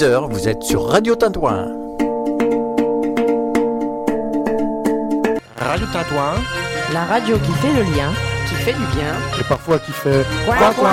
10h, 0.00 0.32
vous 0.32 0.48
êtes 0.48 0.62
sur 0.62 0.86
Radio 0.86 1.14
Tintouin. 1.14 1.66
Radio 5.58 5.86
Tintouin. 5.92 6.36
La 6.94 7.04
radio 7.04 7.36
qui 7.36 7.52
fait 7.52 7.74
le 7.74 7.82
lien, 7.82 8.10
qui 8.48 8.54
fait 8.54 8.72
du 8.72 8.96
bien. 8.96 9.12
Et 9.38 9.44
parfois 9.46 9.78
qui 9.78 9.92
fait 9.92 10.24
Quoi, 10.46 10.56
quoi 10.72 10.92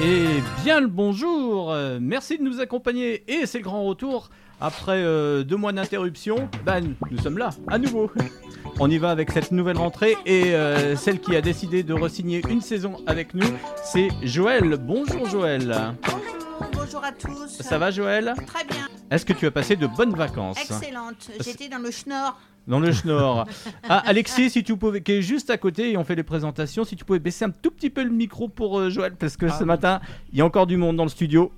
Et 0.00 0.26
bien 0.62 0.80
le 0.80 0.86
bonjour, 0.86 1.72
euh, 1.72 1.98
merci 2.00 2.38
de 2.38 2.44
nous 2.44 2.60
accompagner 2.60 3.24
et 3.26 3.46
c'est 3.46 3.58
le 3.58 3.64
grand 3.64 3.82
retour 3.82 4.30
après 4.60 5.02
euh, 5.02 5.42
deux 5.42 5.56
mois 5.56 5.72
d'interruption. 5.72 6.48
Ben, 6.64 6.94
nous 7.10 7.18
sommes 7.18 7.38
là, 7.38 7.50
à 7.66 7.78
nouveau. 7.78 8.12
On 8.78 8.88
y 8.88 8.98
va 8.98 9.10
avec 9.10 9.32
cette 9.32 9.50
nouvelle 9.50 9.78
rentrée 9.78 10.16
et 10.24 10.54
euh, 10.54 10.94
celle 10.94 11.18
qui 11.18 11.34
a 11.34 11.40
décidé 11.40 11.82
de 11.82 11.94
re-signer 11.94 12.42
une 12.48 12.60
saison 12.60 12.98
avec 13.08 13.34
nous, 13.34 13.48
c'est 13.82 14.08
Joël. 14.22 14.76
Bonjour 14.80 15.28
Joël. 15.28 15.74
Bonjour, 16.90 17.04
à 17.04 17.12
tous. 17.12 17.48
Ça 17.60 17.76
va 17.76 17.90
Joël? 17.90 18.32
Très 18.46 18.64
bien, 18.64 18.88
Est-ce 19.10 19.26
que 19.26 19.34
tu 19.34 19.44
as 19.44 19.50
passé 19.50 19.76
de 19.76 19.86
bonnes 19.86 20.14
vacances? 20.14 20.58
Excellente. 20.58 21.30
J'étais 21.38 21.68
dans 21.68 21.76
le 21.76 21.90
Schnorr. 21.90 22.38
Dans 22.68 22.78
le 22.78 22.92
Schnorr 22.92 23.46
Ah 23.88 24.02
Alexis, 24.06 24.50
si 24.50 24.62
tu 24.62 24.76
pouvais, 24.76 25.00
qui 25.00 25.12
est 25.12 25.22
juste 25.22 25.50
à 25.50 25.56
côté 25.56 25.90
et 25.92 25.96
on 25.96 26.04
fait 26.04 26.14
les 26.14 26.22
présentations, 26.22 26.84
si 26.84 26.94
tu 26.94 27.04
pouvais 27.04 27.18
baisser 27.18 27.44
un 27.46 27.50
tout 27.50 27.70
petit 27.70 27.90
peu 27.90 28.04
le 28.04 28.10
micro 28.10 28.48
pour 28.48 28.78
euh, 28.78 28.90
Joël 28.90 29.14
parce 29.18 29.36
que 29.36 29.46
Ah 29.46 29.56
ce 29.58 29.64
matin 29.64 30.00
il 30.32 30.38
y 30.38 30.42
a 30.42 30.44
encore 30.44 30.66
du 30.66 30.76
monde 30.76 30.96
dans 30.96 31.04
le 31.04 31.08
studio. 31.10 31.50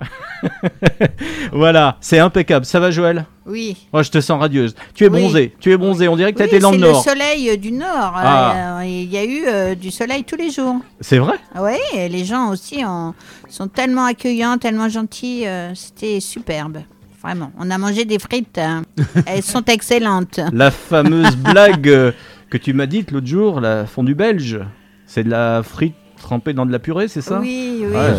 voilà, 1.52 1.96
c'est 2.00 2.18
impeccable. 2.18 2.64
Ça 2.64 2.80
va 2.80 2.90
Joël? 2.90 3.26
Oui. 3.46 3.76
Oh, 3.92 4.02
je 4.02 4.10
te 4.10 4.20
sens 4.20 4.38
radieuse. 4.40 4.74
Tu 4.94 5.04
es 5.04 5.08
Oui. 5.08 5.20
bronzée, 5.20 5.54
tu 5.58 5.72
es 5.72 5.76
bronzée. 5.76 6.08
On 6.08 6.16
dirait 6.16 6.32
que 6.32 6.38
tu 6.38 6.42
Oui, 6.44 6.48
été 6.48 6.58
dans 6.60 6.70
c'est 6.70 6.78
le 6.78 6.86
le 6.86 6.92
nord. 6.92 7.02
soleil 7.04 7.50
euh, 7.50 7.56
du 7.56 7.72
Nord. 7.72 8.12
Ah. 8.14 8.78
Euh, 8.80 8.84
Il 8.86 9.10
y 9.10 9.18
a 9.18 9.24
eu 9.24 9.42
euh, 9.46 9.74
du 9.74 9.90
soleil 9.90 10.24
tous 10.24 10.36
les 10.36 10.50
jours. 10.50 10.76
C'est 11.00 11.18
vrai? 11.18 11.34
Oui, 11.58 11.72
et 11.94 12.08
les 12.08 12.24
gens 12.24 12.50
aussi 12.50 12.84
en- 12.84 13.14
sont 13.48 13.68
tellement 13.68 14.04
accueillants, 14.04 14.58
tellement 14.58 14.88
gentils. 14.88 15.46
euh, 15.46 15.72
C'était 15.74 16.20
superbe. 16.20 16.78
Vraiment. 17.22 17.52
On 17.58 17.70
a 17.70 17.76
mangé 17.78 18.04
des 18.04 18.18
frites. 18.18 18.58
hein. 18.58 18.82
Elles 19.26 19.42
sont 19.42 19.64
excellentes. 19.64 20.40
La 20.52 20.70
fameuse 20.70 21.36
blague 21.36 21.88
euh, 21.88 22.12
que 22.48 22.56
tu 22.56 22.72
m'as 22.72 22.86
dite 22.86 23.10
l'autre 23.10 23.26
jour, 23.26 23.60
la 23.60 23.84
fondue 23.86 24.14
belge. 24.14 24.58
C'est 25.06 25.24
de 25.24 25.30
la 25.30 25.62
frite 25.62 25.94
trempée 26.20 26.52
dans 26.52 26.66
de 26.66 26.72
la 26.72 26.78
purée, 26.78 27.08
c'est 27.08 27.20
ça? 27.22 27.40
Oui, 27.40 27.78
oui. 27.82 27.86
Ouais, 27.94 28.12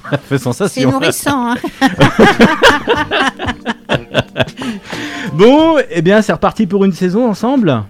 fait 0.10 0.18
C'est 0.28 0.38
sensation. 0.38 0.90
nourrissant. 0.92 1.52
hein. 1.52 1.54
Bon, 5.34 5.76
eh 5.90 6.02
bien, 6.02 6.22
c'est 6.22 6.32
reparti 6.32 6.66
pour 6.66 6.84
une 6.84 6.92
saison 6.92 7.28
ensemble. 7.28 7.82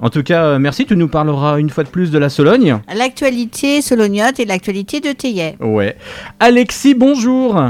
En 0.00 0.10
tout 0.10 0.22
cas, 0.22 0.44
euh, 0.44 0.58
merci. 0.58 0.84
Tu 0.86 0.96
nous 0.96 1.08
parleras 1.08 1.58
une 1.58 1.70
fois 1.70 1.84
de 1.84 1.88
plus 1.88 2.10
de 2.10 2.18
la 2.18 2.28
Sologne. 2.28 2.78
L'actualité 2.94 3.80
solognote 3.80 4.38
et 4.40 4.44
l'actualité 4.44 5.00
de 5.00 5.12
Théier. 5.12 5.56
Ouais. 5.60 5.96
Alexis, 6.40 6.94
bonjour. 6.94 7.60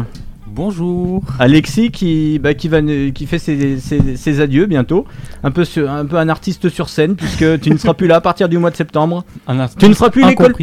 Bonjour. 0.55 1.21
Alexis 1.41 1.91
qui, 1.91 2.39
bah, 2.39 2.55
qui, 2.55 2.69
va, 2.69 2.81
ne- 2.81 3.09
qui 3.11 3.27
fait 3.27 3.41
ses, 3.41 3.79
ses- 3.81 4.17
ses 4.17 4.41
adieux 4.41 4.67
bientôt. 4.67 5.05
Un 5.43 5.51
peu, 5.51 5.65
sur- 5.65 5.91
un 5.91 6.07
peu 6.07 6.17
un 6.17 6.29
artiste 6.29 6.69
sur 6.69 6.89
scène, 6.89 7.17
puisque 7.17 7.61
tu 7.61 7.71
ne 7.71 7.77
seras 7.77 7.95
plus 7.95 8.07
là 8.07 8.17
à 8.17 8.21
partir 8.21 8.49
du 8.49 8.57
mois 8.59 8.71
de 8.71 8.77
septembre. 8.77 9.25
Un. 9.49 9.67
Tu 9.67 9.89
ne 9.89 9.95
feras 9.95 10.11
plus 10.11 10.25
l'école. 10.25 10.55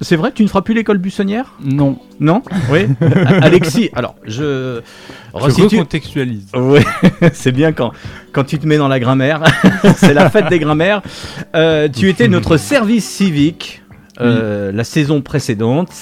C'est 0.00 0.16
vrai, 0.16 0.32
tu 0.34 0.42
ne 0.42 0.48
feras 0.48 0.62
plus 0.62 0.74
l'école 0.74 0.98
buissonnière 0.98 1.52
Non. 1.64 2.00
Non 2.18 2.42
Oui. 2.72 2.80
Alexis, 3.42 3.90
alors, 3.94 4.16
je. 4.24 4.80
Je 5.34 5.40
resitue- 5.40 5.76
recontextualise. 5.76 6.48
Oui, 6.56 6.80
c'est 7.32 7.52
bien 7.52 7.70
quand, 7.72 7.92
quand 8.32 8.42
tu 8.42 8.58
te 8.58 8.66
mets 8.66 8.78
dans 8.78 8.88
la 8.88 8.98
grammaire. 8.98 9.44
c'est 9.98 10.14
la 10.14 10.30
fête 10.30 10.48
des 10.48 10.58
grammaires. 10.58 11.00
Euh, 11.54 11.88
tu 11.88 12.08
étais 12.08 12.26
notre 12.26 12.56
service 12.56 13.08
civique 13.08 13.82
euh, 14.20 14.72
la 14.72 14.82
saison 14.82 15.20
précédente. 15.20 15.92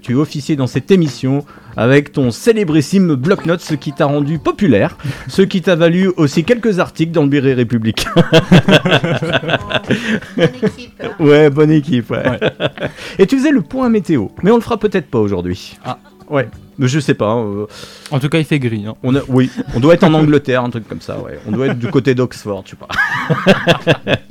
Tu 0.00 0.14
officiais 0.14 0.54
dans 0.56 0.66
cette 0.68 0.90
émission 0.92 1.44
avec 1.76 2.12
ton 2.12 2.30
célébrissime 2.30 3.14
bloc-notes, 3.14 3.60
ce 3.60 3.74
qui 3.74 3.92
t'a 3.92 4.06
rendu 4.06 4.38
populaire, 4.38 4.96
ce 5.28 5.42
qui 5.42 5.62
t'a 5.62 5.74
valu 5.74 6.12
aussi 6.16 6.44
quelques 6.44 6.78
articles 6.78 7.12
dans 7.12 7.22
le 7.22 7.28
Béret 7.28 7.54
Républicain. 7.54 8.10
Bonne 10.36 10.48
équipe. 10.62 11.02
hein. 11.02 11.08
Ouais, 11.20 11.50
bonne 11.50 11.70
équipe. 11.70 12.10
Ouais. 12.10 12.38
Et 13.18 13.26
tu 13.26 13.36
faisais 13.38 13.50
le 13.52 13.62
point 13.62 13.88
météo, 13.88 14.28
mais 14.42 14.50
on 14.50 14.56
le 14.56 14.60
fera 14.62 14.76
peut-être 14.78 15.06
pas 15.08 15.18
aujourd'hui. 15.18 15.76
Ah. 15.84 15.98
Ouais, 16.30 16.48
je 16.86 17.00
sais 17.00 17.14
pas. 17.14 17.36
euh, 17.36 17.66
En 18.10 18.18
tout 18.18 18.28
cas, 18.28 18.38
il 18.38 18.44
fait 18.44 18.58
gris. 18.58 18.84
hein. 18.86 18.94
on 19.02 19.14
a, 19.16 19.20
oui, 19.28 19.50
on 19.74 19.80
doit 19.80 19.94
être 19.94 20.04
en 20.04 20.14
Angleterre, 20.14 20.62
un 20.64 20.70
truc 20.70 20.88
comme 20.88 21.00
ça, 21.00 21.18
ouais. 21.18 21.38
On 21.46 21.52
doit 21.52 21.66
être 21.68 21.78
du 21.78 21.88
côté 21.88 22.14
d'Oxford, 22.14 22.62
je 22.64 22.70
sais 22.70 22.76
pas. 22.76 22.88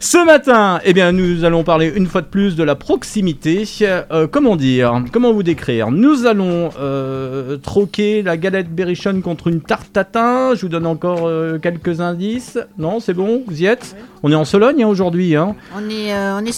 Ce 0.00 0.24
matin, 0.24 0.80
eh 0.84 0.92
bien, 0.92 1.12
nous 1.12 1.44
allons 1.44 1.64
parler 1.64 1.92
une 1.94 2.06
fois 2.06 2.20
de 2.20 2.26
plus 2.26 2.56
de 2.56 2.62
la 2.62 2.74
proximité. 2.74 3.64
Euh, 3.82 4.26
comment 4.30 4.56
dire 4.56 5.02
Comment 5.12 5.32
vous 5.32 5.42
décrire? 5.42 5.90
Nous 5.90 6.26
allons 6.26 6.70
euh, 6.78 7.56
troquer 7.56 8.22
la 8.22 8.36
galette 8.36 8.68
berrichonne 8.74 9.22
contre 9.22 9.48
une 9.48 9.60
tarte 9.60 9.92
tatin. 9.92 10.54
Je 10.54 10.60
vous 10.62 10.68
donne 10.68 10.86
encore 10.86 11.22
euh, 11.26 11.58
quelques 11.58 12.00
indices. 12.00 12.58
Non, 12.78 13.00
c'est 13.00 13.14
bon 13.14 13.42
Vous 13.46 13.62
y 13.62 13.66
êtes? 13.66 13.96
On 14.22 14.32
est 14.32 14.34
en 14.34 14.44
Sologne 14.44 14.82
hein, 14.82 14.88
aujourd'hui, 14.88 15.36
hein 15.36 15.54
On 15.76 15.88
est, 15.90 16.12
euh, 16.14 16.38
on 16.40 16.44
est 16.44 16.52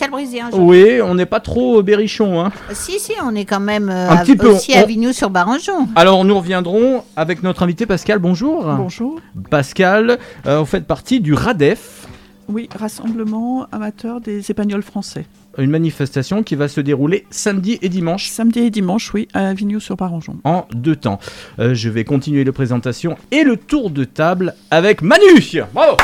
aujourd'hui. 0.51 0.59
Oui, 0.59 1.01
on 1.03 1.15
n'est 1.15 1.27
pas 1.27 1.41
trop 1.41 1.83
berrichon, 1.83 2.41
hein 2.41 2.53
Si, 2.73 2.99
si, 2.99 3.13
on 3.25 3.35
est 3.35 3.45
quand 3.45 3.61
même 3.61 3.89
euh, 3.91 4.09
Un 4.11 4.19
petit 4.19 4.37
peu, 4.37 4.49
aussi 4.51 4.73
on- 4.77 4.81
à 4.97 4.99
Vignoux-sur-Barangeon. 4.99 5.89
Alors, 5.95 6.25
nous 6.25 6.37
reviendrons 6.39 7.05
avec 7.17 7.43
notre 7.43 7.63
invité 7.63 7.85
Pascal. 7.85 8.19
Bonjour. 8.19 8.65
Bonjour. 8.65 9.21
Pascal, 9.51 10.19
euh, 10.47 10.61
vous 10.61 10.65
faites 10.65 10.87
partie 10.87 11.21
du 11.21 11.35
RADEF, 11.35 12.07
Oui, 12.49 12.69
rassemblement 12.79 13.67
amateur 13.73 14.21
des 14.23 14.51
épagnols 14.51 14.83
français. 14.83 15.27
une 15.59 15.71
manifestation 15.71 16.43
qui 16.43 16.55
va 16.55 16.69
se 16.69 16.81
dérouler 16.81 17.27
samedi 17.31 17.79
et 17.83 17.89
dimanche 17.91 18.29
Samedi 18.31 18.61
et 18.61 18.71
dimanche, 18.71 19.13
oui, 19.13 19.29
à 19.35 19.53
Vignoux-sur-Barangeon. 19.53 20.39
en 20.45 20.67
deux 20.73 20.97
temps. 20.97 21.19
Euh, 21.59 21.75
je 21.75 21.89
vais 21.91 22.05
continuer 22.05 22.45
les 22.45 22.53
présentations 22.53 23.17
et 23.31 23.43
le 23.45 23.57
tour 23.59 23.91
de 23.91 24.05
table 24.05 24.55
avec 24.71 25.03
Manu. 25.03 25.63
Bravo 25.75 25.97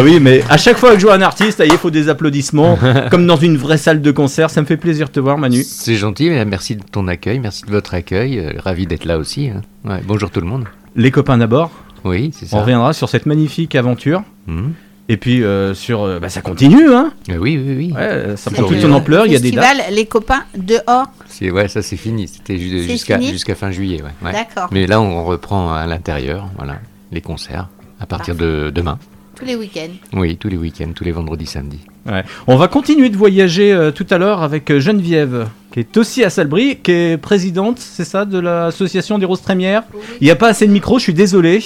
oui, 0.00 0.18
mais 0.20 0.42
à 0.48 0.56
chaque 0.56 0.76
fois 0.78 0.92
que 0.94 0.98
je 0.98 1.06
vois 1.06 1.14
un 1.14 1.22
artiste, 1.22 1.62
il 1.64 1.76
faut 1.78 1.90
des 1.90 2.08
applaudissements, 2.08 2.78
comme 3.10 3.26
dans 3.26 3.36
une 3.36 3.56
vraie 3.56 3.78
salle 3.78 4.00
de 4.02 4.10
concert. 4.10 4.50
Ça 4.50 4.60
me 4.60 4.66
fait 4.66 4.76
plaisir 4.76 5.08
de 5.08 5.12
te 5.12 5.20
voir, 5.20 5.38
Manu. 5.38 5.62
C'est 5.62 5.96
gentil, 5.96 6.30
mais 6.30 6.44
merci 6.44 6.76
de 6.76 6.82
ton 6.90 7.08
accueil, 7.08 7.38
merci 7.38 7.62
de 7.64 7.70
votre 7.70 7.94
accueil, 7.94 8.38
euh, 8.38 8.52
ravi 8.58 8.86
d'être 8.86 9.04
là 9.04 9.18
aussi. 9.18 9.48
hein. 9.48 9.62
Ouais, 9.84 10.00
bonjour 10.06 10.30
tout 10.30 10.40
le 10.40 10.46
monde. 10.46 10.64
Les 10.94 11.10
copains 11.10 11.38
d'abord, 11.38 11.70
Oui, 12.04 12.30
c'est 12.34 12.46
on 12.46 12.56
ça. 12.56 12.60
reviendra 12.62 12.92
sur 12.92 13.08
cette 13.08 13.26
magnifique 13.26 13.74
aventure. 13.74 14.22
Mhm. 14.46 14.72
Et 15.08 15.16
puis 15.18 15.44
euh, 15.44 15.72
sur, 15.72 16.02
euh, 16.02 16.18
bah, 16.18 16.28
ça 16.28 16.40
continue, 16.40 16.92
hein. 16.92 17.12
Oui, 17.28 17.36
oui, 17.38 17.74
oui. 17.76 17.92
Ouais, 17.94 18.34
ça 18.36 18.50
prend 18.50 18.62
Toujours 18.62 18.70
toute 18.72 18.80
son 18.80 18.92
ampleur. 18.92 19.24
Il 19.26 19.32
y 19.32 19.36
a 19.36 19.38
des 19.38 19.52
dates. 19.52 19.76
Les 19.92 20.06
copains 20.06 20.42
dehors. 20.56 21.06
C'est 21.28 21.50
ouais, 21.52 21.68
ça 21.68 21.80
c'est 21.80 21.96
fini. 21.96 22.26
C'était 22.26 22.58
jusqu'à 22.58 23.16
fini 23.18 23.30
jusqu'à 23.30 23.54
fin 23.54 23.70
juillet. 23.70 24.02
Ouais, 24.02 24.10
ouais. 24.26 24.32
D'accord. 24.32 24.68
Mais 24.72 24.88
là, 24.88 25.00
on 25.00 25.24
reprend 25.24 25.72
à 25.72 25.86
l'intérieur, 25.86 26.48
voilà, 26.56 26.78
les 27.12 27.20
concerts 27.20 27.68
à 28.00 28.06
partir 28.06 28.34
de 28.34 28.70
demain. 28.74 28.98
Tous 29.36 29.44
les 29.44 29.54
week-ends. 29.54 29.92
Oui, 30.14 30.36
tous 30.36 30.48
les 30.48 30.56
week-ends, 30.56 30.92
tous 30.94 31.04
les 31.04 31.12
vendredis, 31.12 31.46
samedis. 31.46 31.80
Ouais. 32.06 32.24
On 32.46 32.56
va 32.56 32.68
continuer 32.68 33.10
de 33.10 33.16
voyager 33.16 33.70
euh, 33.70 33.90
tout 33.90 34.06
à 34.08 34.16
l'heure 34.16 34.42
avec 34.42 34.70
euh, 34.70 34.80
Geneviève, 34.80 35.48
qui 35.72 35.80
est 35.80 35.96
aussi 35.98 36.24
à 36.24 36.30
Salbris, 36.30 36.76
qui 36.76 36.92
est 36.92 37.18
présidente, 37.18 37.78
c'est 37.78 38.04
ça, 38.04 38.24
de 38.24 38.38
l'association 38.38 39.18
des 39.18 39.26
Roses 39.26 39.42
Trémières? 39.42 39.82
Il 40.22 40.24
n'y 40.24 40.30
a 40.30 40.36
pas 40.36 40.48
assez 40.48 40.66
de 40.66 40.72
micro, 40.72 40.98
je 40.98 41.04
suis 41.04 41.14
désolé. 41.14 41.62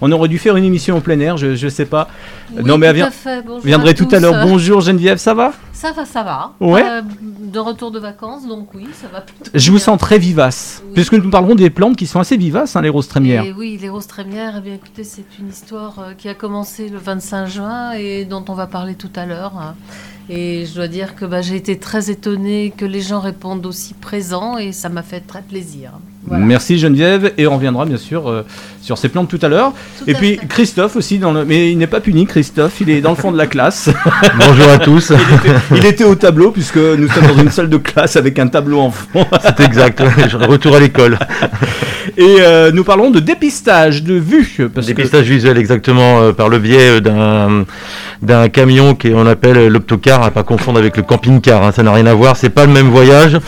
On 0.00 0.10
aurait 0.12 0.28
dû 0.28 0.38
faire 0.38 0.56
une 0.56 0.64
émission 0.64 0.96
en 0.96 1.00
plein 1.00 1.20
air, 1.20 1.36
je, 1.36 1.54
je 1.56 1.68
sais 1.68 1.84
pas. 1.84 2.08
Oui, 2.56 2.62
non, 2.64 2.78
mais 2.78 2.86
elle 2.86 2.92
tout 2.92 2.96
vient- 2.96 3.06
à 3.08 3.10
fait. 3.10 3.94
Tout 3.94 4.08
à 4.12 4.18
l'heure. 4.20 4.46
Bonjour 4.46 4.80
Geneviève, 4.80 5.18
ça 5.18 5.34
va 5.34 5.52
Ça 5.72 5.92
va, 5.92 6.04
ça 6.04 6.22
va. 6.22 6.52
Ouais. 6.60 6.82
Euh, 6.84 7.02
de 7.22 7.58
retour 7.58 7.90
de 7.90 7.98
vacances, 7.98 8.46
donc 8.46 8.68
oui, 8.74 8.86
ça 8.94 9.08
va 9.12 9.20
plutôt. 9.20 9.50
Je 9.52 9.70
vous 9.70 9.78
sens 9.78 9.98
très 9.98 10.18
vivace, 10.18 10.82
Oui. 10.86 10.92
puisque 10.94 11.14
nous 11.14 11.28
parlerons 11.30 11.54
des 11.54 11.68
plantes 11.70 11.96
qui 11.96 12.06
sont 12.06 12.20
assez 12.20 12.36
vivaces, 12.36 12.76
hein, 12.76 12.82
les 12.82 12.88
Roses 12.88 13.08
Trémières. 13.08 13.44
Et 13.44 13.52
oui, 13.52 13.78
les 13.80 13.88
roses 13.88 14.06
trémières, 14.06 14.54
eh 14.58 14.60
bien 14.60 14.74
écoutez, 14.74 15.04
c'est 15.04 15.24
une 15.38 15.48
histoire 15.48 15.94
euh, 15.98 16.12
qui 16.16 16.28
a 16.28 16.34
commencé 16.34 16.88
le 16.88 16.98
25 16.98 17.46
juin 17.46 17.92
et 17.92 18.24
dont 18.24 18.44
on 18.48 18.54
va 18.54 18.66
parler 18.66 18.94
tout 18.94 19.10
à 19.16 19.26
l'heure. 19.26 19.52
hein. 19.58 19.74
Et 20.32 20.64
je 20.64 20.74
dois 20.76 20.86
dire 20.86 21.16
que 21.16 21.24
bah, 21.24 21.42
j'ai 21.42 21.56
été 21.56 21.76
très 21.78 22.08
étonnée 22.08 22.72
que 22.76 22.84
les 22.84 23.00
gens 23.00 23.18
répondent 23.18 23.66
aussi 23.66 23.94
présents 23.94 24.58
et 24.58 24.70
ça 24.70 24.88
m'a 24.88 25.02
fait 25.02 25.20
très 25.20 25.42
plaisir. 25.42 25.90
Voilà. 26.26 26.44
Merci 26.44 26.78
Geneviève, 26.78 27.32
et 27.38 27.46
on 27.46 27.54
reviendra 27.54 27.86
bien 27.86 27.96
sûr 27.96 28.28
euh, 28.28 28.44
sur 28.82 28.98
ces 28.98 29.08
plantes 29.08 29.28
tout 29.30 29.38
à 29.40 29.48
l'heure. 29.48 29.72
Et 30.06 30.14
à 30.14 30.18
puis 30.18 30.36
fait. 30.36 30.46
Christophe 30.46 30.96
aussi, 30.96 31.18
dans 31.18 31.32
le... 31.32 31.44
mais 31.46 31.72
il 31.72 31.78
n'est 31.78 31.86
pas 31.86 32.00
puni, 32.00 32.26
Christophe, 32.26 32.80
il 32.82 32.90
est 32.90 33.00
dans 33.00 33.10
le 33.10 33.16
fond 33.16 33.32
de 33.32 33.38
la 33.38 33.46
classe. 33.46 33.88
Bonjour 34.38 34.68
à 34.68 34.78
tous. 34.78 35.10
Il 35.12 35.34
était, 35.36 35.58
il 35.76 35.86
était 35.86 36.04
au 36.04 36.14
tableau, 36.14 36.50
puisque 36.50 36.76
nous 36.76 37.08
sommes 37.08 37.26
dans 37.26 37.42
une 37.42 37.50
salle 37.50 37.70
de 37.70 37.78
classe 37.78 38.16
avec 38.16 38.38
un 38.38 38.48
tableau 38.48 38.80
en 38.80 38.90
fond. 38.90 39.24
C'est 39.56 39.60
exact. 39.64 40.02
Je 40.28 40.36
retour 40.36 40.76
à 40.76 40.80
l'école. 40.80 41.18
Et 42.18 42.36
euh, 42.40 42.70
nous 42.72 42.84
parlons 42.84 43.10
de 43.10 43.20
dépistage 43.20 44.02
de 44.02 44.14
vue. 44.14 44.68
Parce 44.74 44.86
que- 44.86 44.92
Dépistage 44.92 45.26
visuel 45.26 45.56
exactement 45.58 46.20
euh, 46.20 46.32
par 46.32 46.48
le 46.48 46.58
biais 46.58 47.00
d'un 47.00 47.64
d'un 48.20 48.50
camion 48.50 48.94
qu'on 48.94 49.26
appelle 49.26 49.68
l'optocar, 49.68 50.22
à 50.22 50.30
pas 50.30 50.42
confondre 50.42 50.78
avec 50.78 50.98
le 50.98 51.02
camping-car. 51.02 51.62
hein, 51.64 51.72
ça 51.72 51.82
n'a 51.82 51.92
rien 51.92 52.04
à 52.06 52.12
voir. 52.12 52.36
C'est 52.36 52.50
pas 52.50 52.66
le 52.66 52.72
même 52.72 52.88
voyage. 52.90 53.38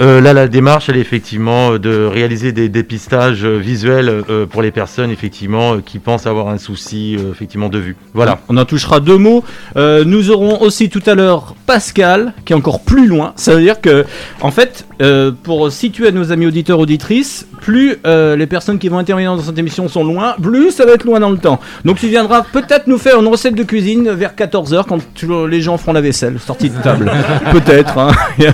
Euh, 0.00 0.20
là, 0.20 0.32
la 0.32 0.48
démarche, 0.48 0.88
elle 0.88 0.96
est 0.96 1.00
effectivement 1.00 1.72
euh, 1.72 1.78
de 1.78 2.04
réaliser 2.06 2.52
des 2.52 2.68
dépistages 2.68 3.44
euh, 3.44 3.58
visuels 3.58 4.22
euh, 4.28 4.46
pour 4.46 4.62
les 4.62 4.70
personnes 4.70 5.10
effectivement 5.10 5.78
qui 5.78 5.98
pensent 5.98 6.26
avoir 6.26 6.48
un 6.48 6.58
souci 6.58 7.16
euh, 7.18 7.30
effectivement 7.32 7.68
de 7.68 7.78
vue. 7.78 7.96
Voilà. 8.12 8.40
On 8.48 8.56
en 8.56 8.64
touchera 8.64 9.00
deux 9.00 9.18
mots. 9.18 9.44
Euh, 9.76 10.04
nous 10.04 10.30
aurons 10.30 10.60
aussi 10.62 10.88
tout 10.88 11.02
à 11.06 11.14
l'heure 11.14 11.54
Pascal, 11.66 12.32
qui 12.44 12.52
est 12.52 12.56
encore 12.56 12.80
plus 12.80 13.06
loin. 13.06 13.32
Ça 13.36 13.54
veut 13.54 13.60
dire 13.62 13.80
que, 13.80 14.04
en 14.40 14.50
fait, 14.50 14.86
euh, 15.02 15.30
pour 15.42 15.70
situer 15.70 16.08
à 16.08 16.10
nos 16.12 16.32
amis 16.32 16.46
auditeurs 16.46 16.78
auditrices, 16.78 17.46
plus 17.60 17.96
euh, 18.06 18.36
les 18.36 18.46
personnes 18.46 18.78
qui 18.78 18.88
vont 18.88 18.98
intervenir 18.98 19.34
dans 19.36 19.42
cette 19.42 19.58
émission 19.58 19.88
sont 19.88 20.04
loin, 20.04 20.34
plus 20.42 20.70
ça 20.70 20.84
va 20.86 20.92
être 20.92 21.04
loin 21.04 21.20
dans 21.20 21.30
le 21.30 21.38
temps. 21.38 21.60
Donc 21.84 21.98
tu 21.98 22.08
viendras 22.08 22.42
peut-être 22.42 22.86
nous 22.86 22.98
faire 22.98 23.20
une 23.20 23.26
recette 23.28 23.54
de 23.54 23.62
cuisine 23.62 24.10
vers 24.10 24.34
14h 24.34 24.84
quand 24.86 24.98
tu- 25.14 25.26
les 25.48 25.60
gens 25.60 25.76
feront 25.78 25.92
la 25.92 26.00
vaisselle, 26.00 26.38
sortie 26.38 26.70
de 26.70 26.80
table. 26.82 27.10
peut-être. 27.52 27.98
hein. 27.98 28.12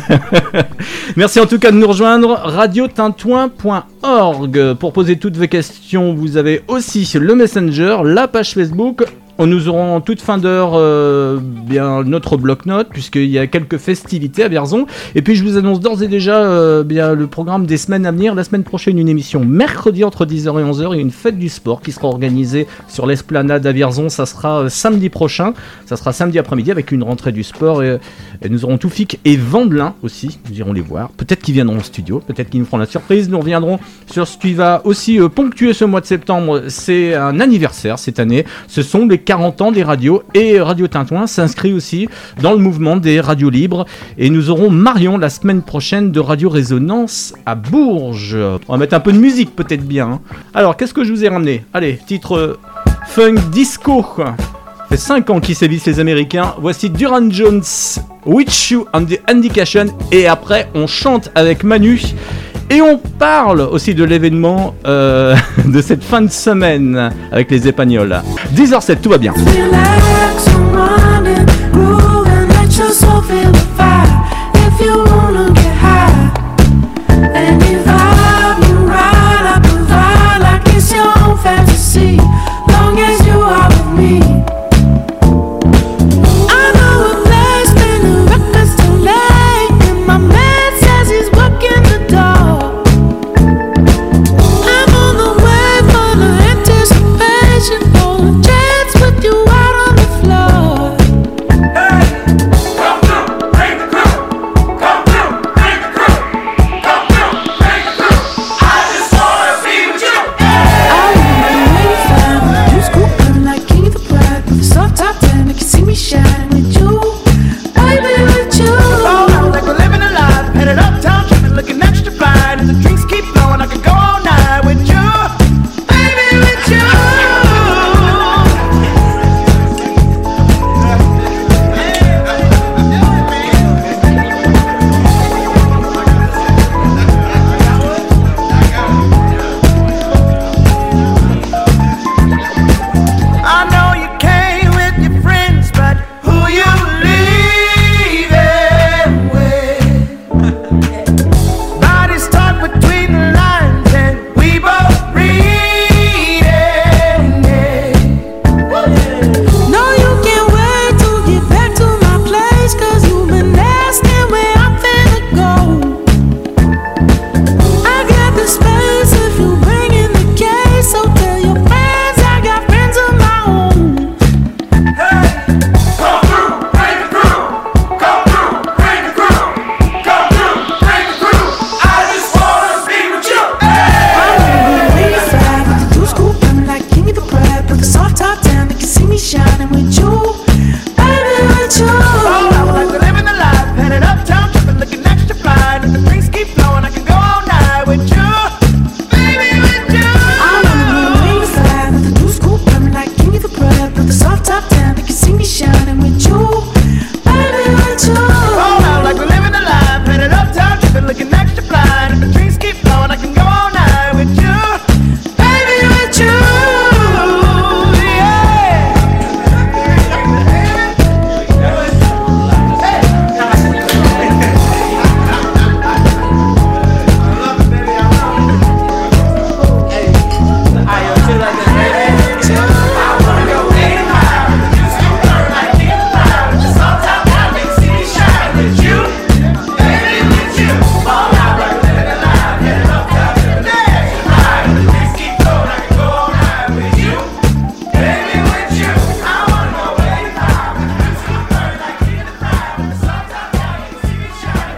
Merci 1.17 1.30
en 1.39 1.47
tout 1.47 1.59
cas 1.59 1.71
de 1.71 1.77
nous 1.77 1.87
rejoindre. 1.87 2.41
Radiotintouin.org. 2.43 4.75
Pour 4.75 4.93
poser 4.93 5.17
toutes 5.17 5.37
vos 5.37 5.47
questions, 5.47 6.13
vous 6.15 6.37
avez 6.37 6.63
aussi 6.67 7.09
le 7.19 7.37
Messenger, 7.37 7.99
la 8.03 8.27
page 8.27 8.55
Facebook. 8.55 9.05
Nous 9.47 9.69
aurons 9.69 9.97
en 9.97 10.01
toute 10.03 10.21
fin 10.21 10.37
d'heure 10.37 10.73
euh, 10.75 11.39
bien 11.41 12.05
notre 12.05 12.37
bloc-notes 12.37 12.89
puisqu'il 12.91 13.31
y 13.31 13.39
a 13.39 13.47
quelques 13.47 13.79
festivités 13.79 14.45
à 14.45 14.49
Vierzon. 14.49 14.87
Et 15.15 15.23
puis 15.23 15.35
je 15.35 15.43
vous 15.43 15.57
annonce 15.57 15.81
d'ores 15.81 16.03
et 16.03 16.09
déjà 16.09 16.43
euh, 16.43 16.83
bien 16.83 17.15
le 17.15 17.27
programme 17.27 17.65
des 17.65 17.79
semaines 17.79 18.05
à 18.05 18.13
venir. 18.13 18.35
La 18.35 18.45
semaine 18.45 18.65
prochaine, 18.65 18.99
une 18.99 19.09
émission 19.09 19.43
mercredi 19.43 20.05
entre 20.05 20.27
10h 20.27 20.61
et 20.61 20.65
11h. 20.65 20.89
Il 20.93 20.97
y 20.97 20.99
a 20.99 21.01
une 21.01 21.11
fête 21.11 21.39
du 21.39 21.49
sport 21.49 21.81
qui 21.81 21.91
sera 21.93 22.09
organisée 22.09 22.67
sur 22.87 23.07
l'esplanade 23.07 23.67
à 23.67 23.73
Vierzon. 23.73 24.11
Ça 24.11 24.27
sera 24.27 24.65
euh, 24.65 24.69
samedi 24.69 25.09
prochain. 25.09 25.55
Ça 25.87 25.97
sera 25.97 26.13
samedi 26.13 26.39
après-midi 26.39 26.71
avec 26.71 26.93
une 26.93 27.03
rentrée 27.03 27.33
du 27.33 27.43
sport. 27.43 27.83
Et, 27.83 27.99
et 28.43 28.49
nous 28.51 28.67
aurons 28.67 28.77
Toufik 28.77 29.21
et 29.25 29.39
Vandelin 29.39 29.95
aussi. 30.03 30.39
Nous 30.51 30.59
irons 30.59 30.75
les 30.75 30.83
voir. 30.83 31.09
Peut-être 31.13 31.41
qu'ils 31.41 31.55
viendront 31.55 31.79
au 31.79 31.83
studio. 31.83 32.21
Peut-être 32.27 32.51
qu'ils 32.51 32.61
nous 32.61 32.67
feront 32.67 32.77
la 32.77 32.87
surprise. 32.87 33.31
Nous 33.31 33.39
reviendrons 33.39 33.79
sur 34.11 34.29
ce 34.29 34.37
qui 34.37 34.53
va 34.53 34.83
aussi 34.85 35.19
ponctuer 35.35 35.73
ce 35.73 35.87
mois 35.87 36.03
de 36.03 36.07
septembre. 36.07 36.65
C'est 36.69 37.15
un 37.15 37.41
anniversaire 37.41 37.99
cette 37.99 38.21
année. 38.21 38.45
Ce 38.69 38.83
sont 38.83 39.07
les 39.07 39.19
40 39.31 39.61
ans 39.63 39.71
des 39.71 39.85
radios. 39.85 40.25
Et 40.35 40.61
Radio 40.61 40.89
Tintouin 40.89 41.29
s'inscrit 41.29 41.73
aussi 41.73 42.09
dans 42.43 42.51
le 42.51 42.59
mouvement 42.59 42.97
des 42.97 43.21
radios 43.21 43.49
libres. 43.49 43.87
Et 44.19 44.29
nous 44.29 44.51
aurons 44.51 44.71
Marion 44.71 45.19
la 45.19 45.31
semaine 45.31 45.63
prochaine 45.63 46.11
de 46.11 46.19
Radio 46.19 46.51
Résonance 46.51 47.33
à 47.47 47.55
Bourges. 47.55 48.37
On 48.67 48.73
va 48.73 48.79
mettre 48.79 48.95
un 48.95 48.99
peu 48.99 49.13
de 49.13 49.19
musique 49.19 49.55
peut-être 49.55 49.87
bien. 49.87 50.15
hein. 50.15 50.21
Alors, 50.53 50.77
qu'est-ce 50.77 50.93
que 50.93 51.05
je 51.05 51.13
vous 51.13 51.25
ai 51.25 51.29
ramené? 51.29 51.65
Allez, 51.73 52.01
titre 52.09 52.37
euh, 52.37 52.59
funk 53.07 53.37
disco. 53.53 54.05
Ça 54.17 54.35
fait 54.89 54.97
5 54.97 55.31
ans 55.31 55.39
qu'ils 55.39 55.55
sévissent 55.55 55.87
les 55.87 56.01
Américains. 56.01 56.57
Voici 56.59 56.91
Duran 56.91 57.31
Jones, 57.31 57.63
With 58.27 58.71
You 58.71 58.87
on 58.93 59.05
the 59.05 59.21
Indication. 59.29 59.87
Et 60.11 60.27
après, 60.27 60.69
on 60.75 60.89
chante 60.89 61.31
avec 61.37 61.63
Manu. 61.63 62.03
Et 62.73 62.81
on 62.81 62.99
parle 62.99 63.63
aussi 63.63 63.95
de 63.97 64.05
l'événement 64.05 64.75
euh, 64.87 65.35
de 65.67 65.83
cette 65.83 66.05
fin 66.05 66.23
de 66.23 66.31
semaine 66.31 67.11
avec 67.33 67.51
les 67.51 67.67
Épagnols. 67.67 68.23
10h07, 68.55 69.01
tout 69.01 69.11
va 69.11 69.19
bien. 69.19 69.35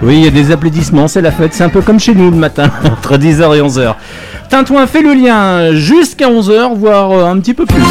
Oui, 0.03 0.17
il 0.17 0.25
y 0.25 0.27
a 0.27 0.31
des 0.31 0.51
applaudissements, 0.51 1.07
c'est 1.07 1.21
la 1.21 1.31
fête, 1.31 1.55
c'est 1.55 1.63
un 1.63 1.69
peu 1.69 1.81
comme 1.81 2.01
chez 2.01 2.13
nous 2.13 2.29
le 2.29 2.37
matin, 2.37 2.69
entre 2.85 3.17
10h 3.17 3.57
et 3.57 3.61
11h. 3.61 3.95
Tintouin 4.49 4.89
fait 4.89 5.01
le 5.01 5.15
lien 5.15 5.73
jusqu'à 5.75 6.29
11h, 6.29 6.77
voire 6.77 7.13
euh, 7.13 7.27
un 7.27 7.39
petit 7.39 7.55
peu 7.55 7.65
plus. 7.67 7.83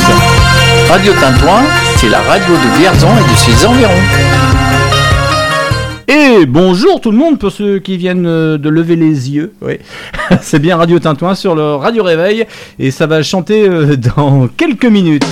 Radio 0.90 1.14
Tintouin, 1.14 1.62
c'est 1.96 2.10
la 2.10 2.20
radio 2.20 2.54
de 2.54 2.80
Vierzon 2.80 3.08
et 3.08 3.32
de 3.32 3.38
ses 3.38 3.66
environs. 3.66 3.92
Et 6.10 6.46
bonjour 6.46 7.00
tout 7.00 7.12
le 7.12 7.18
monde 7.18 7.40
pour 7.40 7.54
ceux 7.54 7.80
qui 7.80 7.96
viennent 7.96 8.28
euh, 8.28 8.58
de 8.58 8.68
lever 8.68 8.98
les 8.98 9.32
yeux. 9.32 9.54
Oui, 9.62 9.78
c'est 10.42 10.60
bien 10.60 10.76
Radio 10.76 11.00
Tintouin 11.00 11.34
sur 11.34 11.56
le 11.56 11.76
Radio 11.76 12.04
Réveil 12.04 12.46
et 12.78 12.92
ça 12.92 13.08
va 13.08 13.24
chanter 13.24 13.70
euh, 13.70 13.96
dans 14.18 14.50
quelques 14.58 14.84
minutes. 14.84 15.26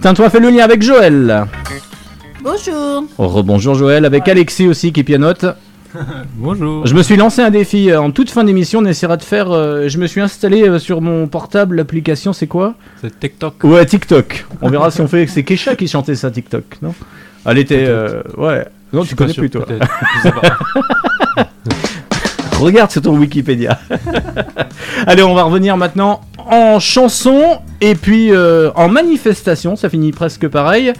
Tintouin 0.00 0.30
fait 0.30 0.40
le 0.40 0.50
lien 0.50 0.64
avec 0.64 0.82
Joël. 0.82 1.46
Bonjour. 2.42 3.04
Rebonjour 3.18 3.74
Joël 3.74 4.04
avec 4.04 4.26
Alexis 4.28 4.66
aussi 4.66 4.92
qui 4.92 5.04
pianote. 5.04 5.44
Bonjour. 6.36 6.86
Je 6.86 6.94
me 6.94 7.02
suis 7.02 7.16
lancé 7.16 7.42
un 7.42 7.50
défi 7.50 7.90
euh, 7.90 8.00
en 8.00 8.10
toute 8.10 8.30
fin 8.30 8.44
d'émission. 8.44 8.80
On 8.80 8.84
essaiera 8.86 9.16
de 9.16 9.22
faire. 9.22 9.50
euh, 9.52 9.88
je 9.88 9.98
me 9.98 10.06
suis 10.06 10.20
installé 10.20 10.62
euh, 10.66 10.78
sur 10.78 11.00
mon 11.02 11.26
portable 11.28 11.76
l'application. 11.76 12.32
C'est 12.32 12.46
quoi? 12.46 12.74
C'est 13.00 13.18
TikTok. 13.20 13.62
Ouais, 13.64 13.84
TikTok. 13.84 14.46
On 14.62 14.70
verra 14.70 14.90
si 14.90 15.00
on 15.02 15.08
fait. 15.08 15.26
C'est 15.26 15.42
Kesha 15.44 15.76
qui 15.76 15.86
chantait 15.88 16.14
ça, 16.14 16.30
TikTok, 16.30 16.64
non? 16.80 16.94
Elle 17.44 17.58
était. 17.58 17.84
euh, 17.86 18.22
ouais. 18.38 18.66
Non, 18.92 19.02
Je 19.02 19.10
tu 19.10 19.16
pas 19.16 19.24
connais 19.24 19.34
sûr, 19.34 19.42
plus 19.42 19.50
toi. 19.50 19.66
peut-être. 19.66 19.86
Je 20.16 20.22
sais 20.22 20.32
pas. 20.32 21.48
Regarde 22.58 22.90
sur 22.90 23.02
ton 23.02 23.16
Wikipédia. 23.18 23.78
Allez, 25.06 25.22
on 25.22 25.34
va 25.34 25.42
revenir 25.42 25.76
maintenant 25.76 26.20
en 26.38 26.78
chanson 26.80 27.58
et 27.80 27.94
puis 27.94 28.30
euh, 28.32 28.70
en 28.76 28.88
manifestation. 28.88 29.76
Ça 29.76 29.88
finit 29.90 30.12
presque 30.12 30.48
pareil. 30.48 30.92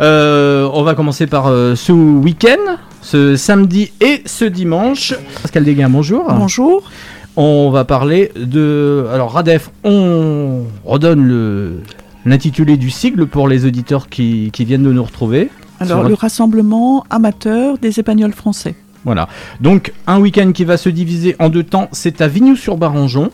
Euh, 0.00 0.68
on 0.72 0.82
va 0.82 0.94
commencer 0.94 1.26
par 1.26 1.46
euh, 1.46 1.74
ce 1.74 1.92
week-end, 1.92 2.76
ce 3.00 3.36
samedi 3.36 3.92
et 4.00 4.22
ce 4.26 4.44
dimanche. 4.44 5.14
Pascal 5.42 5.64
Desgain, 5.64 5.88
bonjour. 5.88 6.26
Bonjour. 6.28 6.90
On 7.36 7.70
va 7.70 7.84
parler 7.84 8.32
de. 8.36 9.06
Alors, 9.12 9.32
Radef, 9.32 9.70
on 9.84 10.64
redonne 10.84 11.26
le 11.26 11.80
l'intitulé 12.24 12.76
du 12.76 12.90
sigle 12.90 13.26
pour 13.26 13.46
les 13.46 13.64
auditeurs 13.66 14.08
qui, 14.08 14.50
qui 14.52 14.64
viennent 14.64 14.82
de 14.82 14.92
nous 14.92 15.04
retrouver. 15.04 15.48
Alors, 15.78 16.02
le 16.02 16.14
rassemblement 16.14 17.04
amateur 17.08 17.78
des 17.78 18.00
épagnols 18.00 18.32
français. 18.32 18.74
Voilà. 19.04 19.28
Donc, 19.60 19.92
un 20.08 20.18
week-end 20.18 20.50
qui 20.52 20.64
va 20.64 20.76
se 20.76 20.88
diviser 20.88 21.36
en 21.38 21.48
deux 21.48 21.62
temps, 21.62 21.88
c'est 21.92 22.20
à 22.20 22.28
Vignoux-sur-Barangeon. 22.28 23.30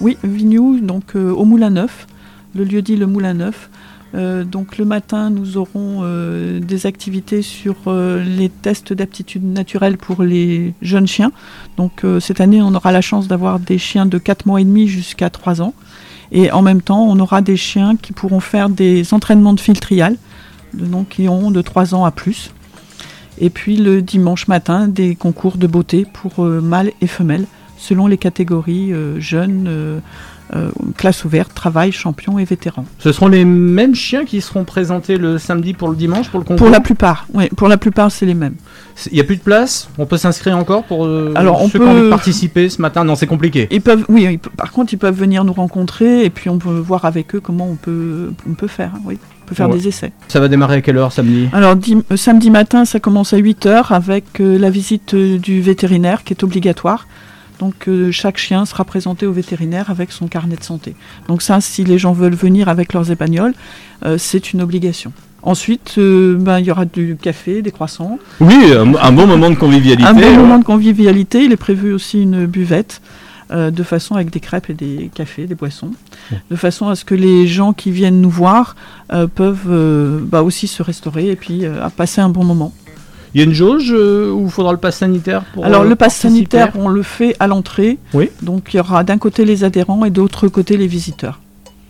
Oui, 0.00 0.16
Vignoux, 0.24 0.80
donc 0.80 1.14
euh, 1.14 1.30
au 1.30 1.44
Moulin 1.44 1.70
Neuf, 1.70 2.06
le 2.54 2.64
lieu 2.64 2.80
dit 2.80 2.96
le 2.96 3.06
Moulin 3.06 3.34
Neuf. 3.34 3.68
Euh, 4.14 4.44
donc 4.44 4.76
le 4.78 4.84
matin, 4.84 5.30
nous 5.30 5.56
aurons 5.56 6.00
euh, 6.02 6.60
des 6.60 6.86
activités 6.86 7.40
sur 7.42 7.76
euh, 7.86 8.22
les 8.22 8.50
tests 8.50 8.92
d'aptitude 8.92 9.44
naturelle 9.44 9.96
pour 9.96 10.22
les 10.22 10.74
jeunes 10.82 11.06
chiens. 11.06 11.32
Donc 11.76 12.04
cette 12.20 12.40
année, 12.40 12.60
on 12.60 12.74
aura 12.74 12.92
la 12.92 13.00
chance 13.00 13.28
d'avoir 13.28 13.58
des 13.58 13.78
chiens 13.78 14.06
de 14.06 14.18
4 14.18 14.46
mois 14.46 14.60
et 14.60 14.64
demi 14.64 14.86
jusqu'à 14.88 15.30
3 15.30 15.62
ans. 15.62 15.74
Et 16.30 16.50
en 16.50 16.62
même 16.62 16.80
temps, 16.82 17.02
on 17.04 17.18
aura 17.18 17.42
des 17.42 17.56
chiens 17.56 17.96
qui 17.96 18.12
pourront 18.12 18.40
faire 18.40 18.68
des 18.68 19.12
entraînements 19.14 19.52
de 19.52 19.60
fil 19.60 19.78
trial, 19.78 20.16
de- 20.74 20.86
donc 20.86 21.10
qui 21.10 21.28
ont 21.28 21.50
de 21.50 21.62
3 21.62 21.94
ans 21.94 22.04
à 22.04 22.10
plus. 22.10 22.50
Et 23.38 23.50
puis 23.50 23.76
le 23.76 24.02
dimanche 24.02 24.46
matin, 24.48 24.88
des 24.88 25.14
concours 25.14 25.56
de 25.56 25.66
beauté 25.66 26.06
pour 26.10 26.44
mâles 26.44 26.92
et 27.00 27.06
femelles, 27.06 27.46
selon 27.78 28.06
les 28.06 28.18
catégories 28.18 28.92
jeunes, 29.18 30.00
euh, 30.54 30.70
classe 30.96 31.24
ouverte, 31.24 31.54
travail, 31.54 31.92
champion 31.92 32.38
et 32.38 32.44
vétéran. 32.44 32.84
Ce 32.98 33.10
seront 33.12 33.28
les 33.28 33.44
mêmes 33.44 33.94
chiens 33.94 34.24
qui 34.24 34.40
seront 34.40 34.64
présentés 34.64 35.16
le 35.16 35.38
samedi 35.38 35.72
pour 35.72 35.88
le 35.88 35.96
dimanche 35.96 36.28
pour 36.28 36.40
le 36.40 36.44
concours? 36.44 36.56
Pour 36.66 36.70
la 36.70 36.80
plupart, 36.80 37.26
oui, 37.34 37.48
pour 37.56 37.68
la 37.68 37.76
plupart, 37.78 38.10
c'est 38.12 38.26
les 38.26 38.34
mêmes. 38.34 38.54
Il 39.10 39.14
n'y 39.14 39.20
a 39.20 39.24
plus 39.24 39.36
de 39.36 39.42
place? 39.42 39.88
On 39.98 40.04
peut 40.06 40.18
s'inscrire 40.18 40.56
encore 40.58 40.84
pour 40.84 41.06
euh, 41.06 41.32
Alors, 41.34 41.62
on 41.62 41.68
ceux 41.68 41.78
qui 41.78 41.84
ont 41.84 41.88
envie 41.90 41.98
de 42.00 42.04
peut- 42.04 42.10
participer 42.10 42.68
ce 42.68 42.82
matin? 42.82 43.04
Non, 43.04 43.14
c'est 43.14 43.26
compliqué. 43.26 43.66
Ils 43.70 43.80
peuvent, 43.80 44.04
oui, 44.08 44.26
ils 44.30 44.38
par 44.38 44.70
contre, 44.72 44.92
ils 44.92 44.98
peuvent 44.98 45.16
venir 45.18 45.44
nous 45.44 45.52
rencontrer 45.54 46.24
et 46.24 46.30
puis 46.30 46.50
on 46.50 46.58
peut 46.58 46.68
voir 46.78 47.04
avec 47.06 47.34
eux 47.34 47.40
comment 47.40 47.68
on 47.70 47.76
peut, 47.76 48.32
on 48.48 48.52
peut 48.52 48.66
faire. 48.68 48.92
Oui, 49.06 49.18
on 49.44 49.48
peut 49.48 49.54
faire 49.54 49.70
Ouais. 49.70 49.78
des 49.78 49.88
essais. 49.88 50.12
Ça 50.28 50.38
va 50.40 50.48
démarrer 50.48 50.76
à 50.76 50.80
quelle 50.82 50.98
heure 50.98 51.12
samedi? 51.12 51.48
Alors, 51.54 51.74
dim- 51.76 52.02
euh, 52.12 52.16
samedi 52.16 52.50
matin, 52.50 52.84
ça 52.84 53.00
commence 53.00 53.32
à 53.32 53.38
8h 53.38 53.86
avec 53.92 54.40
euh, 54.40 54.58
la 54.58 54.68
visite 54.70 55.14
euh, 55.14 55.38
du 55.38 55.62
vétérinaire 55.62 56.22
qui 56.24 56.34
est 56.34 56.42
obligatoire. 56.44 57.06
Donc, 57.62 57.86
euh, 57.86 58.10
chaque 58.10 58.38
chien 58.38 58.66
sera 58.66 58.84
présenté 58.84 59.24
au 59.24 59.32
vétérinaire 59.32 59.88
avec 59.88 60.10
son 60.10 60.26
carnet 60.26 60.56
de 60.56 60.64
santé. 60.64 60.96
Donc, 61.28 61.42
ça, 61.42 61.60
si 61.60 61.84
les 61.84 61.96
gens 61.96 62.12
veulent 62.12 62.34
venir 62.34 62.68
avec 62.68 62.92
leurs 62.92 63.12
épagnols, 63.12 63.54
euh, 64.04 64.18
c'est 64.18 64.52
une 64.52 64.62
obligation. 64.62 65.12
Ensuite, 65.44 65.94
euh, 65.98 66.36
ben, 66.36 66.58
il 66.58 66.66
y 66.66 66.72
aura 66.72 66.86
du 66.86 67.16
café, 67.22 67.62
des 67.62 67.70
croissants. 67.70 68.18
Oui, 68.40 68.72
un, 68.76 68.96
un 68.96 69.12
bon 69.12 69.28
moment 69.28 69.48
de 69.48 69.54
convivialité. 69.54 70.10
Un 70.10 70.12
bon 70.12 70.22
ouais. 70.22 70.36
moment 70.36 70.58
de 70.58 70.64
convivialité. 70.64 71.44
Il 71.44 71.52
est 71.52 71.56
prévu 71.56 71.92
aussi 71.92 72.20
une 72.20 72.46
buvette, 72.46 73.00
de 73.52 73.82
façon 73.82 74.14
avec 74.14 74.30
des 74.30 74.40
crêpes 74.40 74.70
et 74.70 74.74
des 74.74 75.10
cafés, 75.14 75.46
des 75.46 75.54
boissons, 75.54 75.90
de 76.50 76.56
façon 76.56 76.88
à 76.88 76.96
ce 76.96 77.04
que 77.04 77.14
les 77.14 77.46
gens 77.46 77.74
qui 77.74 77.90
viennent 77.90 78.22
nous 78.22 78.30
voir 78.30 78.76
peuvent 79.34 80.22
bah, 80.22 80.42
aussi 80.42 80.66
se 80.66 80.82
restaurer 80.82 81.28
et 81.28 81.36
puis 81.36 81.66
à 81.66 81.90
passer 81.90 82.22
un 82.22 82.30
bon 82.30 82.44
moment. 82.44 82.72
Il 83.34 83.40
y 83.40 83.44
a 83.44 83.46
une 83.46 83.54
jauge 83.54 83.92
euh, 83.92 84.30
où 84.30 84.44
il 84.46 84.50
faudra 84.50 84.72
le 84.72 84.78
pass 84.78 84.98
sanitaire 84.98 85.44
pour 85.54 85.64
Alors 85.64 85.82
euh, 85.82 85.88
le 85.88 85.96
pass 85.96 86.14
sanitaire, 86.14 86.72
on 86.74 86.88
le 86.88 87.02
fait 87.02 87.34
à 87.40 87.46
l'entrée. 87.46 87.98
Oui. 88.12 88.30
Donc 88.42 88.74
il 88.74 88.76
y 88.76 88.80
aura 88.80 89.04
d'un 89.04 89.18
côté 89.18 89.44
les 89.44 89.64
adhérents 89.64 90.04
et 90.04 90.10
de 90.10 90.20
l'autre 90.20 90.48
côté 90.48 90.76
les 90.76 90.86
visiteurs. 90.86 91.40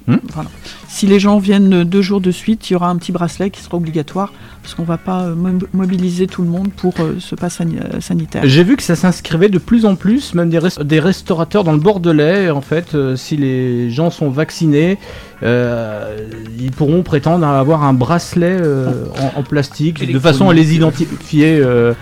Hmm. 0.06 0.16
Voilà. 0.32 0.50
Si 0.88 1.06
les 1.06 1.21
gens 1.21 1.38
viennent 1.38 1.85
deux 1.85 2.02
jours 2.02 2.21
de 2.21 2.30
suite, 2.30 2.68
il 2.68 2.73
y 2.73 2.76
aura 2.76 2.88
un 2.88 2.97
petit 2.97 3.12
bracelet 3.12 3.50
qui 3.50 3.61
sera 3.61 3.76
obligatoire 3.76 4.32
parce 4.62 4.75
qu'on 4.75 4.82
ne 4.82 4.87
va 4.88 4.99
pas 4.99 5.23
euh, 5.23 5.35
mo- 5.35 5.59
mobiliser 5.73 6.26
tout 6.26 6.42
le 6.42 6.49
monde 6.49 6.71
pour 6.73 6.94
euh, 7.00 7.14
ce 7.18 7.35
pass 7.35 7.61
euh, 7.61 8.00
sanitaire. 8.00 8.42
J'ai 8.44 8.62
vu 8.64 8.76
que 8.76 8.82
ça 8.82 8.94
s'inscrivait 8.97 9.49
de 9.49 9.59
plus 9.59 9.87
en 9.87 9.94
plus, 9.97 10.35
même 10.35 10.50
des, 10.50 10.59
rest- 10.59 10.82
des 10.82 11.00
restaurateurs 11.00 11.64
dans 11.64 11.73
le 11.73 11.78
Bordelais. 11.78 12.50
En 12.50 12.61
fait, 12.61 12.94
euh, 12.94 13.16
si 13.16 13.37
les 13.37 13.90
gens 13.90 14.11
sont 14.11 14.28
vaccinés, 14.30 14.99
euh, 15.42 16.28
ils 16.59 16.71
pourront 16.71 17.02
prétendre 17.02 17.47
à 17.47 17.59
avoir 17.59 17.82
un 17.85 17.92
bracelet 17.92 18.56
euh, 18.61 19.06
en, 19.37 19.40
en 19.40 19.42
plastique, 19.42 20.11
de 20.12 20.18
façon 20.18 20.49
à 20.49 20.54
les 20.54 20.75
identifier. 20.75 21.59
euh, 21.59 21.94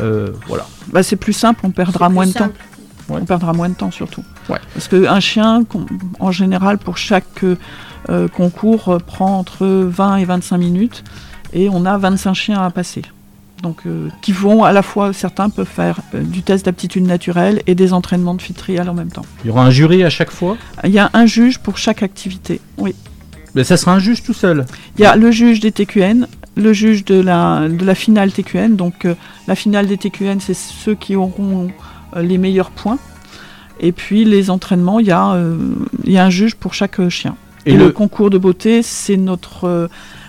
euh, 0.00 0.28
voilà. 0.46 0.66
Bah, 0.92 1.02
c'est 1.02 1.16
plus 1.16 1.32
simple, 1.32 1.60
on 1.64 1.70
perdra 1.70 2.08
moins 2.08 2.26
de 2.26 2.32
temps. 2.32 2.52
On 3.08 3.24
perdra 3.24 3.52
moins 3.52 3.68
de 3.68 3.74
temps 3.74 3.90
surtout. 3.90 4.24
Ouais. 4.48 4.58
Parce 4.74 4.88
qu'un 4.88 5.20
chien, 5.20 5.64
en 6.20 6.30
général, 6.32 6.78
pour 6.78 6.98
chaque 6.98 7.44
euh, 8.08 8.28
concours, 8.28 8.88
euh, 8.88 8.98
prend 8.98 9.38
entre 9.38 9.66
20 9.66 10.16
et 10.16 10.24
25 10.24 10.58
minutes 10.58 11.04
et 11.52 11.68
on 11.68 11.84
a 11.86 11.96
25 11.98 12.34
chiens 12.34 12.62
à 12.62 12.70
passer. 12.70 13.02
Donc, 13.62 13.80
euh, 13.86 14.08
qui 14.20 14.32
vont 14.32 14.64
à 14.64 14.72
la 14.72 14.82
fois, 14.82 15.12
certains 15.12 15.48
peuvent 15.48 15.66
faire 15.66 16.00
euh, 16.14 16.22
du 16.22 16.42
test 16.42 16.66
d'aptitude 16.66 17.04
naturelle 17.04 17.62
et 17.66 17.74
des 17.74 17.92
entraînements 17.92 18.34
de 18.34 18.42
fit 18.42 18.52
trial 18.52 18.88
en 18.88 18.94
même 18.94 19.10
temps. 19.10 19.24
Il 19.44 19.48
y 19.48 19.50
aura 19.50 19.64
un 19.64 19.70
jury 19.70 20.04
à 20.04 20.10
chaque 20.10 20.30
fois? 20.30 20.56
Il 20.84 20.90
y 20.90 20.98
a 20.98 21.10
un 21.14 21.26
juge 21.26 21.58
pour 21.58 21.78
chaque 21.78 22.02
activité. 22.02 22.60
Oui. 22.76 22.94
Mais 23.54 23.64
ça 23.64 23.78
sera 23.78 23.94
un 23.94 23.98
juge 23.98 24.22
tout 24.22 24.34
seul? 24.34 24.66
Il 24.98 25.02
y 25.02 25.06
a 25.06 25.16
le 25.16 25.30
juge 25.30 25.60
des 25.60 25.72
TQN, 25.72 26.26
le 26.56 26.72
juge 26.74 27.04
de 27.06 27.18
la, 27.18 27.68
de 27.68 27.84
la 27.84 27.94
finale 27.94 28.30
TQN. 28.30 28.76
Donc 28.76 29.06
euh, 29.06 29.14
la 29.48 29.54
finale 29.54 29.86
des 29.86 29.96
TQN, 29.96 30.38
c'est 30.40 30.54
ceux 30.54 30.94
qui 30.94 31.16
auront 31.16 31.68
les 32.22 32.38
meilleurs 32.38 32.70
points. 32.70 32.98
Et 33.80 33.92
puis 33.92 34.24
les 34.24 34.50
entraînements, 34.50 35.00
il 35.00 35.06
y, 35.06 35.10
a, 35.12 35.32
euh, 35.34 35.56
il 36.04 36.12
y 36.12 36.18
a 36.18 36.24
un 36.24 36.30
juge 36.30 36.54
pour 36.54 36.72
chaque 36.74 36.98
euh, 37.00 37.10
chien. 37.10 37.36
Et 37.66 37.72
Et, 37.72 37.76
le... 37.76 37.86
le- 37.86 37.92
concours 37.92 38.30
de 38.30 38.38
beauté, 38.38 38.82
c'est 38.82 39.16
notre... 39.16 39.64
euh, 39.64 39.88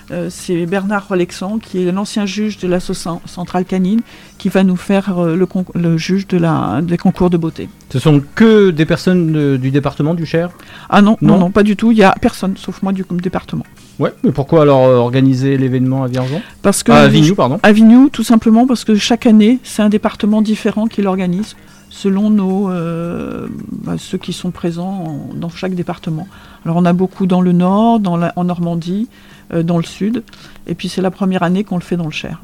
euh, 0.09 0.27
c'est 0.29 0.65
Bernard 0.65 1.09
Rolexan, 1.09 1.59
qui 1.59 1.85
est 1.85 1.91
l'ancien 1.91 2.25
juge 2.25 2.57
de 2.59 2.67
l'association 2.69 3.19
centrale 3.25 3.65
canine, 3.65 3.99
qui 4.37 4.47
va 4.47 4.63
nous 4.63 4.77
faire 4.77 5.19
euh, 5.19 5.35
le, 5.35 5.45
con- 5.45 5.65
le 5.75 5.97
juge 5.97 6.27
de 6.27 6.37
la, 6.37 6.79
des 6.81 6.97
concours 6.97 7.29
de 7.29 7.35
beauté. 7.35 7.67
Ce 7.91 7.99
sont 7.99 8.21
que 8.35 8.69
des 8.71 8.85
personnes 8.85 9.33
de- 9.33 9.57
du 9.57 9.69
département 9.69 10.13
du 10.13 10.25
Cher? 10.25 10.49
Ah 10.89 11.01
non, 11.01 11.17
non, 11.21 11.33
Non. 11.33 11.39
non, 11.39 11.51
pas 11.51 11.63
du 11.63 11.75
tout. 11.75 11.91
Il 11.91 11.97
y 11.97 12.03
a 12.03 12.15
personne, 12.21 12.55
sauf 12.55 12.81
moi, 12.83 12.93
du 12.93 13.03
département. 13.21 13.65
Ouais, 13.99 14.13
mais 14.23 14.31
pourquoi 14.31 14.61
alors 14.61 14.85
euh, 14.85 14.95
organiser 14.95 15.57
l'événement 15.57 16.03
à 16.03 16.07
Vierzon? 16.07 16.41
Parce 16.61 16.83
que 16.83 16.91
Ah, 16.93 17.03
à 17.03 17.35
pardon. 17.35 17.59
À 17.63 17.71
Vignoux, 17.73 18.09
tout 18.09 18.23
simplement 18.23 18.65
parce 18.65 18.85
que 18.85 18.95
chaque 18.95 19.25
année, 19.25 19.59
c'est 19.63 19.81
un 19.81 19.89
département 19.89 20.41
différent 20.41 20.87
qui 20.87 21.01
l'organise, 21.01 21.55
selon 21.89 22.29
nos, 22.29 22.69
euh, 22.69 23.47
bah, 23.71 23.95
ceux 23.97 24.17
qui 24.17 24.33
sont 24.33 24.51
présents 24.51 25.29
en- 25.31 25.33
dans 25.33 25.49
chaque 25.49 25.73
département. 25.75 26.27
Alors 26.65 26.77
on 26.77 26.85
a 26.85 26.93
beaucoup 26.93 27.25
dans 27.27 27.41
le 27.41 27.51
nord, 27.53 27.99
dans 27.99 28.17
la- 28.17 28.33
en 28.35 28.43
Normandie, 28.43 29.07
euh, 29.53 29.63
dans 29.63 29.77
le 29.77 29.83
sud, 29.83 30.23
et 30.67 30.75
puis 30.75 30.89
c'est 30.89 31.01
la 31.01 31.11
première 31.11 31.43
année 31.43 31.63
qu'on 31.63 31.75
le 31.77 31.81
fait 31.81 31.97
dans 31.97 32.05
le 32.05 32.11
Cher. 32.11 32.41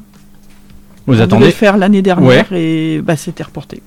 Vous 1.06 1.12
on 1.12 1.16
devait 1.16 1.24
attendez 1.24 1.46
le 1.46 1.50
faire 1.52 1.76
l'année 1.76 2.00
dernière 2.02 2.50
et 2.52 3.00
bah, 3.04 3.16
c'était 3.16 3.42
reporté. 3.44 3.82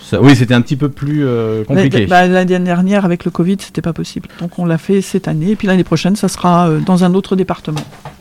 Ça- 0.00 0.20
Oui, 0.20 0.36
c'était 0.36 0.54
un 0.54 0.60
petit 0.60 0.76
peu 0.76 0.88
plus 0.90 1.24
euh, 1.26 1.64
compliqué. 1.64 2.00
La- 2.00 2.06
bah, 2.06 2.26
L'année 2.28 2.58
dernière, 2.64 3.04
avec 3.04 3.24
le 3.24 3.30
Covid, 3.30 3.56
c'était 3.58 3.80
pas 3.82 3.92
possible. 3.94 4.28
Donc 4.40 4.58
on 4.58 4.64
l'a 4.66 4.78
fait 4.78 5.00
cette 5.00 5.26
année, 5.28 5.50
et 5.52 5.56
puis 5.56 5.66
l'année 5.66 5.82
prochaine, 5.84 6.14
ça 6.14 6.28
sera 6.28 6.68
euh, 6.68 6.78
dans 6.80 7.02
un 7.04 7.14
autre 7.14 7.34
département. 7.36 7.80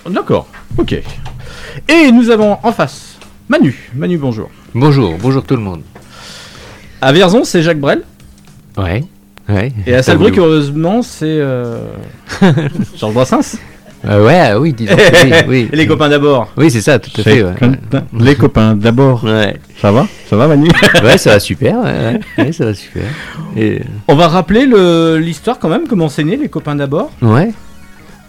D'accord, 0.10 0.48
ok. 0.78 0.94
Et 1.90 2.12
nous 2.12 2.30
avons 2.32 2.58
en 2.64 2.72
face 2.72 3.18
Manu. 3.50 3.92
Manu, 3.96 4.18
bonjour. 4.18 4.50
Bonjour, 4.74 5.16
bonjour 5.22 5.44
tout 5.44 5.56
le 5.56 5.62
monde. 5.62 5.82
À 7.04 7.12
Vierzon, 7.12 7.44
c'est 7.44 7.62
Jacques 7.62 7.80
Brel. 7.80 8.02
Ouais, 8.78 9.04
ouais. 9.50 9.74
Et 9.86 9.94
à 9.94 10.02
Salbruck, 10.04 10.38
heureusement, 10.38 11.02
c'est 11.02 11.26
euh... 11.28 11.80
Georges 12.98 13.14
Brassens. 13.14 13.58
Euh, 14.06 14.26
ouais, 14.26 14.40
ah 14.40 14.60
oui, 14.60 14.72
disons. 14.74 14.96
oui, 14.98 15.32
oui. 15.48 15.70
Et 15.72 15.76
les 15.76 15.86
copains 15.88 16.08
d'abord. 16.10 16.50
Oui, 16.58 16.72
c'est 16.72 16.80
ça, 16.82 17.00
tout 17.00 17.12
à 17.20 17.24
fait. 17.24 17.44
ouais. 17.44 17.54
Les 18.18 18.36
copains, 18.36 18.76
d'abord. 18.76 19.24
Ouais. 19.24 19.58
Ça 19.82 19.92
va 19.92 20.08
Ça 20.30 20.36
va, 20.38 20.48
Manu 20.48 20.70
ouais, 21.04 21.18
ça 21.18 21.32
va 21.32 21.40
super. 21.40 21.76
Ouais, 21.80 21.92
ouais. 21.92 22.20
Ouais, 22.46 22.52
ça 22.54 22.66
va 22.66 22.74
super. 22.74 23.04
Et... 23.58 23.82
On 24.08 24.16
va 24.16 24.28
rappeler 24.30 24.66
le- 24.66 25.18
l'histoire 25.18 25.60
quand 25.60 25.70
même, 25.70 25.88
comment 25.90 26.08
c'est 26.10 26.24
né, 26.24 26.38
les 26.38 26.50
copains 26.50 26.76
d'abord. 26.76 27.12
Ouais. 27.22 27.52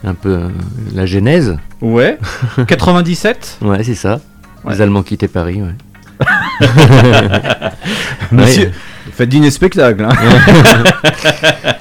un 0.04 0.14
peu 0.14 0.30
euh, 0.30 0.48
la 0.94 1.06
genèse. 1.06 1.56
Ouais. 1.80 2.18
97 2.66 3.58
Ouais, 3.62 3.82
c'est 3.84 3.94
ça. 3.94 4.20
Ouais. 4.64 4.74
Les 4.74 4.80
Allemands 4.82 5.02
quittaient 5.04 5.28
Paris, 5.28 5.62
ouais. 5.62 5.74
Monsieur, 8.32 8.70
faites 9.12 9.28
dîner 9.28 9.50
spectacle. 9.50 10.04
hein. 10.04 10.12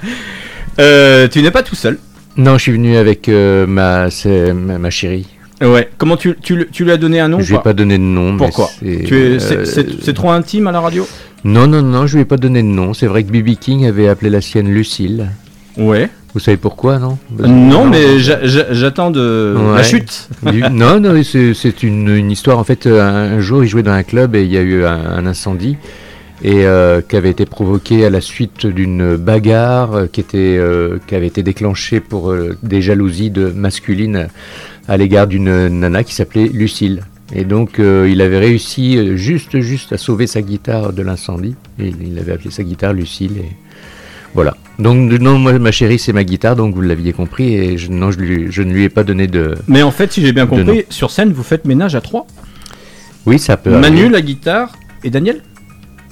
Euh, 0.79 1.27
tu 1.27 1.43
n'es 1.43 1.51
pas 1.51 1.61
tout 1.61 1.75
seul. 1.75 1.99
Non, 2.35 2.57
je 2.57 2.63
suis 2.63 2.71
venu 2.71 2.97
avec 2.97 3.29
euh, 3.29 3.67
ma, 3.67 4.09
c'est 4.09 4.53
ma, 4.53 4.79
ma 4.79 4.89
chérie. 4.89 5.27
Ouais. 5.61 5.87
Comment 5.99 6.17
tu, 6.17 6.35
tu, 6.41 6.55
lui- 6.55 6.65
tu 6.71 6.83
lui 6.83 6.91
as 6.91 6.97
donné 6.97 7.19
un 7.19 7.27
nom 7.27 7.39
Je 7.41 7.49
lui 7.49 7.55
ai 7.57 7.61
pas 7.61 7.73
donné 7.73 7.99
de 7.99 8.03
nom. 8.03 8.31
mais 8.31 8.39
Pourquoi 8.39 8.71
c'est, 8.79 9.03
Tu 9.05 9.15
es- 9.35 9.39
C'est 9.39 9.57
euh, 9.57 9.65
c'est- 9.65 10.01
c'est 10.03 10.13
trop 10.15 10.31
intime 10.31 10.65
à 10.65 10.71
la 10.71 10.79
radio? 10.79 11.07
Non, 11.43 11.67
non, 11.67 11.83
non, 11.83 12.07
je 12.07 12.15
lui 12.15 12.23
ai 12.23 12.25
pas 12.25 12.37
donné 12.37 12.63
de 12.63 12.67
nom. 12.67 12.95
C'est 12.95 13.05
vrai 13.05 13.23
que 13.23 13.29
B.B. 13.31 13.55
King 13.59 13.85
avait 13.85 14.07
appelé 14.07 14.31
la 14.31 14.41
sienne 14.41 14.67
Lucille. 14.73 15.27
Ouais. 15.77 16.09
Vous 16.33 16.39
savez 16.39 16.57
pourquoi, 16.57 16.97
non 16.97 17.17
Non, 17.37 17.85
mais 17.85 18.17
j'a- 18.19 18.43
j'a- 18.45 18.73
j'attends 18.73 19.11
de 19.11 19.55
la 19.75 19.83
chute. 19.83 20.29
Non, 20.71 20.99
non, 20.99 21.21
c'est 21.23 21.83
une, 21.83 22.09
une 22.09 22.31
histoire. 22.31 22.57
En 22.57 22.63
fait, 22.63 22.87
euh, 22.87 23.35
un, 23.37 23.39
jour, 23.39 23.63
il 23.63 23.67
jouait 23.67 23.83
dans 23.83 23.91
un 23.91 24.03
club 24.03 24.35
et 24.35 24.43
il 24.43 24.51
y 24.51 24.57
a 24.57 24.61
eu 24.61 24.83
un, 24.83 24.99
un 25.17 25.25
incendie 25.27 25.77
et 26.43 26.65
euh, 26.65 27.01
qui 27.01 27.15
avait 27.15 27.29
été 27.29 27.45
provoqué 27.45 28.03
à 28.05 28.09
la 28.09 28.19
suite 28.19 28.65
d'une 28.65 29.15
bagarre 29.15 29.93
euh, 29.93 30.07
qui 30.07 30.19
était 30.19 30.57
euh, 30.57 30.97
qui 31.07 31.15
avait 31.15 31.27
été 31.27 31.41
déclenchée 31.43 31.99
pour 32.01 32.31
euh, 32.31 32.57
des 32.63 32.81
jalousies 32.81 33.29
de 33.31 33.45
masculines 33.51 34.27
à 34.89 34.97
l'égard 34.97 35.27
d'une 35.27 35.67
nana 35.67 36.03
qui 36.03 36.13
s'appelait 36.15 36.49
Lucille. 36.51 37.03
Et 37.35 37.45
donc, 37.45 37.79
il 37.79 38.21
avait 38.21 38.37
réussi 38.37 39.17
juste, 39.17 39.59
juste 39.61 39.91
à 39.93 39.97
sauver 39.97 40.27
sa 40.27 40.41
guitare 40.43 40.93
de 40.93 41.01
l'incendie. 41.01 41.55
Et 41.79 41.91
il 42.05 42.19
avait 42.19 42.33
appelé 42.33 42.51
sa 42.51 42.61
guitare 42.63 42.93
Lucille. 42.93 43.37
Et 43.39 43.49
voilà. 44.33 44.55
Donc, 44.79 45.11
non, 45.19 45.37
moi, 45.37 45.57
ma 45.59 45.71
chérie, 45.71 45.99
c'est 45.99 46.13
ma 46.13 46.23
guitare, 46.23 46.55
donc 46.55 46.73
vous 46.75 46.81
l'aviez 46.81 47.13
compris. 47.13 47.53
Et 47.55 47.77
je, 47.77 47.91
non, 47.91 48.11
je, 48.11 48.19
lui- 48.19 48.47
je 48.51 48.61
ne 48.63 48.71
lui 48.73 48.83
ai 48.83 48.89
pas 48.89 49.03
donné 49.03 49.27
de. 49.27 49.55
Mais 49.67 49.83
en 49.83 49.91
fait, 49.91 50.11
si 50.11 50.21
j'ai 50.21 50.33
bien 50.33 50.47
compris, 50.47 50.85
sur 50.89 51.11
scène, 51.11 51.31
vous 51.31 51.43
faites 51.43 51.65
ménage 51.65 51.95
à 51.95 52.01
trois. 52.01 52.25
Oui, 53.25 53.37
ça 53.39 53.55
peut 53.57 53.69
Manu, 53.71 53.97
arriver. 53.99 54.09
la 54.09 54.21
guitare 54.21 54.71
et 55.03 55.09
Daniel 55.09 55.41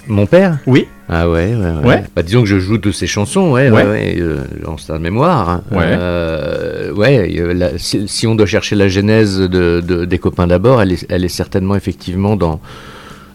Mon 0.07 0.25
père? 0.25 0.59
Oui. 0.67 0.87
Ah 1.09 1.29
ouais, 1.29 1.53
ouais, 1.53 1.71
ouais. 1.81 1.85
Ouais. 1.85 2.03
Bah, 2.15 2.23
disons 2.23 2.41
que 2.41 2.47
je 2.47 2.57
joue 2.59 2.77
de 2.77 2.91
ses 2.91 3.05
chansons, 3.07 3.51
ouais, 3.51 3.69
Ouais. 3.69 3.83
ouais, 3.85 4.15
euh, 4.19 4.37
en 4.65 4.77
sa 4.77 4.97
mémoire. 4.97 5.49
hein. 5.49 5.63
Ouais. 5.71 5.79
Euh, 5.83 6.93
ouais, 6.93 7.37
euh, 7.39 7.53
la- 7.53 7.77
si, 7.77 8.07
si 8.07 8.27
on 8.27 8.35
doit 8.35 8.45
chercher 8.45 8.75
la 8.77 8.87
genèse 8.87 9.37
de, 9.39 9.81
de- 9.85 10.05
des 10.05 10.17
copains 10.19 10.47
d'abord, 10.47 10.81
elle 10.81 10.93
est, 10.93 11.05
elle 11.09 11.25
est 11.25 11.29
certainement 11.29 11.75
effectivement 11.75 12.35
dans, 12.37 12.61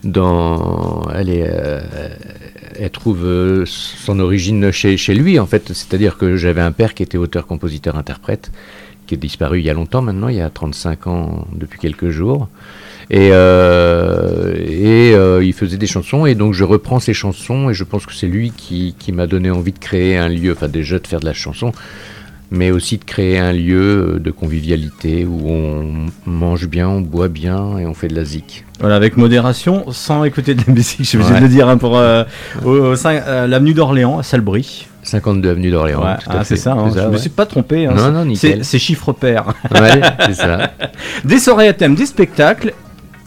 dans, 0.04 1.02
elle 1.14 1.28
est, 1.30 1.46
euh, 1.48 1.80
elle 2.78 2.90
trouve 2.90 3.24
euh, 3.24 3.64
son 3.66 4.18
origine 4.20 4.70
chez, 4.70 4.96
chez 4.96 5.14
lui 5.14 5.38
en 5.38 5.46
fait. 5.46 5.72
C'est-à-dire 5.72 6.16
que 6.16 6.36
j'avais 6.36 6.60
un 6.60 6.72
père 6.72 6.94
qui 6.94 7.02
était 7.02 7.18
auteur, 7.18 7.46
compositeur, 7.46 7.96
interprète, 7.96 8.50
qui 9.06 9.14
est 9.14 9.18
disparu 9.18 9.60
il 9.60 9.66
y 9.66 9.70
a 9.70 9.74
longtemps 9.74 10.02
maintenant, 10.02 10.28
il 10.28 10.36
y 10.36 10.40
a 10.40 10.50
35 10.50 11.06
ans 11.06 11.46
depuis 11.52 11.78
quelques 11.78 12.10
jours. 12.10 12.48
Et, 13.08 13.30
euh, 13.30 14.54
et 14.56 15.14
euh, 15.14 15.44
il 15.44 15.52
faisait 15.52 15.76
des 15.76 15.86
chansons, 15.86 16.26
et 16.26 16.34
donc 16.34 16.54
je 16.54 16.64
reprends 16.64 16.98
ces 16.98 17.14
chansons, 17.14 17.70
et 17.70 17.74
je 17.74 17.84
pense 17.84 18.04
que 18.04 18.12
c'est 18.12 18.26
lui 18.26 18.50
qui, 18.50 18.96
qui 18.98 19.12
m'a 19.12 19.28
donné 19.28 19.48
envie 19.50 19.72
de 19.72 19.78
créer 19.78 20.16
un 20.16 20.28
lieu, 20.28 20.52
enfin 20.52 20.66
déjà 20.66 20.98
de 20.98 21.06
faire 21.06 21.20
de 21.20 21.24
la 21.24 21.32
chanson, 21.32 21.70
mais 22.50 22.70
aussi 22.70 22.98
de 22.98 23.04
créer 23.04 23.38
un 23.38 23.52
lieu 23.52 24.20
de 24.22 24.30
convivialité 24.30 25.24
où 25.24 25.48
on 25.48 26.06
mange 26.26 26.66
bien, 26.68 26.88
on 26.88 27.00
boit 27.00 27.28
bien, 27.28 27.78
et 27.78 27.86
on 27.86 27.94
fait 27.94 28.08
de 28.08 28.14
la 28.14 28.24
zik. 28.24 28.64
Voilà, 28.80 28.96
avec 28.96 29.16
modération, 29.16 29.84
sans 29.92 30.24
écouter 30.24 30.54
de 30.54 30.62
la 30.66 30.72
musique, 30.72 31.00
je 31.00 31.04
suis 31.04 31.18
obligé 31.18 31.34
de 31.34 31.40
le 31.40 31.48
dire, 31.48 31.68
hein, 31.68 31.76
pour 31.78 31.96
euh, 31.98 32.24
euh, 32.64 33.46
l'avenue 33.46 33.74
d'Orléans, 33.74 34.18
à 34.18 34.22
Salbris. 34.22 34.86
52 35.02 35.50
avenue 35.50 35.70
d'Orléans. 35.70 36.02
Ouais, 36.02 36.16
ah, 36.26 36.44
c'est 36.44 36.56
ça, 36.56 36.72
hein, 36.72 36.90
ça, 36.90 37.02
je 37.02 37.06
me 37.08 37.12
ouais. 37.12 37.18
suis 37.18 37.30
pas 37.30 37.46
trompé. 37.46 37.86
hein, 37.86 37.92
Non, 37.94 38.04
c'est- 38.06 38.10
non, 38.12 38.24
nickel. 38.24 38.64
C'est 38.64 38.78
chiffre 38.78 39.12
pair. 39.12 39.54
Ouais, 39.72 40.00
c'est 40.26 40.34
ça. 40.34 40.72
Des 41.24 41.38
soirées 41.38 41.68
à 41.68 41.72
thème, 41.72 41.94
des 41.94 42.06
spectacles, 42.06 42.74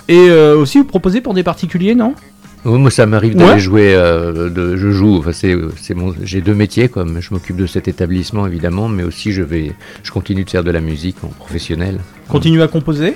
et 0.07 0.17
euh, 0.29 0.57
aussi 0.57 0.77
vous 0.79 0.83
proposez 0.85 1.21
pour 1.21 1.33
des 1.33 1.43
particuliers, 1.43 1.95
non? 1.95 2.15
Oui, 2.65 2.77
moi, 2.77 2.91
ça 2.91 3.05
m'arrive 3.05 3.35
d'aller 3.35 3.53
Ouais. 3.53 3.59
jouer. 3.59 3.93
euh, 3.95 4.49
de, 4.49 4.75
je 4.75 4.91
joue. 4.91 5.17
Enfin, 5.19 5.31
c'est, 5.31 5.55
c'est 5.81 5.93
mon. 5.93 6.13
J'ai 6.23 6.41
deux 6.41 6.53
métiers, 6.53 6.89
comme 6.89 7.21
je 7.21 7.33
m'occupe 7.33 7.55
de 7.55 7.65
cet 7.65 7.87
établissement 7.87 8.45
évidemment, 8.47 8.89
mais 8.89 9.03
aussi 9.03 9.31
je 9.31 9.41
vais. 9.43 9.73
Je 10.03 10.11
continue 10.11 10.43
de 10.43 10.49
faire 10.49 10.63
de 10.63 10.71
la 10.71 10.81
musique 10.81 11.15
en 11.23 11.27
professionnel. 11.29 11.99
Continuez 12.27 12.61
à 12.63 12.67
composer? 12.67 13.15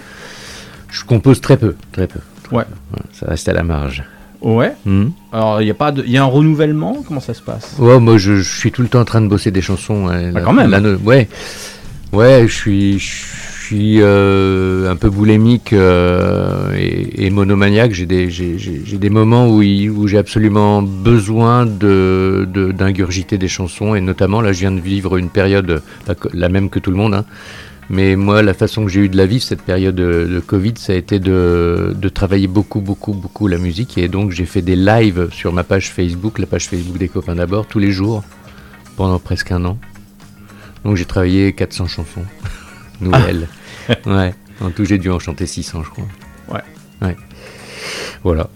Je 0.90 1.04
compose 1.04 1.42
très 1.42 1.58
peu, 1.58 1.76
très 1.92 2.08
peu. 2.08 2.20
très 2.44 2.56
Ouais. 2.56 2.64
peu. 2.64 3.00
Ça 3.12 3.26
reste 3.28 3.50
à 3.50 3.54
la 3.54 3.64
marge. 3.64 4.04
Ouais. 4.42 4.74
Hmm. 4.86 5.08
Alors, 5.32 5.62
il 5.62 5.68
y 5.68 5.72
a 5.72 5.74
pas 5.74 5.92
de, 5.92 6.04
il 6.06 6.12
y 6.12 6.18
a 6.18 6.22
un 6.24 6.26
renouvellement? 6.28 7.04
Comment 7.08 7.20
ça 7.22 7.34
se 7.34 7.42
passe? 7.42 7.76
Ouais, 7.80 8.00
moi, 8.00 8.18
je, 8.18 8.36
je 8.36 8.58
suis 8.58 8.72
tout 8.72 8.82
le 8.82 8.88
temps 8.90 9.00
en 9.02 9.06
train 9.06 9.22
de 9.22 9.28
bosser 9.28 9.52
des 9.52 9.62
chansons. 9.62 10.08
hein, 10.10 10.30
Ah, 10.30 10.40
la- 10.40 10.42
quand 10.42 10.54
même. 10.54 10.70
la 10.70 10.80
ouais, 10.82 11.28
ouais, 12.12 12.46
je 12.48 12.54
suis, 12.54 13.00
je 13.00 13.06
euh, 14.02 14.90
un 14.92 14.96
peu 14.96 15.10
boulimique 15.10 15.74
euh, 15.74 16.72
et, 16.78 17.30
monomaniaque. 17.30 17.94
J'ai 17.94 18.06
des, 18.06 18.30
des 18.30 19.10
moments 19.10 19.48
où, 19.50 19.62
où 19.64 20.08
j'ai 20.08 20.18
absolument 20.18 20.82
besoin 20.82 21.66
de, 21.66 22.48
de- 22.52 22.72
d'ingurgiter 22.72 23.38
des 23.38 23.48
chansons 23.48 23.96
et 23.96 24.02
notamment 24.02 24.42
là, 24.42 24.52
je 24.54 24.60
viens 24.60 24.72
de 24.72 24.80
vivre 24.82 25.18
une 25.18 25.30
période 25.30 25.82
la 26.34 26.50
même 26.50 26.70
que 26.70 26.80
tout 26.80 26.92
le 26.92 26.98
monde. 26.98 27.14
hein. 27.14 27.26
Mais 27.90 28.16
moi, 28.16 28.42
la 28.42 28.54
façon 28.54 28.86
que 28.86 28.92
j'ai 28.92 29.02
eu 29.02 29.10
de 29.10 29.18
la 29.18 29.26
vivre, 29.26 29.44
cette 29.44 29.62
période 29.62 29.96
de, 29.96 30.26
de 30.32 30.40
Covid, 30.40 30.74
ça 30.78 30.94
a 30.94 30.96
été 30.96 31.20
de, 31.20 31.94
de 31.96 32.10
travailler 32.10 32.48
beaucoup, 32.48 32.80
beaucoup, 32.80 33.14
beaucoup 33.14 33.48
la 33.48 33.58
musique. 33.58 33.98
Et 33.98 34.08
donc, 34.08 34.32
j'ai 34.32 34.46
fait 34.46 34.62
des 34.62 34.78
lives 34.78 35.28
sur 35.32 35.52
ma 35.52 35.64
page 35.66 35.90
Facebook, 35.92 36.40
la 36.40 36.46
page 36.46 36.70
Facebook 36.70 36.98
des 36.98 37.10
copains 37.10 37.36
d'abord, 37.36 37.68
tous 37.68 37.80
les 37.80 37.92
jours, 37.92 38.24
pendant 38.96 39.20
presque 39.20 39.52
un 39.52 39.66
an. 39.66 39.78
Donc, 40.86 40.96
j'ai 40.96 41.06
travaillé 41.06 41.52
400 41.54 41.88
chansons 41.88 42.24
nouvelles. 43.02 43.48
Ouais. 44.06 44.34
En 44.62 44.70
tout, 44.70 44.86
j'ai 44.86 44.98
dû 44.98 45.10
en 45.10 45.20
chanter 45.20 45.46
600, 45.46 45.84
je 45.84 45.90
crois. 45.90 46.06
Ouais. 46.50 46.62
Ouais. 47.02 47.18
Voilà. 48.24 48.50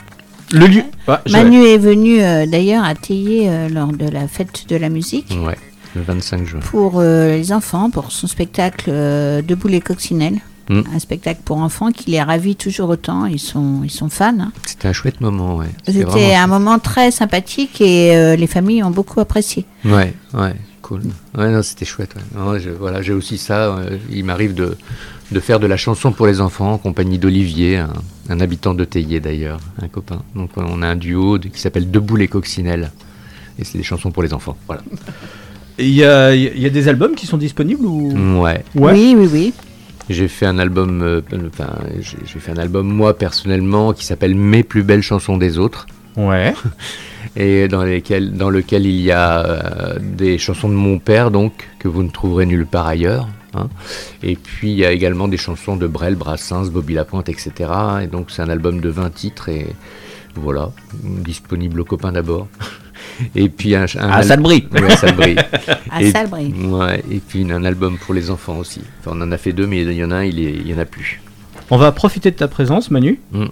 Le 0.54 0.66
lieu. 0.68 0.84
Ah, 1.08 1.22
je- 1.26 1.32
Manu 1.34 1.64
est 1.66 1.78
venu 1.78 2.22
euh, 2.22 2.46
d'ailleurs 2.46 2.84
à 2.86 2.96
Théier 2.96 3.50
euh, 3.50 3.68
lors 3.70 3.92
de 3.92 4.08
la 4.10 4.28
fête 4.28 4.66
de 4.70 4.76
la 4.78 4.90
musique 4.90 5.36
Ouais. 5.46 5.58
Le 5.96 6.02
25 6.04 6.46
juin. 6.46 6.60
pour 6.60 6.94
euh, 7.00 7.36
les 7.36 7.52
enfants, 7.52 7.90
pour 7.90 8.12
son 8.12 8.28
spectacle 8.28 8.90
Debout 8.90 9.68
les 9.68 9.82
coccinelles. 9.82 10.40
Mm. 10.70 10.82
Un 10.96 11.00
spectacle 11.00 11.42
pour 11.46 11.58
enfants 11.58 11.92
qui 11.92 12.12
les 12.12 12.22
ravit 12.22 12.56
toujours 12.56 12.90
autant. 12.90 13.26
Ils 13.26 13.40
sont, 13.40 13.82
ils 13.84 13.90
sont 13.92 14.10
fans. 14.10 14.38
hein. 14.40 14.52
C'était 14.66 14.88
un 14.90 14.94
chouette 14.94 15.22
moment, 15.22 15.56
ouais. 15.58 15.68
C'était 15.86 16.36
un 16.36 16.48
moment 16.48 16.78
très 16.80 17.10
sympathique 17.12 17.80
et 17.82 18.36
les 18.38 18.48
familles 18.48 18.84
ont 18.84 18.92
beaucoup 18.92 19.20
apprécié. 19.22 19.66
Ouais, 19.86 20.14
ouais, 20.34 20.54
cool. 20.82 21.02
Ouais, 21.38 21.50
non, 21.52 21.62
c'était 21.64 21.86
chouette. 21.86 22.16
ouais. 22.16 22.22
Non, 22.40 22.60
je- 22.60 22.70
voilà, 22.70 23.02
j'ai 23.02 23.14
aussi 23.14 23.38
ça. 23.38 23.78
il 24.12 24.26
m'arrive 24.26 24.54
de, 24.54 24.78
de 25.32 25.40
faire 25.40 25.60
de 25.60 25.68
la 25.68 25.78
chanson 25.78 26.12
pour 26.12 26.26
les 26.28 26.40
enfants 26.42 26.74
en 26.74 26.78
compagnie 26.78 27.18
d'Olivier, 27.20 27.78
un, 27.78 27.90
un 28.30 28.40
habitant 28.40 28.74
de 28.74 28.86
Théier 28.86 29.20
d'ailleurs, 29.20 29.60
un 29.82 29.88
copain. 29.88 30.22
Donc 30.36 30.52
on 30.56 30.82
a 30.82 30.88
un 30.88 30.96
duo 30.96 31.38
de- 31.38 31.50
qui 31.50 31.60
s'appelle 31.60 31.92
Debout 31.92 32.16
les 32.16 32.28
coccinelles. 32.28 32.92
Et 33.60 33.64
c'est 33.66 33.78
des 33.78 33.84
chansons 33.84 34.12
pour 34.12 34.24
les 34.24 34.34
enfants. 34.34 34.56
Voilà. 34.68 34.84
Il 35.80 35.90
y 35.90 36.04
a, 36.04 36.34
il 36.34 36.60
y 36.60 36.66
a 36.66 36.70
des 36.70 36.88
albums 36.88 37.16
qui 37.16 37.26
sont 37.28 37.38
disponibles 37.38 37.86
ou? 37.86 38.42
Ouais. 38.42 38.64
Ouais. 38.76 38.94
Oui, 38.94 39.16
oui, 39.18 39.30
oui. 39.32 39.54
J'ai 40.10 40.28
fait 40.30 40.46
un 40.46 40.58
album, 40.58 41.02
euh, 41.02 41.22
enfin, 41.52 41.70
j'ai 42.00 42.18
j'ai 42.26 42.40
fait 42.40 42.52
un 42.52 42.58
album 42.58 42.88
moi 42.88 43.18
personnellement 43.18 43.92
qui 43.94 44.06
s'appelle 44.06 44.36
Mes 44.36 44.64
plus 44.64 44.84
belles 44.84 45.02
chansons 45.02 45.38
des 45.38 45.58
autres. 45.58 45.86
Ouais. 46.16 46.54
et 47.36 47.68
dans, 47.68 47.84
lesquels, 47.84 48.32
dans 48.34 48.50
lequel 48.50 48.86
il 48.86 49.02
y 49.02 49.12
a 49.12 49.46
euh, 49.46 50.00
des 50.02 50.38
chansons 50.38 50.70
de 50.70 50.74
mon 50.74 50.98
père, 50.98 51.30
donc, 51.30 51.68
que 51.80 51.88
vous 51.90 52.04
ne 52.04 52.10
trouverez 52.10 52.46
nulle 52.46 52.66
part 52.66 52.88
ailleurs. 52.88 53.28
Hein. 53.58 53.70
Et 54.24 54.36
puis 54.36 54.72
il 54.72 54.78
y 54.78 54.86
a 54.86 54.92
également 54.92 55.28
des 55.28 55.38
chansons 55.38 55.76
de 55.78 55.88
Brel, 55.88 56.16
Brassens, 56.16 56.70
Bobby 56.70 56.94
Lapointe, 56.94 57.30
etc. 57.30 57.52
Et 58.04 58.08
donc 58.08 58.32
c'est 58.32 58.42
un 58.42 58.50
album 58.50 58.80
de 58.82 58.90
20 58.90 59.10
titres 59.14 59.50
et 59.50 59.68
voilà, 60.36 60.72
disponible 61.04 61.82
aux 61.82 61.86
copains 61.86 62.12
d'abord. 62.12 62.48
Et 63.36 63.50
puis 63.50 63.76
un, 63.76 63.86
un 64.00 64.10
À 64.10 64.16
al- 64.18 64.26
Salbris. 64.26 64.68
Ouais, 64.72 64.92
à 64.92 64.98
Salbris. 64.98 65.36
À 65.92 66.04
et, 66.04 66.12
Salbris. 66.12 66.52
Ouais, 66.66 67.04
et 67.10 67.20
puis 67.20 67.50
un 67.52 67.64
album 67.64 67.98
pour 67.98 68.14
les 68.14 68.30
enfants 68.30 68.58
aussi. 68.58 68.82
Enfin, 69.00 69.12
on 69.16 69.22
en 69.22 69.32
a 69.32 69.38
fait 69.38 69.54
deux, 69.54 69.66
mais 69.66 69.82
il 69.82 69.92
y 69.94 70.04
en 70.04 70.12
a 70.12 70.18
un, 70.18 70.24
il, 70.24 70.40
est, 70.40 70.52
il 70.52 70.68
y 70.68 70.74
en 70.74 70.78
a 70.78 70.86
plus. 70.86 71.22
On 71.70 71.78
va 71.78 71.92
profiter 71.92 72.32
de 72.32 72.36
ta 72.36 72.48
présence, 72.48 72.92
Manu. 72.92 73.20
Mm. 73.32 73.46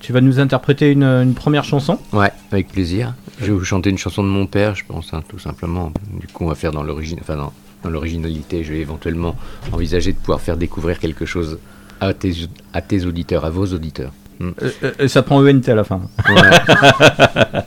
Tu 0.00 0.12
vas 0.12 0.20
nous 0.20 0.40
interpréter 0.40 0.90
une, 0.90 1.04
une 1.04 1.34
première 1.34 1.64
chanson 1.64 1.98
Ouais, 2.12 2.30
avec 2.50 2.68
plaisir. 2.68 3.14
Je 3.40 3.46
vais 3.46 3.52
vous 3.52 3.64
chanter 3.64 3.90
une 3.90 3.98
chanson 3.98 4.24
de 4.24 4.28
mon 4.28 4.46
père, 4.46 4.74
je 4.74 4.84
pense, 4.86 5.14
hein, 5.14 5.22
tout 5.28 5.38
simplement. 5.38 5.92
Du 6.20 6.26
coup, 6.26 6.44
on 6.44 6.48
va 6.48 6.54
faire 6.56 6.72
dans 6.72 6.82
l'origine, 6.82 7.18
enfin 7.20 7.36
dans, 7.36 7.52
dans 7.82 7.90
l'originalité. 7.90 8.64
Je 8.64 8.72
vais 8.72 8.80
éventuellement 8.80 9.36
envisager 9.72 10.12
de 10.12 10.18
pouvoir 10.18 10.40
faire 10.40 10.56
découvrir 10.56 10.98
quelque 10.98 11.24
chose 11.26 11.58
à 12.00 12.12
tes, 12.14 12.32
à 12.72 12.80
tes 12.82 13.04
auditeurs, 13.06 13.44
à 13.44 13.50
vos 13.50 13.66
auditeurs. 13.66 14.12
Hmm. 14.40 14.50
Euh, 14.62 14.70
euh, 15.00 15.08
Ça 15.08 15.22
prend 15.22 15.44
ENT 15.46 15.68
à 15.68 15.74
la 15.74 15.84
fin. 15.84 16.00
Ouais, 16.28 16.34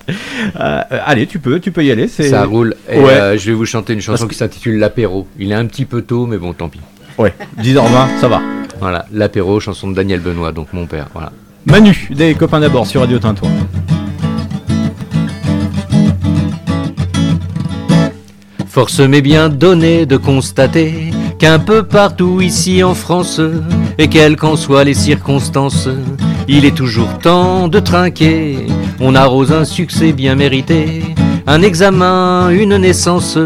Euh, 0.60 0.82
allez, 1.06 1.28
tu 1.28 1.40
peux, 1.40 1.60
tu 1.60 1.72
peux 1.72 1.84
y 1.84 1.92
aller. 1.92 2.08
ça 2.08 2.46
roule. 2.46 2.76
Et 2.90 3.00
Ouais. 3.00 3.14
euh, 3.14 3.38
je 3.38 3.48
vais 3.52 3.54
vous 3.56 3.66
chanter 3.66 3.94
une 3.94 4.02
chanson 4.02 4.24
Parce 4.24 4.32
qui 4.32 4.38
s'intitule 4.38 4.78
L'apéro. 4.78 5.28
Il 5.40 5.52
est 5.52 5.56
un 5.56 5.66
petit 5.66 5.86
peu 5.86 6.02
tôt, 6.02 6.26
mais 6.28 6.38
bon, 6.38 6.54
tant 6.54 6.70
pis. 6.70 6.80
Ouais, 7.18 7.34
10h20, 7.62 8.20
ça 8.20 8.28
va. 8.28 8.42
Voilà, 8.80 9.06
L'apéro, 9.14 9.60
chanson 9.60 9.90
de 9.90 9.96
Daniel 9.96 10.20
Benoît, 10.20 10.52
donc 10.52 10.72
mon 10.74 10.86
père. 10.86 11.08
Voilà. 11.14 11.32
Manu, 11.66 12.10
des 12.12 12.36
copains 12.36 12.60
d'abord 12.60 12.86
sur 12.88 13.02
Radio 13.02 13.18
Tintouin. 13.20 13.50
Force 18.76 19.00
m'est 19.00 19.22
bien 19.22 19.48
donnée 19.48 20.06
de 20.06 20.18
constater 20.18 21.12
qu'un 21.40 21.60
peu 21.60 21.84
partout 21.84 22.42
ici 22.42 22.84
en 22.84 22.94
France, 22.94 23.40
et 23.98 24.10
quelles 24.10 24.36
qu'en 24.36 24.58
soient 24.58 24.84
les 24.84 24.94
circonstances, 24.94 25.88
il 26.50 26.66
est 26.66 26.76
toujours 26.76 27.18
temps 27.20 27.70
de 27.70 27.80
trinquer. 27.80 28.68
On 29.00 29.16
arrose 29.16 29.54
un 29.54 29.64
succès 29.64 30.12
bien 30.12 30.36
mérité, 30.36 31.04
un 31.48 31.62
examen, 31.62 32.50
une 32.50 32.76
naissance, 32.76 33.38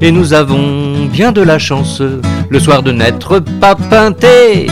et 0.00 0.10
nous 0.10 0.32
avons 0.32 1.04
bien 1.12 1.30
de 1.30 1.42
la 1.42 1.58
chance 1.58 2.00
le 2.48 2.58
soir 2.58 2.82
de 2.82 2.92
n'être 2.92 3.38
pas 3.38 3.74
peinté. 3.74 4.68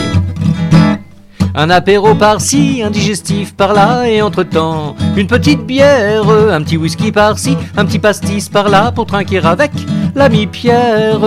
Un 1.55 1.69
apéro 1.71 2.13
par-ci, 2.13 2.81
un 2.85 2.91
digestif 2.91 3.55
par-là, 3.55 4.07
et 4.07 4.21
entre-temps, 4.21 4.95
une 5.17 5.27
petite 5.27 5.65
bière, 5.65 6.29
un 6.29 6.61
petit 6.61 6.77
whisky 6.77 7.11
par-ci, 7.11 7.57
un 7.75 7.85
petit 7.85 7.99
pastis 7.99 8.49
par-là 8.49 8.91
pour 8.91 9.07
trinquer 9.07 9.39
avec 9.39 9.71
l'ami 10.15 10.45
Pierre. 10.45 11.19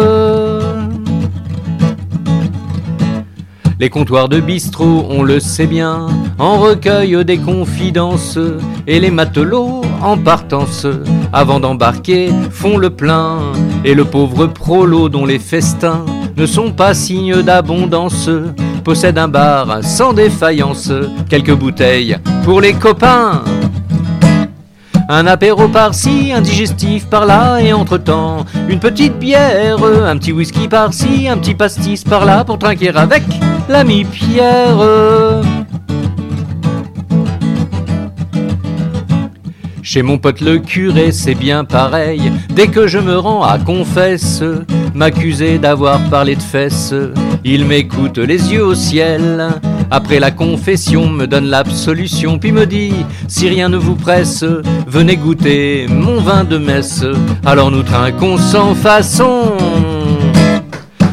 Les 3.80 3.90
comptoirs 3.90 4.28
de 4.28 4.38
bistrot, 4.38 5.06
on 5.10 5.24
le 5.24 5.40
sait 5.40 5.66
bien, 5.66 6.06
en 6.38 6.58
recueillent 6.58 7.24
des 7.24 7.38
confidences, 7.38 8.38
et 8.86 9.00
les 9.00 9.10
matelots, 9.10 9.82
en 10.00 10.16
partance, 10.16 10.86
avant 11.32 11.58
d'embarquer, 11.58 12.30
font 12.52 12.78
le 12.78 12.90
plein, 12.90 13.38
et 13.84 13.94
le 13.94 14.04
pauvre 14.04 14.46
prolo 14.46 15.08
dont 15.08 15.26
les 15.26 15.40
festins 15.40 16.04
ne 16.36 16.46
sont 16.46 16.70
pas 16.70 16.94
signes 16.94 17.42
d'abondance, 17.42 18.30
possède 18.82 19.16
un 19.16 19.28
bar 19.28 19.78
sans 19.82 20.12
défaillance, 20.12 20.92
quelques 21.28 21.54
bouteilles 21.54 22.18
pour 22.44 22.60
les 22.60 22.72
copains. 22.74 23.42
Un 25.08 25.26
apéro 25.26 25.68
par-ci, 25.68 26.32
un 26.34 26.40
digestif 26.40 27.06
par-là, 27.06 27.58
et 27.60 27.72
entre-temps, 27.72 28.44
une 28.68 28.78
petite 28.78 29.18
bière, 29.18 29.78
un 30.06 30.16
petit 30.16 30.32
whisky 30.32 30.68
par-ci, 30.68 31.28
un 31.28 31.36
petit 31.38 31.54
pastis 31.54 32.04
par-là 32.04 32.44
pour 32.44 32.58
trinquer 32.58 32.90
avec 32.90 33.22
l'ami 33.68 34.04
Pierre. 34.04 35.42
Chez 39.82 40.02
mon 40.02 40.16
pote 40.16 40.40
le 40.40 40.58
curé, 40.58 41.12
c'est 41.12 41.34
bien 41.34 41.64
pareil. 41.64 42.32
Dès 42.48 42.68
que 42.68 42.86
je 42.86 42.98
me 42.98 43.18
rends 43.18 43.42
à 43.42 43.58
confesse, 43.58 44.42
m'accuser 44.94 45.58
d'avoir 45.58 45.98
parlé 46.08 46.34
de 46.36 46.40
fesses, 46.40 46.94
il 47.44 47.64
m'écoute 47.64 48.18
les 48.18 48.52
yeux 48.52 48.64
au 48.64 48.74
ciel. 48.74 49.48
Après 49.90 50.20
la 50.20 50.30
confession, 50.30 51.08
me 51.08 51.26
donne 51.26 51.46
l'absolution, 51.46 52.38
puis 52.38 52.52
me 52.52 52.66
dit 52.66 52.94
Si 53.28 53.48
rien 53.48 53.68
ne 53.68 53.76
vous 53.76 53.94
presse, 53.94 54.44
venez 54.86 55.16
goûter 55.16 55.86
mon 55.88 56.20
vin 56.20 56.44
de 56.44 56.58
messe. 56.58 57.04
Alors 57.44 57.70
nous 57.70 57.82
trinquons 57.82 58.38
sans 58.38 58.74
façon. 58.74 59.56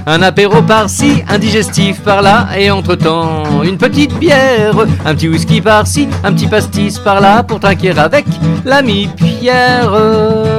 Un 0.06 0.22
apéro 0.24 0.62
par-ci, 0.62 1.24
un 1.30 1.38
digestif 1.38 2.02
par-là, 2.02 2.48
et 2.58 2.72
entre-temps, 2.72 3.62
une 3.64 3.78
petite 3.78 4.18
bière, 4.18 4.74
un 5.06 5.14
petit 5.14 5.30
whisky 5.30 5.62
par-ci, 5.62 6.08
un 6.24 6.34
petit 6.34 6.48
pastis 6.48 6.98
par-là, 6.98 7.44
pour 7.44 7.60
trinquer 7.60 7.92
avec 7.92 8.26
l'ami 8.66 9.08
Pierre. 9.16 10.59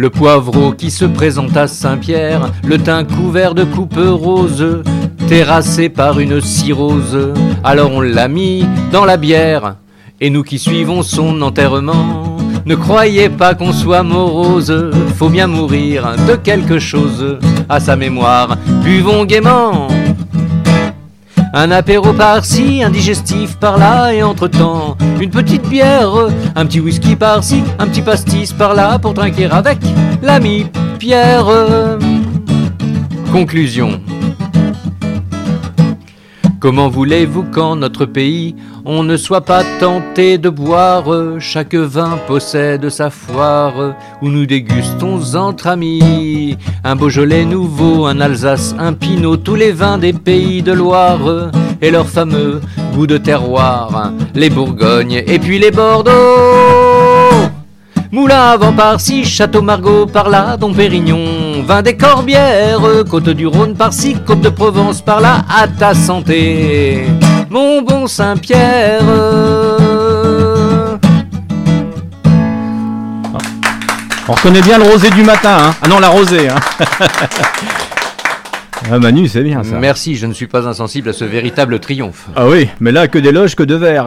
Le 0.00 0.10
poivreau 0.10 0.70
qui 0.70 0.92
se 0.92 1.04
présente 1.04 1.56
à 1.56 1.66
Saint-Pierre, 1.66 2.52
le 2.64 2.78
teint 2.78 3.02
couvert 3.02 3.52
de 3.52 3.64
coupes 3.64 3.98
roses, 3.98 4.84
terrassé 5.26 5.88
par 5.88 6.20
une 6.20 6.40
cirrhose. 6.40 7.34
Alors 7.64 7.90
on 7.90 8.00
l'a 8.00 8.28
mis 8.28 8.64
dans 8.92 9.04
la 9.04 9.16
bière, 9.16 9.74
et 10.20 10.30
nous 10.30 10.44
qui 10.44 10.60
suivons 10.60 11.02
son 11.02 11.42
enterrement, 11.42 12.36
ne 12.64 12.76
croyez 12.76 13.28
pas 13.28 13.56
qu'on 13.56 13.72
soit 13.72 14.04
morose, 14.04 14.92
faut 15.16 15.30
bien 15.30 15.48
mourir 15.48 16.14
de 16.28 16.36
quelque 16.36 16.78
chose 16.78 17.36
à 17.68 17.80
sa 17.80 17.96
mémoire. 17.96 18.56
Buvons 18.84 19.24
gaiement. 19.24 19.88
Un 21.54 21.70
apéro 21.70 22.12
par-ci, 22.12 22.82
un 22.82 22.90
digestif 22.90 23.56
par-là, 23.56 24.12
et 24.12 24.22
entre-temps, 24.22 24.98
une 25.18 25.30
petite 25.30 25.66
bière, 25.68 26.12
un 26.54 26.66
petit 26.66 26.80
whisky 26.80 27.16
par-ci, 27.16 27.62
un 27.78 27.86
petit 27.86 28.02
pastis 28.02 28.52
par-là, 28.52 28.98
pour 28.98 29.14
trinquer 29.14 29.46
avec 29.46 29.78
l'ami 30.22 30.66
Pierre. 30.98 31.46
Conclusion. 33.32 34.00
Comment 36.60 36.88
voulez-vous 36.88 37.44
qu'en 37.44 37.76
notre 37.76 38.04
pays 38.04 38.54
on 38.90 39.02
ne 39.02 39.18
soit 39.18 39.42
pas 39.42 39.64
tenté 39.78 40.38
de 40.38 40.48
boire. 40.48 41.04
Chaque 41.38 41.74
vin 41.74 42.18
possède 42.26 42.88
sa 42.88 43.10
foire. 43.10 43.94
Où 44.22 44.30
nous 44.30 44.46
dégustons 44.46 45.36
entre 45.36 45.66
amis. 45.66 46.56
Un 46.84 46.96
Beaujolais 46.96 47.44
nouveau, 47.44 48.06
un 48.06 48.18
Alsace, 48.18 48.74
un 48.78 48.94
Pinot, 48.94 49.36
tous 49.36 49.56
les 49.56 49.72
vins 49.72 49.98
des 49.98 50.14
pays 50.14 50.62
de 50.62 50.72
Loire. 50.72 51.50
Et 51.82 51.90
leur 51.90 52.08
fameux 52.08 52.62
goût 52.94 53.06
de 53.06 53.18
terroir, 53.18 54.12
les 54.34 54.48
Bourgognes 54.48 55.22
et 55.26 55.38
puis 55.38 55.58
les 55.58 55.70
Bordeaux. 55.70 56.10
Moulin 58.10 58.52
avant 58.52 58.72
par-ci, 58.72 59.22
Château 59.22 59.60
Margaux 59.60 60.06
par-là, 60.06 60.56
Dom 60.56 60.74
Pérignon, 60.74 61.62
vin 61.66 61.82
des 61.82 61.94
Corbières, 61.94 62.80
Côte 63.08 63.28
du 63.28 63.46
Rhône 63.46 63.74
par-ci, 63.74 64.16
Côte 64.26 64.40
de 64.40 64.48
Provence 64.48 65.02
par-là, 65.02 65.44
à 65.54 65.68
ta 65.68 65.92
santé, 65.92 67.04
mon 67.50 67.82
bon 67.82 68.06
Saint-Pierre. 68.06 69.02
On 74.30 74.32
reconnaît 74.32 74.60
bien 74.60 74.78
le 74.78 74.84
rosé 74.84 75.10
du 75.10 75.22
matin, 75.22 75.56
hein. 75.58 75.74
Ah 75.82 75.88
non, 75.88 76.00
la 76.00 76.08
rosée, 76.08 76.48
hein. 76.48 76.56
Ah 78.90 78.98
Manu, 78.98 79.28
c'est 79.28 79.42
bien 79.42 79.62
ça. 79.64 79.76
Merci, 79.76 80.16
je 80.16 80.24
ne 80.26 80.32
suis 80.32 80.46
pas 80.46 80.66
insensible 80.66 81.10
à 81.10 81.12
ce 81.12 81.24
véritable 81.24 81.78
triomphe. 81.78 82.28
Ah 82.36 82.46
oui, 82.46 82.68
mais 82.80 82.90
là, 82.92 83.06
que 83.06 83.18
des 83.18 83.32
loges, 83.32 83.54
que 83.54 83.62
de 83.62 83.74
verres. 83.74 84.06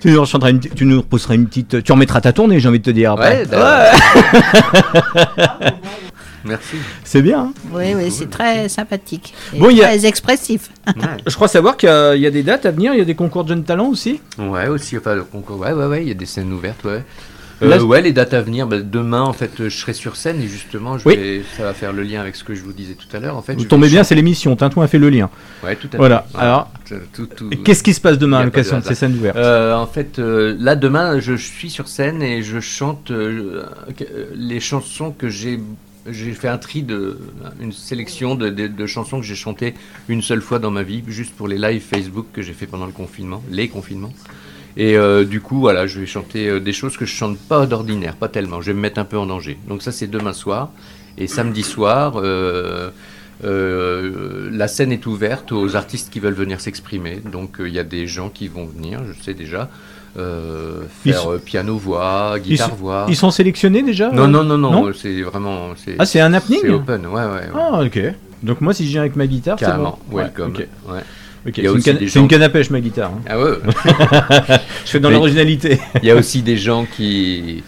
tu, 0.00 0.12
nous 0.12 0.24
chanteras 0.24 0.50
une, 0.50 0.60
tu 0.60 0.86
nous 0.86 1.00
reposeras 1.00 1.34
une 1.34 1.46
petite... 1.46 1.82
Tu 1.82 1.92
remettras 1.92 2.22
ta 2.22 2.32
tournée, 2.32 2.58
j'ai 2.58 2.68
envie 2.68 2.78
de 2.78 2.84
te 2.84 2.90
dire. 2.90 3.12
après. 3.12 3.44
Ouais. 3.50 3.90
Merci. 6.44 6.76
C'est 7.04 7.22
bien. 7.22 7.40
hein. 7.40 7.52
Oui, 7.72 7.94
oui, 7.94 8.10
c'est 8.10 8.30
très 8.30 8.68
sympathique. 8.68 9.34
Et 9.54 9.58
Bon, 9.58 9.70
il 9.70 9.76
y 9.76 9.82
a- 9.82 9.88
très 9.88 10.06
expressif. 10.06 10.70
Je 11.26 11.34
crois 11.34 11.48
savoir 11.48 11.76
qu'il 11.76 11.88
y 11.88 11.92
a- 11.92 12.14
il 12.16 12.22
y, 12.22 12.26
a 12.26 12.30
des 12.30 12.42
dates 12.42 12.66
à 12.66 12.70
venir, 12.70 12.92
il 12.94 12.98
y 12.98 13.02
a 13.02 13.04
des 13.04 13.14
concours 13.14 13.44
de 13.44 13.50
jeunes 13.50 13.64
talents 13.64 13.88
aussi? 13.88 14.20
Ouais, 14.38 14.68
aussi, 14.68 14.96
enfin, 14.96 15.14
le 15.14 15.24
concours, 15.24 15.58
ouais, 15.60 15.72
ouais, 15.72 15.86
ouais, 15.86 16.02
il 16.02 16.08
y 16.08 16.12
a 16.12 16.14
des 16.14 16.26
scènes 16.26 16.52
ouvertes, 16.52 16.84
ouais. 16.84 17.02
Là, 17.62 17.76
Euh, 17.76 17.82
ouais, 17.82 18.00
les 18.00 18.12
dates 18.12 18.32
à 18.32 18.40
venir, 18.40 18.66
bah, 18.66 18.78
demain, 18.80 19.20
en 19.20 19.34
fait, 19.34 19.60
euh, 19.60 19.68
je 19.68 19.76
serai 19.76 19.92
sur 19.92 20.16
scène 20.16 20.40
et 20.40 20.48
justement, 20.48 20.96
je 20.96 21.06
Oui. 21.06 21.14
vais, 21.16 21.42
ça 21.58 21.62
va 21.64 21.74
faire 21.74 21.92
le 21.92 22.02
lien 22.02 22.22
avec 22.22 22.34
ce 22.34 22.42
que 22.42 22.54
je 22.54 22.62
vous 22.62 22.72
disais 22.72 22.94
tout 22.94 23.14
à 23.14 23.20
l'heure. 23.20 23.36
En 23.36 23.42
fait, 23.42 23.52
Vous 23.54 23.64
tombez 23.66 23.88
bien, 23.88 24.02
c'est 24.02 24.14
l'émission. 24.14 24.56
Tintouin 24.56 24.84
a 24.84 24.88
fait 24.88 24.96
le 24.98 25.10
lien. 25.10 25.28
Ouais, 25.62 25.76
tout 25.76 25.88
à 25.88 25.90
fait. 25.90 25.96
Voilà. 25.98 26.26
Ouais. 26.34 26.40
Alors, 26.40 26.70
qu'est-ce 27.62 27.82
qui 27.82 27.92
se 27.92 28.00
passe 28.00 28.16
demain 28.16 28.38
à 28.38 28.40
de 28.40 28.44
l'occasion 28.46 28.78
de 28.78 28.84
ces 28.84 28.94
scènes 28.94 29.12
ouvertes? 29.14 29.36
Euh, 29.36 29.74
En 29.74 29.86
fait, 29.86 30.18
euh, 30.18 30.56
là, 30.58 30.74
demain, 30.74 31.20
je 31.20 31.34
suis 31.34 31.68
sur 31.68 31.86
scène 31.86 32.22
et 32.22 32.42
je 32.42 32.60
chante 32.60 33.10
euh, 33.10 33.64
les 34.34 34.60
chansons 34.60 35.10
que 35.12 35.28
j'ai. 35.28 35.60
J'ai 36.06 36.32
fait 36.32 36.48
un 36.48 36.58
tri 36.58 36.82
de 36.82 37.18
une 37.60 37.72
sélection 37.72 38.34
de, 38.34 38.86
chansons 38.86 39.20
que 39.20 39.26
j'ai 39.26 39.34
chantées 39.34 39.74
une 40.08 40.22
seule 40.22 40.40
fois 40.40 40.58
dans 40.58 40.70
ma 40.70 40.82
vie, 40.82 41.02
juste 41.06 41.34
pour 41.34 41.46
les 41.46 41.58
lives 41.58 41.82
Facebook 41.82 42.26
que 42.32 42.42
j'ai 42.42 42.54
fait 42.54 42.66
pendant 42.66 42.86
le 42.86 42.92
confinement, 42.92 43.42
les 43.50 43.68
confinements. 43.68 44.12
Et 44.76 44.96
euh, 44.96 45.24
du 45.24 45.40
coup, 45.40 45.60
voilà, 45.60 45.86
je 45.86 46.00
vais 46.00 46.06
chanter 46.06 46.48
euh, 46.48 46.60
des 46.60 46.72
choses 46.72 46.96
que 46.96 47.04
je 47.04 47.12
chante 47.12 47.36
pas 47.38 47.66
d'ordinaire, 47.66 48.16
pas 48.16 48.28
tellement. 48.28 48.60
Je 48.60 48.68
vais 48.68 48.74
me 48.74 48.80
mettre 48.80 48.98
un 48.98 49.04
peu 49.04 49.18
en 49.18 49.26
danger. 49.26 49.58
Donc 49.68 49.82
ça, 49.82 49.92
c'est 49.92 50.06
demain 50.06 50.32
soir. 50.32 50.70
Et 51.18 51.26
samedi 51.26 51.62
soir, 51.62 52.14
euh, 52.16 52.90
euh, 53.44 54.48
la 54.52 54.68
scène 54.68 54.92
est 54.92 55.06
ouverte 55.06 55.52
aux 55.52 55.76
artistes 55.76 56.10
qui 56.12 56.20
veulent 56.20 56.34
venir 56.34 56.60
s'exprimer. 56.60 57.20
Donc 57.30 57.60
euh, 57.60 57.68
il 57.68 57.74
y 57.74 57.78
a 57.78 57.84
des 57.84 58.06
gens 58.06 58.28
qui 58.28 58.48
vont 58.48 58.66
venir, 58.66 59.00
je 59.06 59.22
sais 59.22 59.34
déjà, 59.34 59.68
euh, 60.18 60.82
faire 61.04 61.20
sont- 61.20 61.38
piano-voix, 61.44 62.34
ils 62.38 62.42
sont, 62.42 62.64
guitare-voix. 62.64 63.06
ils 63.08 63.16
sont 63.16 63.30
sélectionnés 63.30 63.82
déjà 63.82 64.10
Non, 64.10 64.26
non, 64.28 64.42
non, 64.44 64.58
non, 64.58 64.70
Non 64.86 64.92
c'est 64.92 65.22
vraiment... 65.22 65.68
Ah, 65.98 66.04
c'est 66.04 66.20
un 66.20 66.32
happening 66.34 66.60
C'est 66.62 66.68
open, 66.70 67.06
ouais, 67.06 67.12
ouais. 67.12 67.24
ouais. 67.24 67.48
Ah, 67.54 67.80
ok. 67.82 68.00
Donc 68.42 68.60
moi, 68.60 68.72
si 68.74 68.84
je 68.86 68.90
viens 68.90 69.02
avec 69.02 69.16
ma 69.16 69.26
guitare, 69.26 69.58
c'est 69.58 69.66
Carrément, 69.66 69.98
bon. 70.08 70.16
Welcome. 70.18 70.54
Ouais. 70.88 71.00
C'est 71.46 71.62
une, 71.62 71.68
aussi 71.68 71.82
canne- 71.84 71.98
une 72.34 72.42
à 72.42 72.48
pêche, 72.50 72.68
ma 72.70 72.80
guitare. 72.80 73.12
hein. 73.12 73.20
Ah 73.26 73.38
ouais 73.38 73.52
Je 74.84 74.90
fais 74.90 75.00
dans 75.00 75.08
l'originalité. 75.10 75.78
Il 76.02 76.08
y 76.08 76.10
a 76.10 76.14
aussi 76.16 76.42
des 76.42 76.56
gens 76.58 76.84
qui, 76.96 77.62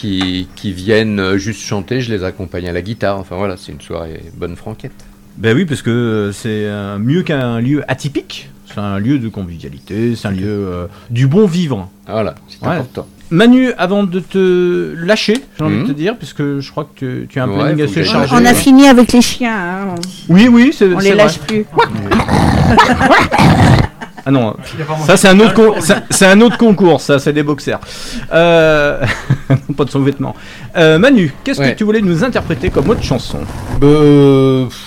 qui, 0.00 0.48
qui 0.56 0.72
viennent 0.72 1.20
euh, 1.20 1.38
juste 1.38 1.60
chanter, 1.62 2.00
je 2.00 2.12
les 2.12 2.24
accompagne 2.24 2.68
à 2.68 2.72
la 2.72 2.82
guitare. 2.82 3.18
Enfin 3.18 3.36
voilà, 3.36 3.56
c'est 3.56 3.70
une 3.72 3.80
soirée 3.80 4.20
bonne 4.34 4.56
franquette. 4.56 4.92
Ben 5.36 5.56
oui, 5.56 5.64
parce 5.64 5.82
que 5.82 5.90
euh, 5.90 6.32
c'est 6.32 6.48
euh, 6.66 6.98
mieux 6.98 7.22
qu'un 7.22 7.60
lieu 7.60 7.82
atypique. 7.88 8.50
C'est 8.66 8.78
un 8.80 8.98
lieu 9.00 9.18
de 9.18 9.28
convivialité, 9.28 10.14
c'est 10.14 10.28
un 10.28 10.30
lieu 10.30 10.44
euh, 10.46 10.86
du 11.10 11.26
bon 11.26 11.46
vivre. 11.46 11.90
Voilà, 12.06 12.36
c'est 12.48 12.64
important. 12.64 13.06
Manu, 13.32 13.72
avant 13.78 14.04
de 14.04 14.20
te 14.20 14.94
lâcher, 14.96 15.34
j'ai 15.58 15.64
envie 15.64 15.82
de 15.82 15.86
te 15.88 15.92
dire, 15.92 16.16
puisque 16.16 16.60
je 16.60 16.70
crois 16.70 16.84
que 16.84 16.90
tu, 17.22 17.26
tu 17.28 17.40
as 17.40 17.44
un 17.44 17.48
Ouais, 17.48 17.56
planning 17.56 17.82
assez 17.84 18.04
chargé. 18.04 18.32
On 18.36 18.44
a 18.44 18.54
fini 18.54 18.86
avec 18.86 19.12
les 19.12 19.22
chiens. 19.22 19.52
hein. 19.52 19.94
Oui, 20.28 20.46
oui, 20.48 20.72
c'est 20.76 20.86
On 20.92 20.98
les 20.98 21.10
vrai. 21.12 21.16
lâche 21.16 21.38
plus. 21.40 21.64
Ah 24.26 24.30
non, 24.30 24.54
ça 25.06 25.16
c'est 25.16 25.28
un 25.28 25.40
autre 25.40 25.54
con- 25.54 25.80
ça- 25.80 26.02
c'est 26.10 26.26
un 26.26 26.40
autre 26.40 26.58
concours, 26.58 27.00
ça 27.00 27.18
c'est 27.18 27.32
des 27.32 27.42
boxers. 27.42 27.78
Euh... 28.32 29.02
pas 29.76 29.84
de 29.84 29.90
sous-vêtements. 29.90 30.34
Euh, 30.76 30.98
Manu, 30.98 31.32
qu'est-ce 31.42 31.60
Ouais. 31.60 31.72
que 31.72 31.78
tu 31.78 31.84
voulais 31.84 32.00
nous 32.02 32.22
interpréter 32.22 32.70
comme 32.70 32.88
autre 32.90 33.02
chanson? 33.02 33.38
Bah, 33.80 33.86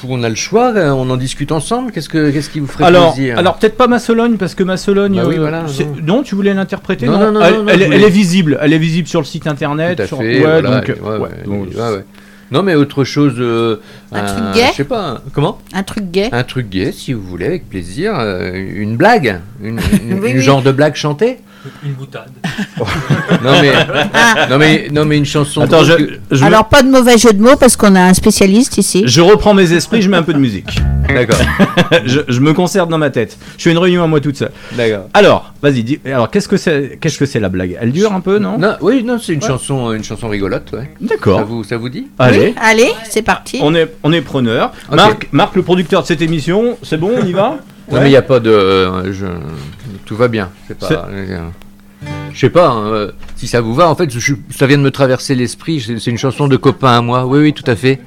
on 0.07 0.23
a 0.23 0.29
le 0.29 0.35
choix, 0.35 0.71
hein, 0.75 0.93
on 0.93 1.09
en 1.09 1.17
discute 1.17 1.51
ensemble. 1.51 1.91
Qu'est-ce 1.91 2.09
que 2.09 2.29
qu'est-ce 2.31 2.49
qui 2.49 2.59
vous 2.59 2.67
ferait 2.67 2.85
Alors, 2.85 3.13
plaisir? 3.13 3.37
alors 3.37 3.57
peut-être 3.57 3.75
pas 3.77 3.87
Massologne 3.87 4.37
parce 4.37 4.55
que 4.55 4.63
Massologne. 4.63 5.15
Bah 5.15 5.23
oui, 5.27 5.35
euh, 5.37 5.41
voilà, 5.41 5.61
non. 5.63 6.17
non, 6.17 6.23
tu 6.23 6.35
voulais 6.35 6.53
l'interpréter 6.53 7.05
Non, 7.07 7.17
non, 7.17 7.31
non, 7.31 7.41
elle, 7.41 7.53
non, 7.53 7.63
non, 7.63 7.67
elle- 7.69 7.79
je 7.79 7.83
elle 7.85 7.91
voulais- 7.91 8.07
est 8.07 8.09
visible, 8.09 8.57
elle 8.61 8.73
est 8.73 8.77
visible 8.77 9.07
sur 9.07 9.19
le 9.19 9.25
site 9.25 9.47
internet. 9.47 9.97
Tout 9.97 10.03
à 10.03 10.07
sur- 10.07 10.17
fait, 10.19 10.35
ouais, 10.37 10.39
voilà, 10.61 10.69
donc, 10.79 10.87
ouais, 10.87 10.95
ouais, 11.01 11.17
ouais, 11.17 11.29
donc, 11.45 11.67
ouais, 11.75 11.95
ouais. 11.95 12.05
Non, 12.53 12.61
mais 12.63 12.75
autre 12.75 13.03
chose. 13.03 13.33
euh, 13.39 13.77
Un 14.11 14.23
truc 14.23 14.43
gay 14.53 14.67
Je 14.71 14.75
sais 14.77 14.83
pas. 14.83 15.07
un- 15.09 15.21
Comment 15.33 15.57
Un 15.73 15.83
truc 15.83 16.11
gay. 16.11 16.29
Un 16.31 16.43
truc 16.43 16.69
gay, 16.69 16.91
si 16.91 17.11
vous 17.13 17.23
voulez, 17.23 17.47
avec 17.47 17.67
plaisir. 17.67 18.13
euh, 18.17 18.51
une 18.53 18.95
blague 18.95 19.41
Une, 19.61 19.79
une- 20.07 20.19
Oui, 20.19 20.29
une 20.31 20.37
oui. 20.37 20.41
genre 20.43 20.61
de 20.61 20.71
blague 20.71 20.95
chantée 20.95 21.39
Une 21.83 21.93
boutade. 21.93 22.29
non 23.43 23.51
mais, 23.61 23.73
non, 24.49 24.57
mais, 24.57 24.87
non, 24.91 25.05
mais 25.05 25.17
une 25.17 25.25
chanson. 25.25 25.61
Attends, 25.61 25.83
je, 25.83 25.93
drôle 25.93 26.07
que- 26.07 26.13
je, 26.35 26.43
Alors, 26.43 26.65
pas 26.65 26.83
de 26.83 26.89
mauvais 26.89 27.17
jeu 27.17 27.31
de 27.31 27.41
mots 27.41 27.55
parce 27.55 27.75
qu'on 27.75 27.95
a 27.95 28.01
un 28.01 28.13
spécialiste 28.13 28.77
ici. 28.77 29.03
je 29.05 29.21
reprends 29.21 29.53
mes 29.53 29.71
esprits, 29.73 30.01
je 30.01 30.09
mets 30.09 30.17
un 30.17 30.23
peu 30.23 30.33
de 30.33 30.39
musique. 30.39 30.79
D'accord, 31.07 31.37
je, 32.05 32.21
je 32.27 32.39
me 32.39 32.53
concerte 32.53 32.89
dans 32.89 32.97
ma 32.97 33.09
tête. 33.09 33.37
Je 33.57 33.63
fais 33.63 33.71
une 33.71 33.77
réunion 33.77 34.03
à 34.03 34.07
moi 34.07 34.19
toute 34.19 34.37
seule. 34.37 34.51
d'accord. 34.73 35.07
Alors, 35.13 35.53
vas-y, 35.61 35.83
dis. 35.83 35.99
Alors, 36.05 36.29
qu'est-ce 36.29 36.47
que 36.47 36.57
c'est 36.57 36.97
Qu'est-ce 36.99 37.17
que 37.17 37.25
c'est 37.25 37.39
la 37.39 37.49
blague? 37.49 37.77
Elle 37.79 37.91
dure 37.91 38.13
un 38.13 38.19
peu, 38.21 38.39
non, 38.39 38.57
Non, 38.57 38.75
oui, 38.81 39.03
non, 39.03 39.19
c'est 39.19 39.33
une 39.33 39.41
Ouais. 39.41 39.47
chanson, 39.47 39.91
une 39.93 40.03
chanson 40.03 40.27
rigolote, 40.29 40.71
ouais. 40.73 40.89
Ça 41.01 41.07
D'accord. 41.07 41.45
vous, 41.45 41.63
ça 41.63 41.77
vous 41.77 41.89
dit? 41.89 42.07
Allez. 42.19 42.53
Allez, 42.61 42.91
c'est 43.09 43.21
parti. 43.21 43.59
On 43.61 43.73
est, 43.75 43.89
on 44.03 44.11
est 44.13 44.21
preneur. 44.21 44.71
Marc, 44.91 45.27
Marc, 45.31 45.55
le 45.55 45.61
producteur 45.63 46.01
de 46.01 46.07
cette 46.07 46.21
émission, 46.21 46.77
c'est 46.83 46.97
bon, 46.97 47.11
on 47.21 47.25
y 47.25 47.31
va? 47.33 47.57
Non, 47.91 47.99
mais 47.99 48.07
il 48.07 48.11
n'y 48.11 48.15
a 48.15 48.21
pas 48.21 48.39
de. 48.39 48.49
euh, 48.49 49.13
je- 49.13 49.25
Tout 50.05 50.15
va 50.15 50.27
bien. 50.27 50.49
C'est 50.67 50.77
pas. 50.77 51.07
euh, 51.11 51.39
Je 52.33 52.39
sais 52.39 52.49
pas 52.49 52.69
hein, 52.69 52.87
euh, 52.87 53.11
si 53.35 53.47
ça 53.47 53.61
vous 53.61 53.73
va. 53.73 53.89
En 53.89 53.95
fait, 53.95 54.09
je- 54.17 54.33
ça 54.49 54.67
vient 54.67 54.77
de 54.77 54.83
me 54.83 54.91
traverser 54.91 55.35
l'esprit. 55.35 55.79
C'est 55.99 56.09
une 56.11 56.17
chanson 56.17 56.47
de 56.47 56.57
copains 56.57 56.97
à 56.97 57.01
moi. 57.01 57.25
Oui, 57.25 57.39
oui, 57.39 57.53
tout 57.53 57.69
à 57.69 57.75
fait. 57.75 57.99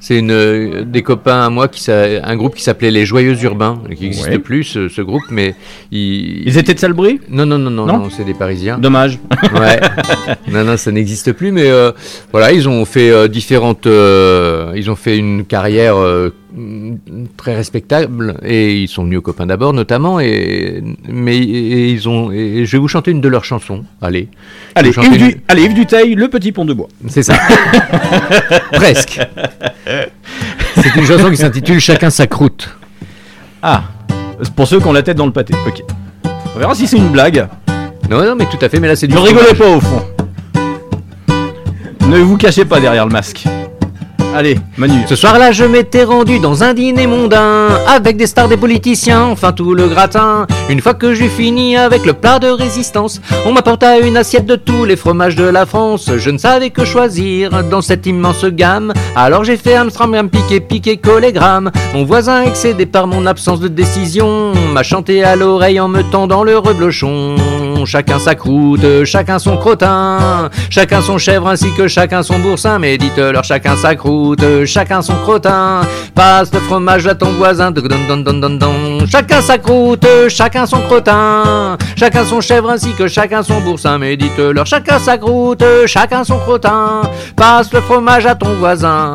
C'est 0.00 0.18
une 0.18 0.32
euh, 0.32 0.84
des 0.84 1.00
copains 1.02 1.40
à 1.46 1.48
moi 1.48 1.66
qui 1.66 1.90
un 1.90 2.36
groupe 2.36 2.54
qui 2.56 2.62
s'appelait 2.62 2.90
les 2.90 3.06
Joyeux 3.06 3.42
Urbains, 3.42 3.80
qui 3.96 4.02
n'existe 4.04 4.28
Ouais. 4.28 4.38
plus 4.38 4.62
ce, 4.64 4.88
ce 4.90 5.00
groupe, 5.00 5.22
mais 5.30 5.54
ils. 5.90 6.46
Ils 6.46 6.58
étaient 6.58 6.74
de 6.74 6.78
Salbris? 6.78 7.20
Non, 7.30 7.46
non, 7.46 7.56
non, 7.58 7.70
non, 7.70 7.86
Non 7.86 7.98
non, 8.00 8.10
c'est 8.10 8.24
des 8.24 8.34
Parisiens. 8.34 8.78
Dommage. 8.78 9.18
Ouais. 9.54 9.80
non, 10.52 10.62
non, 10.64 10.76
ça 10.76 10.92
n'existe 10.92 11.32
plus, 11.32 11.52
mais 11.52 11.70
euh, 11.70 11.90
voilà, 12.32 12.52
ils 12.52 12.68
ont 12.68 12.84
fait 12.84 13.10
euh, 13.10 13.28
différentes. 13.28 13.86
euh, 13.86 14.72
ils 14.76 14.90
ont 14.90 14.96
fait 14.96 15.16
une 15.16 15.46
carrière 15.46 15.96
très 17.36 17.54
respectable 17.54 18.36
et 18.44 18.74
ils 18.82 18.88
sont 18.88 19.04
venus 19.04 19.18
aux 19.18 19.22
copains 19.22 19.46
d'abord, 19.46 19.72
notamment. 19.72 20.20
Et 20.20 20.82
mais 21.08 21.36
et 21.38 21.88
ils 21.90 22.08
ont. 22.08 22.30
Et 22.32 22.64
je 22.66 22.72
vais 22.72 22.78
vous 22.78 22.88
chanter 22.88 23.10
une 23.10 23.20
de 23.20 23.28
leurs 23.28 23.44
chansons. 23.44 23.84
Allez. 24.02 24.28
Allez, 24.74 24.88
Yves, 24.88 24.94
chanter 24.94 25.18
du, 25.18 25.36
allez, 25.48 25.62
Yves 25.64 25.74
Duteil, 25.74 26.14
le 26.14 26.28
petit 26.28 26.52
pont 26.52 26.64
de 26.64 26.72
bois. 26.74 26.88
une- 27.02 27.10
C'est 27.10 27.22
ça. 27.22 27.34
Presque. 28.72 29.20
C'est 30.76 30.94
une 30.96 31.04
chanson 31.06 31.30
qui 31.30 31.36
s'intitule 31.36 31.80
Chacun 31.80 32.10
sa 32.10 32.26
croûte. 32.26 32.68
Ah, 33.62 33.84
pour 34.56 34.66
ceux 34.68 34.78
qui 34.80 34.86
ont 34.86 34.92
la 34.92 35.02
tête 35.02 35.16
dans 35.16 35.26
le 35.26 35.32
pâté. 35.32 35.54
Ok. 35.66 35.82
On 36.54 36.58
verra 36.58 36.74
si 36.74 36.86
c'est 36.86 36.96
une 36.98 37.08
blague. 37.08 37.48
Non, 38.10 38.22
non, 38.24 38.36
mais 38.36 38.46
tout 38.46 38.58
à 38.60 38.68
fait. 38.68 38.78
Mais 38.80 38.88
là, 38.88 38.96
c'est 38.96 39.06
du. 39.06 39.14
Ne 39.14 39.20
rigolez 39.20 39.54
pas 39.56 39.68
au 39.68 39.80
fond. 39.80 40.02
Ne 42.08 42.18
vous 42.18 42.36
cachez 42.36 42.64
pas 42.64 42.80
derrière 42.80 43.06
le 43.06 43.12
masque. 43.12 43.44
Allez, 44.36 44.58
Manu. 44.76 45.04
Ce 45.06 45.14
soir-là, 45.14 45.52
je 45.52 45.62
m'étais 45.62 46.02
rendu 46.02 46.40
dans 46.40 46.64
un 46.64 46.74
dîner 46.74 47.06
mondain 47.06 47.68
avec 47.86 48.16
des 48.16 48.26
stars, 48.26 48.48
des 48.48 48.56
politiciens, 48.56 49.26
enfin 49.26 49.52
tout 49.52 49.74
le 49.74 49.86
gratin. 49.86 50.48
Une 50.68 50.80
fois 50.80 50.94
que 50.94 51.14
j'ai 51.14 51.28
fini 51.28 51.76
avec 51.76 52.04
le 52.04 52.14
plat 52.14 52.40
de 52.40 52.48
résistance, 52.48 53.20
on 53.46 53.52
m'apporta 53.52 54.00
une 54.00 54.16
assiette 54.16 54.44
de 54.44 54.56
tous 54.56 54.86
les 54.86 54.96
fromages 54.96 55.36
de 55.36 55.44
la 55.44 55.66
France. 55.66 56.10
Je 56.16 56.30
ne 56.30 56.38
savais 56.38 56.70
que 56.70 56.84
choisir 56.84 57.62
dans 57.70 57.80
cette 57.80 58.06
immense 58.06 58.44
gamme. 58.46 58.92
Alors 59.14 59.44
j'ai 59.44 59.56
fait 59.56 59.76
Amsterdam, 59.76 60.28
piqué, 60.28 60.58
piqué, 60.58 60.96
collégramme. 60.96 61.70
Mon 61.94 62.04
voisin, 62.04 62.42
excédé 62.42 62.86
par 62.86 63.06
mon 63.06 63.26
absence 63.26 63.60
de 63.60 63.68
décision, 63.68 64.52
m'a 64.72 64.82
chanté 64.82 65.22
à 65.22 65.36
l'oreille 65.36 65.78
en 65.78 65.86
me 65.86 66.02
tendant 66.10 66.42
le 66.42 66.58
reblochon. 66.58 67.36
Chacun 67.86 68.18
sa 68.18 68.34
croûte, 68.34 69.04
chacun 69.04 69.38
son 69.38 69.56
crottin, 69.56 70.50
chacun 70.70 71.00
son 71.00 71.18
chèvre 71.18 71.48
ainsi 71.48 71.70
que 71.76 71.88
chacun 71.88 72.22
son 72.22 72.38
boursin. 72.38 72.78
Mais 72.78 72.98
dites-leur 72.98 73.44
chacun 73.44 73.76
sa 73.76 73.94
croûte, 73.94 74.64
chacun 74.64 75.02
son 75.02 75.14
crottin. 75.16 75.82
Passe 76.14 76.52
le 76.52 76.60
fromage 76.60 77.06
à 77.06 77.14
ton 77.14 77.32
voisin, 77.32 77.70
don. 77.70 79.06
Chacun 79.06 79.40
sa 79.40 79.58
croûte, 79.58 80.06
chacun 80.28 80.66
son 80.66 80.80
crottin, 80.82 81.76
chacun 81.96 82.24
son 82.24 82.40
chèvre 82.40 82.70
ainsi 82.70 82.92
que 82.92 83.08
chacun 83.08 83.42
son 83.42 83.60
boursin. 83.60 83.98
Mais 83.98 84.16
dites-leur 84.16 84.66
chacun 84.66 84.98
sa 84.98 85.18
croûte, 85.18 85.64
chacun 85.86 86.24
son 86.24 86.38
crottin. 86.38 87.02
Passe 87.36 87.72
le 87.72 87.80
fromage 87.80 88.26
à 88.26 88.34
ton 88.34 88.54
voisin. 88.54 89.14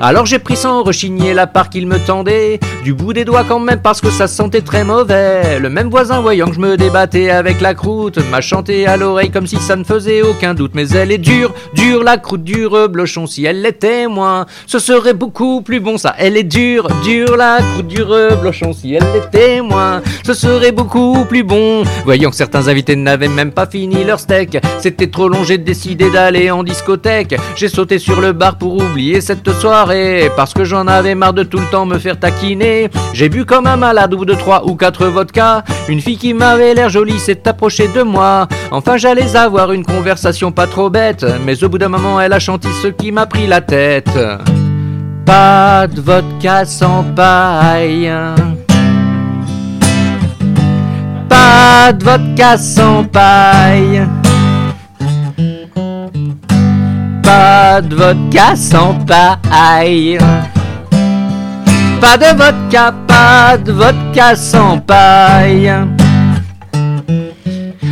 Alors 0.00 0.26
j'ai 0.26 0.38
pris 0.38 0.56
sans 0.56 0.82
rechigner 0.82 1.32
la 1.32 1.46
part 1.46 1.70
qu'il 1.70 1.86
me 1.86 1.98
tendait, 1.98 2.60
du 2.84 2.92
bout 2.92 3.14
des 3.14 3.24
doigts 3.24 3.44
quand 3.48 3.58
même 3.58 3.80
parce 3.80 4.00
que 4.00 4.10
ça 4.10 4.28
sentait 4.28 4.60
très 4.60 4.84
mauvais. 4.84 5.58
Le 5.58 5.70
même 5.70 5.88
voisin 5.88 6.20
voyant 6.20 6.48
que 6.48 6.54
je 6.54 6.60
me 6.60 6.76
débattais 6.76 7.30
avec 7.30 7.62
la 7.62 7.74
croûte, 7.74 8.18
m'a 8.30 8.42
chanté 8.42 8.86
à 8.86 8.98
l'oreille 8.98 9.30
comme 9.30 9.46
si 9.46 9.56
ça 9.56 9.74
ne 9.74 9.84
faisait 9.84 10.20
aucun 10.20 10.52
doute. 10.52 10.72
Mais 10.74 10.88
elle 10.90 11.10
est 11.12 11.18
dure, 11.18 11.54
dure 11.74 12.04
la 12.04 12.18
croûte 12.18 12.44
du 12.44 12.66
reblochon, 12.66 13.26
si 13.26 13.46
elle 13.46 13.62
l'était 13.62 14.06
moins, 14.06 14.44
ce 14.66 14.78
serait 14.78 15.14
beaucoup 15.14 15.62
plus 15.62 15.80
bon 15.80 15.96
ça. 15.96 16.14
Elle 16.18 16.36
est 16.36 16.44
dure, 16.44 16.88
dure 17.02 17.36
la 17.36 17.58
croûte 17.72 17.88
du 17.88 18.02
reblochon, 18.02 18.74
si 18.74 18.94
elle 18.94 19.06
l'était 19.14 19.62
moins, 19.62 20.02
ce 20.24 20.34
serait 20.34 20.72
beaucoup 20.72 21.24
plus 21.24 21.42
bon. 21.42 21.84
Voyant 22.04 22.30
que 22.30 22.36
certains 22.36 22.68
invités 22.68 22.96
n'avaient 22.96 23.28
même 23.28 23.50
pas 23.50 23.66
fini 23.66 24.04
leur 24.04 24.20
steak, 24.20 24.58
c'était 24.78 25.08
trop 25.08 25.28
long, 25.28 25.42
j'ai 25.42 25.58
décidé 25.58 26.10
d'aller 26.10 26.50
en 26.50 26.62
discothèque. 26.62 27.36
J'ai 27.56 27.68
sauté 27.68 27.98
sur 27.98 28.20
le 28.20 28.32
bar 28.32 28.56
pour 28.58 28.74
oublier 28.74 29.22
cette 29.22 29.50
soirée, 29.52 29.85
parce 30.34 30.52
que 30.52 30.64
j'en 30.64 30.86
avais 30.86 31.14
marre 31.14 31.32
de 31.32 31.42
tout 31.42 31.58
le 31.58 31.66
temps 31.66 31.86
me 31.86 31.98
faire 31.98 32.18
taquiner. 32.18 32.90
J'ai 33.12 33.28
bu 33.28 33.44
comme 33.44 33.66
un 33.66 33.76
malade 33.76 34.14
ou 34.14 34.24
de 34.24 34.34
trois 34.34 34.66
ou 34.66 34.74
quatre 34.74 35.06
vodkas. 35.06 35.62
Une 35.88 36.00
fille 36.00 36.16
qui 36.16 36.34
m'avait 36.34 36.74
l'air 36.74 36.88
jolie 36.88 37.18
s'est 37.18 37.46
approchée 37.46 37.88
de 37.88 38.02
moi. 38.02 38.48
Enfin, 38.70 38.96
j'allais 38.96 39.36
avoir 39.36 39.72
une 39.72 39.84
conversation 39.84 40.50
pas 40.50 40.66
trop 40.66 40.90
bête, 40.90 41.24
mais 41.44 41.62
au 41.62 41.68
bout 41.68 41.78
d'un 41.78 41.88
moment, 41.88 42.20
elle 42.20 42.32
a 42.32 42.38
chanté 42.38 42.68
ce 42.82 42.88
qui 42.88 43.12
m'a 43.12 43.26
pris 43.26 43.46
la 43.46 43.60
tête. 43.60 44.18
Pas 45.24 45.86
de 45.86 46.00
vodka 46.00 46.64
sans 46.64 47.04
paille. 47.14 48.12
Pas 51.28 51.92
de 51.92 52.04
vodka 52.04 52.58
sans 52.58 53.04
paille. 53.04 54.06
Pas 57.26 57.80
de 57.82 57.96
vodka 57.96 58.54
sans 58.54 58.94
paille. 59.04 60.16
Pas 62.00 62.16
de 62.16 62.36
vodka, 62.36 62.94
pas 63.08 63.56
de 63.58 63.72
vodka 63.72 64.36
sans 64.36 64.78
paille. 64.78 65.72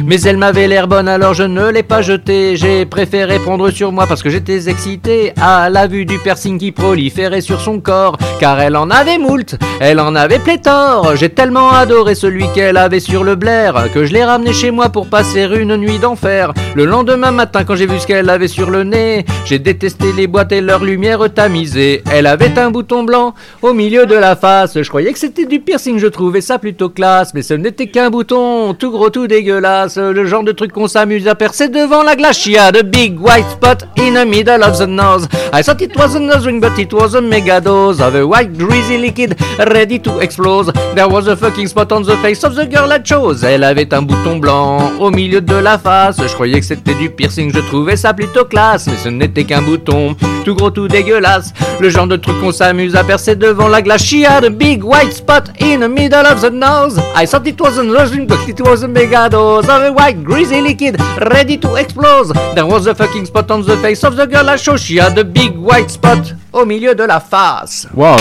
Mais 0.07 0.21
elle 0.21 0.37
m'avait 0.37 0.69
l'air 0.69 0.87
bonne 0.87 1.09
alors 1.09 1.33
je 1.33 1.45
ne 1.45 1.71
l'ai 1.71 1.83
pas 1.83 2.03
jetée. 2.03 2.57
J'ai 2.57 2.85
préféré 2.85 3.39
prendre 3.39 3.71
sur 3.71 3.91
moi 3.91 4.07
parce 4.07 4.23
que 4.23 4.29
j'étais 4.29 4.69
excité 4.69 5.33
à 5.41 5.71
la 5.71 5.87
vue 5.87 6.05
du 6.05 6.19
piercing 6.19 6.59
qui 6.59 6.73
proliférait 6.73 7.41
sur 7.41 7.59
son 7.59 7.81
corps. 7.81 8.19
Car 8.39 8.61
elle 8.61 8.77
en 8.77 8.91
avait 8.91 9.17
moult, 9.17 9.57
elle 9.81 10.01
en 10.01 10.15
avait 10.15 10.41
pléthore. 10.41 11.17
J'ai 11.17 11.31
tellement 11.31 11.71
adoré 11.71 12.15
celui 12.15 12.47
qu'elle 12.53 12.77
avait 12.77 13.01
sur 13.01 13.25
le 13.25 13.35
blaire 13.35 13.87
que 13.95 14.05
je 14.05 14.13
l'ai 14.13 14.25
ramené 14.25 14.53
chez 14.53 14.71
moi 14.71 14.91
pour 14.91 15.09
passer 15.09 15.45
une 15.45 15.77
nuit 15.77 15.99
d'enfer. 15.99 16.53
Le 16.75 16.85
lendemain 16.85 17.31
matin 17.31 17.65
quand 17.65 17.75
j'ai 17.75 17.87
vu 17.87 17.99
ce 17.99 18.07
qu'elle 18.07 18.29
avait 18.29 18.49
sur 18.49 18.71
le 18.71 18.85
nez, 18.85 19.25
j'ai 19.47 19.59
détesté 19.59 20.13
les 20.13 20.27
boîtes 20.27 20.53
et 20.53 20.61
leur 20.61 20.85
lumière 20.85 21.33
tamisée. 21.33 22.03
Elle 22.13 22.27
avait 22.27 22.59
un 22.59 22.71
bouton 22.71 23.05
blanc 23.05 23.35
au 23.63 23.73
milieu 23.73 24.05
de 24.05 24.15
la 24.15 24.37
face. 24.37 24.83
Je 24.83 24.89
croyais 24.89 25.15
que 25.15 25.19
c'était 25.19 25.47
du 25.47 25.61
piercing, 25.61 25.99
je 25.99 26.09
trouvais 26.09 26.43
ça 26.43 26.59
plutôt 26.59 26.91
classe. 26.91 27.33
Mais 27.33 27.43
ce 27.43 27.55
n'était 27.55 27.87
qu'un 27.87 28.11
bouton, 28.11 28.75
tout 28.75 28.91
gros, 28.91 29.09
tout 29.09 29.27
dégueulasse. 29.27 29.94
Le 29.97 30.27
genre 30.27 30.43
de 30.43 30.51
truc 30.51 30.73
qu'on 30.73 30.89
s'amuse 30.89 31.29
à 31.29 31.37
percer 31.37 31.69
devant 31.69 32.03
la 32.03 32.13
had 32.13 32.77
a 32.77 32.83
big 32.83 33.21
white 33.21 33.49
spot 33.51 33.85
in 33.97 34.15
the 34.15 34.27
middle 34.27 34.65
of 34.65 34.79
the 34.79 34.89
nose. 34.89 35.29
I 35.53 35.63
thought 35.63 35.81
it 35.83 35.97
was 35.97 36.17
a 36.17 36.19
nose 36.19 36.47
ring, 36.47 36.61
but 36.61 36.77
it 36.79 36.93
was 36.93 37.15
a 37.15 37.21
mega 37.21 37.61
dose 37.61 38.01
of 38.01 38.17
a 38.17 38.27
white 38.27 38.57
greasy 38.57 38.99
liquid 38.99 39.37
ready 39.59 40.01
to 40.01 40.19
explode. 40.19 40.75
There 40.97 41.09
was 41.09 41.29
a 41.29 41.37
fucking 41.37 41.69
spot 41.69 41.93
on 41.93 42.03
the 42.03 42.17
face 42.17 42.43
of 42.43 42.57
the 42.57 42.67
girl 42.67 42.93
I 42.93 43.03
chose. 43.05 43.45
Elle 43.45 43.63
avait 43.63 43.93
un 43.95 44.03
bouton 44.03 44.39
blanc 44.39 44.91
au 44.99 45.11
milieu 45.11 45.41
de 45.41 45.55
la 45.55 45.79
face. 45.79 46.17
Je 46.21 46.33
croyais 46.35 46.59
que 46.59 46.67
c'était 46.67 46.95
du 46.95 47.11
piercing, 47.11 47.53
je 47.55 47.61
trouvais 47.61 47.97
ça 47.97 48.13
plutôt 48.15 48.45
classe. 48.45 48.89
Mais 48.89 48.97
ce 48.97 49.09
n'était 49.09 49.45
qu'un 49.45 49.63
bouton, 49.63 50.17
tout 50.45 50.57
gros, 50.57 50.71
tout 50.71 50.89
dégueulasse. 50.89 51.53
Le 51.79 51.89
genre 51.91 52.09
de 52.09 52.17
truc 52.17 52.41
qu'on 52.41 52.53
s'amuse 52.53 52.97
à 52.97 53.05
percer 53.05 53.37
devant 53.37 53.69
la 53.69 53.79
had 53.79 54.45
a 54.45 54.51
big 54.51 54.83
white 54.83 55.13
spot 55.13 55.51
in 55.61 55.81
the 55.81 55.89
middle 55.89 56.27
of 56.27 56.41
the 56.41 56.51
nose. 56.51 56.99
I 57.15 57.27
thought 57.27 57.47
it 57.47 57.61
was 57.61 57.79
a 57.79 57.85
nose 57.85 58.13
ring, 58.13 58.27
but 58.27 58.39
it 58.49 58.61
was 58.61 58.83
a 58.83 58.89
mega 58.89 59.29
dose 59.29 59.69
of 59.69 59.84
white 59.93 60.23
greasy 60.23 60.61
liquid 60.61 60.97
ready 61.33 61.57
to 61.59 61.75
explode. 61.77 62.33
There 62.55 62.67
was 62.67 62.87
a 62.87 62.95
fucking 62.95 63.27
spot 63.27 63.51
on 63.51 63.63
the 63.63 63.77
face 63.79 64.05
of 64.05 64.17
the 64.17 64.27
girl 64.27 64.49
I 64.49 64.57
chose. 64.57 64.83
She 64.83 64.97
had 64.97 65.19
a 65.19 65.25
big 65.25 65.57
white 65.57 65.91
spot 65.91 66.35
au 66.53 66.65
milieu 66.65 66.95
de 66.95 67.07
la 67.07 67.21
face. 67.21 67.87
Waouh 67.95 68.19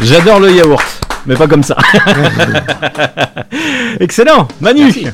J'adore 0.00 0.40
le 0.40 0.52
yaourt, 0.52 1.05
mais 1.26 1.36
pas 1.36 1.46
comme 1.46 1.62
ça. 1.62 1.76
Excellent, 4.00 4.48
Manu. 4.60 4.84
Merci. 4.84 5.06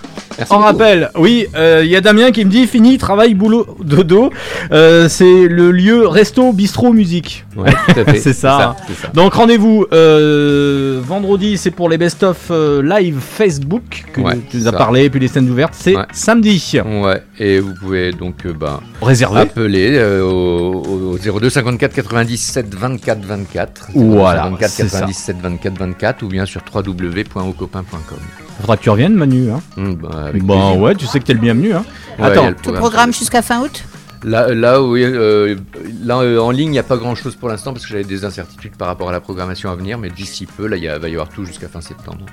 Beaucoup. 0.49 0.63
rappelle, 0.63 1.11
oui, 1.17 1.47
il 1.55 1.87
y 1.87 1.97
a 1.97 2.01
Damien 2.01 2.31
qui 2.33 2.45
me 2.45 2.51
dit 2.51 2.67
fini, 2.67 2.99
travail, 2.99 3.35
boulot, 3.35 3.77
dodo. 3.85 4.31
Euh, 4.73 5.09
c'est 5.09 5.47
le 5.47 5.71
lieu 5.71 6.07
resto, 6.07 6.53
bistrot, 6.53 6.93
musique. 6.93 7.45
Ouais, 7.57 7.71
c'est 8.19 8.33
ça. 8.33 8.75
Donc 9.15 9.35
rendez-vous 9.35 9.87
euh, 9.93 11.01
vendredi, 11.05 11.59
c'est 11.59 11.71
pour 11.71 11.89
les 11.89 11.99
best-of 11.99 12.37
euh, 12.51 12.83
live 12.83 13.19
Facebook 13.21 14.05
que 14.13 14.21
Ouais, 14.23 14.39
tu 14.51 14.57
nous 14.57 14.69
as 14.69 14.73
parlé, 14.73 15.05
et 15.05 15.11
puis 15.11 15.21
les 15.21 15.29
scènes 15.29 15.51
ouvertes, 15.51 15.75
c'est 15.77 15.97
Ouais. 15.97 16.05
samedi. 16.13 16.81
Ouais, 16.85 17.23
et 17.43 17.59
vous 17.59 17.75
pouvez 17.75 18.13
donc 18.13 18.47
euh, 18.47 18.53
bah, 18.53 18.81
Réservé. 19.01 19.41
appeler 19.41 19.97
euh, 19.97 20.23
au, 20.23 21.17
au 21.17 21.19
02 21.41 21.51
54 21.51 21.93
97 21.93 22.73
24 22.75 23.21
24. 23.25 23.89
Voilà, 23.95 24.45
54 24.45 24.71
c'est 24.71 24.89
ça. 24.89 24.99
97 25.01 25.37
24 25.43 25.79
24 25.79 26.23
ou 26.23 26.29
bien 26.29 26.47
sur 26.47 26.63
www.ocopain.com. 26.73 28.19
Faudra 28.61 28.77
que 28.77 28.83
tu 28.83 28.91
reviennes, 28.91 29.15
Manu. 29.15 29.51
Hein. 29.51 29.61
Hum, 29.77 29.97
bah, 29.97 30.29
plaisir. 30.31 30.79
ouais, 30.79 30.95
tu 30.95 31.07
sais 31.07 31.19
que 31.19 31.25
t'es 31.25 31.33
le 31.35 31.41
bienvenu. 31.41 31.75
Hein. 31.75 31.85
Ouais, 32.19 32.27
Attends, 32.27 32.51
le 32.51 32.55
Tout 32.55 32.73
programme 32.75 33.13
jusqu'à 33.13 33.43
fin 33.43 33.61
août? 33.63 33.83
Là, 34.25 34.55
là, 34.55 34.81
oui, 34.81 35.03
euh, 35.03 35.57
là 36.05 36.19
euh, 36.19 36.39
en 36.39 36.53
ligne, 36.53 36.69
il 36.69 36.73
n'y 36.73 36.79
a 36.79 36.85
pas 36.85 36.97
grand 36.97 37.17
chose 37.17 37.35
pour 37.35 37.49
l'instant 37.49 37.73
parce 37.73 37.85
que 37.85 37.91
j'avais 37.91 38.05
des 38.05 38.25
incertitudes 38.25 38.77
par 38.77 38.87
rapport 38.87 39.09
à 39.09 39.13
la 39.13 39.21
programmation 39.21 39.69
à 39.69 39.75
venir, 39.75 39.99
mais 39.99 40.11
d'ici 40.11 40.47
peu, 40.47 40.69
là, 40.69 40.77
il 40.77 40.87
va 40.89 41.09
y 41.09 41.13
avoir 41.13 41.29
tout 41.29 41.45
jusqu'à 41.45 41.67
fin 41.67 41.81
septembre. 41.81 42.25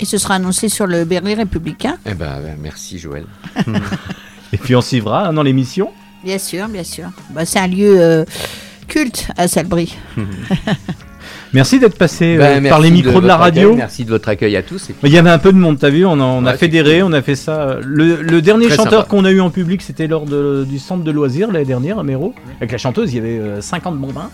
et 0.00 0.06
ce 0.06 0.16
sera 0.16 0.36
annoncé 0.36 0.70
sur 0.70 0.86
le 0.86 1.04
Berry 1.04 1.34
républicain? 1.34 1.98
Eh 2.06 2.14
ben, 2.14 2.40
ben, 2.40 2.56
merci 2.62 2.98
Joël. 2.98 3.26
et 4.54 4.56
puis 4.56 4.76
on 4.76 4.80
verra 4.80 5.26
hein, 5.26 5.32
dans 5.32 5.42
l'émission. 5.42 5.90
Bien 6.22 6.38
sûr, 6.38 6.68
bien 6.68 6.84
sûr. 6.84 7.10
Bah, 7.30 7.44
c'est 7.44 7.58
un 7.58 7.66
lieu 7.66 8.00
euh, 8.00 8.24
culte 8.86 9.28
à 9.36 9.48
Salbris. 9.48 9.96
Merci 11.54 11.78
d'être 11.78 11.96
passé 11.96 12.36
euh, 12.36 12.60
Ben, 12.60 12.68
par 12.68 12.80
les 12.80 12.90
micros 12.90 13.20
de, 13.20 13.26
la 13.26 13.34
accueil, 13.36 13.44
radio. 13.64 13.74
merci 13.76 14.04
de 14.04 14.10
votre 14.10 14.28
accueil 14.28 14.56
à 14.56 14.62
tous. 14.62 14.82
Et 14.90 14.92
puis, 14.92 14.96
Mais 15.04 15.08
Il 15.08 15.14
y 15.14 15.18
avait 15.18 15.30
un 15.30 15.38
peu 15.38 15.52
de 15.52 15.56
monde, 15.58 15.78
t'as 15.78 15.88
vu, 15.88 16.04
on 16.04 16.18
a, 16.20 16.22
on 16.24 16.44
a 16.46 16.50
Ouais, 16.52 16.56
fédéré, 16.58 17.02
on 17.02 17.12
a 17.12 17.22
fait 17.22 17.36
ça. 17.36 17.76
Le, 17.82 18.20
le 18.22 18.42
dernier 18.42 18.66
Très 18.66 18.76
chanteur 18.76 19.06
qu'on 19.06 19.24
a 19.24 19.30
eu 19.30 19.40
en 19.40 19.50
public, 19.50 19.80
c'était 19.80 20.06
lors 20.08 20.24
de- 20.26 20.66
du 20.68 20.78
centre 20.80 21.04
de 21.04 21.10
loisirs 21.12 21.50
l'année 21.52 21.64
dernière 21.64 21.98
à 21.98 22.02
Méro. 22.02 22.34
Avec 22.58 22.72
la 22.72 22.78
chanteuse, 22.78 23.12
il 23.12 23.16
y 23.16 23.20
avait 23.20 23.38
euh, 23.38 23.60
50 23.60 23.98
bambins. 23.98 24.30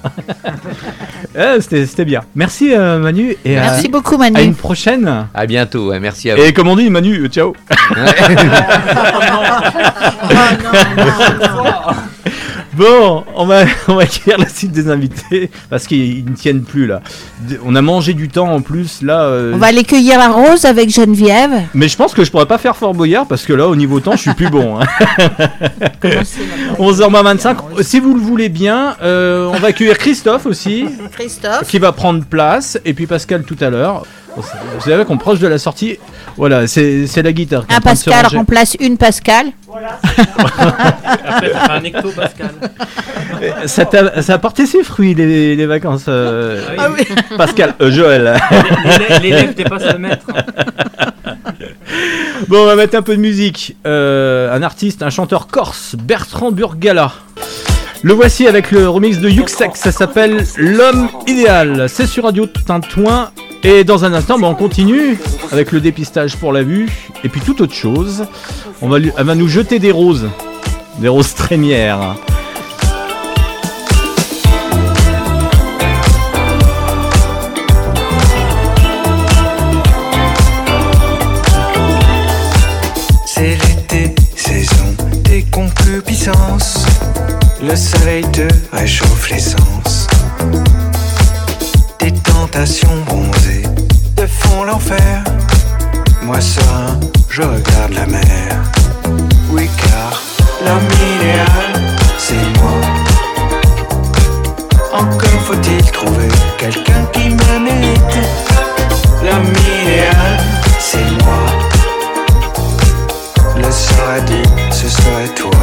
Ouais, 1.37 1.57
c'était 1.61 1.85
c'était 1.87 2.05
bien. 2.07 2.23
Merci 2.35 2.73
euh, 2.73 2.99
Manu. 2.99 3.37
Et 3.45 3.57
à- 3.59 3.63
Merci 3.63 3.89
beaucoup, 3.89 4.17
Manu. 4.17 4.37
À 4.39 4.43
une 4.43 4.55
prochaine. 4.55 5.27
à 5.35 5.47
bientôt, 5.47 5.91
ouais, 5.91 6.01
merci 6.01 6.31
à 6.31 6.37
vous. 6.37 6.43
Et 6.43 6.53
comme 6.55 6.69
on 6.69 6.77
dit, 6.77 6.89
Manu, 6.89 7.19
euh, 7.25 7.29
ciao. 7.29 7.55
Bon, 12.81 13.25
on 13.37 13.45
va, 13.45 13.65
on 13.89 13.95
va 13.97 14.05
accueillir 14.05 14.39
la 14.39 14.49
suite 14.49 14.73
des 14.73 14.89
invités 14.89 15.51
parce 15.69 15.87
qu'ils 15.87 16.25
ne 16.25 16.35
tiennent 16.35 16.63
plus 16.63 16.87
là. 16.87 17.03
On 17.67 17.77
a 17.77 17.83
mangé 17.83 18.15
du 18.15 18.29
temps 18.29 18.51
en 18.51 18.63
plus 18.63 19.03
là. 19.03 19.21
euh, 19.25 19.53
On 19.55 19.59
va 19.59 19.67
aller 19.67 19.85
cueillir 19.85 20.17
la 20.19 20.29
rose 20.31 20.65
avec 20.65 20.89
Geneviève. 20.89 21.51
Mais 21.75 21.89
je 21.89 21.97
pense 21.99 22.15
que 22.15 22.25
je 22.25 22.31
pourrais 22.31 22.47
pas 22.47 22.57
faire 22.57 22.75
Fort 22.75 22.95
Boyard 22.95 23.27
parce 23.27 23.45
que 23.45 23.53
là, 23.53 23.69
au 23.69 23.77
niveau 23.77 24.01
temps, 24.01 24.13
je 24.13 24.23
suis 24.23 24.35
plus 24.35 24.49
bon. 24.49 24.81
hein. 24.81 24.87
11h25. 26.79 27.83
Si 27.83 28.01
vous 28.01 28.15
le 28.15 28.21
voulez 28.21 28.49
bien, 28.49 28.97
euh, 29.03 29.51
on 29.53 29.59
va 29.59 29.69
accueillir 29.69 29.99
Christophe 29.99 30.47
aussi, 30.47 30.87
Christophe. 31.13 31.69
qui 31.69 31.79
va 31.79 31.93
prendre 31.93 32.25
place, 32.25 32.79
et 32.85 32.95
puis 32.95 33.07
Pascal 33.07 33.43
tout 33.43 33.57
à 33.61 33.69
l'heure. 33.71 34.05
Vous 34.37 34.81
savez 34.91 35.05
qu'on 35.05 35.19
proche 35.19 35.39
de 35.41 35.47
la 35.49 35.59
sortie. 35.59 35.99
Voilà, 36.37 36.67
c'est 36.67 37.07
c'est 37.07 37.23
la 37.23 37.33
guitare. 37.33 37.67
qui 37.67 37.73
est 37.73 37.77
Un 37.77 37.79
en 37.79 37.81
train 37.83 37.93
de 37.93 37.99
se 37.99 38.11
Pascal 38.11 38.39
remplace 38.39 38.77
une 38.81 38.97
Pascal. 38.97 39.47
Après, 41.27 41.53
ça 41.53 41.59
fera 41.61 41.75
un 41.75 41.85
ecto 41.85 42.11
Pascal. 42.11 42.51
Ça, 43.67 43.85
t'a- 43.87 44.23
ça 44.23 44.35
a 44.35 44.39
porté 44.39 44.67
ses 44.67 44.83
fruits 44.83 45.15
les, 45.15 45.57
les 45.57 45.67
vacances, 45.67 46.05
euh, 46.09 46.63
Ah 46.79 46.89
oui. 46.97 47.07
Pascal, 47.37 47.75
euh, 47.81 47.91
Joël. 47.91 48.37
L'élève- 48.51 49.23
L'élève 49.23 49.55
dépasse 49.55 49.85
le 49.93 49.99
maître. 49.99 50.27
Bon, 52.49 52.63
on 52.63 52.67
va 52.67 52.77
mettre 52.77 52.97
un 52.97 53.03
peu 53.03 53.17
de 53.17 53.21
musique. 53.21 53.77
Euh, 53.87 54.55
un 54.55 54.63
artiste, 54.63 55.03
un 55.03 55.11
chanteur 55.11 55.47
corse, 55.47 55.95
Bertrand 55.97 56.51
Burgala. 56.53 57.13
Le 58.03 58.13
voici 58.15 58.47
avec 58.49 58.71
le 58.71 58.89
remix 58.89 59.19
de 59.19 59.29
Yuxek, 59.29 59.77
ça 59.77 59.93
s'appelle 59.93 60.45
L'homme 60.57 61.09
idéal. 61.27 61.87
C'est 61.89 62.07
sur 62.07 62.25
Radio 62.25 62.47
Tintouin. 62.47 63.31
Et 63.63 63.85
dans 63.85 64.07
un 64.07 64.15
instant, 64.15 64.39
bah, 64.39 64.49
on 64.49 64.55
continue 64.55 65.19
avec 65.53 65.71
le 65.73 65.81
dépistage 65.81 66.37
pour 66.37 66.53
la 66.53 66.63
vue. 66.63 66.89
Et 67.25 67.29
puis 67.29 67.43
toute 67.43 67.61
autre 67.61 67.75
chose. 67.75 68.25
On 68.81 68.89
va 68.89 68.99
elle 68.99 69.25
va 69.25 69.35
nous 69.35 69.49
jeter 69.49 69.79
des 69.79 69.91
roses. 69.91 70.31
Des 70.99 71.09
roses 71.09 71.35
trémières. 71.35 72.17
C'est 83.27 83.59
l'été, 83.67 84.15
saison 84.37 84.97
des 85.25 85.43
concupiscences. 85.43 86.87
Le 87.63 87.77
soleil 87.77 88.25
te 88.33 88.49
réchauffe 88.73 89.29
l'essence. 89.29 90.07
Des 90.51 90.80
tentations 92.51 92.89
bronzées 93.07 93.63
te 94.17 94.27
font 94.27 94.65
l'enfer. 94.65 95.23
Moi 96.23 96.41
serein, 96.41 96.99
je 97.29 97.43
regarde 97.43 97.93
la 97.93 98.07
mer. 98.07 98.63
Oui, 99.51 99.69
car 99.77 100.21
l'homme 100.65 100.89
idéal, 101.15 101.97
c'est 102.19 102.35
moi. 102.61 102.81
Encore 104.93 105.41
faut-il 105.47 105.83
trouver 105.91 106.29
quelqu'un 106.59 107.05
qui 107.13 107.31
me 107.31 107.59
mérite. 107.61 108.19
L'homme 109.23 109.53
idéal, 109.83 110.41
c'est 110.79 111.11
moi. 111.25 111.47
Le 113.57 113.71
serait 113.71 114.23
dit, 114.27 114.49
ce 114.73 114.89
serait 114.89 115.29
toi. 115.37 115.60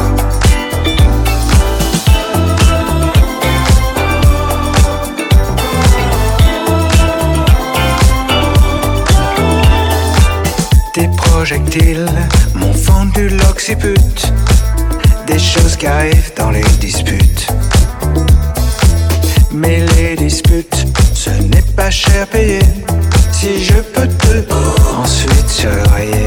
Projectiles 11.38 12.10
m'ont 12.56 12.74
fendu 12.74 13.28
l'occiput. 13.28 14.18
Des 15.28 15.38
choses 15.38 15.76
qui 15.76 15.86
arrivent 15.86 16.32
dans 16.36 16.50
les 16.50 16.64
disputes. 16.80 17.46
Mais 19.52 19.84
les 19.94 20.16
disputes, 20.16 20.84
ce 21.14 21.30
n'est 21.30 21.70
pas 21.76 21.92
cher 21.92 22.26
payé. 22.26 22.58
Si 23.30 23.62
je 23.62 23.74
peux 23.74 24.08
te 24.08 24.52
ensuite. 25.00 25.38
L'homme 25.64 26.17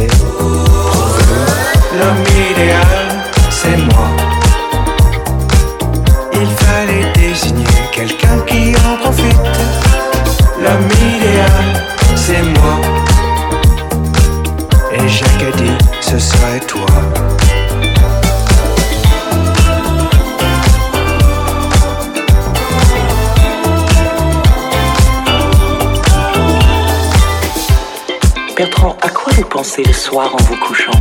le 29.83 29.93
soir 29.93 30.29
en 30.33 30.43
vous 30.43 30.55
couchant 30.57 30.91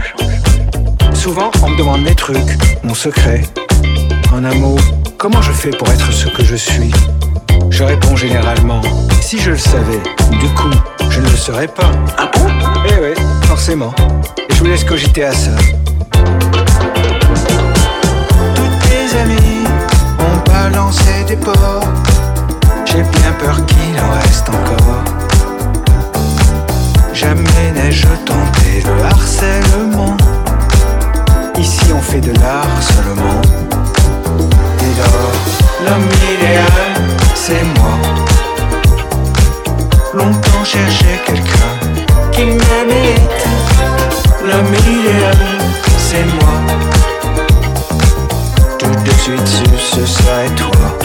Souvent, 1.12 1.50
on 1.62 1.70
me 1.70 1.76
demande 1.76 2.02
mes 2.02 2.14
trucs, 2.14 2.56
mon 2.82 2.94
secret. 2.94 3.42
En 4.32 4.44
un 4.44 4.54
mot, 4.54 4.76
comment 5.18 5.42
je 5.42 5.52
fais 5.52 5.70
pour 5.70 5.88
être 5.88 6.12
ce 6.12 6.28
que 6.28 6.44
je 6.44 6.56
suis? 6.56 6.90
Je 7.70 7.84
réponds 7.84 8.16
généralement, 8.16 8.80
si 9.20 9.38
je 9.38 9.50
le 9.50 9.58
savais, 9.58 10.00
du 10.30 10.48
coup, 10.54 10.70
je 11.10 11.20
ne 11.20 11.28
le 11.28 11.36
serais 11.36 11.68
pas. 11.68 11.90
Ah 12.16 12.30
bon? 12.34 12.46
Eh 12.86 13.00
oui, 13.00 13.24
forcément. 13.44 13.94
Et 14.48 14.54
je 14.54 14.58
vous 14.60 14.66
laisse 14.66 14.84
cogiter 14.84 15.24
à 15.24 15.32
ça. 15.32 15.50
Toutes 18.54 18.78
tes 18.88 19.18
amies 19.18 19.64
ont 20.18 20.50
balancé 20.50 21.24
des 21.26 21.36
ports. 21.36 21.84
J'ai 22.86 23.02
bien 23.02 23.32
peur 23.38 23.64
qu'il 23.66 24.00
en 24.00 24.10
reste 24.20 24.48
encore. 24.48 25.19
Jamais 27.20 27.70
n'ai-je 27.74 28.06
tenté 28.25 28.83
le 28.83 29.04
harcèlement. 29.04 30.16
Ici 31.58 31.92
on 31.94 32.00
fait 32.00 32.23
de 32.23 32.33
l'art 32.40 32.81
seulement. 32.81 33.42
Dès 34.79 34.94
lors, 34.98 35.44
l'homme 35.85 36.08
idéal, 36.33 36.94
c'est 37.35 37.62
moi. 37.77 37.98
Longtemps 40.14 40.64
cherché 40.64 41.21
quelqu'un 41.27 41.73
qui 42.33 42.44
mérite. 42.46 43.44
L'homme 44.42 44.75
idéal, 44.88 45.37
c'est 45.98 46.25
moi. 46.25 46.56
Tout 48.79 48.94
de 49.04 49.10
suite 49.21 49.46
su, 49.46 49.64
ce 49.92 50.06
serait 50.06 50.48
toi. 50.56 50.98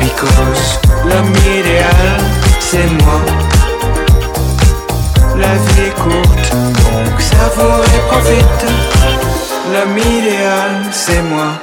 Because 0.00 0.80
l'homme 1.04 1.32
idéal, 1.56 2.18
c'est 2.58 2.90
moi. 3.04 3.53
La 5.36 5.54
vie 5.56 5.88
est 5.88 5.94
courte, 5.94 6.52
donc 6.52 7.20
savoure 7.20 7.84
et 7.84 8.00
profite. 8.08 8.70
L'homme 9.72 9.98
idéal, 9.98 10.84
c'est 10.92 11.22
moi. 11.22 11.60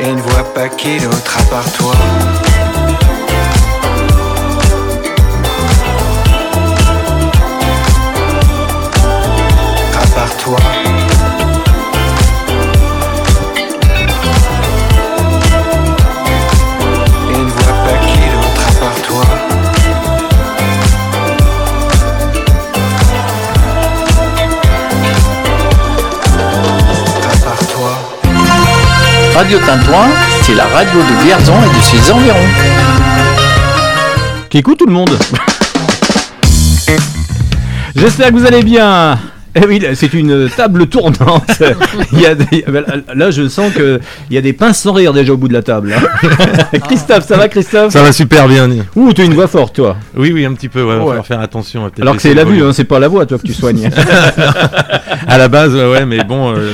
Et 0.00 0.12
ne 0.12 0.20
vois 0.20 0.44
pas 0.54 0.68
qui 0.68 0.98
d'autre 0.98 1.38
à 1.38 1.42
part 1.44 1.72
toi. 1.72 1.94
Radio 29.40 29.58
Tintouin, 29.64 30.08
c'est 30.42 30.54
la 30.54 30.66
radio 30.66 31.00
de 31.00 31.24
Vierzon 31.24 31.54
et 31.54 31.74
de 31.74 31.82
ses 31.82 32.12
environs. 32.12 32.36
Qui 34.50 34.58
écoute 34.58 34.78
tout 34.78 34.84
le 34.84 34.92
monde. 34.92 35.16
J'espère 37.96 38.28
que 38.28 38.34
vous 38.34 38.44
allez 38.44 38.62
bien. 38.62 39.18
Eh 39.54 39.64
oui, 39.66 39.82
c'est 39.94 40.12
une 40.12 40.50
table 40.54 40.88
tournante. 40.88 41.62
Il 42.12 42.20
y 42.20 42.26
a 42.26 42.34
des- 42.34 42.66
Là, 43.14 43.30
je 43.30 43.48
sens 43.48 43.72
qu'il 43.72 44.00
y 44.30 44.36
a 44.36 44.42
des 44.42 44.52
pinces 44.52 44.80
sans 44.80 44.92
rire 44.92 45.14
déjà 45.14 45.32
au 45.32 45.38
bout 45.38 45.48
de 45.48 45.54
la 45.54 45.62
table. 45.62 45.94
Christophe, 46.84 47.26
ça 47.26 47.38
va 47.38 47.48
Christophe? 47.48 47.94
Ça 47.94 48.02
va 48.02 48.12
super 48.12 48.46
bien. 48.46 48.68
Ouh, 48.94 49.14
tu 49.14 49.22
as 49.22 49.24
une 49.24 49.32
voix 49.34 49.48
forte 49.48 49.74
toi. 49.76 49.96
Oui, 50.18 50.32
oui, 50.34 50.44
un 50.44 50.52
petit 50.52 50.68
peu. 50.68 50.82
Ouais, 50.82 50.96
va 50.96 50.98
Ouais. 50.98 51.06
falloir 51.06 51.26
faire 51.26 51.40
attention. 51.40 51.90
Alors 51.98 52.14
que 52.16 52.20
c'est 52.20 52.34
la 52.34 52.44
vue, 52.44 52.62
hein, 52.62 52.72
c'est 52.74 52.84
pas 52.84 52.98
la 52.98 53.08
voix 53.08 53.24
toi 53.24 53.38
que 53.38 53.46
tu 53.46 53.54
soignes. 53.54 53.88
à 55.26 55.38
la 55.38 55.48
base, 55.48 55.74
ouais, 55.74 55.90
ouais, 55.90 56.04
mais 56.04 56.22
bon, 56.24 56.54
euh, 56.54 56.70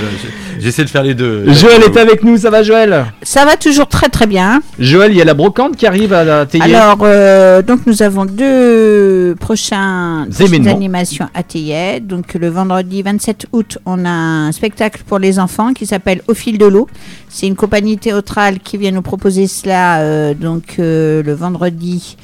j'essaie 0.61 0.85
de 0.85 0.89
faire 0.89 1.03
les 1.03 1.15
deux. 1.15 1.45
Joël 1.53 1.83
est 1.83 1.97
avec 1.97 2.23
nous, 2.23 2.37
ça 2.37 2.51
va 2.51 2.63
Joël 2.63 3.07
Ça 3.23 3.45
va 3.45 3.57
toujours 3.57 3.87
très 3.87 4.09
très 4.09 4.27
bien. 4.27 4.61
Joël, 4.79 5.13
il 5.13 5.19
y 5.19 5.23
a 5.23 5.25
la 5.25 5.35
brocante 5.35 5.77
qui 5.77 5.87
arrive 5.87 6.13
à 6.13 6.25
la 6.25 6.47
Théier. 6.47 6.65
Alors, 6.75 6.99
euh, 7.03 7.63
donc 7.63 7.81
nous 7.87 8.03
avons 8.03 8.25
deux 8.25 9.35
prochains 9.41 10.27
animations 10.67 11.29
à 11.35 11.43
Théier. 11.43 12.01
Donc 12.01 12.35
le 12.35 12.49
vendredi 12.49 13.03
27 13.03 13.47
août, 13.53 13.79
on 13.87 14.05
a 14.05 14.11
un 14.11 14.53
spectacle 14.53 15.03
pour 15.07 15.19
les 15.19 15.39
enfants 15.39 15.73
qui 15.73 15.87
s'appelle 15.87 16.23
Au 16.29 16.35
fil 16.35 16.59
de 16.59 16.67
l'eau. 16.67 16.89
C'est 17.29 17.47
une 17.47 17.57
compagnie 17.57 17.99
théâtrale 17.99 18.59
qui 18.61 18.77
vient 18.77 18.93
nous 18.93 19.03
proposer 19.03 19.47
cela 19.47 20.01
euh, 20.01 20.35
donc 20.35 20.77
euh, 20.79 21.23
le 21.23 21.35
vendredi 21.35 22.17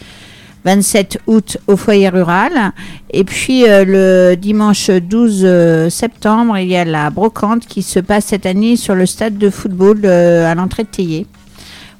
27 0.65 1.19
août 1.27 1.59
au 1.67 1.77
foyer 1.77 2.09
rural. 2.09 2.73
Et 3.11 3.25
puis 3.25 3.69
euh, 3.69 3.85
le 3.85 4.37
dimanche 4.37 4.91
12 4.91 5.43
euh, 5.45 5.91
septembre, 5.91 6.59
il 6.59 6.69
y 6.69 6.77
a 6.77 6.85
la 6.85 7.11
brocante 7.11 7.67
qui 7.67 7.83
se 7.83 7.99
passe 7.99 8.27
cette 8.27 8.47
année 8.47 8.77
sur 8.77 8.95
le 8.95 9.07
stade 9.07 9.39
de 9.39 9.51
football 9.51 10.01
euh, 10.05 10.51
à 10.51 10.55
l'entrée 10.55 10.85
de 10.85 10.89
Théier, 10.89 11.27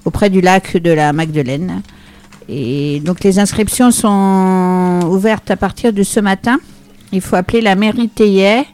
auprès 0.05 0.31
du 0.31 0.41
lac 0.41 0.77
de 0.77 0.91
la 0.91 1.13
Magdeleine. 1.13 1.83
Et 2.49 3.01
donc 3.01 3.23
les 3.25 3.39
inscriptions 3.39 3.91
sont 3.91 5.01
ouvertes 5.09 5.51
à 5.51 5.57
partir 5.57 5.93
de 5.93 6.03
ce 6.03 6.21
matin. 6.21 6.59
Il 7.13 7.21
faut 7.21 7.37
appeler 7.37 7.61
la 7.61 7.75
mairie 7.75 8.09
Théier 8.09 8.65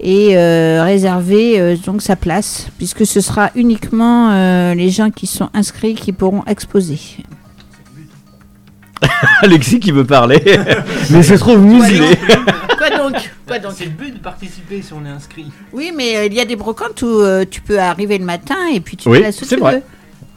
et 0.00 0.36
euh, 0.36 0.82
réserver 0.84 1.58
euh, 1.58 1.76
donc 1.76 2.02
sa 2.02 2.16
place, 2.16 2.68
puisque 2.76 3.06
ce 3.06 3.20
sera 3.20 3.50
uniquement 3.54 4.30
euh, 4.30 4.74
les 4.74 4.90
gens 4.90 5.10
qui 5.10 5.26
sont 5.26 5.48
inscrits 5.54 5.94
qui 5.94 6.12
pourront 6.12 6.44
exposer. 6.46 6.98
Alexis 9.42 9.80
qui 9.80 9.90
veut 9.92 10.04
parler, 10.04 10.42
mais 11.10 11.22
se 11.22 11.34
trouve 11.34 11.58
muselé. 11.60 12.16
Quoi 12.78 12.90
donc? 12.90 13.30
Quoi 13.46 13.58
donc? 13.58 13.72
C'est 13.76 13.84
le 13.84 13.90
but 13.90 14.14
de 14.14 14.18
participer 14.18 14.82
si 14.82 14.92
on 14.92 15.04
est 15.06 15.10
inscrit. 15.10 15.46
Oui, 15.72 15.92
mais 15.96 16.16
euh, 16.16 16.26
il 16.26 16.34
y 16.34 16.40
a 16.40 16.44
des 16.44 16.56
brocantes 16.56 17.00
où 17.02 17.20
euh, 17.20 17.44
tu 17.50 17.60
peux 17.60 17.78
arriver 17.78 18.18
le 18.18 18.24
matin 18.24 18.56
et 18.72 18.80
puis 18.80 18.96
tu 18.96 19.08
Oui, 19.08 19.22
te 19.22 19.28
où 19.28 19.32
c'est 19.46 19.56
vrai. 19.56 19.74
veux. 19.76 19.82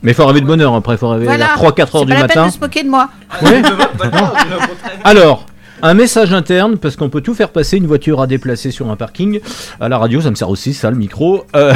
Mais 0.04 0.12
il 0.12 0.14
faut 0.16 0.24
arriver 0.24 0.42
de 0.42 0.46
bonne 0.46 0.62
heure 0.62 0.76
après, 0.76 0.94
il 0.94 0.98
faut 0.98 1.08
arriver 1.08 1.26
Voilà. 1.26 1.54
à 1.54 1.58
3-4 1.58 1.80
heures 1.82 1.88
C'est 1.92 2.06
du 2.06 2.14
pas 2.14 2.20
la 2.20 2.28
peine 2.28 2.38
matin. 2.38 2.48
de 2.48 2.52
se 2.54 2.60
moquer 2.60 2.84
de 2.84 2.90
moi. 2.90 3.10
Oui. 3.42 3.50
Alors, 5.04 5.46
un 5.82 5.94
message 5.94 6.34
interne, 6.34 6.78
parce 6.78 6.96
qu'on 6.96 7.10
peut 7.10 7.22
tout 7.22 7.34
faire 7.34 7.50
passer, 7.50 7.78
une 7.78 7.88
voiture 7.88 8.22
à 8.22 8.28
déplacer 8.28 8.72
sur 8.72 8.90
un 8.90 8.96
parking. 8.96 9.40
À 9.80 9.90
la 9.90 9.98
radio, 9.98 10.22
ça 10.22 10.30
me 10.30 10.36
sert 10.36 10.50
aussi, 10.50 10.74
ça, 10.74 10.90
le 10.90 10.98
micro. 10.98 11.46
Euh, 11.56 11.74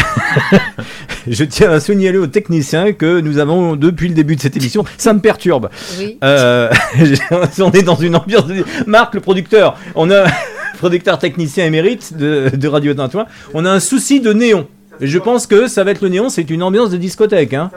je 1.27 1.43
tiens 1.43 1.71
à 1.71 1.79
signaler 1.79 2.17
aux 2.17 2.27
techniciens 2.27 2.93
que 2.93 3.19
nous 3.19 3.37
avons, 3.37 3.75
depuis 3.75 4.07
le 4.07 4.15
début 4.15 4.35
de 4.35 4.41
cette 4.41 4.57
émission, 4.57 4.83
ça 4.97 5.13
me 5.13 5.19
perturbe. 5.19 5.69
Oui. 5.99 6.17
Euh, 6.23 6.69
on 7.59 7.71
est 7.71 7.83
dans 7.83 7.95
une 7.95 8.15
ambiance 8.15 8.47
de... 8.47 8.63
Marc, 8.87 9.13
le 9.13 9.21
producteur, 9.21 9.77
on 9.95 10.09
a... 10.11 10.25
producteur 10.77 11.19
technicien 11.19 11.67
émérite 11.67 12.17
de, 12.17 12.49
de 12.51 12.67
Radio 12.67 12.95
Tintouin, 12.95 13.27
on 13.53 13.65
a 13.65 13.69
un 13.69 13.79
souci 13.79 14.19
de 14.19 14.33
néon. 14.33 14.67
Et 14.99 15.07
je 15.07 15.19
pense 15.19 15.45
que 15.45 15.67
ça 15.67 15.83
va 15.83 15.91
être 15.91 16.01
le 16.01 16.09
néon, 16.09 16.29
c'est 16.29 16.49
une 16.49 16.63
ambiance 16.63 16.89
de 16.89 16.97
discothèque. 16.97 17.53
Hein. 17.53 17.69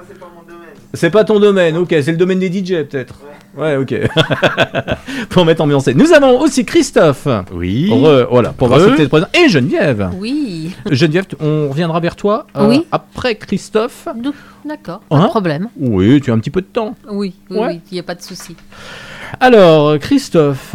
C'est 0.95 1.11
pas 1.11 1.25
ton 1.25 1.39
domaine, 1.41 1.77
ok, 1.77 1.89
c'est 1.91 2.11
le 2.13 2.17
domaine 2.17 2.39
des 2.39 2.49
DJ 2.53 2.85
peut-être. 2.89 3.15
Ouais, 3.57 3.77
ok. 3.77 3.95
pour 5.31 5.45
mettre 5.45 5.63
ambiancé. 5.63 5.95
Nous 5.95 6.13
avons 6.13 6.41
aussi 6.41 6.65
Christophe. 6.65 7.29
Oui. 7.53 7.89
Re- 7.91 8.27
voilà, 8.31 8.51
pour 8.51 8.69
voir 8.69 8.81
Re. 8.81 8.91
si 8.91 8.97
t'es 8.97 9.09
présent. 9.09 9.27
Et 9.35 9.49
Geneviève. 9.49 10.11
Oui. 10.19 10.75
Geneviève, 10.91 11.27
on 11.41 11.69
reviendra 11.69 12.01
vers 12.01 12.17
toi 12.17 12.47
euh, 12.57 12.69
Oui. 12.69 12.87
après 12.91 13.37
Christophe. 13.37 14.09
D'accord, 14.65 15.01
pas 15.09 15.17
Hein? 15.17 15.23
de 15.25 15.29
problème. 15.29 15.69
Oui, 15.79 16.21
tu 16.21 16.31
as 16.31 16.35
un 16.35 16.39
petit 16.39 16.51
peu 16.51 16.63
de 16.63 16.67
temps. 16.67 16.97
Oui, 17.11 17.35
oui, 17.51 17.59
Ouais. 17.59 17.67
oui, 17.69 17.81
il 17.91 17.95
n'y 17.95 18.01
a 18.01 18.05
pas 18.05 18.15
de 18.15 18.23
souci. 18.23 18.57
Alors, 19.41 19.99
Christophe. 19.99 20.75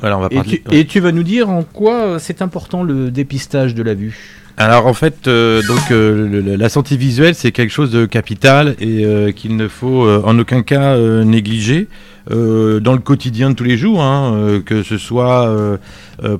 Voilà, 0.00 0.18
on 0.18 0.20
va 0.20 0.28
et, 0.30 0.34
parler- 0.36 0.62
tu, 0.68 0.76
et 0.76 0.86
tu 0.86 1.00
vas 1.00 1.12
nous 1.12 1.22
dire 1.24 1.50
en 1.50 1.62
quoi 1.62 1.94
euh, 1.94 2.18
c'est 2.18 2.42
important 2.42 2.82
le 2.82 3.10
dépistage 3.10 3.74
de 3.74 3.82
la 3.82 3.94
vue? 3.94 4.37
Alors 4.60 4.86
en 4.86 4.92
fait, 4.92 5.28
euh, 5.28 5.62
donc 5.68 5.92
euh, 5.92 6.56
la 6.56 6.68
santé 6.68 6.96
visuelle, 6.96 7.36
c'est 7.36 7.52
quelque 7.52 7.70
chose 7.70 7.92
de 7.92 8.06
capital 8.06 8.74
et 8.80 9.04
euh, 9.04 9.30
qu'il 9.30 9.56
ne 9.56 9.68
faut 9.68 10.08
en 10.10 10.36
aucun 10.36 10.62
cas 10.62 10.98
négliger 11.24 11.86
dans 12.28 12.92
le 12.92 12.98
quotidien 12.98 13.48
de 13.50 13.54
tous 13.54 13.64
les 13.64 13.78
jours, 13.78 14.02
hein, 14.02 14.60
que 14.66 14.82
ce 14.82 14.98
soit 14.98 15.50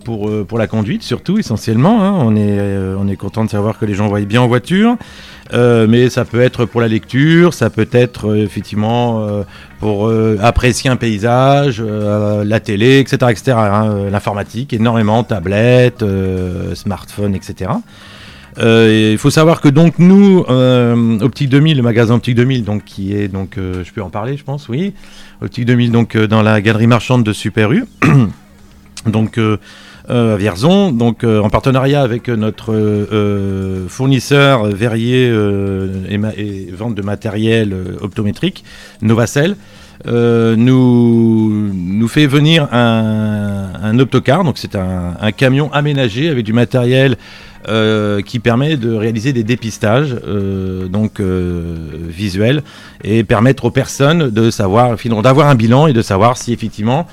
pour, 0.04 0.30
pour 0.46 0.58
la 0.58 0.66
conduite 0.66 1.02
surtout 1.02 1.38
essentiellement. 1.38 2.02
hein. 2.02 2.12
on 2.12 2.36
est 2.36 2.60
on 2.98 3.08
est 3.08 3.16
content 3.16 3.44
de 3.44 3.48
savoir 3.48 3.78
que 3.78 3.86
les 3.86 3.94
gens 3.94 4.08
voient 4.08 4.20
bien 4.20 4.42
en 4.42 4.48
voiture, 4.48 4.96
euh, 5.53 5.86
mais 5.88 6.11
ça 6.11 6.24
peut 6.24 6.40
être 6.40 6.64
pour 6.66 6.80
la 6.80 6.88
lecture, 6.88 7.55
ça 7.55 7.70
peut 7.70 7.88
être 7.92 8.28
euh, 8.28 8.44
effectivement 8.44 9.26
euh, 9.26 9.42
pour 9.80 10.11
apprécier 10.42 10.90
un 10.90 10.96
paysage, 10.96 11.80
la 11.80 12.61
télé, 12.61 12.99
etc., 12.99 13.16
etc. 13.30 13.53
hein, 13.57 14.09
L'informatique, 14.11 14.72
énormément, 14.72 15.22
tablettes, 15.22 16.03
euh, 16.03 16.74
smartphones, 16.74 17.36
etc. 17.36 17.70
Et 18.61 19.12
il 19.12 19.18
faut 19.18 19.30
savoir 19.30 19.61
que 19.61 19.68
donc 19.68 20.01
nous, 20.01 20.40
Optique 21.20 21.49
2000, 21.49 21.76
le 21.76 21.82
magasin 21.84 22.16
Optique 22.16 22.34
2000, 22.34 22.64
donc 22.64 22.84
qui 22.84 23.14
est 23.14 23.28
donc, 23.28 23.53
je 23.57 23.92
peux 23.92 24.03
en 24.03 24.11
parler, 24.11 24.36
je 24.36 24.42
pense, 24.42 24.68
oui, 24.68 24.94
Optique 25.40 25.64
2000, 25.64 25.92
donc 25.92 26.16
dans 26.16 26.42
la 26.42 26.61
galerie 26.61 26.88
marchande 26.88 27.22
de 27.22 27.32
Super 27.32 27.70
U, 27.70 27.84
donc 29.07 29.38
à 30.09 30.36
Vierzon, 30.36 30.90
donc 30.92 31.22
euh, 31.22 31.40
en 31.40 31.50
partenariat 31.50 32.02
avec 32.02 32.28
notre 32.28 32.72
euh, 32.72 33.06
euh, 33.12 33.88
fournisseur 33.88 34.64
euh, 34.64 34.70
verrier 34.70 35.28
euh, 35.30 36.04
et, 36.09 36.18
et 36.42 36.70
vente 36.72 36.94
de 36.94 37.02
matériel 37.02 37.72
euh, 37.72 37.96
optométrique, 38.00 38.64
Novacell. 39.02 39.56
euh, 40.06 40.54
nous, 40.56 41.70
nous 41.74 42.09
fait 42.09 42.26
venir 42.26 42.68
un, 42.72 43.70
un 43.82 43.98
optocar, 43.98 44.44
donc 44.44 44.59
c'est 44.59 44.76
un, 44.76 45.14
un 45.20 45.32
camion 45.32 45.72
aménagé 45.72 46.28
avec 46.28 46.44
du 46.44 46.52
matériel 46.52 47.16
euh, 47.66 48.22
qui 48.22 48.38
permet 48.38 48.76
de 48.76 48.94
réaliser 48.94 49.32
des 49.32 49.42
dépistages 49.42 50.14
euh, 50.26 50.86
donc 50.86 51.18
euh, 51.18 51.74
visuels 52.09 52.62
et 53.02 53.24
permettre 53.24 53.64
aux 53.64 53.72
personnes 53.72 54.30
de 54.30 54.50
savoir, 54.50 54.96
d'avoir 55.22 55.48
un 55.48 55.56
bilan 55.56 55.88
et 55.88 55.92
de 55.92 56.00
savoir 56.00 56.36
si 56.36 56.52
effectivement 56.52 57.06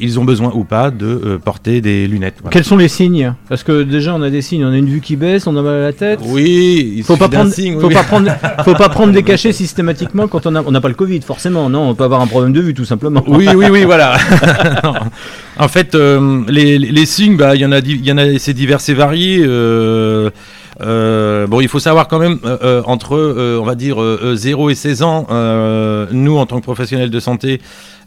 ils 0.00 0.18
ont 0.18 0.24
besoin 0.24 0.50
ou 0.54 0.64
pas 0.64 0.90
de 0.90 1.38
porter 1.42 1.80
des 1.80 2.06
lunettes. 2.06 2.34
Voilà. 2.40 2.52
Quels 2.52 2.64
sont 2.64 2.76
les 2.76 2.88
signes? 2.88 3.32
Parce 3.48 3.62
que 3.62 3.82
déjà 3.82 4.14
on 4.14 4.20
a 4.22 4.28
des 4.28 4.42
signes, 4.42 4.64
on 4.64 4.72
a 4.72 4.76
une 4.76 4.88
vue 4.88 5.00
qui 5.00 5.16
baisse, 5.16 5.46
on 5.46 5.56
a 5.56 5.62
mal 5.62 5.74
à 5.76 5.82
la 5.82 5.92
tête. 5.92 6.20
Oui, 6.22 6.92
il 6.96 7.02
faut 7.02 7.16
pas 7.16 7.28
prendre, 7.28 7.52
signe, 7.52 7.80
faut 7.80 7.86
oui. 7.86 7.94
pas 7.94 8.02
prendre, 8.02 8.30
faut 8.64 8.74
pas 8.74 8.88
prendre 8.88 9.12
des 9.12 9.22
cachets 9.22 9.52
systématiquement 9.52 10.28
quand 10.28 10.46
on 10.46 10.54
a, 10.54 10.62
on 10.62 10.70
n'a 10.70 10.80
pas 10.80 10.88
le 10.88 10.94
Covid 10.94 11.20
forcément. 11.22 11.70
Non, 11.70 11.88
on 11.88 11.94
peut 11.94 12.04
avoir 12.04 12.20
un 12.20 12.26
problème 12.26 12.52
de 12.52 12.60
vue 12.60 12.74
tout 12.74 12.84
simplement. 12.84 13.22
Oui, 13.26 13.48
oui, 13.54 13.66
oui, 13.70 13.84
voilà. 13.84 14.16
en 15.58 15.68
fait, 15.68 15.94
les, 15.94 16.78
les- 16.78 17.06
signes, 17.06 17.36
bah, 17.36 17.54
il 17.54 17.60
y 17.60 17.66
en 17.66 17.72
a, 17.72 17.78
il 17.78 18.04
y 18.04 18.12
en 18.12 18.18
a, 18.18 18.38
c'est 18.38 18.54
divers 18.54 18.80
et 18.88 18.94
varié. 18.94 19.44
Euh, 19.64 20.30
euh, 20.80 21.46
bon, 21.46 21.60
il 21.60 21.68
faut 21.68 21.78
savoir 21.78 22.08
quand 22.08 22.18
même 22.18 22.38
euh, 22.44 22.82
entre, 22.86 23.58
on 23.60 23.64
va 23.64 23.74
dire, 23.74 24.00
euh, 24.02 24.20
euh, 24.22 24.36
0 24.36 24.70
et 24.70 24.74
16 24.74 25.02
ans, 25.02 25.26
nous, 26.12 26.36
en 26.36 26.46
tant 26.46 26.58
que 26.58 26.64
professionnels 26.64 27.10
de 27.10 27.20
santé, 27.20 27.60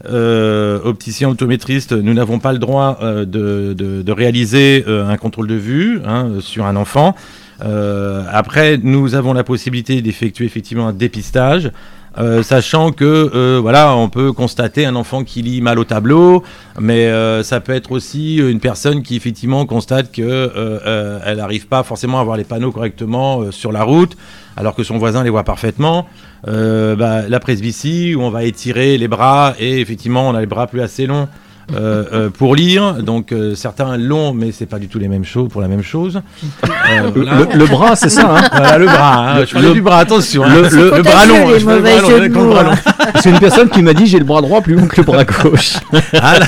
opticiens, 0.04 1.30
optométristes, 1.30 1.92
nous 1.92 2.14
n'avons 2.14 2.38
pas 2.38 2.52
le 2.52 2.58
droit 2.58 2.98
de, 3.02 4.12
réaliser 4.12 4.84
un 4.86 5.16
contrôle 5.16 5.46
de 5.46 5.54
vue 5.54 6.00
hein, 6.06 6.28
sur 6.40 6.66
un 6.66 6.76
enfant. 6.76 7.14
Après, 7.60 8.78
nous 8.82 9.14
avons 9.14 9.32
la 9.32 9.44
possibilité 9.44 10.00
d'effectuer 10.02 10.44
effectivement 10.44 10.88
un 10.88 10.92
dépistage 10.92 11.70
Euh, 12.16 12.42
sachant 12.42 12.90
que 12.90 13.04
euh, 13.04 13.58
voilà, 13.60 13.94
on 13.94 14.08
peut 14.08 14.32
constater 14.32 14.86
un 14.86 14.96
enfant 14.96 15.24
qui 15.24 15.42
lit 15.42 15.60
mal 15.60 15.78
au 15.78 15.84
tableau, 15.84 16.42
mais 16.80 17.06
euh, 17.06 17.42
ça 17.42 17.60
peut 17.60 17.72
être 17.72 17.92
aussi 17.92 18.36
une 18.36 18.60
personne 18.60 19.02
qui 19.02 19.14
effectivement 19.14 19.66
constate 19.66 20.10
que 20.10 21.20
elle 21.24 21.36
n'arrive 21.36 21.68
pas 21.68 21.82
forcément 21.82 22.18
à 22.20 22.24
voir 22.24 22.36
les 22.36 22.44
panneaux 22.44 22.72
correctement 22.72 23.50
sur 23.52 23.72
la 23.72 23.84
route, 23.84 24.16
alors 24.56 24.74
que 24.74 24.82
son 24.82 24.98
voisin 24.98 25.22
les 25.22 25.30
voit 25.30 25.44
parfaitement. 25.44 26.06
Bah, 26.44 27.28
la 27.28 27.40
presbytie 27.40 28.14
où 28.14 28.22
on 28.22 28.30
va 28.30 28.44
étirer 28.44 28.96
les 28.96 29.08
bras 29.08 29.54
et 29.58 29.80
effectivement 29.80 30.28
on 30.28 30.34
a 30.34 30.40
les 30.40 30.46
bras 30.46 30.66
plus 30.66 30.80
assez 30.80 31.06
longs. 31.06 31.28
Euh, 31.74 32.04
euh, 32.12 32.30
pour 32.30 32.54
lire, 32.54 32.94
donc 33.02 33.32
euh, 33.32 33.54
certains 33.54 33.96
longs, 33.96 34.32
mais 34.32 34.52
c'est 34.52 34.66
pas 34.66 34.78
du 34.78 34.88
tout 34.88 34.98
les 34.98 35.08
mêmes 35.08 35.24
choses 35.24 35.48
pour 35.50 35.60
la 35.60 35.68
même 35.68 35.82
chose. 35.82 36.20
Euh, 36.64 36.68
Le- 37.14 37.22
voilà. 37.22 37.54
le 37.54 37.66
bras, 37.66 37.96
c'est 37.96 38.08
ça, 38.08 38.36
hein 38.36 38.48
Voilà, 38.52 38.78
le 38.78 38.86
bras. 38.86 39.16
hein. 39.32 39.38
Le- 39.40 39.46
je 39.46 39.52
parlais 39.52 39.72
du 39.72 39.82
bras, 39.82 39.98
attention. 39.98 40.44
hein. 40.44 40.48
Le- 40.54 40.68
Le, 40.90 40.96
le- 40.96 41.02
bras 41.02 41.26
long. 41.26 41.58
je 41.58 41.64
bras 41.64 41.76
le 41.76 42.30
bras. 42.30 42.74
C'est 43.22 43.30
une 43.30 43.38
personne 43.38 43.68
qui 43.70 43.82
m'a 43.82 43.94
dit 43.94 44.06
j'ai 44.06 44.18
le 44.18 44.24
bras 44.24 44.40
droit 44.40 44.60
plus 44.60 44.74
long 44.74 44.86
que 44.86 44.96
le 44.98 45.02
bras 45.04 45.24
gauche. 45.24 45.74
Ah, 46.20 46.38
là, 46.38 46.46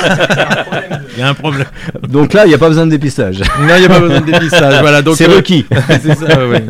Il 1.17 1.21
y 1.21 1.23
a 1.23 1.29
un 1.29 1.35
problème. 1.35 1.67
Donc 2.09 2.33
là, 2.33 2.45
il 2.45 2.49
n'y 2.49 2.55
a 2.55 2.59
pas 2.59 2.69
besoin 2.69 2.87
de 2.87 2.91
dépistage. 2.91 3.41
Non, 3.41 3.75
il 3.77 3.81
n'y 3.81 3.87
a 3.87 3.89
pas 3.89 4.01
besoin 4.01 4.21
de 4.21 4.27
dépistage. 4.31 4.81
Voilà, 4.81 5.03
donc 5.03 5.17
C'est 5.17 5.29
euh, 5.29 5.37
requis. 5.37 5.67
c'est 5.89 6.15
ça, 6.15 6.47
ouais. 6.47 6.65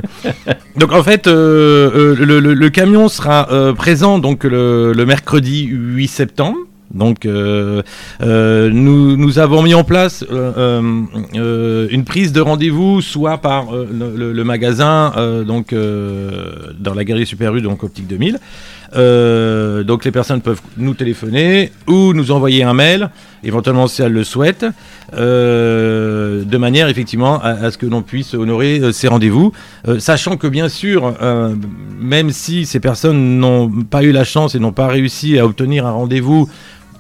Donc 0.77 0.93
en 0.93 1.03
fait, 1.03 1.27
euh, 1.27 1.91
euh, 1.95 2.17
le, 2.19 2.41
le- 2.41 2.55
le 2.55 2.71
camion 2.71 3.09
sera 3.09 3.49
euh, 3.53 3.73
présent 3.75 4.19
donc 4.19 4.45
le, 4.45 4.93
le 4.93 5.07
mercredi 5.07 5.67
8 5.71 6.09
septembre. 6.09 6.57
Donc 6.93 7.25
euh, 7.25 7.83
euh, 8.21 8.71
nous, 8.73 9.39
avons 9.39 9.63
mis 9.63 9.75
en 9.75 9.85
place 9.85 10.25
euh, 10.31 11.89
une 11.91 12.05
prise 12.05 12.33
de 12.33 12.41
rendez-vous 12.41 13.01
soit 13.01 13.39
par 13.39 13.69
le, 13.73 14.43
magasin 14.45 15.13
donc 15.47 15.75
dans 15.75 16.95
la 16.95 17.05
galerie 17.05 17.27
Super 17.27 17.55
U 17.55 17.61
donc 17.61 17.85
Optique 17.85 18.07
2000. 18.07 18.39
Euh, 18.97 19.85
donc 19.85 20.05
les 20.05 20.11
personnes 20.11 20.41
peuvent 20.41 20.61
nous 20.77 20.95
téléphoner 20.95 21.71
ou 21.87 22.13
nous 22.13 22.33
envoyer 22.33 22.65
un 22.65 22.75
mail, 22.75 23.11
éventuellement 23.45 23.87
si 23.87 24.03
elles 24.03 24.13
le 24.13 24.25
souhaitent, 24.25 24.67
de 25.13 26.57
manière 26.57 26.89
effectivement 26.89 27.41
à, 27.41 27.51
à 27.51 27.71
ce 27.71 27.79
que 27.79 27.87
l'on 27.87 28.03
puisse 28.03 28.35
honorer 28.35 28.93
ces 28.93 29.07
rendez-vous, 29.07 29.53
sachant 29.99 30.37
que 30.37 30.49
bien 30.49 30.69
sûr, 30.69 31.15
même 32.01 32.31
si 32.31 32.67
ces 32.67 32.81
personnes 32.81 33.39
n'ont 33.39 33.71
pas 33.71 34.03
eu 34.03 34.11
la 34.11 34.25
chance 34.25 34.57
et 34.57 34.59
n'ont 34.59 34.73
pas 34.73 34.89
réussi 34.89 35.39
à 35.39 35.47
obtenir 35.47 35.87
un 35.87 35.93
rendez-vous 35.93 36.49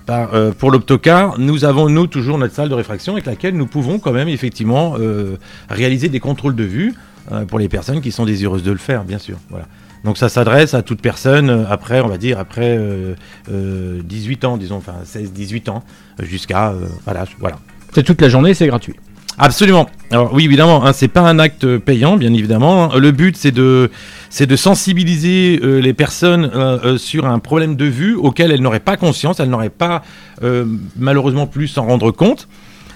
euh, 0.09 0.53
pour 0.53 0.70
l'optocar, 0.70 1.38
nous 1.38 1.64
avons 1.64 1.88
nous 1.88 2.07
toujours 2.07 2.38
notre 2.38 2.55
salle 2.55 2.68
de 2.68 2.74
réfraction 2.74 3.12
avec 3.12 3.26
laquelle 3.26 3.57
nous 3.57 3.66
pouvons 3.66 3.98
quand 3.98 4.12
même 4.12 4.28
effectivement 4.28 4.96
euh, 4.98 5.36
réaliser 5.68 6.09
des 6.09 6.20
contrôles 6.20 6.57
de 6.57 6.64
vue 6.64 6.94
euh, 7.32 7.44
pour 7.44 7.59
les 7.59 7.68
personnes 7.68 8.01
qui 8.01 8.11
sont 8.11 8.24
désireuses 8.24 8.62
de 8.62 8.72
le 8.72 8.78
faire, 8.78 9.05
bien 9.05 9.18
sûr. 9.18 9.36
Voilà. 9.51 9.66
Donc 10.05 10.16
ça 10.16 10.28
s'adresse 10.28 10.74
à 10.74 10.82
toute 10.82 11.01
personne 11.01 11.66
après, 11.68 12.01
on 12.01 12.09
va 12.09 12.18
dire, 12.18 12.38
après 12.38 12.76
euh, 12.76 13.14
euh, 13.53 14.01
18 14.03 14.44
ans, 14.46 14.57
disons, 14.57 14.76
enfin 14.76 14.94
16-18 15.05 15.70
ans, 15.70 15.84
jusqu'à... 16.20 16.74
voilà, 17.05 17.24
voilà. 17.38 17.59
C'est 17.94 18.03
toute 18.03 18.20
la 18.20 18.28
journée, 18.28 18.55
c'est 18.55 18.66
gratuit. 18.66 18.94
Absolument. 19.43 19.88
Alors 20.11 20.34
oui, 20.34 20.45
évidemment, 20.45 20.84
hein, 20.84 20.93
c'est 20.93 21.09
pas 21.09 21.22
un 21.22 21.38
acte 21.38 21.78
payant, 21.78 22.18
bien 22.18 22.34
évidemment. 22.34 22.95
Le 22.95 23.11
but, 23.11 23.38
c'est 23.38 23.53
de, 23.53 23.91
c'est 24.28 24.47
de 24.47 24.55
sensibiliser 24.55 25.59
euh, 25.62 25.80
les 25.80 25.95
personnes 25.95 26.51
euh, 26.55 26.78
euh, 26.84 26.99
sur 26.99 27.24
un 27.24 27.38
problème 27.38 27.74
de 27.74 27.86
vue 27.86 28.14
auquel 28.16 28.53
elles 28.53 28.61
n'auraient 28.61 28.80
pas 28.80 28.99
conscience, 28.99 29.41
elles 29.41 29.49
n'auraient 29.49 29.70
pas 29.70 30.03
euh, 30.43 30.66
malheureusement 30.99 31.47
plus 31.47 31.68
s'en 31.68 31.86
rendre 31.86 32.11
compte. 32.11 32.49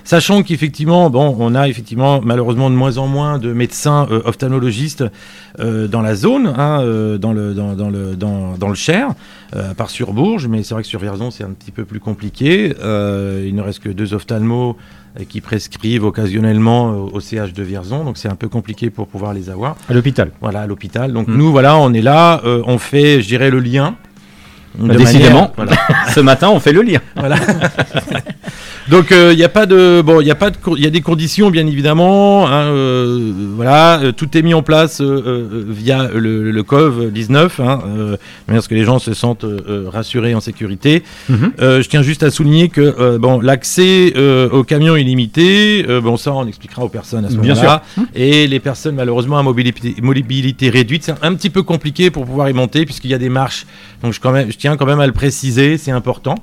Sachant 0.06 0.42
qu'effectivement, 0.42 1.08
bon, 1.08 1.34
on 1.38 1.54
a 1.54 1.66
effectivement 1.66 2.20
malheureusement 2.22 2.68
de 2.68 2.74
moins 2.74 2.98
en 2.98 3.06
moins 3.06 3.38
de 3.38 3.54
médecins 3.54 4.06
euh, 4.10 4.20
ophtalmologistes 4.26 5.02
euh, 5.60 5.88
dans 5.88 6.02
la 6.02 6.14
zone, 6.14 6.52
hein, 6.58 6.80
euh, 6.82 7.16
dans 7.16 7.32
le 7.32 7.54
dans, 7.54 7.72
dans 7.72 7.88
le 7.88 8.14
dans, 8.14 8.52
dans 8.58 8.68
le 8.68 8.74
Cher, 8.74 9.08
euh, 9.56 9.70
à 9.70 9.74
part 9.74 9.88
sur 9.88 10.12
Bourges, 10.12 10.46
mais 10.46 10.62
c'est 10.62 10.74
vrai 10.74 10.82
que 10.82 10.88
sur 10.88 11.00
Vierzon 11.00 11.30
c'est 11.30 11.42
un 11.44 11.50
petit 11.50 11.70
peu 11.70 11.84
plus 11.86 12.00
compliqué. 12.00 12.74
Il 12.78 13.54
ne 13.54 13.62
reste 13.62 13.78
que 13.78 13.88
deux 13.88 14.12
ophtalmos 14.12 14.76
qui 15.28 15.40
prescrivent 15.40 16.04
occasionnellement 16.04 16.90
au 16.90 17.20
CH 17.20 17.52
de 17.54 17.62
Vierzon, 17.62 18.04
donc 18.04 18.18
c'est 18.18 18.28
un 18.28 18.34
peu 18.36 18.48
compliqué 18.48 18.90
pour 18.90 19.06
pouvoir 19.08 19.32
les 19.32 19.48
avoir. 19.48 19.76
À 19.88 19.94
l'hôpital. 19.94 20.32
Voilà, 20.42 20.60
à 20.62 20.66
l'hôpital. 20.66 21.12
Donc 21.14 21.28
Mm. 21.28 21.36
nous, 21.38 21.50
voilà, 21.50 21.78
on 21.78 21.94
est 21.94 22.02
là, 22.02 22.42
on 22.44 22.76
fait, 22.78 23.22
je 23.22 23.28
dirais, 23.28 23.48
le 23.50 23.60
lien. 23.60 23.94
Bah, 24.76 24.96
décidément, 24.96 25.34
manière- 25.34 25.52
voilà. 25.56 25.72
ce 26.14 26.18
matin, 26.20 26.50
on 26.50 26.58
fait 26.58 26.72
le 26.72 26.82
lien. 26.82 26.98
Voilà. 27.16 27.36
Donc 28.90 29.10
il 29.10 29.36
n'y 29.36 29.44
a 29.44 29.48
pas 29.48 29.66
de 29.66 30.02
bon, 30.04 30.20
il 30.20 30.26
y 30.26 30.30
a 30.30 30.34
pas 30.34 30.50
de 30.50 30.56
il 30.76 30.82
y 30.84 30.86
a 30.86 30.90
des 30.90 31.00
conditions 31.00 31.50
bien 31.50 31.66
évidemment. 31.66 32.46
hein, 32.46 32.64
euh, 32.64 33.32
voilà, 33.56 34.00
euh, 34.00 34.12
tout 34.12 34.36
est 34.36 34.42
mis 34.42 34.54
en 34.54 34.62
place 34.62 35.00
euh, 35.00 35.22
euh, 35.26 35.64
via 35.68 36.08
le, 36.14 36.50
le 36.50 36.62
COV 36.62 37.10
19, 37.10 37.60
hein, 37.60 37.82
euh, 37.86 38.10
de 38.12 38.18
manière 38.46 38.58
à 38.58 38.62
ce 38.62 38.68
que 38.68 38.74
les 38.74 38.84
gens 38.84 38.98
se 38.98 39.14
sentent 39.14 39.44
euh, 39.44 39.58
euh, 39.68 39.88
rassurés 39.90 40.34
en 40.34 40.40
sécurité. 40.40 41.02
Mhm. 41.28 41.52
Euh, 41.60 41.82
je 41.82 41.88
tiens 41.88 42.02
juste 42.02 42.22
à 42.22 42.30
souligner 42.30 42.68
que 42.68 42.80
euh, 42.80 43.18
bon, 43.18 43.40
l'accès 43.40 44.12
euh, 44.16 44.48
au 44.50 44.64
camion 44.64 44.96
est 44.96 45.02
limité. 45.02 45.84
Euh, 45.88 46.00
bon, 46.00 46.16
ça 46.16 46.32
on 46.32 46.46
expliquera 46.46 46.82
aux 46.84 46.88
personnes 46.88 47.24
à 47.24 47.30
ce 47.30 47.36
moment-là. 47.36 47.82
Et 48.14 48.46
les 48.46 48.60
personnes 48.60 48.96
malheureusement 48.96 49.38
à 49.38 49.42
mobilité, 49.42 49.94
mobilité 50.02 50.68
réduite, 50.70 51.04
c'est 51.04 51.14
un 51.22 51.34
petit 51.34 51.50
peu 51.50 51.62
compliqué 51.62 52.10
pour 52.10 52.24
pouvoir 52.26 52.50
y 52.50 52.52
monter 52.52 52.84
puisqu'il 52.84 53.10
y 53.10 53.14
a 53.14 53.18
des 53.18 53.28
marches. 53.28 53.66
Donc 54.02 54.12
je, 54.12 54.20
quand 54.20 54.32
même, 54.32 54.50
je 54.52 54.56
tiens 54.58 54.76
quand 54.76 54.86
même 54.86 55.00
à 55.00 55.06
le 55.06 55.12
préciser, 55.12 55.78
c'est 55.78 55.90
important. 55.90 56.34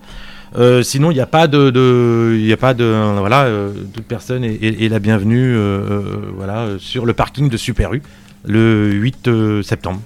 Euh, 0.58 0.84
sinon, 0.84 1.12
il 1.12 1.16
n'y 1.16 1.22
a 1.22 1.26
pas 1.28 1.48
de, 1.48 1.70
de- 1.70 2.38
y 2.38 2.52
a 2.52 2.58
pas 2.58 2.74
de, 2.74 2.84
voilà, 3.20 3.46
euh, 3.46 3.72
toute 3.94 4.06
personne 4.06 4.44
est, 4.44 4.90
la 4.90 5.00
bienvenue, 5.00 5.56
euh, 5.56 5.60
euh, 5.60 6.04
voilà, 6.36 6.68
sur 6.78 7.06
le 7.06 7.14
parking 7.14 7.50
de 7.50 7.56
Super 7.58 7.94
U 7.94 8.02
le 8.46 8.92
8 8.92 9.28
euh, 9.28 9.62
septembre. 9.64 10.02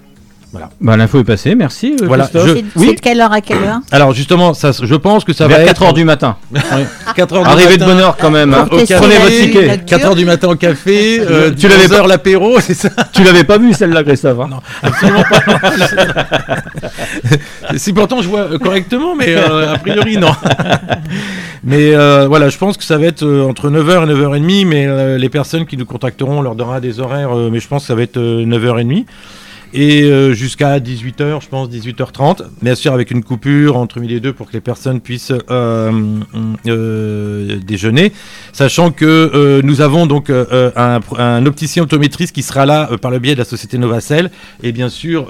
Voilà. 0.57 0.69
Bah, 0.79 0.95
l'info 0.95 1.19
est 1.19 1.25
passée, 1.25 1.53
merci. 1.53 1.97
euh, 2.01 2.05
Voilà, 2.07 2.23
Christophe. 2.27 2.47
je- 2.47 2.53
C'est 2.55 2.63
oui. 2.77 2.95
de 2.95 2.99
quelle 3.01 3.19
heure 3.19 3.33
à 3.33 3.41
quelle 3.41 3.57
heure 3.57 3.79
Alors 3.91 4.13
justement, 4.13 4.53
ça, 4.53 4.71
je 4.81 4.95
pense 4.95 5.25
que 5.25 5.33
ça 5.33 5.47
Vers 5.49 5.57
va 5.57 5.63
4 5.65 5.71
être 5.71 5.83
heures 5.87 5.93
du 5.93 6.05
matin. 6.05 6.37
4 7.15 7.33
heures 7.35 7.43
du 7.43 7.49
Arrivée 7.49 7.75
de 7.75 7.79
matin. 7.81 7.85
bonne 7.93 7.99
heure 8.01 8.15
quand 8.17 8.31
même. 8.31 8.53
hein. 8.53 8.65
Au 8.71 8.77
café, 8.77 8.95
Prenez 8.95 9.17
votre 9.17 9.35
ticket. 9.37 9.81
4 9.85 10.05
heures 10.05 10.15
du 10.15 10.23
matin 10.23 10.47
au 10.47 10.55
café. 10.55 11.19
euh, 11.29 11.51
Tu 11.57 11.67
l'avais 11.67 11.87
11 11.87 11.93
heures 11.93 12.07
l'apéro, 12.07 12.59
c'est 12.61 12.73
ça 12.73 12.89
Tu 13.11 13.23
l'avais 13.25 13.43
pas 13.43 13.57
vu 13.57 13.73
celle-là, 13.73 14.03
Christophe 14.05 14.39
hein 14.39 14.47
Non, 14.49 14.59
absolument 14.81 15.23
pas. 15.29 15.41
si 17.77 17.91
pourtant 17.93 18.21
je 18.21 18.29
vois 18.29 18.41
euh, 18.51 18.57
correctement, 18.57 19.15
mais 19.15 19.35
euh, 19.35 19.73
a 19.73 19.77
priori 19.77 20.17
non. 20.17 20.31
mais 21.63 21.93
euh, 21.95 22.27
voilà, 22.27 22.49
je 22.49 22.57
pense 22.57 22.77
que 22.77 22.83
ça 22.83 22.97
va 22.97 23.05
être 23.07 23.23
euh, 23.23 23.43
entre 23.47 23.69
9h 23.69 24.03
et 24.09 24.13
9h30, 24.13 24.65
mais 24.67 24.85
euh, 24.87 25.17
les 25.17 25.29
personnes 25.29 25.65
qui 25.65 25.77
nous 25.77 25.85
contacteront, 25.85 26.39
on 26.39 26.41
leur 26.41 26.55
donnera 26.55 26.79
des 26.79 26.99
horaires, 26.99 27.35
euh, 27.35 27.49
mais 27.51 27.59
je 27.59 27.67
pense 27.67 27.83
que 27.83 27.87
ça 27.87 27.95
va 27.95 28.03
être 28.03 28.17
euh, 28.17 28.45
9h30. 28.45 29.05
Et 29.77 30.03
euh, 30.03 30.33
jusqu'à 30.33 30.79
18h, 30.79 31.41
je 31.41 31.49
pense 31.49 31.67
18h30, 31.67 32.43
bien 32.61 32.75
sûr 32.75 32.93
avec 32.93 33.11
une 33.11 33.21
coupure 33.25 33.75
entre 33.75 33.99
midi 33.99 34.15
et 34.15 34.19
deux 34.21 34.31
pour 34.31 34.47
que 34.47 34.53
les 34.53 34.61
personnes 34.61 35.01
puissent 35.01 35.33
euh, 35.51 36.21
euh, 36.65 37.57
déjeuner, 37.57 38.13
sachant 38.53 38.91
que 38.91 39.59
nous 39.65 39.81
avons 39.81 40.05
donc 40.05 40.29
un, 40.29 41.45
opticien 41.45 41.83
optométriste 41.83 42.33
qui 42.33 42.41
sera 42.41 42.65
là 42.65 42.89
par 43.01 43.11
le 43.11 43.19
biais 43.19 43.33
de 43.33 43.39
la 43.39 43.43
société 43.43 43.77
Novacell. 43.77 44.31
Et 44.63 44.71
bien 44.71 44.87
sûr 44.87 45.27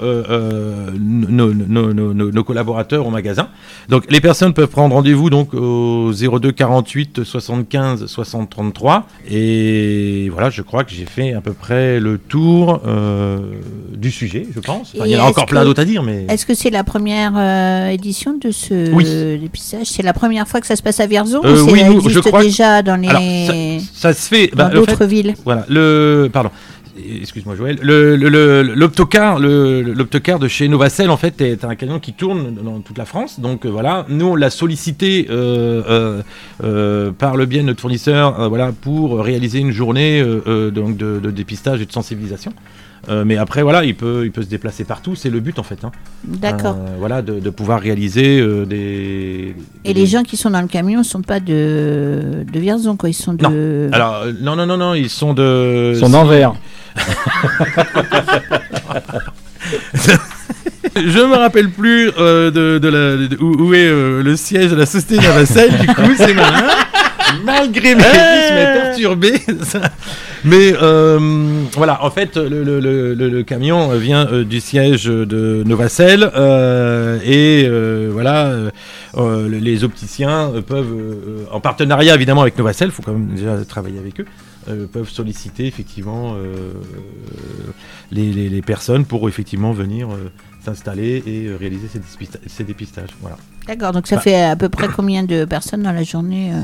nos, 0.96 2.44
collaborateurs 2.44 3.04
au 3.04 3.10
magasin. 3.10 3.48
Donc 3.88 4.04
les 4.10 4.20
personnes 4.20 4.54
peuvent 4.54 4.68
prendre 4.68 4.94
rendez-vous 4.94 5.28
donc 5.28 5.54
au 5.54 6.12
02 6.12 6.52
48 6.52 7.24
75 7.24 8.06
60 8.06 8.48
33 8.48 9.08
et 9.28 10.28
voilà, 10.30 10.50
je 10.50 10.62
crois 10.62 10.84
que 10.84 10.92
j'ai 10.92 11.06
fait 11.06 11.32
à 11.32 11.40
peu 11.40 11.52
près 11.52 11.98
le 11.98 12.18
tour 12.18 12.80
du 13.92 14.12
sujet, 14.12 14.35
je 14.54 14.60
pense. 14.60 14.92
Enfin, 14.94 15.06
il 15.06 15.12
y 15.12 15.16
en 15.16 15.20
a 15.20 15.22
encore 15.22 15.44
est-ce 15.44 15.50
plein 15.50 15.60
que- 15.60 15.66
d'autres 15.66 15.82
à 15.82 15.84
dire, 15.84 16.02
mais 16.02 16.26
Est-ce 16.28 16.44
que 16.46 16.54
c'est 16.54 16.70
la 16.70 16.84
première 16.84 17.32
euh, 17.36 17.88
édition 17.90 18.34
de 18.36 18.50
ce 18.50 18.92
Oui. 18.92 19.04
dépistage? 19.40 19.86
C'est 19.86 20.02
la 20.02 20.12
première 20.12 20.46
fois 20.48 20.60
que 20.60 20.66
ça 20.66 20.76
se 20.76 20.82
passe 20.82 21.00
à 21.00 21.06
Vierzon 21.06 21.40
Euh, 21.44 21.62
ou 21.62 21.70
oui, 21.70 21.80
ça 21.80 21.86
nous, 21.88 21.94
existe 21.98 22.14
je 22.14 22.20
crois 22.20 22.40
que- 22.40 22.46
déjà 22.46 22.82
dans 22.82 22.96
les 22.96 23.08
Alors, 23.08 23.22
ça, 23.22 24.12
ça 24.12 24.12
se 24.14 24.28
fait 24.28 24.48
dans 24.48 24.56
bah, 24.56 24.68
en 24.70 24.74
d'autres 24.74 24.96
fait, 24.96 25.06
villes? 25.06 25.34
Voilà, 25.44 25.64
le 25.68 26.28
pardon. 26.32 26.50
Excuse-moi 27.20 27.54
Joël. 27.56 27.78
Le- 27.82 28.16
le- 28.16 28.30
le- 28.30 28.62
L'optocar, 28.62 29.38
le, 29.38 29.82
l'optocar 29.82 30.38
de 30.38 30.48
chez 30.48 30.66
Novacell 30.66 31.10
en 31.10 31.18
fait 31.18 31.38
est 31.42 31.62
un 31.62 31.74
camion 31.74 32.00
qui 32.00 32.14
tourne 32.14 32.54
dans 32.54 32.80
toute 32.80 32.96
la 32.96 33.04
France. 33.04 33.38
Donc 33.38 33.66
euh, 33.66 33.68
voilà, 33.68 34.06
nous 34.08 34.28
on 34.28 34.34
l'a 34.34 34.48
sollicité 34.48 35.26
par 37.18 37.36
le 37.36 37.46
biais 37.46 37.60
de 37.60 37.66
notre 37.66 37.80
fournisseur, 37.80 38.48
voilà, 38.48 38.72
pour 38.72 39.18
réaliser 39.20 39.58
une 39.58 39.72
journée 39.72 40.22
donc 40.72 40.96
de, 40.96 41.20
de 41.22 41.30
dépistage 41.30 41.80
et 41.82 41.86
de 41.86 41.92
sensibilisation. 41.92 42.52
Euh, 43.08 43.24
mais 43.24 43.36
après 43.36 43.62
voilà, 43.62 43.84
il 43.84 43.94
peut, 43.94 44.22
il 44.24 44.32
peut 44.32 44.42
se 44.42 44.48
déplacer 44.48 44.82
partout. 44.84 45.14
C'est 45.14 45.30
le 45.30 45.38
but 45.40 45.58
en 45.58 45.62
fait. 45.62 45.84
hein. 45.84 45.92
D'accord. 46.24 46.76
Euh, 46.78 46.96
voilà, 46.98 47.22
de, 47.22 47.38
de 47.38 47.50
pouvoir 47.50 47.80
réaliser 47.80 48.40
euh, 48.40 48.64
des. 48.64 49.54
Et 49.84 49.94
les 49.94 50.06
gens 50.06 50.22
qui 50.24 50.36
sont 50.36 50.50
dans 50.50 50.60
le 50.60 50.66
camion 50.66 50.98
ne 50.98 51.04
sont 51.04 51.22
pas 51.22 51.38
de, 51.38 52.44
de 52.52 52.58
Vierzon, 52.60 52.96
quoi. 52.96 53.08
Ils 53.08 53.14
sont 53.14 53.34
de. 53.34 53.88
Alors 53.92 54.22
euh, 54.24 54.32
non 54.40 54.56
non 54.56 54.66
non 54.66 54.76
non, 54.76 54.94
ils 54.94 55.08
sont 55.10 55.34
de. 55.34 55.92
Ils 55.94 56.00
sont 56.00 56.10
d'Anvers. 56.10 56.54
Je 60.96 61.18
me 61.20 61.34
rappelle 61.36 61.70
plus 61.70 62.10
euh, 62.18 62.50
de, 62.50 62.78
de 62.78 62.88
la, 62.88 63.16
de- 63.28 63.36
où, 63.42 63.66
où 63.68 63.74
est 63.74 63.86
euh, 63.86 64.22
le 64.22 64.34
siège 64.36 64.70
de 64.70 64.76
la 64.76 64.86
société 64.86 65.16
Navacelle, 65.18 65.76
du 65.78 65.86
coup 65.88 66.10
c'est 66.16 66.32
malin. 66.34 66.68
Malgré 67.58 67.94
mes 67.94 68.02
vies, 68.02 68.08
je 68.48 68.54
m'ai 68.54 68.80
perturbé. 68.80 69.32
Ça- 69.64 69.80
Mais 70.44 70.72
euh, 70.80 71.64
voilà, 71.72 72.04
en 72.04 72.10
fait, 72.10 72.36
le, 72.36 72.62
le- 72.62 72.78
le- 72.78 73.14
le- 73.14 73.28
le 73.28 73.42
camion 73.42 73.88
vient 73.96 74.26
euh, 74.28 74.44
du 74.44 74.60
siège 74.60 75.04
de 75.06 75.64
Novacell 75.66 76.30
euh, 76.36 77.18
et 77.24 77.64
euh, 77.66 78.10
voilà, 78.12 78.52
les 79.48 79.82
opticiens 79.82 80.52
peuvent, 80.66 80.92
euh, 80.92 81.44
en 81.50 81.58
partenariat 81.60 82.14
évidemment 82.14 82.42
avec 82.42 82.56
Novacell, 82.58 82.88
il 82.88 82.92
faut 82.92 83.02
quand 83.02 83.12
même 83.12 83.28
déjà 83.34 83.56
travailler 83.64 83.98
avec 83.98 84.20
eux, 84.20 84.26
euh, 84.68 84.86
peuvent 84.86 85.08
solliciter 85.08 85.66
effectivement 85.66 86.34
euh, 86.36 86.72
les, 88.12 88.30
les- 88.32 88.48
les 88.48 88.62
personnes 88.62 89.04
pour 89.04 89.28
effectivement 89.28 89.72
venir 89.72 90.08
euh, 90.10 90.30
s'installer 90.64 91.22
et 91.26 91.46
euh, 91.46 91.56
réaliser 91.58 91.88
ces, 91.92 91.98
dépista- 91.98 92.38
ces 92.46 92.62
dépistages. 92.64 93.10
Voilà. 93.20 93.36
D'accord, 93.66 93.92
donc 93.92 94.06
ça 94.06 94.16
Bah. 94.16 94.22
fait 94.22 94.40
à 94.42 94.54
peu 94.54 94.68
près 94.68 94.88
combien 94.94 95.24
de 95.24 95.44
personnes 95.44 95.82
dans 95.82 95.92
la 95.92 96.04
journée 96.04 96.52
euh? 96.52 96.60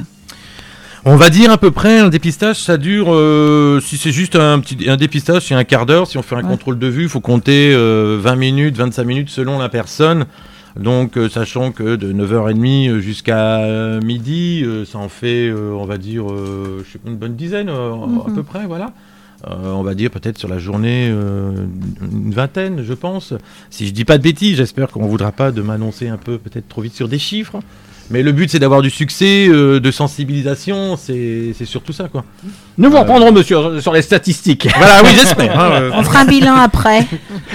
On 1.05 1.17
va 1.17 1.31
dire 1.31 1.51
à 1.51 1.59
peu 1.59 1.73
près 1.73 1.99
un 1.99 2.09
dépistage, 2.11 2.61
ça 2.61 2.77
dure, 2.77 3.13
euh, 3.13 3.81
si 3.81 3.97
c'est 3.97 4.13
juste 4.13 4.37
un 4.37 4.61
petit 4.61 4.89
un 4.89 4.97
dépistage, 4.97 5.43
c'est 5.47 5.55
un 5.55 5.65
quart 5.65 5.85
d'heure. 5.85 6.07
Si 6.07 6.17
on 6.17 6.23
fait 6.23 6.37
un 6.37 6.43
Ouais. 6.43 6.49
contrôle 6.49 6.79
de 6.79 6.87
vue, 6.87 7.03
il 7.05 7.09
faut 7.09 7.21
compter 7.21 7.73
euh, 7.75 8.19
20 8.21 8.37
minutes, 8.37 8.77
25 8.77 9.03
minutes 9.05 9.29
selon 9.31 9.59
la 9.59 9.69
personne. 9.69 10.27
Donc, 10.79 11.17
euh, 11.19 11.29
sachant 11.29 11.73
que 11.73 11.97
de 11.97 12.13
9h30 12.13 13.01
jusqu'à 13.01 13.59
euh, 13.59 14.01
midi, 14.01 14.63
euh, 14.65 14.85
ça 14.85 14.99
en 14.99 15.09
fait, 15.09 15.49
euh, 15.49 15.73
on 15.73 15.85
va 15.87 15.99
dire, 15.99 16.31
euh, 16.31 16.85
je 16.87 16.93
sais 16.93 16.99
pas, 16.99 17.11
une 17.11 17.17
bonne 17.17 17.35
dizaine 17.35 17.69
à 17.69 17.73
Mhm. 17.73 18.35
peu 18.37 18.43
près, 18.45 18.65
voilà. 18.67 18.93
Euh, 19.51 19.73
on 19.73 19.83
va 19.83 19.95
dire 19.95 20.09
peut-être 20.09 20.39
sur 20.39 20.49
la 20.49 20.59
journée 20.61 21.09
euh, 21.11 21.51
une 22.01 22.33
vingtaine, 22.33 22.85
je 22.87 22.95
pense. 22.95 23.35
Si 23.71 23.89
je 23.89 23.93
dis 23.93 24.05
pas 24.05 24.19
de 24.19 24.23
bêtises, 24.23 24.57
j'espère 24.57 24.87
qu'on 24.89 25.07
voudra 25.09 25.33
pas 25.33 25.51
de 25.51 25.63
m'annoncer 25.63 26.07
un 26.09 26.17
peu 26.17 26.39
peut-être 26.39 26.69
trop 26.69 26.81
vite 26.81 26.95
sur 26.95 27.09
des 27.09 27.19
chiffres. 27.19 27.57
Mais 28.13 28.23
le 28.23 28.33
but 28.33 28.51
c'est 28.51 28.59
d'avoir 28.59 28.83
du 28.83 28.91
succès, 28.91 29.47
euh, 29.49 29.81
de 29.81 29.91
sensibilisation, 29.91 30.97
c'est 30.97 31.55
c'est 31.57 31.65
surtout 31.65 31.93
ça 31.93 32.09
quoi. 32.09 32.25
Nous 32.79 32.91
vous 32.91 32.97
Euh, 32.97 33.01
reprendrons, 33.01 33.33
monsieur, 33.33 33.81
sur 33.81 33.93
les 33.93 34.03
statistiques. 34.03 34.69
Voilà, 34.77 35.03
oui, 35.05 35.11
j'espère. 35.19 35.59
hein, 35.61 35.71
euh. 35.73 35.91
On 35.95 36.03
fera 36.03 36.21
un 36.21 36.25
bilan 36.25 36.55
après. 36.57 37.07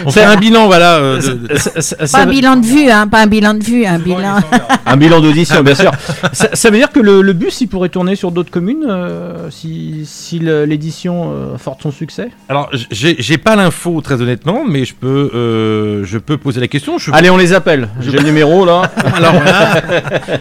On 0.05 0.12
fait 0.12 0.24
un 0.24 0.36
bilan, 0.36 0.68
voilà. 0.68 0.95
euh, 0.97 1.18
de- 1.22 1.47
de- 1.47 2.12
Pas 2.12 2.20
un 2.22 2.26
bilan 2.28 2.55
de 2.58 2.66
vue, 2.66 2.89
hein, 2.89 3.08
pas 3.08 3.22
un 3.22 3.28
bilan 3.28 3.53
de 3.55 3.64
vue, 3.64 3.86
un 3.86 3.99
bilan. 3.99 4.38
Un 4.86 4.97
bilan 4.97 5.20
d'audition, 5.22 5.62
bien 5.64 5.76
sûr. 5.76 5.91
ça, 6.34 6.49
ça 6.55 6.70
veut 6.70 6.78
dire 6.78 6.91
que 6.91 6.99
le, 6.99 7.22
le 7.22 7.34
bus, 7.34 7.62
il 7.62 7.68
pourrait 7.68 7.89
tourner 7.89 8.16
sur 8.16 8.32
d'autres 8.32 8.51
communes 8.51 8.86
euh, 8.88 9.49
si, 9.49 10.01
si 10.05 10.39
l'édition 10.39 11.32
euh, 11.34 11.58
porte 11.64 11.82
son 11.84 11.91
succès? 11.91 12.30
Alors, 12.49 12.70
j'ai 12.91 13.38
pas 13.38 13.55
l'info 13.55 14.01
très 14.01 14.22
honnêtement, 14.22 14.64
mais 14.68 14.86
je 14.86 14.93
peux, 14.93 15.32
euh, 15.34 16.03
je 16.05 16.18
peux 16.20 16.38
poser 16.38 16.60
la 16.62 16.68
question. 16.68 16.97
Je... 16.97 17.12
Allez, 17.12 17.30
on 17.30 17.38
les 17.38 17.53
appelle. 17.53 17.89
J'ai 18.01 18.12
le 18.12 18.22
numéro 18.22 18.66
là. 18.66 18.91
Alors 19.16 19.34
voilà. 19.43 19.82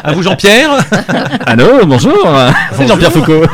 À 0.07 0.13
vous 0.13 0.23
Jean-Pierre. 0.23 0.71
Allô, 1.47 1.85
bonjour. 1.85 2.29
C'est 2.77 2.87
Jean-Pierre 2.87 3.11
Foucault. 3.11 3.43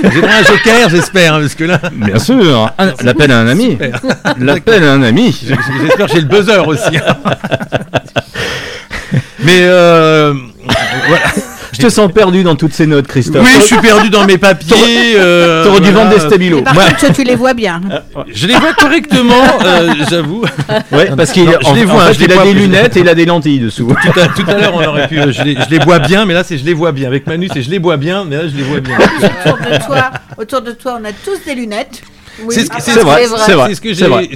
J'ai 0.00 0.20
pris 0.22 0.32
un 0.32 0.44
joker, 0.44 0.88
j'espère, 0.88 1.34
hein, 1.34 1.40
parce 1.40 1.56
que 1.56 1.64
là. 1.64 1.80
Bien 1.92 2.20
sûr. 2.20 2.70
Ah, 2.78 2.86
L'appel 3.02 3.32
à 3.32 3.38
un 3.40 3.48
ami. 3.48 3.76
L'appel 4.38 4.84
à 4.84 4.92
un 4.92 5.02
ami. 5.02 5.36
J'espère 5.44 6.06
que 6.06 6.12
j'ai 6.12 6.20
le 6.20 6.28
buzzer 6.28 6.64
aussi. 6.68 6.96
hein. 6.98 7.16
Mais 9.40 9.58
euh, 9.62 10.34
voilà. 11.08 11.24
Je 11.78 11.82
te 11.86 11.88
sens 11.90 12.10
perdu 12.12 12.42
dans 12.42 12.56
toutes 12.56 12.72
ces 12.74 12.86
notes, 12.86 13.06
Christophe. 13.06 13.42
Oui, 13.44 13.60
je 13.60 13.64
suis 13.66 13.76
perdu 13.78 14.10
dans 14.10 14.24
mes 14.26 14.36
papiers. 14.38 15.14
euh, 15.16 15.64
T'aurais 15.64 15.80
dû 15.80 15.90
vendre 15.92 16.10
des 16.10 16.18
stabilo. 16.20 16.62
Par 16.62 16.74
Moi- 16.74 16.84
contre, 16.86 16.98
toi, 16.98 17.10
tu 17.10 17.22
les 17.24 17.36
vois 17.36 17.54
bien. 17.54 17.80
Je 18.32 18.46
les 18.46 18.54
vois 18.54 18.72
correctement, 18.74 19.34
euh, 19.64 19.92
j'avoue. 20.10 20.44
Ouais, 20.92 21.10
parce 21.16 21.30
qu'il 21.32 21.48
en, 21.48 21.52
je 21.60 21.74
les 21.74 21.84
en 21.84 21.94
vois, 21.94 22.06
fait, 22.06 22.14
je 22.14 22.18
les 22.20 22.24
il 22.26 22.32
a 22.32 22.34
vois- 22.34 22.44
des 22.44 22.54
les- 22.54 22.60
lunettes 22.60 22.96
et 22.96 23.00
il 23.00 23.08
a 23.08 23.14
des 23.14 23.26
lentilles 23.26 23.60
dessous. 23.60 23.86
Tout 24.02 24.20
à, 24.20 24.26
tout 24.28 24.44
à 24.48 24.54
l'heure, 24.54 24.72
on 24.74 24.84
aurait 24.84 25.08
pu. 25.08 25.18
euh, 25.20 25.32
je, 25.32 25.42
les, 25.42 25.54
je 25.54 25.70
les 25.70 25.78
bois 25.78 25.98
bien, 26.00 26.24
mais 26.26 26.34
là, 26.34 26.42
c'est 26.44 26.58
je 26.58 26.64
les 26.64 26.74
vois 26.74 26.92
bien. 26.92 27.06
Avec 27.08 27.26
Manu, 27.26 27.48
c'est 27.52 27.62
je 27.62 27.70
les 27.70 27.78
bois 27.78 27.96
bien, 27.96 28.24
mais 28.24 28.36
là, 28.36 28.42
je 28.48 28.56
les 28.56 28.62
vois 28.62 28.80
bien. 28.80 28.96
autour 28.98 29.58
de 29.58 29.84
toi, 29.86 30.10
autour 30.36 30.62
de 30.62 30.72
toi, 30.72 30.98
on 31.00 31.04
a 31.04 31.12
tous 31.12 31.44
des 31.46 31.54
lunettes. 31.54 32.02
Oui, 32.44 32.54
C'est 32.54 32.64
ce, 32.64 32.68
ah, 32.72 32.80
ce- 32.80 32.90
vrai, 33.00 33.24
c'est 33.44 33.52
vrai, 33.54 33.68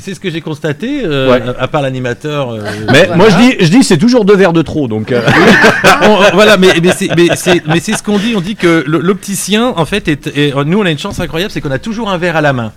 c'est 0.01 0.15
ce 0.15 0.21
que 0.21 0.31
j'ai 0.31 0.41
constaté. 0.41 1.03
euh, 1.05 1.31
Ouais. 1.31 1.43
à, 1.59 1.63
à 1.65 1.69
part 1.69 1.83
l'animateur. 1.83 2.51
euh, 2.51 2.59
Mais 2.93 3.07
voilà. 3.07 3.17
moi, 3.17 3.27
je 3.31 3.37
dis, 3.37 3.57
je 3.61 3.69
dis, 3.71 3.85
c'est 3.85 3.99
toujours 3.99 4.25
deux 4.25 4.37
verres 4.37 4.53
de 4.53 4.63
trop, 4.63 4.89
donc. 4.89 5.13
euh, 5.13 5.21
on- 6.03 6.07
on- 6.07 6.35
voilà, 6.35 6.57
mais, 6.57 6.69
mais 6.83 6.93
c'est 6.95 7.93
ce 7.97 8.03
qu'on 8.03 8.19
dit. 8.19 8.35
On 8.37 8.41
dit 8.41 8.57
que 8.57 8.85
l'opticien, 8.87 9.73
en 9.77 9.85
fait, 9.85 10.09
est, 10.09 10.27
est- 10.37 10.55
nous, 10.65 10.79
on 10.81 10.85
a 10.87 10.91
une 10.91 10.99
chance 10.99 11.21
incroyable, 11.21 11.53
c'est 11.53 11.61
qu'on 11.61 11.71
a 11.71 11.79
toujours 11.79 12.11
un 12.11 12.19
verre 12.19 12.37
à 12.37 12.41
la 12.41 12.53
main. 12.53 12.73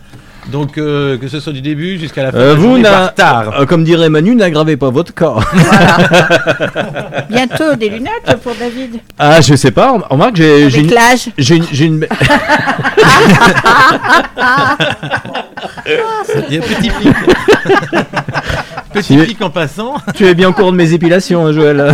Donc, 0.51 0.77
euh, 0.77 1.17
que 1.17 1.27
ce 1.27 1.39
soit 1.39 1.53
du 1.53 1.61
début 1.61 1.97
jusqu'à 1.97 2.23
la 2.23 2.31
fin. 2.31 2.37
euh, 2.37 2.51
de 2.51 2.55
la 2.55 2.67
vous, 2.67 2.77
n'a- 2.77 3.07
tard. 3.09 3.53
euh, 3.59 3.65
comme 3.65 3.83
dirait 3.83 4.09
Manu, 4.09 4.35
n'aggravez 4.35 4.77
pas 4.77 4.89
votre 4.91 5.13
corps. 5.13 5.43
Bientôt 7.29 7.75
des 7.75 7.89
lunettes 7.89 8.37
pour 8.43 8.53
David. 8.55 8.99
Ah, 9.17 9.41
je 9.41 9.55
sais 9.55 9.71
pas. 9.71 9.97
Remarque, 10.09 10.35
j'ai 10.35 10.67
une, 10.79 10.91
l'âge. 10.91 11.29
j'ai 11.37 11.55
une, 11.55 11.65
j'ai 11.71 11.85
une- 11.85 12.07
Il 16.49 16.53
y 16.55 16.57
a 16.57 16.61
un 16.61 16.63
petit 16.67 16.89
pic. 16.89 17.09
petit 18.93 19.17
Tu- 19.17 19.23
pic 19.25 19.41
en 19.41 19.49
passant. 19.49 19.95
Tu 20.15 20.25
es 20.27 20.33
bien 20.35 20.49
au 20.49 20.53
courant 20.53 20.71
de 20.71 20.77
mes 20.77 20.93
épilations, 20.93 21.45
hein, 21.47 21.53
Joël. 21.53 21.91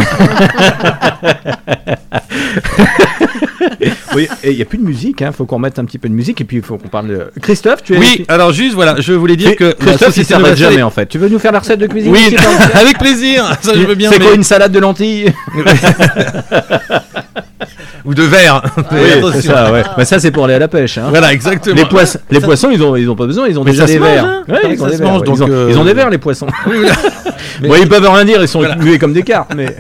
oui, 4.16 4.28
et 4.44 4.52
il 4.52 4.56
n'y 4.58 4.62
a 4.62 4.66
plus 4.66 4.78
de 4.78 4.84
musique, 4.84 5.22
hein. 5.22 5.32
faut 5.32 5.46
qu'on 5.46 5.60
mette 5.60 5.80
un 5.80 5.86
petit 5.86 5.98
peu 5.98 6.10
de 6.10 6.14
musique 6.14 6.42
et 6.42 6.44
puis 6.44 6.58
il 6.58 6.64
faut 6.64 6.78
qu'on 6.78 6.88
parle 6.88 7.08
de. 7.08 7.32
Christophe, 7.42 7.84
tu 7.84 7.96
es. 7.96 7.98
Oui, 7.98 8.26
alors 8.28 8.52
juste, 8.52 8.74
voilà, 8.76 8.96
je 9.00 9.14
voulais 9.14 9.36
dire 9.36 9.56
que. 9.56 9.72
Christophe, 9.74 10.02
il 10.02 10.06
société 10.26 10.34
s'arrête 10.34 10.54
Novacell- 10.56 10.58
jamais 10.72 10.82
en 10.84 10.90
fait. 10.90 11.06
Tu 11.08 11.18
veux 11.18 11.30
nous 11.30 11.40
faire 11.40 11.52
la 11.52 11.60
recette 11.60 11.80
de 11.80 11.88
cuisine 11.88 12.12
Oui, 12.12 12.36
avec 12.74 12.98
plaisir. 12.98 13.46
Ça, 13.62 13.74
je 13.76 13.80
veux 13.82 13.96
bien. 13.96 14.10
C'est 14.12 14.20
mais- 14.20 14.26
quoi 14.26 14.36
une 14.36 14.44
salade 14.44 14.72
de 14.72 14.80
lentilles? 14.80 15.34
Ou 18.04 18.16
de 18.16 18.24
verre. 18.24 18.64
Oui, 18.92 19.00
c'est 19.34 19.42
ça, 19.44 19.72
ouais. 19.72 19.84
Mais 19.96 20.06
ça, 20.06 20.18
c'est 20.20 20.32
pour 20.32 20.46
aller 20.46 20.56
à 20.56 20.60
la 20.60 20.68
pêche. 20.68 20.98
Hein. 20.98 21.06
Voilà, 21.10 21.32
exactement. 21.32 21.76
Les, 21.76 21.86
poissons, 21.86 22.18
les 22.32 22.40
Ça- 22.40 22.46
poissons, 22.48 22.70
ils 22.72 22.82
ont, 22.82 22.96
ils 22.96 23.08
ont 23.08 23.16
pas 23.16 23.28
besoin, 23.28 23.48
ils 23.48 23.60
ont 23.60 23.64
Mais 23.64 23.72
déjà 23.72 23.86
ça 23.86 23.94
des 23.94 24.00
verres. 24.00 24.44
Ça 24.50 24.56
ils 24.68 24.82
ont 24.84 24.88
des 24.88 24.96
verres, 24.98 25.22
ils, 25.24 25.44
ont, 25.44 25.70
ils 25.70 25.78
ont 25.78 25.86
des 25.86 25.94
verres, 25.94 26.10
les 26.10 26.18
poissons. 26.18 26.48
Oui, 26.66 26.78
voilà. 26.80 26.96
Mais- 27.62 27.68
Bon, 27.68 27.76
ils 27.80 27.88
peuvent 27.88 28.10
rien 28.10 28.26
dire, 28.26 28.42
ils 28.42 28.48
sont 28.48 28.58
Voilà. 28.60 28.76
muets 28.76 28.98
comme 28.98 29.14
des 29.14 29.22
cartes, 29.22 29.54
mais. 29.56 29.76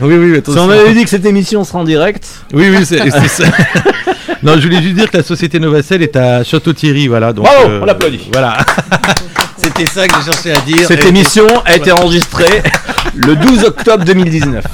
Oui, 0.00 0.14
oui, 0.16 0.40
Si 0.44 0.50
on 0.58 0.70
avait 0.70 0.94
dit 0.94 1.02
que 1.04 1.10
cette 1.10 1.24
émission 1.24 1.64
sera 1.64 1.80
en 1.80 1.84
direct. 1.84 2.24
Oui, 2.52 2.68
oui, 2.70 2.84
c'est 2.86 2.98
ça. 3.10 3.44
non, 4.42 4.54
je 4.56 4.62
voulais 4.62 4.80
juste 4.82 4.94
dire 4.94 5.10
que 5.10 5.16
la 5.16 5.22
société 5.22 5.58
Novacell 5.58 6.02
est 6.02 6.14
à 6.16 6.44
Château-Thierry, 6.44 7.08
voilà. 7.08 7.32
Donc, 7.32 7.46
Bravo, 7.46 7.68
euh, 7.68 7.80
on 7.82 7.84
l'applaudit. 7.84 8.28
Voilà. 8.32 8.58
C'était 9.56 9.86
ça 9.86 10.06
que 10.06 10.14
j'ai 10.18 10.30
cherché 10.32 10.52
à 10.52 10.60
dire. 10.60 10.86
Cette 10.86 11.04
Et- 11.04 11.08
émission 11.08 11.46
a 11.64 11.74
été 11.74 11.90
enregistrée 11.90 12.62
le 13.26 13.36
12 13.36 13.64
octobre 13.64 14.04
2019. 14.04 14.64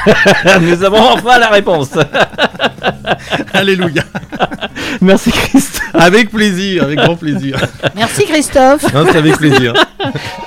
Nous 0.60 0.84
avons 0.84 1.00
enfin 1.12 1.38
la 1.38 1.48
réponse. 1.48 1.90
Alléluia. 3.52 4.02
Merci 5.00 5.30
Christ. 5.30 5.80
Avec 5.94 6.30
plaisir, 6.30 6.84
avec 6.84 6.98
grand 6.98 7.16
plaisir. 7.16 7.58
Merci 7.96 8.24
Christophe. 8.26 8.92
Non, 8.94 9.04
c'est 9.10 9.18
avec 9.18 9.36
plaisir. 9.36 9.72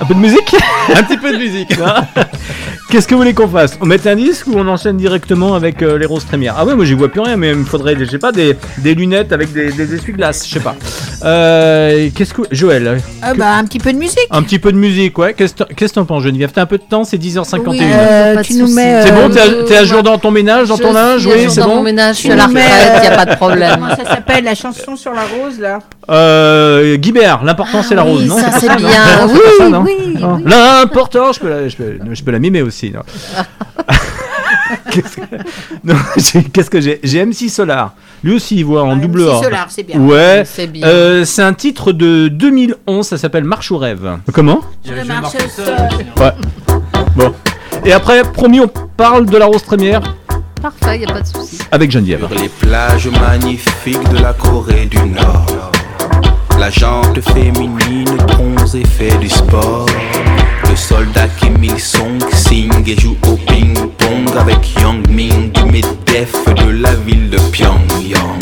Un 0.00 0.04
peu 0.06 0.14
de 0.14 0.18
musique? 0.18 0.54
Un 0.94 1.02
petit 1.02 1.16
peu 1.18 1.32
de 1.32 1.38
musique. 1.38 1.74
Qu'est-ce 2.90 3.06
que 3.08 3.14
vous 3.14 3.20
voulez 3.20 3.32
qu'on 3.34 3.48
fasse? 3.48 3.78
On 3.80 3.86
met 3.86 4.06
un 4.06 4.16
disque 4.16 4.46
ou 4.48 4.54
on 4.56 4.68
enchaîne 4.68 4.96
directement 4.98 5.54
avec 5.54 5.82
euh, 5.82 5.96
les 5.98 6.04
roses 6.04 6.26
trémières? 6.26 6.56
Ah 6.58 6.64
ouais, 6.66 6.74
moi 6.74 6.84
j'y 6.84 6.92
vois 6.92 7.08
plus 7.08 7.20
rien, 7.20 7.36
mais 7.36 7.50
il 7.50 7.56
me 7.56 7.64
faudrait, 7.64 7.96
je 7.98 8.04
sais 8.04 8.18
pas, 8.18 8.32
des, 8.32 8.54
des 8.78 8.94
lunettes 8.94 9.32
avec 9.32 9.50
des, 9.52 9.72
des 9.72 9.94
essuie-glaces, 9.94 10.46
je 10.46 10.54
sais 10.54 10.60
pas. 10.60 10.76
Euh, 11.24 12.10
Qu'est-ce 12.14 12.34
que. 12.34 12.42
Joël, 12.50 13.00
Ah 13.22 13.32
bah, 13.34 13.54
un 13.54 13.64
petit 13.64 13.78
peu 13.78 13.92
de 13.92 13.98
musique. 13.98 14.18
un 14.30 14.42
petit 14.42 14.58
peu 14.58 14.72
de 14.72 14.76
musique, 14.76 15.16
ouais. 15.18 15.32
Qu'est-ce 15.32 15.54
que 15.54 15.86
t'en 15.94 16.04
penses, 16.04 16.22
Geneviève? 16.24 16.50
T'as 16.52 16.62
un 16.62 16.66
peu 16.66 16.76
de 16.78 16.82
temps, 16.82 17.04
c'est 17.04 17.18
10h51. 17.42 17.68
Oui, 17.68 17.80
Euh, 17.82 18.42
tu 18.42 18.54
nous 18.54 18.68
mets. 18.72 19.02
C'est 19.02 19.12
euh, 19.12 19.14
bon, 19.28 19.30
t'es 19.32 19.40
à, 19.40 19.48
t'es 19.66 19.76
à 19.76 19.84
jour 19.84 20.02
dans 20.02 20.18
ton 20.18 20.30
ménage, 20.30 20.68
dans 20.68 20.76
Je 20.76 20.82
ton 20.82 20.92
linge, 20.92 21.26
oui, 21.26 21.46
c'est 21.48 21.60
dans 21.60 21.68
mon 21.68 21.76
bon 21.76 21.82
ménage, 21.82 22.16
je 22.16 22.20
suis 22.20 22.30
à 22.32 22.36
la 22.36 22.46
retraite, 22.46 22.64
il 22.96 23.00
n'y 23.00 23.06
a 23.06 23.12
euh, 23.12 23.16
pas 23.16 23.24
de 23.26 23.34
problème. 23.36 23.74
Comment 23.74 23.96
ça 23.96 24.04
s'appelle 24.04 24.44
la 24.44 24.54
chanson 24.54 24.96
sur 24.96 25.12
la 25.12 25.22
rose 25.22 25.58
là 25.60 25.78
Euh, 26.10 26.96
Guibert, 26.96 27.42
l'important 27.44 27.82
c'est 27.82 27.94
la 27.94 28.02
Ah 28.02 28.06
oui, 28.06 28.12
rose, 28.12 28.26
non 28.26 28.38
ça, 28.38 28.50
c'est 28.58 28.76
bien. 28.76 28.88
Non, 28.88 29.28
c'est 29.28 29.34
Oui, 29.34 29.40
ça, 29.58 29.64
oui, 29.64 29.70
Non. 29.70 30.34
oui. 30.36 30.42
L'important, 30.46 31.32
je 31.32 31.40
peux 31.40 31.48
la, 31.48 31.68
je 31.68 31.76
peux, 31.76 31.98
je 32.12 32.22
peux 32.22 32.30
la 32.30 32.38
mimer 32.38 32.62
aussi. 32.62 32.90
non. 32.90 33.00
Qu'est-ce 34.90 35.16
que, 35.16 35.22
non, 35.84 35.94
j'ai- 36.16 36.44
qu'est-ce 36.44 36.70
que 36.70 36.80
j'ai 36.80 36.98
J'ai 37.02 37.24
M6 37.24 37.50
Solar. 37.50 37.92
Lui 38.24 38.34
aussi, 38.36 38.56
il 38.56 38.64
voit 38.64 38.82
en 38.84 38.94
Ouais, 38.94 39.00
double 39.02 39.22
MC 39.22 39.30
A. 39.30 39.42
Solar, 39.42 39.66
c'est 39.68 39.82
bien. 39.82 39.98
Ouais. 40.00 40.42
C'est 40.46 40.66
bien. 40.66 40.86
Euh, 40.86 41.24
c'est 41.26 41.42
un 41.42 41.52
titre 41.52 41.92
de 41.92 42.28
2011, 42.28 43.06
ça 43.06 43.18
s'appelle 43.18 43.44
Marche 43.44 43.70
ou 43.70 43.76
rêve. 43.78 44.16
Comment? 44.32 44.60
Je 44.84 44.94
marche 45.06 45.32
seul. 45.54 45.74
Ouais. 46.18 46.30
Bon. 47.14 47.32
Et 47.84 47.92
après, 47.92 48.22
promis, 48.22 48.60
on 48.60 48.68
parle 48.68 49.26
de 49.26 49.36
la 49.36 49.46
rose 49.46 49.62
trémière 49.64 50.00
Parfait, 50.60 50.96
il 50.96 50.98
n'y 51.00 51.06
a 51.06 51.12
pas 51.12 51.20
de 51.20 51.26
souci. 51.26 51.58
avec 51.72 51.90
Geneviève. 51.90 52.26
Sur 52.28 52.38
les 52.40 52.48
plages 52.48 53.08
magnifiques 53.08 54.08
de 54.10 54.18
la 54.18 54.32
Corée 54.32 54.86
du 54.86 54.98
Nord, 54.98 55.72
la 56.58 56.70
jante 56.70 57.20
féminine 57.20 58.16
bronze 58.28 58.76
et 58.76 58.86
fait 58.86 59.16
du 59.18 59.28
sport. 59.28 59.86
Le 60.70 60.76
soldat 60.76 61.26
Kim 61.40 61.62
Il-sung 61.62 62.20
signe 62.32 62.70
et 62.86 62.98
joue 62.98 63.16
au 63.26 63.34
ping-pong 63.36 64.28
avec 64.38 64.74
Yang 64.80 65.08
Ming 65.10 65.50
du 65.52 65.64
MEDEF 65.64 66.32
de 66.54 66.70
la 66.70 66.94
ville 66.94 67.28
de 67.28 67.38
Pyongyang. 67.50 68.38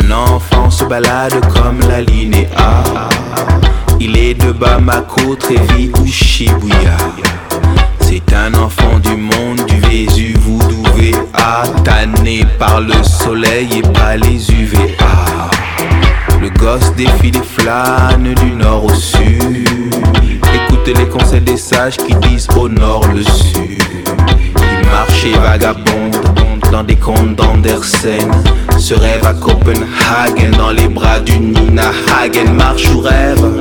Un 0.00 0.10
enfant 0.10 0.70
se 0.70 0.84
balade 0.84 1.34
comme 1.54 1.80
la 1.88 2.00
ligne 2.00 2.48
A. 2.56 3.08
Il 4.00 4.16
est 4.16 4.34
de 4.34 4.50
Bamako, 4.50 5.36
Trévis 5.36 5.90
ou 6.00 6.06
Shibuya. 6.06 6.96
C'est 8.06 8.32
un 8.34 8.54
enfant 8.54 8.98
du 9.00 9.16
monde, 9.16 9.64
du 9.66 9.80
Vésu, 9.88 10.34
Voodoo, 10.38 10.82
UVA, 10.96 11.62
tanné 11.84 12.44
par 12.58 12.80
le 12.80 12.94
soleil 13.02 13.68
et 13.78 13.82
pas 13.82 14.16
les 14.16 14.50
UVA. 14.52 15.50
Le 16.40 16.50
gosse 16.50 16.94
défile 16.94 17.36
et 17.36 17.42
flâne 17.42 18.34
du 18.34 18.52
nord 18.52 18.84
au 18.84 18.94
sud. 18.94 19.68
Écoute 20.54 20.86
les 20.86 21.08
conseils 21.08 21.40
des 21.40 21.56
sages 21.56 21.96
qui 21.96 22.14
disent 22.28 22.48
au 22.56 22.68
nord 22.68 23.06
le 23.14 23.22
sud. 23.22 23.82
Il 24.56 24.88
marche 24.88 25.24
et 25.24 25.38
vagabonde 25.38 26.16
dans 26.70 26.84
des 26.84 26.96
contes 26.96 27.34
d'Andersen. 27.36 28.30
Se 28.78 28.94
rêve 28.94 29.24
à 29.26 29.32
Copenhagen 29.32 30.50
dans 30.58 30.70
les 30.70 30.88
bras 30.88 31.20
du 31.20 31.38
Nina 31.38 31.90
Hagen. 32.12 32.52
Marche 32.52 32.88
ou 32.94 33.00
Rêve, 33.00 33.60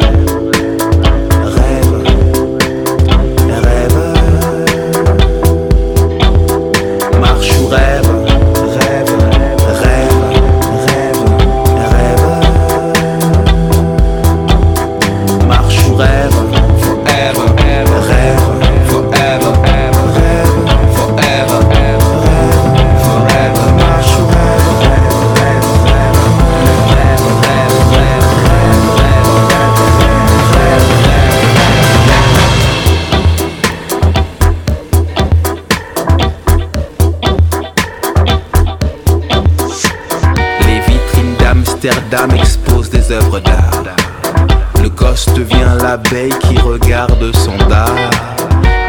qui 46.13 46.57
regarde 46.59 47.35
son 47.35 47.57
dard. 47.67 47.89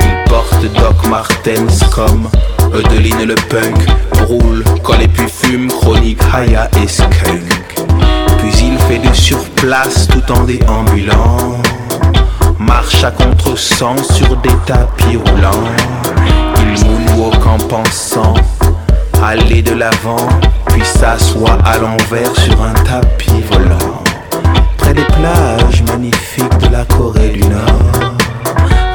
Il 0.00 0.30
porte 0.30 0.62
Doc 0.74 1.08
Martens 1.08 1.82
comme 1.94 2.28
Eudeline 2.74 3.24
le 3.24 3.34
punk. 3.34 3.86
Roule, 4.28 4.62
colle 4.82 5.02
et 5.02 5.08
puis 5.08 5.28
fume, 5.28 5.68
chronique, 5.68 6.20
haya 6.32 6.68
et 6.82 6.86
skunk. 6.86 7.74
Puis 8.38 8.52
il 8.62 8.78
fait 8.80 8.98
du 8.98 9.14
surplace 9.14 10.06
tout 10.08 10.32
en 10.32 10.44
déambulant. 10.44 11.62
Marche 12.58 13.02
à 13.04 13.10
contre-sens 13.10 14.12
sur 14.12 14.36
des 14.36 14.56
tapis 14.66 15.16
roulants. 15.16 15.68
Il 16.58 16.84
moonwalk 16.84 17.46
en 17.46 17.58
pensant 17.58 18.34
aller 19.22 19.62
de 19.62 19.72
l'avant, 19.72 20.28
puis 20.66 20.84
s'assoit 20.84 21.58
à 21.64 21.78
l'envers 21.78 22.34
sur 22.36 22.62
un 22.62 22.74
tapis 22.84 23.42
volant. 23.50 24.02
Près 24.76 24.92
des 24.92 25.04
plages 25.04 25.82
magnifiques 25.84 26.58
de 26.58 26.68
la 26.70 26.84
Corée 26.84 27.13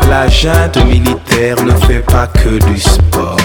la 0.09 0.27
junte 0.27 0.83
militaire 0.85 1.55
ne 1.63 1.71
fait 1.85 2.03
pas 2.05 2.27
que 2.27 2.63
du 2.65 2.79
sport. 2.79 3.37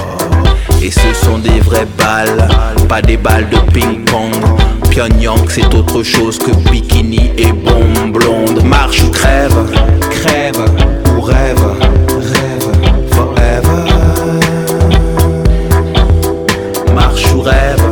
Et 0.83 0.91
ce 0.91 1.13
sont 1.25 1.39
des 1.39 1.61
vraies 1.61 1.87
balles, 1.99 2.49
pas 2.89 3.03
des 3.03 3.17
balles 3.17 3.49
de 3.49 3.59
ping-pong. 3.73 4.33
Pyongyang, 4.91 5.49
c'est 5.49 5.75
autre 5.75 6.03
chose 6.03 6.39
que 6.39 6.53
bikini 6.71 7.33
et 7.39 7.53
bombe 7.53 8.13
blonde. 8.13 8.63
Marche 8.65 9.03
ou 9.05 9.11
crève, 9.11 9.57
crève 10.11 10.65
ou 11.17 11.21
rêve, 11.21 11.65
rêve, 12.33 12.69
forever. 13.13 13.85
Marche 16.95 17.33
ou 17.35 17.41
rêve, 17.41 17.84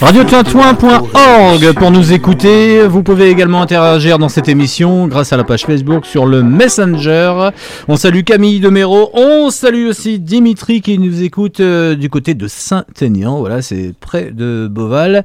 Radiotintouin.org 0.00 1.72
pour 1.72 1.90
nous 1.90 2.12
écouter. 2.12 2.86
Vous 2.86 3.02
pouvez 3.02 3.30
également 3.30 3.62
interagir 3.62 4.18
dans 4.18 4.28
cette 4.28 4.48
émission 4.48 5.06
grâce 5.06 5.32
à 5.32 5.36
la 5.36 5.44
page 5.44 5.64
Facebook 5.64 6.04
sur 6.04 6.26
le 6.26 6.42
Messenger. 6.42 7.50
On 7.88 7.96
salue 7.96 8.22
Camille 8.22 8.60
de 8.60 8.68
Méro. 8.68 9.10
On 9.14 9.50
salue 9.50 9.86
aussi 9.88 10.18
Dimitri 10.18 10.82
qui 10.82 10.98
nous 10.98 11.22
écoute 11.22 11.60
euh, 11.60 11.94
du 11.94 12.10
côté 12.10 12.34
de 12.34 12.46
Saint-Aignan. 12.46 13.38
Voilà, 13.38 13.62
c'est 13.62 13.94
près 13.98 14.30
de 14.32 14.68
Beauval. 14.70 15.22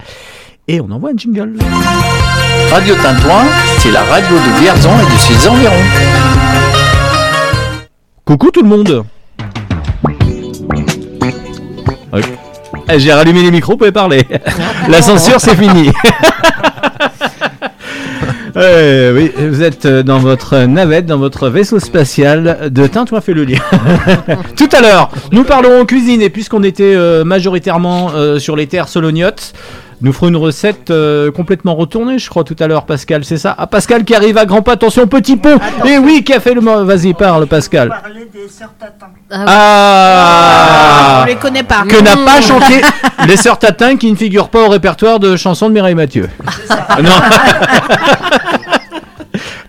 Et 0.68 0.80
on 0.80 0.89
envoie 0.92 1.10
un 1.10 1.18
jingle. 1.18 1.58
Radio 2.72 2.96
Tintouin, 2.96 3.44
c'est 3.80 3.92
la 3.92 4.04
radio 4.04 4.38
de 4.38 4.62
Vierzon 4.62 4.89
et 4.89 5.14
de 5.14 5.18
ses 5.20 5.48
environs. 5.50 5.74
Coucou 8.24 8.52
tout 8.52 8.62
le 8.62 8.70
monde. 8.70 9.04
Ok. 12.14 12.41
Eh, 12.94 13.00
J'ai 13.00 13.14
rallumé 13.14 13.42
les 13.42 13.52
micros, 13.52 13.74
vous 13.74 13.78
pouvez 13.78 13.92
parler. 13.92 14.24
La 14.89 15.02
censure, 15.02 15.39
c'est 15.39 15.56
fini. 15.56 15.92
Euh, 18.58 19.16
oui, 19.16 19.32
vous 19.38 19.64
êtes 19.64 19.86
euh, 19.86 20.04
dans 20.04 20.20
votre 20.20 20.58
navette, 20.66 21.06
dans 21.06 21.18
votre 21.18 21.48
vaisseau 21.48 21.80
spatial 21.80 22.70
de 22.70 22.86
Tintouin 22.86 23.22
fait 23.22 23.34
le 23.34 23.46
lien. 23.46 23.62
Tout 24.58 24.68
à 24.74 24.82
l'heure, 24.82 25.10
nous 25.32 25.46
parlerons 25.46 25.86
cuisine 25.86 26.22
et 26.22 26.30
puisqu'on 26.30 26.62
était 26.64 26.94
euh, 26.94 27.24
majoritairement 27.24 28.12
euh, 28.14 28.39
sur 28.39 28.58
les 28.58 28.68
terres 28.68 28.89
solognotes, 28.89 29.54
nous 30.02 30.14
ferons 30.14 30.30
une 30.30 30.36
recette 30.38 30.89
euh, 30.89 31.32
complètement 31.32 31.76
retournée, 31.76 32.18
je 32.18 32.30
crois, 32.30 32.43
tout 32.43 32.56
à 32.60 32.68
l'heure, 32.68 32.86
Pascal, 32.86 33.24
c'est 33.24 33.38
ça? 33.38 33.56
Ah, 33.58 33.68
Pascal 33.68 34.04
qui 34.04 34.16
arrive 34.16 34.38
à 34.38 34.45
grands 34.45 34.62
pas, 34.64 34.74
attention, 34.74 35.06
petit 35.08 35.38
pont 35.38 35.60
Et 35.86 35.97
oui, 35.99 36.24
qui 36.24 36.34
a 36.34 36.39
fait 36.39 36.54
le... 36.56 36.62
Vas-y, 36.62 37.14
parle, 37.14 37.45
Pascal. 37.45 37.93
Ah 39.32 41.22
On 41.22 41.26
les 41.26 41.36
connaît 41.36 41.64
pas. 41.64 41.84
Que 41.88 42.02
n'a 42.02 42.16
pas 42.18 42.41
chanté 42.41 42.82
les 43.28 43.38
sœurs 43.38 43.60
Tatin 43.60 43.95
qui 43.97 44.12
ne 44.12 44.16
figurent 44.16 44.49
pas 44.49 44.64
au 44.66 44.70
répertoire 44.70 45.20
de 45.20 45.36
chansons 45.36 45.70
de 45.70 45.74
Mireille 45.74 45.95
Mathieu? 45.95 46.30
non. 47.02 47.12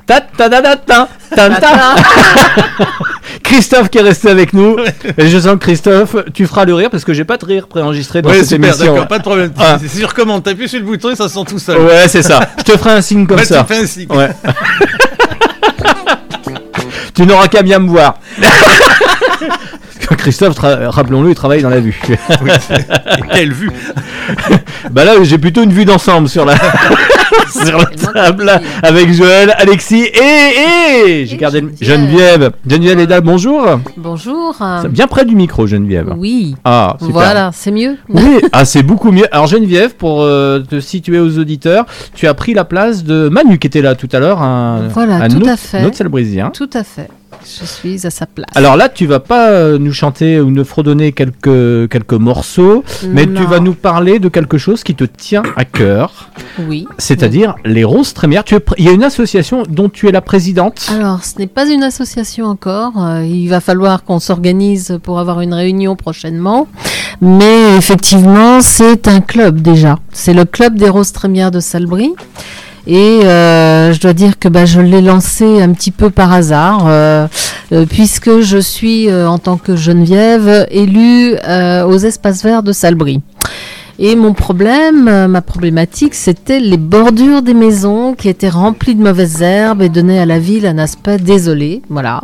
Ta 0.05 0.21
ta 0.21 0.49
ta 0.51 0.61
ta 0.61 0.77
ta 0.77 1.09
ta 1.31 1.49
ta. 1.61 1.95
Christophe 3.43 3.91
qui 3.91 3.99
est 3.99 4.03
resté 4.03 4.29
avec 4.31 4.53
nous. 4.53 4.77
Et 5.19 5.29
je 5.29 5.39
sens 5.39 5.53
que 5.55 5.59
Christophe, 5.59 6.17
tu 6.33 6.47
feras 6.47 6.65
le 6.65 6.75
rire 6.75 6.91
parce 6.91 7.05
que 7.05 7.13
j'ai 7.13 7.25
pas 7.25 7.37
de 7.37 7.45
rire 7.45 7.67
préenregistré 7.69 8.23
dans 8.23 8.31
Ouais, 8.31 8.39
cette 8.39 8.49
super, 8.49 8.71
émission. 8.71 8.93
d'accord, 8.95 9.09
pas 9.09 9.19
de 9.19 9.23
problème. 9.23 9.53
Ah. 9.59 9.79
C'est 9.81 9.99
sur 9.99 10.15
commande, 10.15 10.43
t'appuies 10.45 10.69
sur 10.69 10.81
le 10.81 10.87
bouton 10.87 11.11
et 11.11 11.17
ça 11.17 11.29
se 11.29 11.35
sent 11.35 11.45
tout 11.49 11.59
seul. 11.59 11.79
Ouais, 11.81 12.09
c'est 12.09 12.23
ça. 12.23 12.41
Je 12.59 12.63
te 12.65 12.77
ferai 12.79 12.93
un 12.93 13.03
signe 13.03 13.27
comme 13.27 13.41
tu 13.41 13.47
ça. 13.47 13.65
fais 13.65 13.79
un 13.79 13.87
signe. 13.87 14.07
Ouais. 14.11 14.31
tu 17.15 17.27
n'auras 17.27 17.49
qu'à 17.49 17.63
bien 17.63 17.79
me 17.79 17.89
voir. 17.89 18.19
Christophe, 20.17 20.59
rappelons-le, 20.59 21.31
il 21.31 21.35
travaille 21.35 21.63
dans 21.63 21.71
la 21.71 21.81
vue. 21.81 22.01
Quelle 23.35 23.53
vue 23.53 23.71
Bah 24.91 25.05
là, 25.05 25.13
j'ai 25.23 25.39
plutôt 25.39 25.63
une 25.63 25.73
vue 25.73 25.85
d'ensemble 25.85 26.29
sur 26.29 26.45
la, 26.45 26.55
sur 27.51 27.79
la 27.79 27.85
table 27.87 28.53
avec 28.83 29.13
Joël, 29.13 29.55
Alexis 29.59 30.05
et, 30.05 31.09
et 31.09 31.27
j'ai 31.27 31.37
gardé 31.37 31.65
Geneviève. 31.81 32.53
Geneviève 32.67 33.01
est 33.01 33.07
là, 33.07 33.21
bonjour. 33.21 33.67
Bonjour. 33.97 34.57
C'est 34.83 34.91
Bien 34.91 35.07
près 35.07 35.25
du 35.25 35.35
micro, 35.35 35.67
Geneviève. 35.67 36.13
Oui. 36.17 36.55
Ah, 36.65 36.97
super. 36.99 37.13
Voilà, 37.13 37.51
c'est 37.53 37.71
mieux. 37.73 37.97
Oui, 38.09 38.41
ah, 38.53 38.65
c'est 38.65 38.83
beaucoup 38.83 39.13
mieux. 39.13 39.27
Alors 39.33 39.47
Geneviève, 39.47 39.95
pour 39.97 40.23
euh, 40.23 40.61
te 40.61 40.81
situer 40.81 41.19
aux 41.19 41.39
auditeurs, 41.39 41.87
tu 42.15 42.27
as 42.27 42.35
pris 42.35 42.55
la 42.55 42.65
place 42.65 43.05
de 43.05 43.29
Manu 43.29 43.59
qui 43.59 43.67
était 43.67 43.83
là 43.83 43.95
tout 43.95 44.09
à 44.13 44.19
l'heure, 44.19 44.43
un, 44.43 44.89
Voilà, 44.93 45.17
un 45.17 45.29
tout 45.29 45.39
autre, 45.39 45.49
à 45.51 45.57
fait. 45.57 45.79
un 45.79 45.87
autre 45.87 45.97
Salbrisien. 45.97 46.51
Tout 46.55 46.71
à 46.75 46.85
fait. 46.85 47.09
Je 47.45 47.65
suis 47.67 48.07
à 48.07 48.11
sa 48.11 48.27
place. 48.27 48.47
Alors 48.55 48.77
là, 48.77 48.89
tu 48.89 49.07
vas 49.07 49.21
pas 49.21 49.49
euh, 49.51 49.79
nous 49.79 49.93
chanter 49.93 50.41
ou 50.41 50.51
nous 50.51 50.65
fredonner 50.65 51.13
quelques, 51.13 51.89
quelques 51.91 52.13
morceaux, 52.15 52.85
mais 53.09 53.27
tu 53.27 53.45
vas 53.45 53.61
nous 53.61 53.75
parler 53.75 54.19
de 54.19 54.29
quelque 54.29 54.59
chose 54.59 54.83
qui 54.85 54.95
te 54.95 55.05
tient 55.05 55.43
à 55.57 55.65
cœur, 55.65 56.31
Oui. 56.69 56.87
c'est-à-dire 56.99 57.55
les 57.65 57.85
roses 57.85 58.15
trémières. 58.15 58.45
Tu 58.45 58.55
es 58.55 58.61
Il 58.79 58.85
y 58.85 58.89
a 58.89 58.93
une 58.93 59.05
association 59.05 59.63
dont 59.69 59.89
tu 59.89 60.09
es 60.09 60.13
la 60.13 60.21
présidente. 60.21 60.87
Alors, 60.93 61.25
ce 61.25 61.39
n'est 61.39 61.47
pas 61.47 61.67
une 61.69 61.83
association 61.83 62.47
encore. 62.47 62.93
Euh, 63.03 63.25
il 63.25 63.49
va 63.49 63.61
falloir 63.61 64.05
qu'on 64.05 64.21
s'organise 64.21 64.99
pour 65.03 65.19
avoir 65.19 65.41
une 65.41 65.55
réunion 65.55 65.97
prochainement. 65.97 66.67
Mais 67.21 67.77
effectivement, 67.77 68.61
c'est 68.61 69.09
un 69.09 69.21
club 69.21 69.61
déjà. 69.61 69.99
C'est 70.13 70.35
le 70.35 70.45
club 70.45 70.77
des 70.77 70.89
roses 70.89 71.13
trémières 71.13 71.51
de 71.51 71.61
Salbris. 71.61 72.13
Et 72.87 73.21
euh, 73.25 73.93
je 73.93 74.01
dois 74.01 74.13
dire 74.13 74.39
que 74.39 74.49
bah, 74.49 74.65
je 74.65 74.81
l'ai 74.81 75.03
lancé 75.03 75.63
un 75.63 75.73
petit 75.73 75.93
peu 75.93 76.11
par 76.11 76.33
hasard, 76.33 76.87
euh, 76.87 77.27
euh, 77.73 77.87
puisque 77.87 78.41
je 78.41 78.59
suis, 78.59 79.13
en 79.13 79.39
tant 79.39 79.57
que 79.57 79.77
Geneviève, 79.77 80.67
élue 80.71 81.35
aux 81.87 81.99
espaces 81.99 82.43
verts 82.43 82.63
de 82.63 82.73
Salbris. 82.73 83.21
Et 84.05 84.17
mon 84.17 84.33
problème, 84.33 85.07
euh, 85.07 85.29
ma 85.29 85.43
problématique, 85.43 86.17
c'était 86.17 86.59
les 86.59 86.77
bordures 86.77 87.41
des 87.41 87.55
maisons 87.55 88.15
qui 88.15 88.29
étaient 88.29 88.49
remplies 88.49 88.97
de 88.97 89.03
mauvaises 89.03 89.43
herbes 89.43 89.81
et 89.81 89.89
donnaient 89.89 90.19
à 90.19 90.27
la 90.27 90.41
ville 90.41 90.67
un 90.67 90.77
aspect 90.79 91.19
désolé. 91.19 91.83
Voilà, 91.89 92.21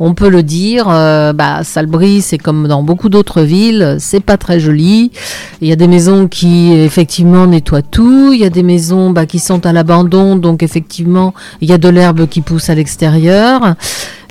on 0.00 0.12
peut 0.14 0.28
le 0.28 0.42
dire. 0.42 0.88
euh, 0.90 1.32
bah, 1.32 1.60
Salbris, 1.62 2.22
c'est 2.22 2.36
comme 2.36 2.66
dans 2.66 2.82
beaucoup 2.82 3.08
d'autres 3.08 3.42
villes, 3.42 3.98
c'est 4.00 4.18
pas 4.18 4.38
très 4.38 4.58
joli. 4.58 5.12
Il 5.60 5.68
y 5.68 5.72
a 5.72 5.76
des 5.76 5.86
maisons 5.86 6.26
qui 6.26 6.72
effectivement 6.72 7.46
nettoient 7.46 7.82
tout. 7.82 8.32
Il 8.32 8.40
y 8.40 8.44
a 8.44 8.50
des 8.50 8.64
maisons 8.64 9.10
bah, 9.10 9.24
qui 9.24 9.38
sont 9.38 9.64
à 9.66 9.72
l'abandon, 9.72 10.34
donc 10.34 10.64
effectivement, 10.64 11.32
il 11.60 11.70
y 11.70 11.72
a 11.72 11.78
de 11.78 11.88
l'herbe 11.88 12.26
qui 12.26 12.40
pousse 12.40 12.70
à 12.70 12.74
l'extérieur. 12.74 13.76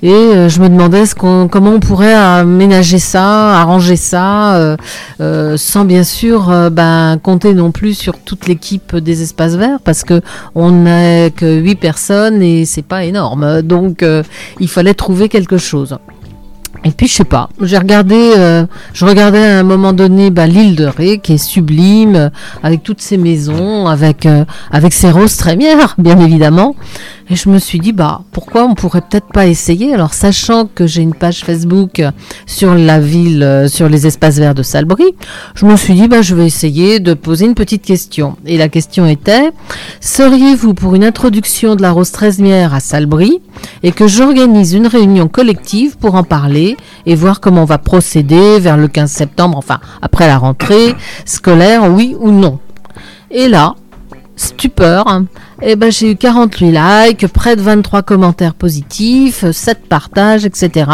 Et 0.02 0.12
euh, 0.12 0.48
je 0.48 0.60
me 0.60 0.68
demandais 0.68 1.04
comment 1.16 1.72
on 1.72 1.80
pourrait 1.80 2.14
aménager 2.14 2.98
ça, 2.98 3.58
arranger 3.60 3.96
ça, 3.96 4.56
euh, 4.56 4.76
euh, 5.20 5.56
sans 5.58 5.84
bien 5.84 6.04
sûr 6.04 6.70
ben, 6.70 7.18
compter 7.22 7.52
non 7.52 7.70
plus 7.70 7.94
sur 7.94 8.18
toute 8.18 8.48
l'équipe 8.48 8.96
des 8.96 9.22
espaces 9.22 9.56
verts, 9.56 9.80
parce 9.84 10.04
que 10.04 10.22
on 10.54 10.70
n'a 10.70 11.28
que 11.30 11.60
8 11.60 11.74
personnes 11.74 12.42
et 12.42 12.64
c'est 12.64 12.82
pas 12.82 13.04
énorme. 13.04 13.62
Donc 13.62 14.04
il 14.58 14.68
fallait 14.68 14.94
trouver 14.94 15.28
quelque 15.28 15.58
chose. 15.58 15.98
Et 16.82 16.92
puis 16.92 17.08
je 17.08 17.12
sais 17.12 17.24
pas, 17.24 17.50
j'ai 17.60 17.76
regardé, 17.76 18.32
je 18.94 19.04
regardais 19.04 19.44
à 19.44 19.58
un 19.58 19.62
moment 19.64 19.92
donné 19.92 20.30
bah, 20.30 20.46
l'île 20.46 20.76
de 20.76 20.86
Ré 20.86 21.18
qui 21.18 21.34
est 21.34 21.38
sublime, 21.38 22.30
avec 22.62 22.82
toutes 22.82 23.02
ses 23.02 23.18
maisons, 23.18 23.86
avec 23.86 24.26
avec 24.70 24.94
ses 24.94 25.10
roses 25.10 25.36
trémières, 25.36 25.94
bien 25.98 26.18
évidemment. 26.18 26.74
Et 27.32 27.36
je 27.36 27.48
me 27.48 27.60
suis 27.60 27.78
dit 27.78 27.92
bah 27.92 28.22
pourquoi 28.32 28.64
on 28.64 28.74
pourrait 28.74 29.02
peut-être 29.02 29.28
pas 29.32 29.46
essayer 29.46 29.94
Alors 29.94 30.14
sachant 30.14 30.66
que 30.66 30.88
j'ai 30.88 31.00
une 31.00 31.14
page 31.14 31.44
Facebook 31.44 32.02
sur 32.44 32.74
la 32.74 32.98
ville, 32.98 33.44
euh, 33.44 33.68
sur 33.68 33.88
les 33.88 34.08
espaces 34.08 34.38
verts 34.38 34.56
de 34.56 34.64
Salbris, 34.64 35.14
je 35.54 35.64
me 35.64 35.76
suis 35.76 35.94
dit 35.94 36.08
bah 36.08 36.22
je 36.22 36.34
vais 36.34 36.44
essayer 36.44 36.98
de 36.98 37.14
poser 37.14 37.46
une 37.46 37.54
petite 37.54 37.82
question. 37.82 38.36
Et 38.46 38.58
la 38.58 38.68
question 38.68 39.06
était 39.06 39.52
seriez-vous 40.00 40.74
pour 40.74 40.96
une 40.96 41.04
introduction 41.04 41.76
de 41.76 41.82
la 41.82 41.92
rose 41.92 42.10
trémière 42.10 42.74
à 42.74 42.80
Salbris 42.80 43.40
et 43.84 43.92
que 43.92 44.08
j'organise 44.08 44.74
une 44.74 44.88
réunion 44.88 45.28
collective 45.28 45.96
pour 45.98 46.16
en 46.16 46.24
parler 46.24 46.76
et 47.06 47.14
voir 47.14 47.38
comment 47.38 47.62
on 47.62 47.66
va 47.66 47.78
procéder 47.78 48.58
vers 48.58 48.76
le 48.76 48.88
15 48.88 49.08
septembre, 49.08 49.56
enfin 49.56 49.78
après 50.02 50.26
la 50.26 50.36
rentrée 50.36 50.96
scolaire, 51.26 51.92
oui 51.92 52.16
ou 52.18 52.32
non? 52.32 52.58
Et 53.30 53.46
là, 53.46 53.76
stupeur, 54.34 55.06
hein, 55.06 55.26
eh 55.62 55.76
ben, 55.76 55.92
j'ai 55.92 56.12
eu 56.12 56.16
48 56.16 56.72
likes, 56.72 57.26
près 57.28 57.56
de 57.56 57.60
23 57.60 58.02
commentaires 58.02 58.54
positifs, 58.54 59.50
7 59.50 59.86
partages, 59.88 60.44
etc. 60.44 60.90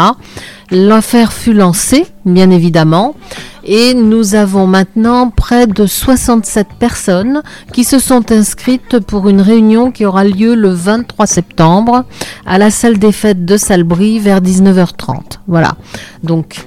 L'affaire 0.71 1.31
fut 1.31 1.53
lancée, 1.53 2.05
bien 2.25 2.51
évidemment, 2.51 3.15
et 3.63 3.93
nous 3.93 4.35
avons 4.35 4.67
maintenant 4.67 5.29
près 5.29 5.67
de 5.67 5.85
67 5.85 6.67
personnes 6.79 7.41
qui 7.71 7.83
se 7.83 7.99
sont 7.99 8.31
inscrites 8.31 8.99
pour 8.99 9.29
une 9.29 9.41
réunion 9.41 9.91
qui 9.91 10.05
aura 10.05 10.25
lieu 10.25 10.55
le 10.55 10.69
23 10.69 11.25
septembre 11.27 12.05
à 12.45 12.57
la 12.57 12.69
salle 12.69 12.97
des 12.97 13.11
fêtes 13.11 13.45
de 13.45 13.55
Salbris 13.55 14.19
vers 14.19 14.41
19h30. 14.41 15.39
Voilà. 15.47 15.75
Donc, 16.23 16.65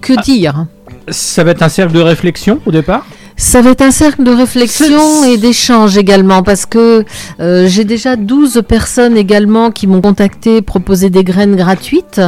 que 0.00 0.20
dire? 0.22 0.66
Ça 1.08 1.44
va 1.44 1.50
être 1.50 1.62
un 1.62 1.68
cercle 1.68 1.92
de 1.92 2.00
réflexion 2.00 2.60
au 2.64 2.70
départ? 2.70 3.06
Ça 3.38 3.60
va 3.60 3.70
être 3.70 3.82
un 3.82 3.90
cercle 3.90 4.24
de 4.24 4.30
réflexion 4.30 5.24
et 5.24 5.36
d'échange 5.36 5.98
également 5.98 6.42
parce 6.42 6.64
que 6.64 7.04
euh, 7.38 7.66
j'ai 7.68 7.84
déjà 7.84 8.16
12 8.16 8.62
personnes 8.66 9.14
également 9.16 9.70
qui 9.70 9.86
m'ont 9.86 10.00
contacté, 10.00 10.62
proposé 10.62 11.10
des 11.10 11.22
graines 11.22 11.54
gratuites, 11.54 12.20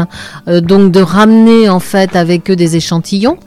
euh, 0.49 0.61
donc 0.61 0.93
de 0.93 1.01
ramener 1.01 1.71
en 1.71 1.81
fait 1.81 2.15
avec 2.15 2.51
eux 2.51 2.57
des 2.57 2.77
échantillons. 2.77 3.39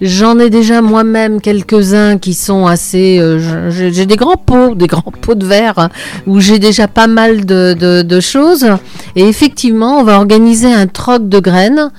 J'en 0.00 0.38
ai 0.38 0.48
déjà 0.48 0.80
moi-même 0.80 1.42
quelques-uns 1.42 2.16
qui 2.16 2.32
sont 2.32 2.66
assez... 2.66 3.18
euh, 3.18 3.70
j'ai 3.70 4.06
des 4.06 4.16
grands 4.16 4.36
pots, 4.38 4.74
des 4.74 4.86
grands 4.86 5.12
pots 5.20 5.34
de 5.34 5.44
verre 5.44 5.90
où 6.26 6.40
j'ai 6.40 6.58
déjà 6.58 6.88
pas 6.88 7.06
mal 7.06 7.44
de, 7.44 7.74
de- 7.78 8.00
de 8.02 8.20
choses. 8.20 8.66
Et 9.14 9.28
effectivement, 9.28 9.98
on 9.98 10.04
va 10.04 10.16
organiser 10.16 10.72
un 10.72 10.86
troc 10.86 11.28
de 11.28 11.38
graines. 11.38 11.90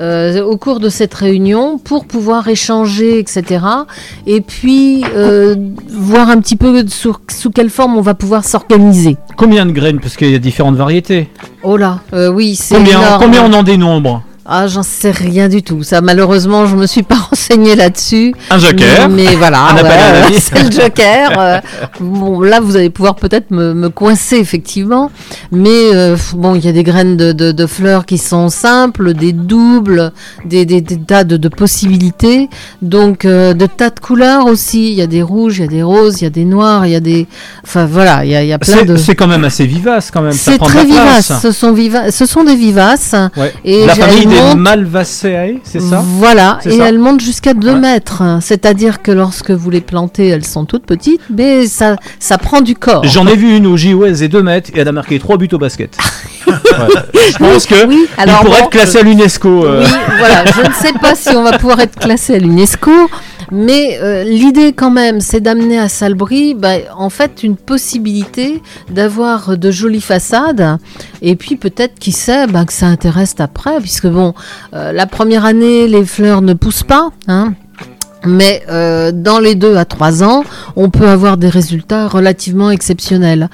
Euh, 0.00 0.42
au 0.42 0.56
cours 0.56 0.80
de 0.80 0.88
cette 0.88 1.14
réunion 1.14 1.78
pour 1.78 2.04
pouvoir 2.06 2.48
échanger, 2.48 3.18
etc. 3.18 3.64
Et 4.26 4.40
puis 4.40 5.04
euh, 5.14 5.54
voir 5.88 6.28
un 6.30 6.40
petit 6.40 6.56
peu 6.56 6.86
sous, 6.88 7.14
sous 7.30 7.50
quelle 7.50 7.70
forme 7.70 7.96
on 7.96 8.00
va 8.00 8.14
pouvoir 8.14 8.44
s'organiser. 8.44 9.16
Combien 9.36 9.66
de 9.66 9.72
graines? 9.72 10.00
Parce 10.00 10.16
qu'il 10.16 10.30
y 10.30 10.34
a 10.34 10.38
différentes 10.38 10.76
variétés. 10.76 11.28
Oh 11.62 11.76
là, 11.76 12.00
euh, 12.12 12.28
oui, 12.28 12.54
c'est 12.56 12.74
Combien, 12.76 13.00
énorme. 13.00 13.22
combien 13.22 13.44
on 13.44 13.52
en 13.52 13.62
dénombre? 13.62 14.22
Ah, 14.46 14.66
j'en 14.66 14.82
sais 14.82 15.10
rien 15.10 15.48
du 15.48 15.62
tout. 15.62 15.82
Ça, 15.82 16.00
malheureusement, 16.02 16.66
je 16.66 16.76
me 16.76 16.86
suis 16.86 17.02
pas 17.02 17.14
renseignée 17.30 17.74
là-dessus. 17.76 18.34
Un 18.50 18.58
joker. 18.58 19.08
Mais, 19.08 19.24
mais 19.24 19.36
voilà, 19.36 19.68
c'est 20.38 20.62
le 20.62 20.70
joker. 20.70 21.30
Euh, 21.38 21.60
bon, 22.00 22.40
là, 22.42 22.60
vous 22.60 22.76
allez 22.76 22.90
pouvoir 22.90 23.14
peut-être 23.16 23.50
me, 23.50 23.72
me 23.74 23.88
coincer 23.88 24.36
effectivement, 24.36 25.10
mais 25.50 25.94
euh, 25.94 26.16
bon, 26.34 26.54
il 26.54 26.64
y 26.64 26.68
a 26.68 26.72
des 26.72 26.82
graines 26.82 27.16
de, 27.16 27.32
de- 27.32 27.52
de 27.52 27.66
fleurs 27.66 28.04
qui 28.04 28.18
sont 28.18 28.48
simples, 28.50 29.14
des 29.14 29.32
doubles, 29.32 30.12
des, 30.44 30.66
des- 30.66 30.80
des 30.82 30.98
tas 30.98 31.24
de, 31.24 31.36
de 31.38 31.48
possibilités, 31.48 32.48
donc 32.82 33.24
euh, 33.24 33.54
de 33.54 33.66
tas 33.66 33.90
de 33.90 34.00
couleurs 34.00 34.46
aussi. 34.46 34.88
Il 34.90 34.94
y 34.94 35.02
a 35.02 35.06
des 35.06 35.22
rouges, 35.22 35.58
il 35.58 35.62
y 35.62 35.64
a 35.64 35.68
des 35.68 35.82
roses, 35.82 36.20
il 36.20 36.24
y 36.24 36.26
a 36.26 36.30
des 36.30 36.44
noirs, 36.44 36.84
il 36.86 36.92
y 36.92 36.96
a 36.96 37.00
des, 37.00 37.26
enfin 37.64 37.86
voilà, 37.86 38.24
il 38.24 38.30
y 38.30 38.36
a, 38.36 38.42
il 38.42 38.48
y 38.48 38.52
a 38.52 38.58
plein 38.58 38.84
de. 38.84 38.96
c'est 38.96 39.14
quand 39.14 39.26
même 39.26 39.44
assez 39.44 39.64
vivace 39.66 40.10
quand 40.10 40.22
même. 40.22 40.32
C'est 40.32 40.58
très 40.58 40.84
vivace. 40.84 41.32
Ce 41.40 41.50
sont 41.52 41.72
viva- 41.72 42.10
Ce 42.10 42.26
sont 42.26 42.44
des 42.44 42.56
vivaces. 42.56 43.14
Ouais. 43.36 43.52
Et 43.64 43.86
la 43.86 43.94
j'ai- 43.94 44.02
famille 44.02 44.26
montent- 44.40 44.58
Malvaceae, 44.58 45.60
c'est 45.64 45.80
ça? 45.80 46.02
Voilà, 46.18 46.58
et 46.64 46.76
ça 46.78 46.88
elles 46.88 46.98
montent 46.98 47.20
jusqu'à 47.20 47.54
2 47.54 47.74
mètres. 47.76 48.22
C'est-à-dire 48.40 49.02
que 49.02 49.10
lorsque 49.12 49.50
vous 49.50 49.70
les 49.70 49.80
plantez, 49.80 50.28
elles 50.28 50.44
sont 50.46 50.64
toutes 50.64 50.86
petites, 50.86 51.20
mais 51.30 51.66
ça, 51.66 51.96
ça 52.18 52.38
prend 52.38 52.60
du 52.60 52.74
corps. 52.74 53.04
J'en 53.04 53.26
ai 53.26 53.36
vu 53.36 53.56
une 53.56 53.66
au 53.66 53.76
JO, 53.76 54.04
elle 54.04 54.10
faisait 54.12 54.28
2 54.28 54.42
mètres 54.42 54.70
et 54.74 54.80
elle 54.80 54.88
a 54.88 54.92
marqué 54.92 55.18
3 55.18 55.36
buts 55.36 55.48
au 55.52 55.58
basket. 55.58 55.96
Ouais. 56.46 57.30
Je 57.32 57.38
pense 57.38 57.66
que 57.66 57.86
Oui, 57.86 58.06
alors 58.18 58.40
il 58.42 58.46
pourrait 58.46 58.58
bon, 58.60 58.64
être 58.66 58.70
classé 58.70 58.98
à 58.98 59.02
l'UNESCO. 59.02 59.64
euh. 59.64 59.82
Oui, 59.84 59.90
voilà, 60.18 60.44
je 60.46 60.60
ne 60.68 60.72
sais 60.74 60.92
pas 61.00 61.14
si 61.14 61.28
on 61.30 61.42
va 61.42 61.56
pouvoir 61.58 61.80
être 61.80 61.98
classé 61.98 62.34
à 62.34 62.38
l'UNESCO, 62.38 62.90
mais 63.50 63.98
euh, 64.00 64.24
l'idée 64.24 64.72
quand 64.72 64.90
même, 64.90 65.20
c'est 65.20 65.40
d'amener 65.40 65.78
à 65.78 65.88
Salbris, 65.88 66.54
bah, 66.54 66.74
en 66.96 67.10
fait, 67.10 67.42
une 67.42 67.56
possibilité 67.56 68.62
d'avoir 68.90 69.56
de 69.56 69.70
jolies 69.70 70.00
façades, 70.00 70.78
et 71.22 71.36
puis 71.36 71.56
peut-être, 71.56 71.98
qui 71.98 72.12
sait, 72.12 72.46
bah, 72.46 72.64
que 72.64 72.72
ça 72.72 72.86
intéresse 72.86 73.34
après, 73.38 73.80
puisque 73.80 74.06
bon, 74.06 74.34
euh, 74.74 74.92
la 74.92 75.06
première 75.06 75.44
année, 75.44 75.88
les 75.88 76.04
fleurs 76.04 76.42
ne 76.42 76.54
poussent 76.54 76.82
pas, 76.82 77.10
hein. 77.28 77.54
Mais 78.26 78.62
euh, 78.70 79.12
dans 79.12 79.38
les 79.38 79.54
deux 79.54 79.76
à 79.76 79.84
trois 79.84 80.24
ans, 80.24 80.44
on 80.76 80.88
peut 80.88 81.08
avoir 81.08 81.36
des 81.36 81.48
résultats 81.48 82.08
relativement 82.08 82.70
exceptionnels. 82.70 83.50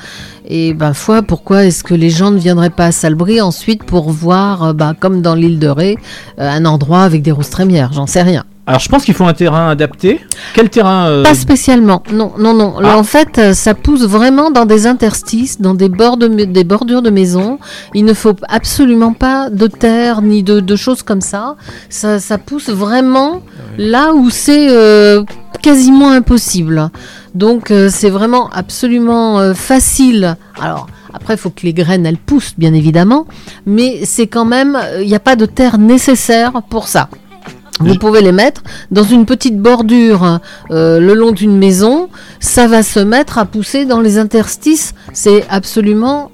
Et 0.49 0.75
ben 0.75 0.95
foi, 0.95 1.23
pourquoi 1.23 1.65
est-ce 1.65 1.83
que 1.83 1.95
les 1.95 2.11
gens 2.11 2.31
ne 2.31 2.39
viendraient 2.39 2.71
pas 2.71 2.87
à 2.87 2.93
Salbris 2.93 3.41
ensuite 3.41 3.85
pour 3.85 4.11
voir, 4.11 4.75
bah, 4.75 4.95
comme 4.99 5.23
dans 5.23 5.35
l'île 5.35 5.59
de 5.59 5.69
Ré, 5.69 5.99
euh, 6.39 6.49
un 6.49 6.65
endroit 6.65 7.03
avec 7.03 7.23
des 7.23 7.33
roses 7.33 7.51
trémières? 7.51 7.93
J'en 7.93 8.07
sais 8.07 8.23
rien. 8.23 8.45
Alors 8.71 8.79
je 8.79 8.89
pense 8.89 9.05
qu'il 9.05 9.15
faut 9.15 9.25
un 9.25 9.33
terrain 9.33 9.69
adapté. 9.69 10.21
Quel 10.55 10.71
terrain 10.71 11.09
euh, 11.09 11.25
Pas 11.25 11.35
spécialement, 11.35 12.05
non, 12.13 12.31
non, 12.39 12.55
non. 12.55 12.79
Là, 12.79 12.91
Ah. 12.93 12.99
en 12.99 13.03
fait, 13.03 13.37
euh, 13.39 13.53
ça 13.53 13.75
pousse 13.75 14.03
vraiment 14.05 14.53
dans 14.53 14.65
des 14.65 14.87
interstices, 14.87 15.61
dans 15.61 15.75
des, 15.75 15.89
bords 15.89 16.17
de 16.19 16.29
des 16.29 16.63
bordures 16.63 17.03
de 17.03 17.11
maisons. 17.11 17.59
Il 17.95 18.05
ne 18.05 18.15
faut 18.15 18.37
absolument 18.49 19.13
pas 19.13 19.51
de 19.51 19.67
terre 19.67 20.23
ni 20.23 20.45
de, 20.45 20.61
de 20.61 20.77
choses 20.77 21.03
comme 21.03 21.21
ça. 21.21 21.57
Ça, 21.89 22.21
ça 22.21 22.39
pousse 22.39 22.69
vraiment 22.69 23.43
là 23.77 24.13
où 24.15 24.31
c'est 24.31 24.69
euh, 24.71 25.25
quasiment 25.63 26.13
impossible. 26.13 26.91
Donc, 27.35 27.73
euh, 27.73 27.89
c'est 27.91 28.11
vraiment 28.11 28.51
absolument 28.51 29.53
facile. 29.53 30.37
Alors. 30.63 30.87
Après, 31.13 31.35
il 31.35 31.39
faut 31.39 31.51
que 31.51 31.63
les 31.65 31.73
graines, 31.73 32.07
elles 32.07 32.17
poussent, 32.17 32.55
bien 32.57 32.73
évidemment, 32.73 33.27
mais 33.67 34.03
c'est 34.05 34.29
quand 34.29 34.45
même, 34.45 34.79
il 35.01 35.09
n'y 35.09 35.15
a 35.17 35.19
pas 35.19 35.35
de 35.35 35.45
terre 35.45 35.77
nécessaire 35.77 36.53
pour 36.71 36.87
ça. 36.87 37.09
Vous 37.81 37.97
pouvez 37.97 38.21
les 38.21 38.33
mettre 38.33 38.63
dans 38.91 39.05
une 39.05 39.27
petite 39.27 39.59
bordure 39.59 40.41
euh, 40.71 41.01
le 41.01 41.15
long 41.15 41.33
d'une 41.33 41.57
maison. 41.57 42.09
Ça 42.39 42.67
va 42.67 42.83
se 42.83 43.01
mettre 43.01 43.39
à 43.39 43.47
pousser 43.47 43.87
dans 43.87 44.01
les 44.01 44.19
interstices. 44.19 44.95
C'est 45.13 45.45
absolument 45.49 46.31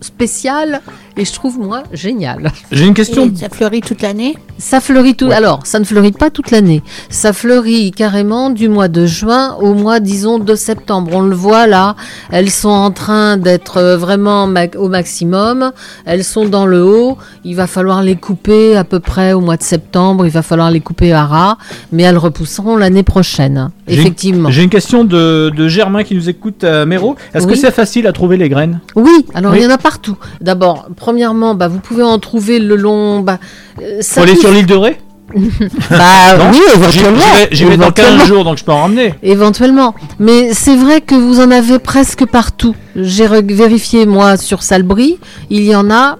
spécial 0.00 0.80
et 1.16 1.24
je 1.24 1.32
trouve 1.32 1.58
moi 1.58 1.82
génial. 1.92 2.52
J'ai 2.70 2.84
une 2.86 2.94
question. 2.94 3.26
Et 3.26 3.36
ça 3.36 3.48
fleurit 3.48 3.80
toute 3.80 4.02
l'année 4.02 4.36
Ça 4.58 4.80
fleurit 4.80 5.14
tout. 5.14 5.30
Alors, 5.30 5.66
ça 5.66 5.78
ne 5.78 5.84
fleurit 5.84 6.12
pas 6.12 6.30
toute 6.30 6.50
l'année. 6.50 6.82
Ça 7.10 7.32
fleurit 7.32 7.90
carrément 7.90 8.50
du 8.50 8.68
mois 8.68 8.88
de 8.88 9.06
juin 9.06 9.54
au 9.60 9.74
mois, 9.74 10.00
disons, 10.00 10.38
de 10.38 10.54
septembre. 10.54 11.10
On 11.14 11.20
le 11.22 11.34
voit 11.34 11.66
là. 11.66 11.96
Elles 12.30 12.50
sont 12.50 12.68
en 12.68 12.90
train 12.90 13.36
d'être 13.36 13.78
euh, 13.78 13.96
vraiment 13.96 14.44
au 14.78 14.88
maximum. 14.88 15.72
Elles 16.04 16.24
sont 16.24 16.44
dans 16.46 16.66
le 16.66 16.84
haut. 16.84 17.18
Il 17.44 17.56
va 17.56 17.66
falloir 17.66 18.02
les 18.02 18.16
couper 18.16 18.76
à 18.76 18.84
peu 18.84 19.00
près 19.00 19.32
au 19.32 19.40
mois 19.40 19.56
de 19.56 19.62
septembre. 19.62 20.26
Il 20.26 20.32
va 20.32 20.42
falloir 20.42 20.70
les 20.70 20.80
couper 20.80 21.12
à 21.12 21.24
ras. 21.24 21.58
Mais 21.92 22.02
elles 22.02 22.18
repousseront 22.18 22.76
l'année 22.76 23.02
prochaine. 23.02 23.70
Effectivement. 23.88 24.50
J'ai 24.50 24.62
une 24.64 24.70
question 24.70 25.04
de, 25.04 25.50
de 25.54 25.68
Germain 25.68 26.02
qui 26.02 26.14
nous 26.14 26.28
écoute 26.28 26.64
à 26.64 26.84
Méro. 26.86 27.16
Est-ce 27.34 27.46
que 27.46 27.54
c'est 27.54 27.70
facile 27.70 28.06
à 28.06 28.12
trouver 28.12 28.36
les 28.36 28.48
graines? 28.48 28.80
Oui, 28.94 29.24
alors 29.34 29.52
Oui. 29.52 29.58
il 29.60 29.64
y 29.64 29.66
en 29.66 29.70
a 29.70 29.78
partout. 29.78 30.16
D'abord, 30.40 30.88
premièrement, 31.06 31.54
bah, 31.54 31.68
vous 31.68 31.78
pouvez 31.78 32.02
en 32.02 32.18
trouver 32.18 32.58
le 32.58 32.74
long. 32.74 33.20
Bah, 33.20 33.38
euh, 33.80 33.98
ça 34.00 34.22
aller 34.22 34.32
pousse- 34.32 34.40
sur 34.40 34.50
l'île 34.50 34.66
de 34.66 34.74
Ré 34.74 34.98
Bah 35.90 36.36
Non 36.36 36.50
oui, 36.52 36.60
éventuellement. 36.74 37.20
J'y 37.20 37.38
vais, 37.42 37.48
j'y 37.52 37.64
vais 37.64 37.76
dans 37.76 37.92
15 37.92 38.06
Éventuellement. 38.06 38.24
jours, 38.26 38.44
donc 38.44 38.58
je 38.58 38.64
peux 38.64 38.72
en 38.72 38.82
ramener. 38.82 39.14
Éventuellement. 39.22 39.94
Mais 40.18 40.52
c'est 40.52 40.74
vrai 40.74 41.00
que 41.00 41.14
vous 41.14 41.38
en 41.38 41.52
avez 41.52 41.78
presque 41.78 42.26
partout. 42.26 42.74
J'ai 42.96 43.28
vérifié, 43.28 44.04
moi, 44.04 44.36
sur 44.36 44.64
Salbris, 44.64 45.18
il 45.48 45.62
y 45.62 45.76
en 45.76 45.92
a 45.92 46.18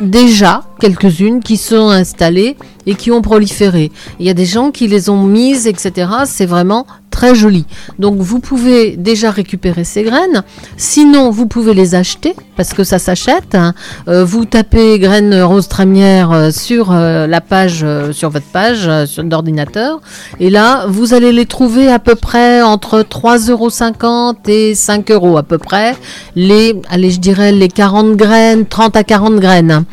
déjà 0.00 0.62
quelques-unes 0.80 1.40
qui 1.40 1.56
sont 1.56 1.90
installées 1.90 2.56
et 2.86 2.94
qui 2.94 3.10
ont 3.12 3.22
proliféré. 3.22 3.92
Il 4.18 4.26
y 4.26 4.30
a 4.30 4.34
des 4.34 4.46
gens 4.46 4.70
qui 4.70 4.88
les 4.88 5.08
ont 5.10 5.22
mises, 5.22 5.66
etc. 5.66 6.08
C'est 6.24 6.46
vraiment 6.46 6.86
très 7.10 7.34
joli. 7.34 7.66
Donc 7.98 8.18
vous 8.18 8.38
pouvez 8.38 8.96
déjà 8.96 9.30
récupérer 9.30 9.84
ces 9.84 10.02
graines. 10.04 10.42
Sinon, 10.76 11.30
vous 11.30 11.46
pouvez 11.46 11.74
les 11.74 11.94
acheter 11.94 12.34
parce 12.56 12.72
que 12.72 12.84
ça 12.84 12.98
s'achète. 12.98 13.54
hein. 13.54 13.74
Euh, 14.08 14.24
vous 14.24 14.44
tapez 14.44 14.98
graines 14.98 15.42
rose 15.42 15.68
trémière 15.68 16.30
euh, 16.32 16.50
sur 16.50 16.92
euh, 16.92 17.26
la 17.26 17.40
page, 17.40 17.84
sur 18.12 18.30
votre 18.30 18.46
page 18.46 18.88
d'ordinateur. 19.18 20.00
Et 20.38 20.50
là, 20.50 20.86
vous 20.88 21.12
allez 21.12 21.32
les 21.32 21.46
trouver 21.46 21.88
à 21.88 21.98
peu 21.98 22.14
près 22.14 22.62
entre 22.62 23.00
3,50 23.02 23.50
euros 23.50 24.34
et 24.46 24.74
5 24.74 25.10
euros 25.10 25.36
à 25.36 25.42
peu 25.42 25.58
près. 25.58 25.96
Les, 26.36 26.80
allez, 26.88 27.10
je 27.10 27.20
dirais 27.20 27.52
les 27.52 27.68
40 27.68 28.16
graines, 28.16 28.66
30 28.66 28.96
à 28.96 29.04
40 29.04 29.36
graines. 29.36 29.84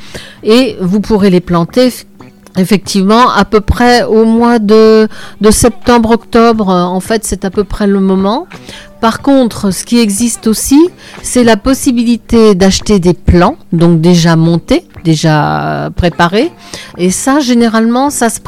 Et 0.44 0.77
vous 0.82 1.00
pourrez 1.00 1.30
les 1.30 1.42
planter 1.42 1.92
Effectivement, 2.58 3.30
à 3.30 3.46
peu 3.46 3.62
près 3.62 4.04
au 4.04 4.26
mois 4.26 4.58
de, 4.58 5.08
septembre-octobre, 5.50 6.70
en 6.70 7.00
fait, 7.00 7.24
c'est 7.24 7.46
à 7.46 7.52
peu 7.52 7.64
près 7.64 7.86
le 7.86 8.00
moment. 8.00 8.48
Par 9.02 9.22
contre, 9.22 9.72
ce 9.72 9.84
qui 9.84 10.00
existe 10.00 10.48
aussi, 10.48 10.90
c'est 11.22 11.44
la 11.44 11.56
possibilité 11.56 12.56
d'acheter 12.56 13.00
des 13.00 13.14
plants, 13.14 13.58
donc 13.72 14.02
déjà 14.02 14.36
montés, 14.36 14.86
déjà 15.04 15.86
euh, 15.86 15.90
préparés. 15.92 16.52
Et 16.98 17.12
ça, 17.12 17.40
généralement, 17.40 18.10
ça 18.10 18.30
se, 18.30 18.40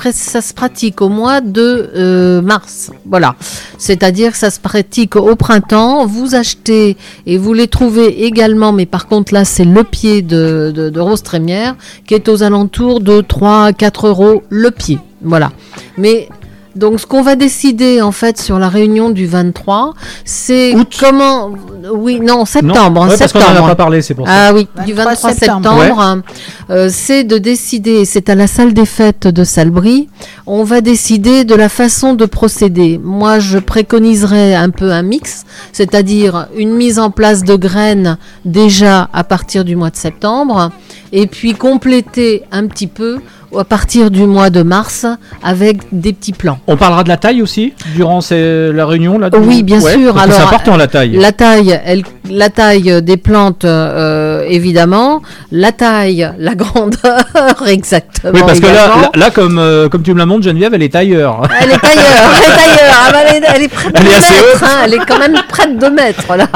pratique 0.54 1.02
au 1.02 1.10
mois 1.10 1.42
de 1.42 1.92
euh, 1.96 2.42
mars. 2.42 2.92
Voilà. 3.06 3.36
C'est-à-dire 3.78 4.32
que 4.32 4.38
ça 4.38 4.50
se 4.50 4.60
pratique 4.60 5.16
au 5.16 5.36
printemps. 5.36 6.06
Vous 6.08 6.34
achetez 6.34 6.98
et 7.28 7.38
vous 7.38 7.54
les 7.54 7.68
trouvez 7.68 8.26
également, 8.26 8.74
mais 8.74 8.88
par 8.88 9.08
contre, 9.08 9.34
là, 9.34 9.46
c'est 9.46 9.66
le 9.66 9.84
pied 9.84 10.24
de, 10.24 10.72
de, 10.76 10.90
de 10.90 11.00
rose 11.00 11.22
trémière 11.22 11.76
qui 12.08 12.16
est 12.16 12.28
aux 12.28 12.42
alentours 12.42 13.02
de 13.02 13.22
3 13.22 13.66
à 13.66 13.74
4 13.74 14.08
euros 14.08 14.44
le 14.50 14.72
pied. 14.72 15.00
Voilà. 15.22 15.52
Mais 15.98 16.30
donc, 16.76 17.00
ce 17.00 17.08
qu'on 17.08 17.24
va 17.24 17.36
décider 17.36 18.02
en 18.02 18.12
fait 18.12 18.40
sur 18.40 18.60
la 18.60 18.70
réunion 18.70 19.10
du 19.10 19.26
23, 19.26 19.94
c'est 20.24 20.76
comment. 21.00 21.52
Oui, 21.92 22.20
non, 22.20 22.46
septembre. 22.46 23.08
Ouais, 23.08 23.18
parce 23.18 23.34
qu'on 23.34 23.40
a 23.40 23.62
pas 23.62 23.76
parlé, 23.76 24.02
c'est 24.02 24.14
pour 24.14 24.28
ça. 24.28 24.50
Ah 24.50 24.54
oui, 24.54 24.68
du 24.86 24.94
23 24.94 25.14
23 25.14 25.34
septembre. 25.34 25.82
septembre, 25.82 26.24
euh, 26.70 26.90
c'est 26.92 27.24
de 27.24 27.40
décider, 27.40 28.06
c'est 28.06 28.30
à 28.30 28.36
la 28.36 28.46
salle 28.46 28.74
des 28.74 28.86
fêtes 28.86 29.28
de 29.28 29.44
Salbris, 29.44 30.10
on 30.46 30.64
va 30.64 30.82
décider 30.82 31.44
de 31.44 31.56
la 31.56 31.70
façon 31.70 32.14
de 32.14 32.26
procéder. 32.26 33.00
Moi, 33.04 33.40
je 33.40 33.58
préconiserais 33.58 34.54
un 34.54 34.70
peu 34.70 34.92
un 34.92 35.02
mix, 35.02 35.46
c'est-à-dire 35.74 36.48
une 36.56 36.76
mise 36.76 37.00
en 37.00 37.10
place 37.10 37.44
de 37.44 37.56
graines 37.56 38.18
déjà 38.46 39.10
à 39.12 39.24
partir 39.24 39.66
du 39.66 39.76
mois 39.76 39.90
de 39.90 39.96
septembre, 39.96 40.72
et 41.12 41.26
puis 41.26 41.56
compléter 41.56 42.44
un 42.52 42.68
petit 42.68 42.88
peu 42.88 43.20
à 43.58 43.64
partir 43.64 44.12
du 44.12 44.24
mois 44.26 44.50
de 44.50 44.62
mars 44.64 45.06
avec 45.44 45.78
des 45.92 46.14
petits 46.14 46.34
plans. 46.34 46.60
On 46.68 46.78
parlera 46.78 47.04
de 47.04 47.10
la 47.10 47.18
taille 47.18 47.42
aussi 47.42 47.74
durant 47.96 48.22
ces- 48.22 48.72
la 48.72 48.86
réunion 48.86 49.18
là. 49.18 49.30
Oui, 49.38 49.64
bien 49.64 49.82
Ouais, 49.82 49.94
sûr. 49.94 50.18
Alors, 50.18 50.36
c'est 50.36 50.44
important 50.44 50.78
la 50.78 50.88
taille. 50.88 51.18
La 51.18 51.32
taille, 51.32 51.80
elle, 51.84 52.04
la 52.30 52.50
taille 52.50 53.02
des 53.02 53.18
plantes, 53.18 53.66
euh, 53.66 54.44
évidemment. 54.48 55.22
La 55.52 55.72
taille, 55.72 56.30
la 56.38 56.56
grandeur, 56.56 57.24
exactement. 57.68 58.34
Oui, 58.34 58.42
parce 58.46 58.60
que 58.60 58.66
là, 58.68 58.74
là, 58.88 59.12
là, 59.16 59.30
comme, 59.32 59.58
euh, 59.60 59.90
comme 59.90 60.04
tu 60.04 60.14
me 60.14 60.20
la 60.20 60.26
montres, 60.26 60.44
Geneviève, 60.44 60.74
elle 60.74 60.84
est 60.84 60.94
tailleur. 60.94 61.42
Elle 61.62 61.72
est 61.72 61.78
tailleur, 61.78 62.04
elle 62.38 62.44
est 62.52 62.56
tailleur. 62.56 62.96
Ah 63.08 63.12
bah, 63.12 63.18
elle, 63.28 63.36
est, 63.44 63.48
elle 63.56 63.62
est 63.64 63.68
près 63.68 63.92
de 63.92 63.98
Elle 63.98 64.04
2 64.06 64.10
est 64.10 64.16
assez 64.16 64.34
mètres. 64.34 64.46
haute. 64.56 64.64
hein, 64.64 64.78
elle 64.86 64.94
est 64.94 65.06
quand 65.08 65.20
même 65.20 65.38
près 65.48 65.68
de 65.68 65.80
2 65.80 65.90
mètres, 65.90 66.36
là. 66.36 66.48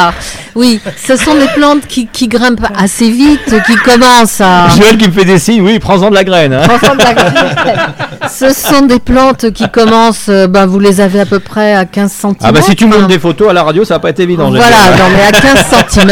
Oui, 0.55 0.79
ce 1.05 1.15
sont 1.15 1.33
des 1.35 1.47
plantes 1.55 1.87
qui, 1.87 2.07
qui 2.07 2.27
grimpent 2.27 2.65
assez 2.77 3.09
vite, 3.09 3.53
qui 3.65 3.75
commencent 3.75 4.41
à... 4.41 4.67
Joël 4.77 4.97
qui 4.97 5.07
me 5.07 5.13
fait 5.13 5.25
des 5.25 5.39
signes, 5.39 5.61
oui, 5.61 5.79
prends-en 5.79 6.09
de 6.09 6.15
la 6.15 6.23
graine. 6.23 6.53
hein. 6.53 6.61
Prends-en 6.67 6.95
de 6.95 7.01
la 7.01 7.13
graine. 7.13 7.79
Ce 8.31 8.53
sont 8.53 8.85
des 8.85 8.99
plantes 8.99 9.51
qui 9.51 9.69
commencent, 9.69 10.29
euh, 10.29 10.47
ben, 10.47 10.65
vous 10.65 10.79
les 10.79 11.01
avez 11.01 11.19
à 11.21 11.25
peu 11.25 11.39
près 11.39 11.73
à 11.75 11.85
15 11.85 12.11
cm. 12.11 12.33
Ah 12.43 12.51
bah 12.51 12.61
si 12.61 12.75
tu 12.75 12.85
montres 12.85 13.07
des 13.07 13.19
photos 13.19 13.49
à 13.49 13.53
la 13.53 13.63
radio, 13.63 13.83
ça 13.83 13.95
va 13.95 13.99
pas 13.99 14.09
être 14.09 14.19
évident. 14.19 14.49
Voilà, 14.49 14.65
non, 14.97 15.05
mais 15.15 15.23
à 15.23 15.31
15 15.31 15.62
cm. 15.63 16.11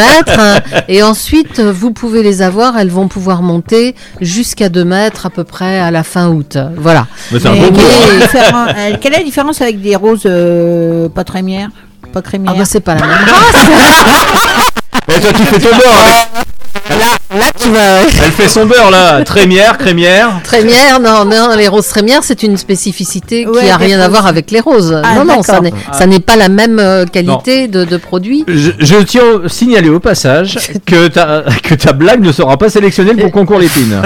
et 0.88 1.04
ensuite, 1.04 1.60
vous 1.60 1.92
pouvez 1.92 2.24
les 2.24 2.42
avoir. 2.42 2.78
Elles 2.78 2.90
vont 2.90 3.08
pouvoir 3.08 3.42
monter 3.42 3.96
jusqu'à 4.20 4.70
2 4.70 4.84
mètres 4.84 5.26
à 5.26 5.30
peu 5.30 5.44
près 5.44 5.80
à 5.80 5.92
la 5.92 6.04
fin 6.04 6.30
août. 6.30 6.58
Voilà. 6.78 7.08
Mais 7.32 7.40
c'est 7.40 7.48
un 7.48 7.54
Mais 7.54 7.62
hein. 7.64 8.68
euh, 8.78 8.98
quelle 9.00 9.14
est 9.14 9.20
la 9.20 9.24
différence 9.24 9.62
avec 9.62 9.82
des 9.82 9.96
roses 9.96 10.24
euh, 10.26 11.10
pas 11.10 11.24
trémières 11.24 11.70
Pas 12.14 12.22
crémières? 12.22 12.54
Ah 12.56 12.60
bah 12.60 12.66
c'est 12.66 12.80
pas 12.80 12.96
la 12.96 13.02
même 13.02 13.12
race. 13.12 14.72
Et 15.16 15.20
toi, 15.20 15.32
tu 15.34 15.44
fais 15.44 15.60
ton 15.60 15.76
beurre. 15.76 15.98
avec- 16.06 16.48
Là, 16.90 17.38
là, 17.38 17.46
tu 17.62 17.70
vas. 17.70 18.02
Elle 18.02 18.32
fait 18.32 18.48
son 18.48 18.66
beurre 18.66 18.92
là, 18.92 19.24
trémière, 19.24 19.78
crémière. 19.78 20.40
Trémière, 20.44 21.00
non, 21.00 21.26
non, 21.26 21.56
les 21.56 21.68
roses 21.68 21.88
trémières, 21.88 22.22
c'est 22.24 22.44
une 22.44 22.58
spécificité 22.58 23.46
Ouais, 23.46 23.64
qui 23.64 23.70
a 23.70 23.78
rien 23.78 24.00
à 24.00 24.08
voir 24.10 24.26
avec 24.26 24.52
les 24.52 24.60
roses. 24.62 25.00
Ah, 25.04 25.16
non, 25.16 25.26
non, 25.26 25.44
ça 25.44 25.54
d'accord. 25.60 25.64
n'est, 25.64 25.74
Ah. 25.92 25.98
ça 25.98 26.06
n'est 26.08 26.20
pas 26.20 26.36
la 26.36 26.50
même 26.50 26.80
euh, 26.80 27.06
qualité 27.06 27.68
de, 27.68 27.84
de 27.86 27.98
produit. 27.98 28.46
Je, 28.48 28.72
je 28.80 28.96
tiens 29.04 29.24
à 29.46 29.50
signaler 29.50 29.90
au 29.90 30.00
passage 30.00 30.58
que 30.86 31.08
ta, 31.08 31.44
que 31.64 31.76
ta 31.76 31.94
blague 31.94 32.22
ne 32.22 32.32
sera 32.32 32.58
pas 32.58 32.70
sélectionnée 32.70 33.14
pour 33.16 33.32
concours 33.40 33.60
l'épine. 33.60 34.02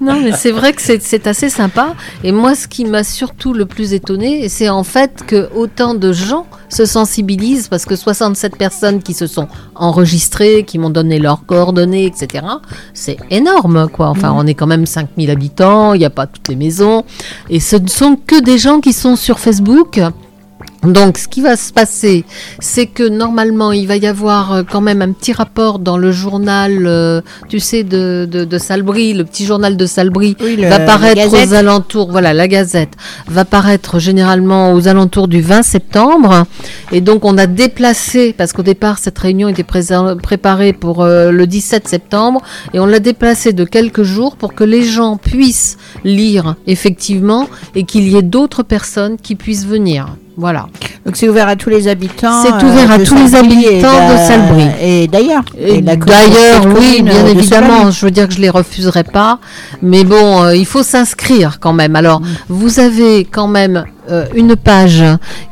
Non, 0.00 0.20
mais 0.20 0.32
c'est 0.32 0.50
vrai 0.50 0.72
que 0.72 0.82
c'est, 0.82 1.26
assez 1.26 1.48
sympa. 1.48 1.94
Et 2.24 2.32
moi, 2.32 2.54
ce 2.54 2.68
qui 2.68 2.84
m'a 2.84 3.04
surtout 3.04 3.52
le 3.52 3.66
plus 3.66 3.92
étonné, 3.92 4.48
c'est 4.48 4.68
en 4.68 4.84
fait 4.84 5.24
que 5.26 5.48
autant 5.54 5.94
de 5.94 6.12
gens 6.12 6.46
se 6.68 6.84
sensibilisent 6.84 7.68
parce 7.68 7.84
que 7.84 7.96
67 7.96 8.56
personnes 8.56 9.02
qui 9.02 9.14
se 9.14 9.26
sont 9.26 9.48
enregistrées, 9.74 10.64
qui 10.64 10.78
m'ont 10.78 10.90
donné 10.90 11.18
leurs 11.18 11.46
coordonnées, 11.46 12.06
etc. 12.06 12.44
C'est 12.94 13.16
énorme, 13.30 13.88
quoi. 13.88 14.08
Enfin, 14.08 14.32
on 14.36 14.46
est 14.46 14.54
quand 14.54 14.66
même 14.66 14.86
5000 14.86 15.30
habitants, 15.30 15.94
il 15.94 15.98
n'y 15.98 16.04
a 16.04 16.10
pas 16.10 16.26
toutes 16.26 16.48
les 16.48 16.56
maisons. 16.56 17.04
Et 17.50 17.60
ce 17.60 17.76
ne 17.76 17.88
sont 17.88 18.16
que 18.16 18.40
des 18.40 18.58
gens 18.58 18.80
qui 18.80 18.92
sont 18.92 19.16
sur 19.16 19.38
Facebook. 19.38 20.00
Donc, 20.84 21.18
ce 21.18 21.26
qui 21.26 21.40
va 21.40 21.56
se 21.56 21.72
passer, 21.72 22.24
c'est 22.60 22.86
que 22.86 23.02
normalement, 23.02 23.72
il 23.72 23.88
va 23.88 23.96
y 23.96 24.06
avoir 24.06 24.52
euh, 24.52 24.62
quand 24.62 24.80
même 24.80 25.02
un 25.02 25.10
petit 25.10 25.32
rapport 25.32 25.80
dans 25.80 25.98
le 25.98 26.12
journal, 26.12 26.86
euh, 26.86 27.20
tu 27.48 27.58
sais, 27.58 27.82
de, 27.82 28.28
de, 28.30 28.44
de 28.44 28.58
Salbris, 28.58 29.12
le 29.14 29.24
petit 29.24 29.44
journal 29.44 29.76
de 29.76 29.86
Salbris, 29.86 30.36
Oui, 30.40 30.54
le- 30.54 30.68
va 30.68 30.78
paraître 30.86 31.20
aux 31.50 31.54
alentours, 31.54 32.12
voilà, 32.12 32.32
la 32.32 32.46
Gazette, 32.46 32.92
va 33.26 33.44
paraître 33.44 33.98
généralement 33.98 34.72
aux 34.72 34.86
alentours 34.86 35.26
du 35.26 35.40
20 35.40 35.64
septembre. 35.64 36.44
Et 36.92 37.00
donc, 37.00 37.24
on 37.24 37.36
a 37.38 37.46
déplacé, 37.48 38.32
parce 38.32 38.52
qu'au 38.52 38.62
départ, 38.62 38.98
cette 38.98 39.18
réunion 39.18 39.48
était 39.48 39.64
préparée 39.64 40.72
pour 40.72 41.02
euh, 41.02 41.32
le 41.32 41.46
17 41.48 41.88
septembre, 41.88 42.40
et 42.72 42.78
on 42.78 42.86
l'a 42.86 43.00
déplacé 43.00 43.52
de 43.52 43.64
quelques 43.64 44.04
jours 44.04 44.36
pour 44.36 44.54
que 44.54 44.62
les 44.64 44.84
gens 44.84 45.16
puissent 45.16 45.76
lire, 46.04 46.54
effectivement, 46.68 47.48
et 47.74 47.82
qu'il 47.82 48.08
y 48.08 48.16
ait 48.16 48.22
d'autres 48.22 48.62
personnes 48.62 49.16
qui 49.16 49.34
puissent 49.34 49.66
venir. 49.66 50.16
Voilà. 50.38 50.66
Donc 51.04 51.16
c'est 51.16 51.28
ouvert 51.28 51.48
à 51.48 51.56
tous 51.56 51.68
les 51.68 51.88
habitants. 51.88 52.42
C'est 52.44 52.64
ouvert 52.64 52.92
à 52.92 52.98
de 52.98 53.04
tous 53.04 53.16
les 53.16 53.34
habitants 53.34 54.12
de 54.12 54.16
Salbris. 54.16 54.68
Et 54.80 55.08
d'ailleurs. 55.08 55.42
D'ailleurs, 55.56 56.64
oui, 56.78 57.02
bien 57.02 57.12
euh, 57.14 57.22
de 57.34 57.38
évidemment. 57.38 57.90
Je 57.90 58.04
veux 58.04 58.12
dire 58.12 58.28
que 58.28 58.34
je 58.34 58.40
les 58.40 58.48
refuserai 58.50 59.02
pas, 59.02 59.40
mais 59.82 60.04
bon, 60.04 60.44
euh, 60.44 60.54
il 60.54 60.64
faut 60.64 60.84
s'inscrire 60.84 61.58
quand 61.60 61.72
même. 61.72 61.96
Alors, 61.96 62.20
Mm. 62.20 62.26
vous 62.48 62.78
avez 62.80 63.24
quand 63.24 63.48
même 63.48 63.76
euh, 63.78 63.82
une 64.34 64.56
page 64.56 65.02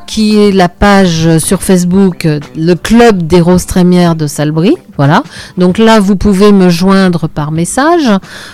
qui 0.07 0.39
est 0.39 0.53
la 0.53 0.69
page 0.69 1.39
sur 1.39 1.63
Facebook, 1.63 2.27
euh, 2.27 2.41
le 2.57 2.75
Club 2.75 3.27
des 3.27 3.41
Roses 3.41 3.67
Trémières 3.67 4.15
de 4.15 4.27
Salbris. 4.27 4.77
Voilà. 4.97 5.23
Donc 5.59 5.77
là, 5.77 6.01
vous 6.01 6.17
pouvez 6.17 6.53
me 6.53 6.71
joindre 6.71 7.29
par 7.29 7.53
message. 7.53 8.11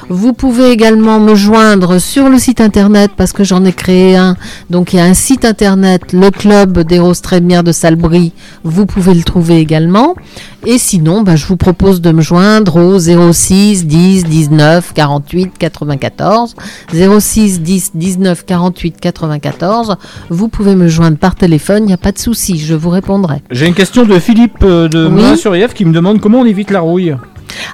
Vous 0.08 0.32
pouvez 0.32 0.70
également 0.70 1.20
me 1.20 1.36
joindre 1.36 2.00
sur 2.00 2.28
le 2.28 2.38
site 2.38 2.60
internet 2.60 3.12
parce 3.16 3.32
que 3.32 3.44
j'en 3.44 3.64
ai 3.64 3.72
créé 3.72 4.16
un. 4.16 4.36
Donc 4.70 4.92
il 4.92 4.96
y 4.96 4.98
a 4.98 5.04
un 5.04 5.14
site 5.14 5.44
internet, 5.44 6.12
le 6.12 6.30
Club 6.30 6.80
des 6.80 6.98
Roses 6.98 7.20
Trémières 7.20 7.62
de 7.62 7.70
Salbris. 7.70 8.32
Vous 8.64 8.86
pouvez 8.86 9.14
le 9.14 9.22
trouver 9.22 9.58
également. 9.58 10.16
Et 10.64 10.78
sinon, 10.78 11.22
bah, 11.22 11.36
je 11.36 11.46
vous 11.46 11.56
propose 11.56 12.00
de 12.00 12.12
me 12.12 12.22
joindre 12.22 12.76
au 12.76 12.98
06 12.98 13.86
10 13.86 14.24
19 14.24 14.92
48 14.94 15.58
94. 15.58 16.56
06 16.92 17.60
10 17.60 17.90
19 17.94 18.44
48 18.44 19.00
94. 19.00 19.91
Vous 20.30 20.48
pouvez 20.48 20.74
me 20.74 20.88
joindre 20.88 21.16
par 21.18 21.34
téléphone, 21.34 21.84
il 21.84 21.86
n'y 21.86 21.92
a 21.92 21.96
pas 21.98 22.12
de 22.12 22.18
souci, 22.18 22.58
je 22.58 22.74
vous 22.74 22.90
répondrai. 22.90 23.42
J'ai 23.50 23.66
une 23.66 23.74
question 23.74 24.04
de 24.04 24.18
Philippe 24.18 24.62
euh, 24.62 24.88
de 24.88 25.08
Oui. 25.08 25.36
Sur 25.36 25.52
qui 25.74 25.84
me 25.84 25.92
demande 25.92 26.20
comment 26.20 26.40
on 26.40 26.44
évite 26.44 26.70
la 26.70 26.80
rouille. 26.80 27.14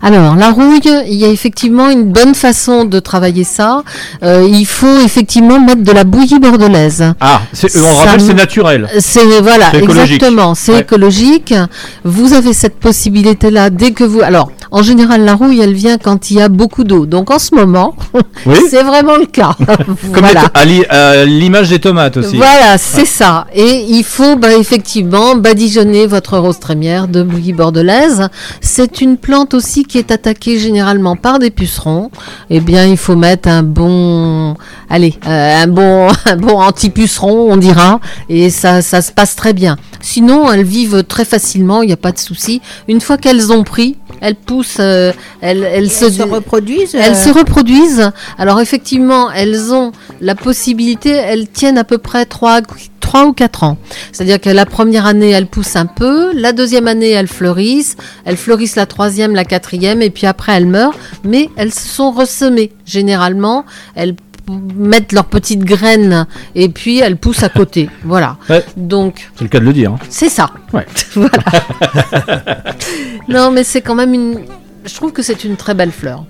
Alors, 0.03 0.35
la 0.37 0.51
rouille, 0.51 0.81
il 1.07 1.15
y 1.15 1.25
a 1.25 1.29
effectivement 1.29 1.89
une 1.91 2.05
bonne 2.13 2.35
façon 2.35 2.85
de 2.85 2.99
travailler 2.99 3.45
ça. 3.45 3.83
Euh, 4.23 4.47
il 4.51 4.67
faut 4.67 4.99
effectivement 5.05 5.61
mettre 5.61 5.83
de 5.83 5.93
la 5.93 6.05
bouillie 6.05 6.39
bordelaise. 6.39 7.05
Ah, 7.21 7.43
c'est- 7.53 7.77
on 7.79 7.83
Ça 7.85 8.05
rappelle, 8.05 8.21
c'est 8.21 8.35
naturel. 8.35 8.89
C'est 8.99 9.41
voilà, 9.41 9.73
exactement, 9.75 10.55
c'est 10.55 10.73
Ouais. 10.73 10.81
écologique. 10.81 11.55
Vous 12.05 12.33
avez 12.33 12.53
cette 12.53 12.79
possibilité-là 12.79 13.71
dès 13.71 13.93
que 13.93 14.05
vous. 14.05 14.21
Alors, 14.21 14.51
en 14.71 14.83
général, 14.83 15.25
la 15.25 15.35
rouille, 15.35 15.61
elle 15.61 15.73
vient 15.75 15.99
quand 15.99 16.31
il 16.31 16.39
y 16.39 16.41
a 16.43 16.49
beaucoup 16.49 16.85
d'eau. 16.85 17.07
Donc, 17.07 17.31
en 17.31 17.39
ce 17.39 17.55
moment, 17.55 17.95
Oui. 18.47 18.57
c'est 18.71 18.83
vraiment 18.83 19.17
le 19.17 19.27
cas. 19.27 19.57
Comme 20.13 20.21
voilà. 20.21 20.45
à 20.55 20.65
l'i- 20.65 20.85
à 20.87 21.25
l'image 21.25 21.69
des 21.71 21.79
tomates 21.79 22.17
aussi. 22.19 22.37
Voilà, 22.37 22.79
c'est 22.79 23.05
ça. 23.07 23.47
Et 23.55 23.85
il 23.89 24.05
faut 24.05 24.37
bah, 24.37 24.55
effectivement 24.57 25.35
badigeonner 25.37 26.07
votre 26.07 26.39
rose 26.39 26.59
trémière 26.59 27.09
de 27.09 27.23
bouillie 27.23 27.53
bordelaise. 27.53 28.29
C'est 28.61 29.01
une 29.01 29.17
plante 29.17 29.55
aussi 29.55 29.85
qui 29.85 29.99
est 29.99 30.11
attaquée 30.11 30.59
généralement 30.59 31.17
par 31.17 31.39
des 31.39 31.51
pucerons. 31.51 32.11
Eh 32.51 32.61
bien, 32.61 32.85
il 32.87 32.97
faut 32.97 33.17
mettre 33.17 33.49
un 33.49 33.63
bon, 33.63 34.55
allez, 34.91 35.15
euh, 35.27 35.63
un 35.63 35.67
bon, 35.67 36.09
un 36.27 36.37
bon 36.37 36.59
anti-puceron, 36.61 37.53
on 37.53 37.57
dira, 37.57 38.01
et 38.29 38.51
ça, 38.51 38.83
ça 38.83 39.03
se 39.03 39.13
passe 39.13 39.37
très 39.37 39.53
bien. 39.53 39.77
Sinon, 40.01 40.51
elles 40.53 40.65
vivent 40.65 41.05
très 41.05 41.25
facilement, 41.25 41.83
il 41.83 41.87
n'y 41.87 41.93
a 41.93 41.97
pas 41.97 42.13
de 42.13 42.19
souci. 42.19 42.61
Une 42.89 43.01
fois 43.01 43.17
qu'elles 43.19 43.53
ont 43.53 43.65
pris, 43.65 43.97
elles 44.21 44.35
poussent, 44.35 44.79
euh, 44.81 45.13
elles, 45.41 45.63
elles, 45.63 45.91
se, 45.91 46.11
se 46.11 46.23
reproduisent 46.23 46.95
Elles 46.95 47.13
euh, 47.13 47.25
se 47.25 47.31
reproduisent. 47.31 48.11
Alors 48.39 48.61
effectivement, 48.61 49.31
elles 49.31 49.73
ont 49.73 49.93
la 50.21 50.35
possibilité, 50.35 51.11
elles 51.11 51.49
tiennent 51.49 51.79
à 51.79 51.85
peu 51.85 51.99
près 51.99 52.25
3, 52.25 52.61
ou 53.25 53.33
4 53.33 53.65
ans. 53.65 53.79
C'est-à-dire 54.13 54.41
que 54.41 54.51
la 54.51 54.67
première 54.67 55.07
année, 55.07 55.31
elles 55.31 55.47
poussent 55.47 55.77
un 55.77 55.87
peu, 55.87 56.33
la 56.35 56.53
deuxième 56.53 56.89
année, 56.89 57.11
elles 57.11 57.29
fleurissent, 57.29 57.97
elles 58.25 58.37
fleurissent 58.37 58.77
la 58.77 58.87
troisième, 58.87 59.35
la 59.35 59.45
quatrième, 59.45 60.03
et 60.03 60.11
puis 60.11 60.27
après, 60.27 60.53
elles 60.53 60.67
meurent, 60.67 60.97
mais 61.25 61.49
elles 61.57 61.73
se 61.73 61.89
sont 61.89 62.11
ressemées. 62.11 62.73
Généralement, 62.85 63.65
elles 63.95 64.15
mettent 64.77 65.13
leurs 65.13 65.25
petites 65.27 65.65
graines 65.65 66.27
et 66.55 66.69
puis 66.69 66.99
elles 67.01 67.17
poussent 67.17 67.43
à 67.43 67.49
côté. 67.49 67.89
Voilà. 68.05 68.37
Ouais. 68.49 68.65
Donc, 68.77 69.29
C'est 69.37 69.45
le 69.45 69.49
cas 69.51 69.61
de 69.61 69.65
le 69.65 69.73
dire. 69.73 69.93
hein. 69.93 69.99
c'est 70.09 70.29
ça. 70.29 70.51
Ouais. 70.73 70.87
voilà. 71.15 71.43
non, 73.29 73.51
mais 73.51 73.65
c'est 73.65 73.81
quand 73.83 73.95
même 73.95 74.15
une. 74.15 74.41
Je 74.85 74.95
trouve 74.95 75.13
que 75.13 75.23
c'est 75.23 75.45
une 75.45 75.57
très 75.57 75.75
belle 75.75 75.93
fleur. 75.93 76.25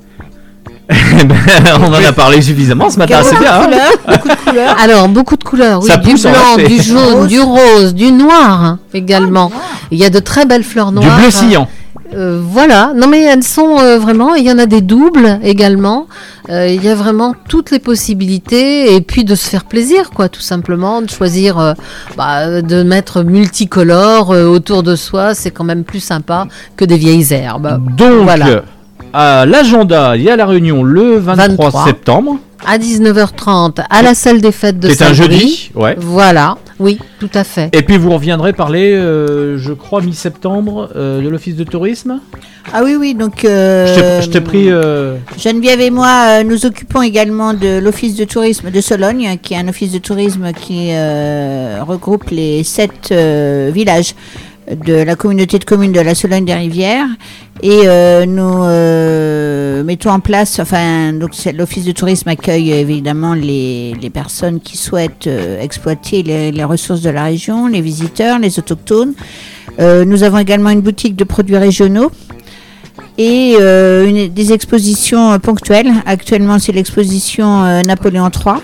Eh 0.90 1.24
ben, 1.24 1.36
on 1.80 1.84
en 1.92 1.92
a 2.02 2.12
parlé 2.14 2.40
suffisamment 2.40 2.88
ce 2.88 2.98
matin, 2.98 3.20
c'est 3.22 3.38
bien. 3.38 3.60
hein. 3.60 3.68
beaucoup 4.08 4.28
de 4.28 4.34
couleurs. 4.36 4.76
Alors, 4.80 5.08
beaucoup 5.08 5.36
de 5.36 5.44
couleurs, 5.44 5.82
oui. 5.82 5.90
Du 6.02 6.14
blanc, 6.14 6.56
du 6.66 6.80
jaune, 6.82 7.26
du 7.26 7.40
rose, 7.40 7.94
du 7.94 8.10
noir 8.10 8.64
hein, 8.64 8.78
également. 8.94 9.52
Il 9.90 9.98
y 9.98 10.04
a 10.06 10.10
de 10.10 10.18
très 10.18 10.46
belles 10.46 10.64
fleurs 10.64 10.90
Du 10.90 11.00
noires. 11.00 11.18
bleu 11.18 11.30
sillant. 11.30 11.68
Euh, 12.14 12.40
voilà, 12.42 12.92
non 12.96 13.06
mais 13.06 13.22
elles 13.22 13.42
sont 13.42 13.78
euh, 13.78 13.98
vraiment, 13.98 14.34
il 14.34 14.44
y 14.44 14.50
en 14.50 14.58
a 14.58 14.66
des 14.66 14.80
doubles 14.80 15.38
également. 15.42 16.06
Euh, 16.48 16.66
il 16.68 16.82
y 16.82 16.88
a 16.88 16.94
vraiment 16.94 17.34
toutes 17.48 17.70
les 17.70 17.78
possibilités 17.78 18.94
et 18.94 19.00
puis 19.02 19.24
de 19.24 19.34
se 19.34 19.48
faire 19.48 19.64
plaisir, 19.64 20.10
quoi, 20.10 20.30
tout 20.30 20.40
simplement, 20.40 21.02
de 21.02 21.10
choisir, 21.10 21.74
bah, 22.16 22.62
de 22.62 22.82
mettre 22.82 23.22
multicolores 23.22 24.32
euh, 24.32 24.46
autour 24.46 24.82
de 24.82 24.96
soi, 24.96 25.34
c'est 25.34 25.50
quand 25.50 25.64
même 25.64 25.84
plus 25.84 26.00
sympa 26.00 26.46
que 26.76 26.84
des 26.86 26.96
vieilles 26.96 27.32
herbes. 27.32 27.78
Donc, 27.96 28.24
Voilà. 28.24 28.62
À 29.20 29.46
l'agenda, 29.46 30.16
il 30.16 30.22
y 30.22 30.30
a 30.30 30.36
la 30.36 30.46
réunion 30.46 30.84
le 30.84 31.18
23, 31.18 31.46
23. 31.70 31.84
septembre. 31.86 32.36
À 32.66 32.76
19h30, 32.78 33.84
à 33.88 34.02
la 34.02 34.14
salle 34.14 34.40
des 34.40 34.50
fêtes 34.52 34.78
de 34.80 34.88
C'est 34.90 35.04
un 35.04 35.12
jeudi, 35.12 35.70
ouais. 35.76 35.96
Voilà, 35.98 36.56
oui, 36.80 36.98
tout 37.20 37.30
à 37.34 37.42
fait. 37.44 37.70
Et 37.72 37.82
puis 37.82 37.96
vous 37.98 38.10
reviendrez 38.10 38.52
parler, 38.52 38.92
euh, 38.94 39.58
je 39.58 39.72
crois, 39.72 40.02
mi-septembre, 40.02 40.90
euh, 40.96 41.22
de 41.22 41.28
l'office 41.28 41.54
de 41.56 41.62
tourisme. 41.64 42.20
Ah 42.72 42.82
oui, 42.84 42.96
oui, 42.96 43.14
donc. 43.14 43.44
euh, 43.44 44.20
Je 44.22 44.28
t'ai- 44.28 44.40
pris. 44.40 44.68
Geneviève 45.38 45.80
et 45.80 45.90
moi, 45.90 46.42
nous 46.44 46.66
occupons 46.66 47.02
également 47.02 47.54
de 47.54 47.78
l'office 47.78 48.14
de 48.16 48.24
tourisme 48.24 48.70
de 48.70 48.80
Sologne, 48.80 49.36
qui 49.42 49.54
est 49.54 49.58
un 49.58 49.68
office 49.68 49.92
de 49.92 49.98
tourisme 49.98 50.52
qui 50.52 50.90
regroupe 51.86 52.28
les 52.30 52.62
sept 52.64 53.12
villages 53.72 54.14
de 54.74 54.94
la 54.94 55.16
communauté 55.16 55.58
de 55.58 55.64
communes 55.64 55.92
de 55.92 56.00
la 56.00 56.14
Sologne 56.14 56.44
des 56.44 56.54
Rivières. 56.54 57.06
Et 57.62 57.82
euh, 57.84 58.24
nous 58.26 58.62
euh, 58.64 59.82
mettons 59.82 60.10
en 60.10 60.20
place, 60.20 60.60
enfin, 60.60 61.12
donc 61.12 61.30
l'office 61.54 61.84
de 61.84 61.92
tourisme 61.92 62.28
accueille 62.28 62.72
évidemment 62.72 63.34
les, 63.34 63.94
personnes 64.12 64.60
qui 64.60 64.76
souhaitent 64.76 65.26
euh, 65.26 65.60
exploiter 65.60 66.22
les, 66.22 66.64
ressources 66.64 67.00
de 67.00 67.10
la 67.10 67.24
région, 67.24 67.66
les 67.66 67.80
visiteurs, 67.80 68.38
les 68.38 68.58
autochtones. 68.58 69.14
Euh, 69.80 70.04
nous 70.04 70.22
avons 70.22 70.38
également 70.38 70.70
une 70.70 70.80
boutique 70.80 71.16
de 71.16 71.24
produits 71.24 71.56
régionaux 71.56 72.10
et 73.16 73.56
euh, 73.60 74.06
une- 74.06 74.28
des 74.28 74.52
expositions 74.52 75.38
ponctuelles. 75.40 75.92
Actuellement, 76.06 76.58
c'est 76.58 76.72
l'exposition 76.72 77.82
Napoléon 77.82 78.30
III 78.30 78.56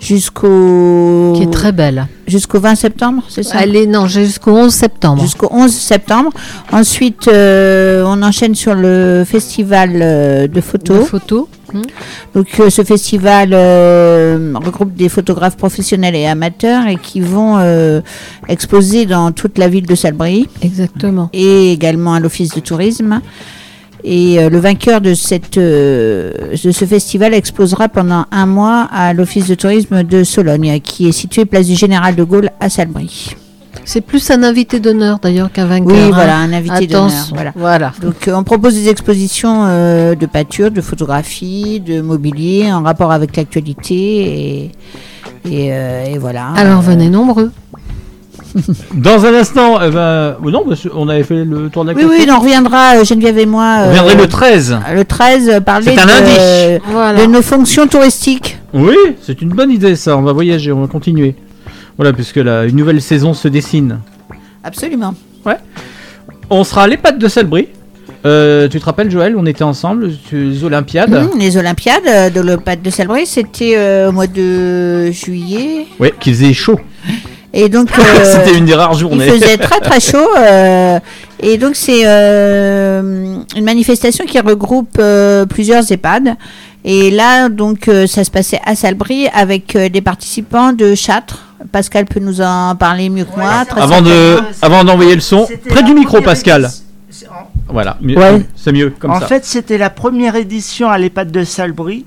jusqu'au 0.00 1.32
Qui 1.36 1.42
est 1.42 1.52
très 1.52 1.72
belle. 1.72 2.06
jusqu'au 2.26 2.58
20 2.58 2.74
septembre, 2.74 3.22
c'est 3.28 3.42
ça 3.42 3.64
est, 3.64 3.86
non, 3.86 4.06
jusqu'au 4.06 4.52
11 4.52 4.72
septembre. 4.72 5.22
Jusqu'au 5.22 5.48
11 5.50 5.70
septembre. 5.72 6.30
Ensuite, 6.72 7.28
euh, 7.28 8.02
on 8.06 8.22
enchaîne 8.22 8.54
sur 8.54 8.74
le 8.74 9.24
festival 9.26 9.90
euh, 9.94 10.46
de 10.48 10.60
photos. 10.60 10.98
De 11.00 11.04
photos. 11.04 11.46
Hmm. 11.72 11.82
Donc, 12.34 12.48
euh, 12.58 12.70
ce 12.70 12.82
festival 12.82 13.50
euh, 13.52 14.52
regroupe 14.56 14.94
des 14.94 15.08
photographes 15.08 15.56
professionnels 15.56 16.16
et 16.16 16.26
amateurs 16.26 16.86
et 16.88 16.96
qui 16.96 17.20
vont 17.20 17.58
euh, 17.58 18.00
exposer 18.48 19.06
dans 19.06 19.30
toute 19.32 19.56
la 19.58 19.68
ville 19.68 19.86
de 19.86 19.94
Salbris. 19.94 20.48
Exactement. 20.62 21.28
Et 21.32 21.72
également 21.72 22.14
à 22.14 22.20
l'office 22.20 22.50
de 22.54 22.60
tourisme. 22.60 23.20
Et 24.04 24.38
euh, 24.38 24.48
le 24.48 24.58
vainqueur 24.58 25.00
de, 25.00 25.14
cette, 25.14 25.58
euh, 25.58 26.32
de 26.52 26.70
ce 26.70 26.84
festival 26.84 27.34
exposera 27.34 27.88
pendant 27.88 28.24
un 28.30 28.46
mois 28.46 28.88
à 28.90 29.12
l'office 29.12 29.48
de 29.48 29.54
tourisme 29.54 30.02
de 30.02 30.24
Sologne, 30.24 30.80
qui 30.80 31.08
est 31.08 31.12
situé 31.12 31.44
place 31.44 31.66
du 31.66 31.74
Général 31.74 32.16
de 32.16 32.24
Gaulle 32.24 32.50
à 32.60 32.68
Salbris. 32.68 33.34
C'est 33.84 34.00
plus 34.00 34.30
un 34.30 34.42
invité 34.42 34.78
d'honneur 34.80 35.18
d'ailleurs 35.18 35.50
qu'un 35.50 35.66
vainqueur. 35.66 35.92
Oui, 35.92 36.00
hein. 36.00 36.10
voilà, 36.12 36.38
un 36.38 36.52
invité 36.52 36.86
d'honneur. 36.86 37.26
Voilà. 37.32 37.52
voilà. 37.56 37.92
Donc, 38.00 38.28
euh, 38.28 38.34
on 38.34 38.44
propose 38.44 38.74
des 38.74 38.88
expositions 38.88 39.64
euh, 39.64 40.14
de 40.14 40.26
peinture, 40.26 40.70
de 40.70 40.80
photographie, 40.80 41.80
de 41.80 42.00
mobilier 42.00 42.70
en 42.72 42.82
rapport 42.82 43.12
avec 43.12 43.36
l'actualité. 43.36 43.94
Et, 43.94 44.70
et, 45.44 45.72
euh, 45.72 46.04
et 46.04 46.18
voilà. 46.18 46.48
Alors 46.56 46.82
venez 46.82 47.08
nombreux. 47.08 47.50
Dans 48.94 49.24
un 49.26 49.34
instant, 49.34 49.78
eh 49.82 49.90
ben, 49.90 50.36
oh 50.44 50.50
non, 50.50 50.64
on 50.94 51.08
avait 51.08 51.22
fait 51.22 51.44
le 51.44 51.68
tour 51.68 51.84
de 51.84 51.90
la 51.92 51.96
Oui, 51.96 52.04
oui, 52.08 52.26
on 52.30 52.38
reviendra, 52.40 52.96
euh, 52.96 53.04
Geneviève 53.04 53.38
et 53.38 53.46
moi. 53.46 53.76
On 53.78 53.82
euh, 53.82 53.88
reviendrait 53.88 54.14
le 54.16 54.26
13. 54.26 54.78
Le 54.94 55.04
13, 55.04 55.48
euh, 55.48 55.60
parler 55.60 55.92
C'est 55.94 56.00
un 56.00 56.06
de, 56.06 56.10
lundi. 56.10 56.82
Voilà. 56.90 57.20
de 57.20 57.26
nos 57.30 57.42
fonctions 57.42 57.86
touristiques. 57.86 58.58
Oui, 58.72 58.96
c'est 59.22 59.40
une 59.42 59.50
bonne 59.50 59.70
idée 59.70 59.96
ça. 59.96 60.16
On 60.16 60.22
va 60.22 60.32
voyager, 60.32 60.72
on 60.72 60.80
va 60.82 60.86
continuer. 60.86 61.34
Voilà, 61.96 62.12
puisque 62.12 62.36
la, 62.36 62.64
une 62.64 62.76
nouvelle 62.76 63.00
saison 63.02 63.34
se 63.34 63.48
dessine. 63.48 63.98
Absolument. 64.64 65.14
Ouais. 65.44 65.56
On 66.48 66.64
sera 66.64 66.82
à 66.84 66.86
l'EHPAD 66.86 67.18
de 67.18 67.28
Salbris. 67.28 67.68
Euh, 68.26 68.68
tu 68.68 68.78
te 68.78 68.84
rappelles, 68.84 69.10
Joël, 69.10 69.34
on 69.36 69.46
était 69.46 69.64
ensemble, 69.64 70.10
tu- 70.28 70.50
les 70.50 70.64
Olympiades. 70.64 71.10
Mhm, 71.10 71.38
les 71.38 71.56
Olympiades 71.56 72.06
euh, 72.06 72.28
de 72.30 72.40
l'Opade 72.40 72.82
de 72.82 72.90
Salbris, 72.90 73.26
c'était 73.26 73.74
euh, 73.76 74.10
au 74.10 74.12
mois 74.12 74.26
de 74.26 75.10
juillet. 75.10 75.86
Ouais, 75.98 76.12
qui 76.20 76.30
faisait 76.34 76.52
chaud. 76.52 76.78
Et 77.52 77.68
donc, 77.68 77.88
euh, 77.98 78.02
C'était 78.24 78.56
une 78.56 78.64
des 78.64 78.74
rares 78.74 78.94
journées. 78.94 79.26
Il 79.26 79.32
faisait 79.40 79.56
très 79.58 79.80
très 79.80 80.00
chaud. 80.00 80.18
euh, 80.38 80.98
et 81.42 81.56
donc 81.58 81.74
c'est 81.74 82.02
euh, 82.04 83.36
une 83.56 83.64
manifestation 83.64 84.24
qui 84.26 84.38
regroupe 84.40 84.96
euh, 84.98 85.46
plusieurs 85.46 85.90
EHPAD. 85.90 86.36
Et 86.84 87.10
là, 87.10 87.50
donc, 87.50 87.88
euh, 87.88 88.06
ça 88.06 88.24
se 88.24 88.30
passait 88.30 88.60
à 88.64 88.74
Salbris 88.74 89.28
avec 89.34 89.76
euh, 89.76 89.88
des 89.90 90.00
participants 90.00 90.72
de 90.72 90.94
Châtres. 90.94 91.44
Pascal 91.72 92.06
peut 92.06 92.20
nous 92.20 92.40
en 92.40 92.74
parler 92.74 93.10
mieux 93.10 93.24
que 93.24 93.36
moi. 93.38 93.66
très 93.68 93.82
Avant 93.82 94.00
de, 94.00 94.38
avant 94.62 94.82
d'envoyer 94.82 95.14
le 95.14 95.20
son, 95.20 95.46
près 95.68 95.82
du 95.82 95.92
micro, 95.92 96.22
Pascal. 96.22 96.70
en- 97.28 97.50
Voilà, 97.68 97.98
mieux- 98.00 98.16
Ouais. 98.16 98.40
c'est 98.56 98.72
mieux 98.72 98.94
comme 98.98 99.10
en 99.10 99.20
ça. 99.20 99.26
fait, 99.26 99.44
c'était 99.44 99.76
la 99.76 99.90
première 99.90 100.36
édition 100.36 100.88
à 100.88 100.96
l'EHPAD 100.96 101.30
de 101.30 101.44
Salbris. 101.44 102.06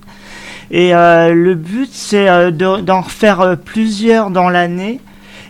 Et 0.72 0.96
euh, 0.96 1.34
le 1.36 1.54
but, 1.54 1.90
c'est 1.92 2.28
euh, 2.28 2.50
de- 2.50 2.82
d'en 2.82 3.02
refaire 3.02 3.58
plusieurs 3.64 4.32
dans 4.32 4.50
l'année. 4.50 5.00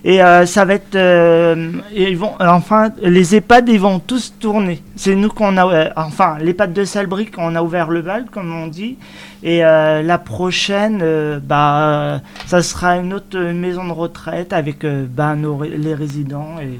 Et 0.05 0.21
euh, 0.21 0.45
ça 0.45 0.65
va 0.65 0.73
être. 0.73 0.95
euh, 0.95 1.71
ils 1.95 2.17
vont, 2.17 2.33
enfin, 2.39 2.89
les 3.01 3.35
EHPAD, 3.35 3.69
ils 3.69 3.79
vont 3.79 3.99
tous 3.99 4.33
tourner. 4.37 4.81
C'est 4.97 5.15
nous 5.15 5.29
qu'on 5.29 5.55
a. 5.55 5.65
euh, 5.65 5.89
enfin, 5.95 6.37
l'EHPAD 6.41 6.73
de 6.73 6.83
Salbris, 6.83 7.29
on 7.37 7.55
a 7.55 7.63
ouvert 7.63 7.89
le 7.89 8.01
bal, 8.01 8.25
comme 8.31 8.53
on 8.53 8.67
dit. 8.67 8.97
Et 9.43 9.59
la 9.59 10.17
prochaine, 10.17 11.03
bah, 11.43 12.21
ça 12.45 12.61
sera 12.61 12.95
une 12.97 13.13
autre 13.13 13.37
maison 13.37 13.85
de 13.85 13.91
retraite 13.91 14.53
avec 14.53 14.85
bah, 14.85 15.35
nos 15.35 15.61
les 15.63 15.93
résidents. 15.93 16.55
Et... 16.61 16.79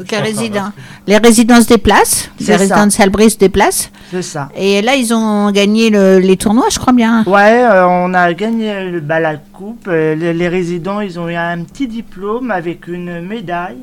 Donc, 0.00 0.10
les, 0.10 0.18
résidents, 0.18 0.72
les 1.06 1.16
résidents 1.18 1.60
se 1.60 1.66
déplacent, 1.68 2.30
les 2.40 2.56
résidents 2.56 2.86
de 2.86 2.90
Salbris 2.92 3.30
se 3.30 3.36
déplacent. 3.38 3.90
C'est 4.10 4.22
ça. 4.22 4.48
Et 4.56 4.82
là, 4.82 4.96
ils 4.96 5.12
ont 5.14 5.50
gagné 5.52 5.90
le- 5.90 6.18
les 6.18 6.36
tournois, 6.36 6.66
je 6.72 6.78
crois 6.78 6.92
bien. 6.92 7.22
Ouais, 7.26 7.62
euh, 7.62 7.86
on 7.86 8.12
a 8.14 8.32
gagné 8.32 8.90
le, 8.90 9.00
bah, 9.00 9.20
la 9.20 9.36
coupe. 9.36 9.86
Euh, 9.88 10.14
les, 10.14 10.32
les 10.32 10.48
résidents, 10.48 11.00
ils 11.00 11.18
ont 11.20 11.28
eu 11.28 11.34
un 11.34 11.62
petit 11.64 11.86
diplôme 11.86 12.50
avec 12.50 12.88
une 12.88 13.20
médaille. 13.20 13.76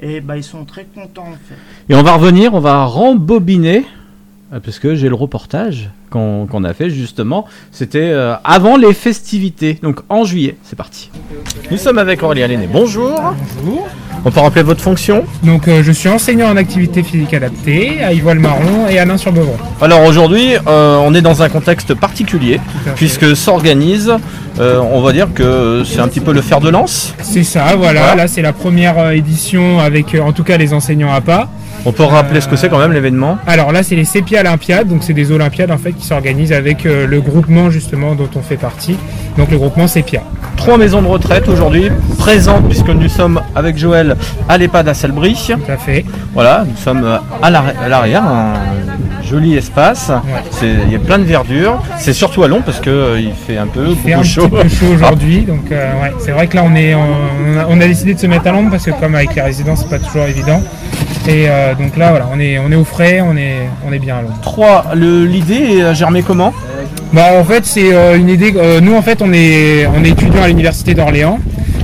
Et 0.00 0.20
bah, 0.20 0.36
ils 0.36 0.44
sont 0.44 0.64
très 0.64 0.84
contents 0.94 1.26
en 1.28 1.32
fait. 1.48 1.56
Et 1.92 1.96
on 1.96 2.02
va 2.02 2.14
revenir, 2.14 2.54
on 2.54 2.60
va 2.60 2.84
rembobiner, 2.84 3.84
euh, 4.52 4.60
parce 4.60 4.78
que 4.78 4.94
j'ai 4.94 5.08
le 5.08 5.16
reportage 5.16 5.90
qu'on 6.10 6.64
a 6.64 6.74
fait 6.74 6.90
justement. 6.90 7.44
C'était 7.72 8.10
euh, 8.10 8.34
avant 8.44 8.76
les 8.76 8.94
festivités, 8.94 9.78
donc 9.82 10.00
en 10.08 10.24
juillet. 10.24 10.56
C'est 10.62 10.76
parti. 10.76 11.10
Nous 11.70 11.76
sommes 11.76 11.98
avec 11.98 12.22
Aurélien 12.22 12.46
Lenné. 12.46 12.68
Bonjour. 12.70 13.20
Bonjour. 13.62 13.86
On 14.24 14.30
peut 14.32 14.40
rappeler 14.40 14.62
votre 14.64 14.80
fonction? 14.80 15.24
Donc 15.44 15.68
euh, 15.68 15.82
je 15.84 15.92
suis 15.92 16.08
enseignant 16.08 16.48
en 16.50 16.56
activité 16.56 17.04
physique 17.04 17.32
adaptée 17.34 18.02
à 18.02 18.12
Ivoile-Marron 18.12 18.88
et 18.90 18.98
à 18.98 19.04
Nain-sur-Beuvron. 19.04 19.56
Alors 19.80 20.02
aujourd'hui, 20.02 20.54
euh, 20.66 20.96
on 20.96 21.14
est 21.14 21.22
dans 21.22 21.42
un 21.42 21.48
contexte 21.48 21.94
particulier, 21.94 22.60
à 22.86 22.90
puisque 22.90 23.36
s'organise, 23.36 24.12
euh, 24.58 24.80
on 24.80 25.00
va 25.02 25.12
dire 25.12 25.28
que 25.32 25.84
c'est 25.84 26.00
un 26.00 26.08
petit 26.08 26.20
peu 26.20 26.32
le 26.32 26.40
fer 26.40 26.60
de 26.60 26.68
lance. 26.68 27.14
C'est 27.22 27.44
ça, 27.44 27.76
voilà. 27.76 28.00
Voilà. 28.00 28.14
Là 28.16 28.28
c'est 28.28 28.42
la 28.42 28.52
première 28.52 29.12
édition 29.12 29.78
avec 29.78 30.16
en 30.20 30.32
tout 30.32 30.42
cas 30.42 30.56
les 30.56 30.72
enseignants 30.72 31.12
APA. 31.12 31.48
On 31.84 31.92
peut 31.92 32.02
rappeler 32.02 32.40
ce 32.40 32.48
que 32.48 32.56
c'est 32.56 32.68
quand 32.68 32.78
même 32.78 32.92
l'événement? 32.92 33.38
Alors 33.46 33.70
là 33.70 33.84
c'est 33.84 33.94
les 33.94 34.04
CEPIA 34.04 34.40
Olympiades, 34.40 34.88
donc 34.88 35.04
c'est 35.04 35.14
des 35.14 35.30
Olympiades 35.30 35.70
en 35.70 35.78
fait 35.78 35.92
qui 35.98 36.06
s'organisent 36.06 36.52
avec 36.52 36.86
euh, 36.86 37.06
le 37.06 37.20
groupement 37.20 37.70
justement 37.70 38.14
dont 38.14 38.28
on 38.36 38.40
fait 38.42 38.56
partie, 38.56 38.96
donc 39.36 39.50
le 39.50 39.58
groupement 39.58 39.86
CEPIA. 39.86 40.22
Trois 40.56 40.76
maisons 40.78 41.02
de 41.02 41.06
retraite 41.06 41.48
aujourd'hui 41.48 41.90
présentes 42.18 42.68
puisque 42.68 42.88
nous 42.88 43.08
sommes 43.08 43.40
avec 43.54 43.76
Joël 43.78 44.16
à 44.48 44.58
l'EHPAD 44.58 44.88
à 44.88 44.94
Salbris. 44.94 45.50
Tout 45.52 45.70
à 45.72 45.76
fait. 45.76 46.04
Voilà, 46.34 46.64
nous 46.68 46.76
sommes 46.76 47.18
à 47.42 47.50
l'arri- 47.50 47.76
à 47.84 47.88
l'arrière, 47.88 48.24
un 48.24 48.54
joli 49.28 49.56
espace. 49.56 50.10
Il 50.62 50.90
y 50.92 50.96
a 50.96 50.98
plein 50.98 51.18
de 51.18 51.24
verdure. 51.24 51.82
C'est 51.98 52.12
surtout 52.12 52.42
à 52.42 52.48
long 52.48 52.62
parce 52.62 52.80
que 52.80 52.90
euh, 52.90 53.20
il 53.20 53.32
fait 53.32 53.56
un 53.58 53.66
peu 53.66 53.86
Il 53.90 53.96
fait 53.96 54.12
un 54.14 54.22
chaud. 54.22 54.48
petit 54.48 54.62
peu 54.62 54.68
chaud 54.68 54.86
aujourd'hui, 54.94 55.42
donc 55.42 55.70
euh, 55.70 55.92
ouais, 56.02 56.12
c'est 56.18 56.32
vrai 56.32 56.46
que 56.46 56.56
là 56.56 56.64
on 56.64 56.74
est, 56.74 56.94
on, 56.94 57.58
a, 57.58 57.66
on 57.68 57.80
a 57.80 57.86
décidé 57.86 58.14
de 58.14 58.18
se 58.18 58.26
mettre 58.26 58.46
à 58.46 58.52
l'ombre 58.52 58.70
parce 58.70 58.84
que 58.84 58.90
comme 58.90 59.14
avec 59.14 59.34
les 59.34 59.42
résidents 59.42 59.76
c'est 59.76 59.88
pas 59.88 59.98
toujours 59.98 60.24
évident. 60.24 60.62
Et 61.28 61.46
euh, 61.48 61.74
donc 61.74 61.96
là 61.96 62.10
voilà, 62.10 62.28
on 62.32 62.40
est, 62.40 62.58
on 62.58 62.72
est 62.72 62.76
au 62.76 62.84
frais, 62.84 63.20
on 63.20 63.36
est, 63.36 63.68
on 63.86 63.92
est 63.92 63.98
bien 63.98 64.18
à 64.18 64.22
l'ombre. 64.22 64.38
3. 64.42 64.86
L'idée 64.94 65.82
a 65.82 65.92
germé 65.94 66.22
comment? 66.22 66.52
Bah 67.12 67.26
en 67.38 67.44
fait 67.44 67.64
c'est 67.64 67.90
une 68.16 68.28
idée. 68.28 68.54
nous 68.82 68.94
en 68.94 69.02
fait 69.02 69.22
on 69.22 69.32
est 69.32 69.86
on 69.86 70.04
est 70.04 70.10
étudiants 70.10 70.42
à 70.42 70.48
l'université 70.48 70.94
d'Orléans. 70.94 71.38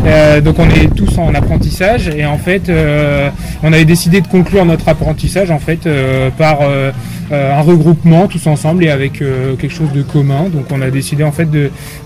Euh, 0.05 0.41
donc 0.41 0.59
on 0.59 0.69
est 0.69 0.95
tous 0.95 1.19
en 1.19 1.35
apprentissage 1.35 2.09
et 2.09 2.27
en 2.27 2.37
fait 2.37 2.69
euh, 2.69 3.31
on 3.63 3.73
avait 3.73 3.85
décidé 3.85 4.21
de 4.21 4.27
conclure 4.27 4.65
notre 4.65 4.89
apprentissage 4.89 5.51
en 5.51 5.59
fait 5.59 5.87
euh, 5.87 6.31
par 6.31 6.61
un 7.33 7.63
regroupement 7.63 8.29
tous 8.29 8.47
ensemble 8.47 8.85
et 8.85 8.91
avec 8.91 9.15
quelque 9.15 9.73
chose 9.73 9.91
de 9.93 10.03
commun. 10.03 10.45
Donc 10.53 10.67
on 10.71 10.81
a 10.83 10.91
décidé 10.91 11.25
en 11.25 11.33
fait 11.33 11.49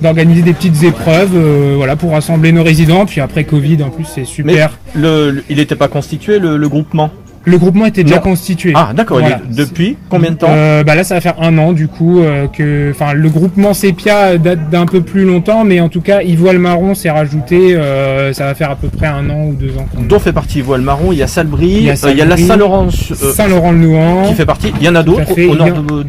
d'organiser 0.01 0.43
des 0.43 0.55
petites 0.55 0.83
épreuves 0.85 1.37
voilà 1.77 1.97
pour 1.97 2.13
rassembler 2.13 2.53
nos 2.53 2.63
résidents. 2.63 3.05
Puis 3.05 3.21
après 3.21 3.45
Covid 3.45 3.83
en 3.83 3.91
plus 3.91 4.05
c'est 4.05 4.25
super. 4.25 4.79
il 4.95 5.57
n'était 5.57 5.77
pas 5.77 5.89
constitué 5.89 6.39
le 6.39 6.69
groupement? 6.69 7.11
Le 7.49 7.59
groupement 7.59 7.87
était 7.87 8.05
déjà 8.05 8.17
Non. 8.17 8.23
constitué. 8.23 8.73
Ah 8.75 8.91
d'accord, 8.95 9.19
il 9.21 9.23
Voilà. 9.23 9.41
depuis 9.51 9.97
combien 10.09 10.31
de 10.31 10.37
temps 10.37 10.47
Euh, 10.51 10.85
bah 10.85 10.95
là, 10.95 11.05
ça 11.05 11.15
va 11.15 11.21
faire 11.21 11.37
un 11.41 11.57
an 11.59 11.73
du 11.73 11.89
coup 11.89 12.21
euh, 12.21 12.47
que, 12.47 12.91
enfin, 12.95 13.15
le 13.15 13.29
groupement 13.29 13.75
Sepia 13.75 14.37
date 14.39 14.71
d'un 14.71 14.87
peu 14.87 15.01
plus 15.01 15.25
longtemps, 15.25 15.65
mais 15.65 15.81
en 15.81 15.89
tout 15.89 16.01
cas, 16.01 16.23
Ivoile 16.23 16.59
Marron 16.59 16.95
s'est 16.95 17.11
rajouté. 17.11 17.75
euh, 17.75 18.33
ça 18.33 18.45
va 18.45 18.55
faire 18.55 18.71
à 18.71 18.77
peu 18.77 18.89
près 18.89 19.07
un 19.07 19.29
an 19.31 19.47
ou 19.47 19.55
deux 19.55 19.71
ans. 19.79 19.87
Dont 20.09 20.19
fait 20.19 20.33
partie 20.33 20.61
Voile 20.61 20.83
Marron, 20.83 21.13
il 21.13 21.19
y 21.19 21.23
a 21.23 21.27
Salbris, 21.27 21.69
Il 21.79 21.83
y 21.85 21.91
a 21.91 21.93
euh, 21.95 22.11
il 22.11 22.19
y 22.19 22.23
a 22.23 22.25
la 22.25 22.37
Salbris, 22.37 22.47
Saint-Laurent 22.49 22.87
euh, 22.89 23.33
Saint-Laurent-le-Nouan. 23.33 24.29
qui 24.29 24.35
fait 24.35 24.47
partie. 24.47 24.73
Il 24.81 24.87
y 24.87 24.89
en 24.89 24.95
a 24.95 25.03
d'autres 25.03 25.23
au 25.49 25.55
nord 25.57 25.69
de, 25.69 25.73
de, 25.73 26.03
de 26.03 26.09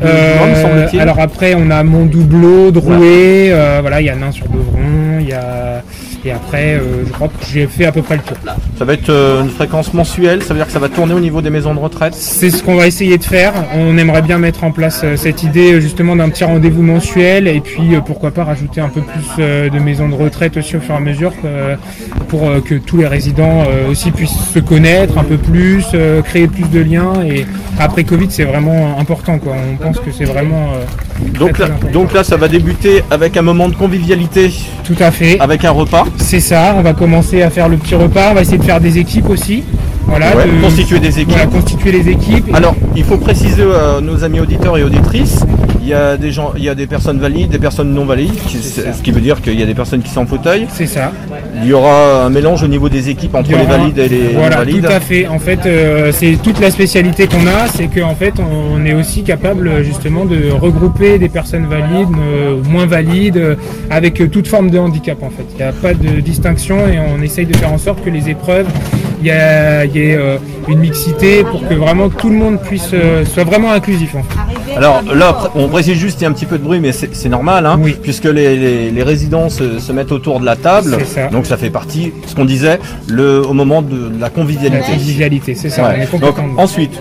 semble-t-il. 0.62 1.00
alors 1.00 1.20
après, 1.20 1.56
on 1.56 1.70
a 1.72 1.84
Montdoubleau, 1.84 2.72
Drouet, 2.72 3.54
voilà, 3.82 4.02
il 4.02 4.06
y 4.08 4.10
a 4.10 4.16
Nain-sur-Beuvron, 4.16 5.20
il 5.22 5.28
y 5.30 5.34
a 5.34 5.82
et 6.26 6.32
après, 6.32 6.76
euh, 6.76 7.06
je 7.06 7.12
crois 7.12 7.28
que 7.28 7.46
j'ai 7.52 7.68
fait 7.68 7.86
à 7.86 7.92
peu 7.92 8.02
près 8.02 8.18
le 8.18 8.22
tour. 8.22 8.38
Ça 8.78 8.86
va 8.86 8.94
être 8.94 9.10
euh, 9.10 9.44
une 9.44 9.50
fréquence 9.50 9.94
mensuelle, 9.94 10.44
ça 10.44 10.54
veut 10.54 10.60
dire 10.60 10.68
que 10.68 10.72
ça 10.72 10.80
va 10.80 10.90
tourner 10.90 11.14
au 11.14 11.20
niveau 11.20 11.42
des 11.42 11.50
maisons 11.50 11.74
de 11.74 11.80
retraite 11.80 12.14
C'est 12.14 12.50
ce 12.50 12.64
qu'on 12.64 12.76
va 12.76 12.88
essayer 12.88 13.18
de 13.18 13.24
faire. 13.24 13.54
On 13.76 13.98
aimerait 13.98 14.22
bien 14.22 14.38
mettre 14.38 14.64
en 14.64 14.72
place 14.72 15.02
euh, 15.04 15.16
cette 15.16 15.44
idée 15.44 15.74
euh, 15.74 15.80
justement 15.80 16.16
d'un 16.16 16.30
petit 16.30 16.44
rendez-vous 16.44 16.82
mensuel 16.82 17.48
et 17.48 17.62
puis 17.62 17.96
pourquoi 18.06 18.32
pas 18.32 18.44
rajouter 18.44 18.82
un 18.82 18.90
peu 18.90 19.02
plus 19.02 19.38
de 19.38 19.80
maisons 19.80 20.10
de 20.10 20.16
retraite 20.16 20.58
aussi 20.58 20.76
au 20.76 20.80
fur 20.80 20.96
et 20.96 20.98
à 20.98 21.02
mesure 21.02 21.34
euh, 21.46 21.76
pour 22.28 22.42
que 22.64 22.76
tous 22.76 22.98
les 22.98 23.08
résidents 23.08 23.64
aussi 23.90 24.12
puissent 24.12 24.38
se 24.54 24.60
connaître 24.60 25.18
un 25.18 25.24
peu 25.24 25.38
plus, 25.38 25.86
euh, 25.94 26.22
créer 26.22 26.48
plus 26.48 26.70
de 26.70 26.80
liens 26.80 27.24
et 27.24 27.46
après 27.80 28.04
Covid 28.04 28.28
c'est 28.30 28.44
vraiment 28.44 29.00
important 29.00 29.40
quoi. 29.40 29.54
On 29.72 29.76
pense 29.78 30.00
que 30.00 30.12
c'est 30.12 30.26
vraiment 30.26 30.74
euh, 30.74 30.84
donc 31.38 31.58
là, 31.58 31.68
donc 31.94 32.10
ça 32.24 32.38
va 32.38 32.48
débuter 32.48 33.04
avec 33.12 33.38
un 33.38 33.42
moment 33.42 33.68
de 33.70 33.76
convivialité. 33.76 34.52
Tout 34.84 34.96
à 35.00 35.12
fait. 35.12 35.40
Avec 35.40 35.64
un 35.66 35.72
repas. 35.72 36.06
C'est 36.18 36.40
ça, 36.40 36.74
on 36.78 36.82
va 36.82 36.94
commencer 36.94 37.42
à 37.42 37.50
faire 37.50 37.70
le 37.70 37.78
petit 37.78 37.96
repas, 37.96 38.30
on 38.32 38.34
va 38.36 38.42
essayer 38.42 38.58
de 38.58 38.64
faire 38.64 38.80
des 38.82 38.98
équipes 38.98 39.30
aussi. 39.30 39.64
Voilà, 40.08 40.36
Ouais, 40.36 40.46
de- 40.48 40.62
constituer 40.62 41.00
des 41.00 41.20
équipes. 41.20 41.30
Voilà, 41.30 41.46
constituer 41.46 41.92
les 41.92 42.10
équipes. 42.10 42.50
Alors, 42.56 42.76
il 42.96 43.04
faut 43.04 43.18
préciser 43.18 43.62
à 43.64 44.02
nos 44.02 44.24
amis 44.24 44.40
auditeurs 44.40 44.76
et 44.78 44.84
auditrices, 44.84 45.46
il 45.84 45.88
y 45.88 45.94
a 45.94 46.18
des 46.18 46.32
gens, 46.32 46.52
il 46.58 46.64
y 46.64 46.70
a 46.70 46.74
des 46.74 46.88
personnes 46.88 47.20
valides, 47.20 47.52
des 47.52 47.60
personnes 47.60 47.94
non 47.94 48.06
valides, 48.06 48.34
qui- 48.48 48.58
ce 48.58 49.02
qui 49.04 49.12
veut 49.12 49.22
dire 49.22 49.40
qu'il 49.42 49.60
y 49.60 49.62
a 49.62 49.68
des 49.68 49.76
personnes 49.76 50.02
qui 50.02 50.10
sont 50.10 50.22
en 50.22 50.26
fauteuil. 50.26 50.66
C'est 50.74 50.88
ça. 50.88 51.12
Il 51.62 51.68
y 51.68 51.74
aura 51.74 52.26
un 52.26 52.30
mélange 52.30 52.64
au 52.64 52.68
niveau 52.68 52.90
des 52.90 53.10
équipes 53.10 53.36
entre 53.36 53.52
les 53.52 53.66
valides 53.66 53.98
et 53.98 54.08
les 54.08 54.28
voilà, 54.30 54.58
valides. 54.58 54.86
tout 54.86 54.92
à 54.92 55.00
fait. 55.00 55.28
En 55.28 55.40
fait, 55.40 55.66
euh, 55.66 56.12
c'est 56.14 56.38
toute 56.42 56.60
la 56.60 56.72
spécialité 56.72 57.28
qu'on 57.28 57.48
a, 57.48 57.68
c'est 57.68 57.88
qu'en 57.88 58.16
fait, 58.16 58.34
on 58.40 58.86
est 58.86 58.94
aussi 58.94 59.24
capable 59.24 59.84
justement 59.84 60.26
de 60.26 60.52
regrouper 60.52 61.20
des 61.20 61.30
personnes 61.30 61.66
valides, 61.66 62.10
euh, 62.18 62.62
moins 62.64 62.86
valides, 62.86 63.38
euh, 63.38 63.56
avec 63.90 64.32
toute 64.32 64.48
forme 64.48 64.70
de 64.70 64.80
handicap. 64.80 65.22
En 65.22 65.30
fait, 65.30 65.46
il 65.52 65.58
n'y 65.58 65.64
a 65.64 65.74
pas 65.74 65.94
de 65.94 66.22
distinction 66.22 66.88
et 66.88 67.00
on 67.00 67.22
essaye 67.22 67.46
de 67.46 67.56
faire 67.56 67.74
en 67.74 67.78
sorte 67.78 68.04
que 68.04 68.10
les 68.10 68.30
épreuves, 68.30 68.68
il 69.22 69.28
y, 69.28 69.32
a- 69.32 69.86
il 69.86 69.96
y 69.96 70.00
ait 70.00 70.16
euh, 70.18 70.38
une 70.68 70.80
mixité 70.80 71.44
pour 71.44 71.68
que 71.68 71.74
vraiment 71.74 72.10
tout 72.10 72.30
le 72.30 72.36
monde 72.36 72.60
puisse 72.62 72.92
euh, 72.94 73.26
soit 73.26 73.44
vraiment 73.44 73.72
inclusif. 73.72 74.16
En 74.16 74.24
fait. 74.24 74.76
Alors 74.78 75.02
là, 75.14 75.36
on 75.56 75.68
précise 75.68 75.96
juste, 75.98 76.20
il 76.22 76.24
y 76.24 76.28
a 76.28 76.30
un 76.30 76.34
petit 76.34 76.46
peu 76.46 76.58
de 76.58 76.64
bruit, 76.64 76.80
mais 76.80 76.92
c'est 76.92 77.30
normal, 77.30 77.66
hein, 77.66 77.80
puisque 78.02 78.26
les, 78.26 78.56
les- 78.56 78.92
les 78.92 79.04
résidents 79.04 79.50
se, 79.50 79.80
se 79.80 79.92
mettent 79.92 80.12
autour 80.12 80.40
de 80.40 80.46
la 80.46 80.56
table. 80.56 80.98
Ça. 81.06 81.28
Donc 81.28 81.46
ça 81.48 81.58
fait 81.58 81.70
partie, 81.70 82.14
ce 82.28 82.36
qu'on 82.36 82.46
disait, 82.46 82.80
le, 83.08 83.42
au 83.46 83.54
moment 83.54 83.82
de 83.82 84.10
la 84.20 84.30
convivialité. 84.30 84.78
La 84.88 84.94
convivialité, 84.96 85.56
c'est 85.56 85.70
ça, 85.70 85.92
on 85.92 85.96
est 85.98 86.02
Donc 86.02 86.10
complètement 86.12 86.48
dedans. 86.50 86.62
ensuite, 86.62 87.00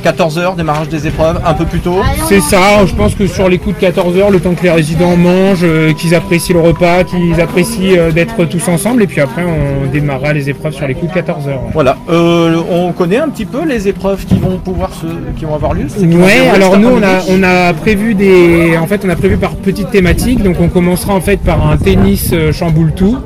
14h, 0.00 0.56
démarrage 0.56 0.88
des 0.88 1.06
épreuves, 1.06 1.40
un 1.44 1.54
peu 1.54 1.64
plus 1.64 1.80
tôt. 1.80 2.00
C'est 2.28 2.40
ça, 2.40 2.84
je 2.86 2.94
pense 2.94 3.14
que 3.14 3.26
sur 3.26 3.48
les 3.48 3.58
coups 3.58 3.76
de 3.76 3.80
14 3.80 4.16
heures, 4.18 4.30
le 4.30 4.40
temps 4.40 4.54
que 4.54 4.62
les 4.62 4.70
résidents 4.70 5.16
mangent, 5.16 5.60
euh, 5.64 5.92
qu'ils 5.92 6.14
apprécient 6.14 6.54
le 6.54 6.60
repas, 6.62 7.04
qu'ils 7.04 7.40
apprécient 7.40 7.96
euh, 7.98 8.10
d'être 8.10 8.44
tous 8.46 8.66
ensemble, 8.68 9.02
et 9.02 9.06
puis 9.06 9.20
après 9.20 9.42
on 9.44 9.90
démarrera 9.90 10.32
les 10.32 10.48
épreuves 10.50 10.72
sur 10.72 10.86
les 10.86 10.94
coups 10.94 11.10
de 11.10 11.14
14 11.14 11.48
heures. 11.48 11.60
Voilà, 11.72 11.96
Euh, 12.08 12.60
on 12.70 12.92
connaît 12.92 13.18
un 13.18 13.28
petit 13.28 13.44
peu 13.44 13.64
les 13.66 13.88
épreuves 13.88 14.24
qui 14.24 14.38
vont 14.38 14.58
pouvoir 14.58 14.90
se, 14.94 15.06
qui 15.38 15.44
vont 15.44 15.54
avoir 15.54 15.74
lieu. 15.74 15.86
Ouais, 16.00 16.48
alors 16.54 16.78
nous 16.78 16.88
on 16.88 17.02
a, 17.02 17.20
on 17.30 17.42
a 17.42 17.72
prévu 17.74 18.14
des, 18.14 18.76
en 18.76 18.86
fait 18.86 19.02
on 19.04 19.08
a 19.10 19.16
prévu 19.16 19.36
par 19.36 19.52
petites 19.56 19.90
thématiques, 19.90 20.42
donc 20.42 20.56
on 20.60 20.68
commencera 20.68 21.14
en 21.14 21.20
fait 21.20 21.38
par 21.38 21.66
un 21.70 21.76
tennis 21.76 22.34
chamboule 22.52 22.92
tout, 22.92 23.18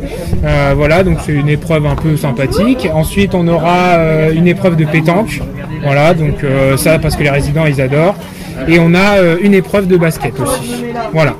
Euh, 0.44 0.74
voilà, 0.76 1.02
donc 1.04 1.18
c'est 1.24 1.32
une 1.32 1.48
épreuve 1.48 1.86
un 1.86 1.94
peu 1.96 2.16
sympathique. 2.16 2.88
Ensuite 2.92 3.34
on 3.34 3.46
aura 3.48 3.96
une 4.34 4.46
épreuve 4.46 4.76
de 4.76 4.84
pétanque, 4.84 5.40
voilà, 5.84 6.14
donc 6.14 6.42
euh, 6.42 6.76
ça 6.76 6.98
parce 6.98 7.16
que 7.16 7.22
les 7.22 7.30
résidents 7.30 7.66
ils 7.66 7.80
adorent, 7.80 8.16
et 8.68 8.78
on 8.78 8.94
a 8.94 9.18
euh, 9.18 9.36
une 9.40 9.54
épreuve 9.54 9.86
de 9.86 9.96
basket 9.96 10.38
aussi, 10.40 10.84
voilà. 11.12 11.36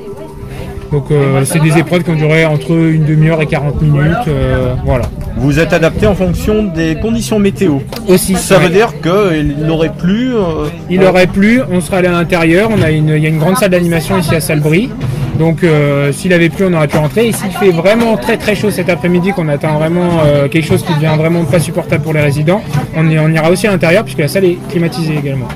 Donc 0.95 1.11
euh, 1.11 1.45
c'est 1.45 1.59
des 1.59 1.77
épreuves 1.77 2.05
qui 2.05 2.11
ont 2.11 2.15
duré 2.15 2.45
entre 2.47 2.71
une 2.71 3.05
demi-heure 3.05 3.43
et 3.43 3.47
40 3.47 3.83
minutes, 3.83 4.29
euh, 4.29 4.75
voilà. 4.87 5.07
Vous 5.37 5.59
êtes 5.59 5.73
adapté 5.73 6.07
en 6.07 6.15
fonction 6.15 6.63
des 6.63 6.95
conditions 7.03 7.41
météo. 7.41 7.79
Aussi. 8.07 8.37
Ça 8.37 8.59
ouais. 8.59 8.65
veut 8.65 8.71
dire 8.71 8.93
qu'il 9.03 9.69
aurait 9.69 9.91
plu. 9.93 10.37
euh, 10.37 10.69
Il 10.89 11.03
aurait 11.03 11.27
plu, 11.27 11.61
on 11.69 11.81
sera 11.81 11.97
allé 11.97 12.07
à 12.07 12.13
l'intérieur, 12.13 12.71
on 12.73 12.81
a 12.81 12.93
une, 12.93 13.09
il 13.09 13.19
y 13.25 13.27
a 13.27 13.29
une 13.29 13.39
grande 13.41 13.57
salle 13.57 13.71
d'animation 13.71 14.17
ici 14.19 14.37
à 14.37 14.41
Salbris. 14.41 14.89
Donc 15.37 15.65
euh, 15.65 16.13
s'il 16.13 16.33
avait 16.33 16.49
plu, 16.49 16.65
on 16.71 16.73
aurait 16.75 16.87
pu 16.87 16.97
rentrer. 16.97 17.27
Et 17.27 17.33
s'il 17.33 17.51
fait 17.51 17.71
vraiment 17.73 18.17
très 18.17 18.37
très 18.37 18.55
chaud 18.55 18.71
cet 18.71 18.89
après-midi, 18.89 19.33
qu'on 19.33 19.49
atteint 19.49 19.77
vraiment 19.77 20.21
euh, 20.25 20.47
quelque 20.47 20.67
chose 20.69 20.85
qui 20.85 20.95
devient 20.95 21.17
vraiment 21.19 21.43
pas 21.45 21.59
supportable 21.59 22.05
pour 22.05 22.13
les 22.13 22.21
résidents, 22.21 22.63
on, 22.97 23.11
y- 23.11 23.19
on 23.19 23.29
ira 23.33 23.51
aussi 23.51 23.67
à 23.67 23.73
l'intérieur 23.73 24.05
puisque 24.05 24.21
la 24.21 24.29
salle 24.29 24.45
est 24.45 24.59
climatisée 24.71 25.17
également. 25.19 25.49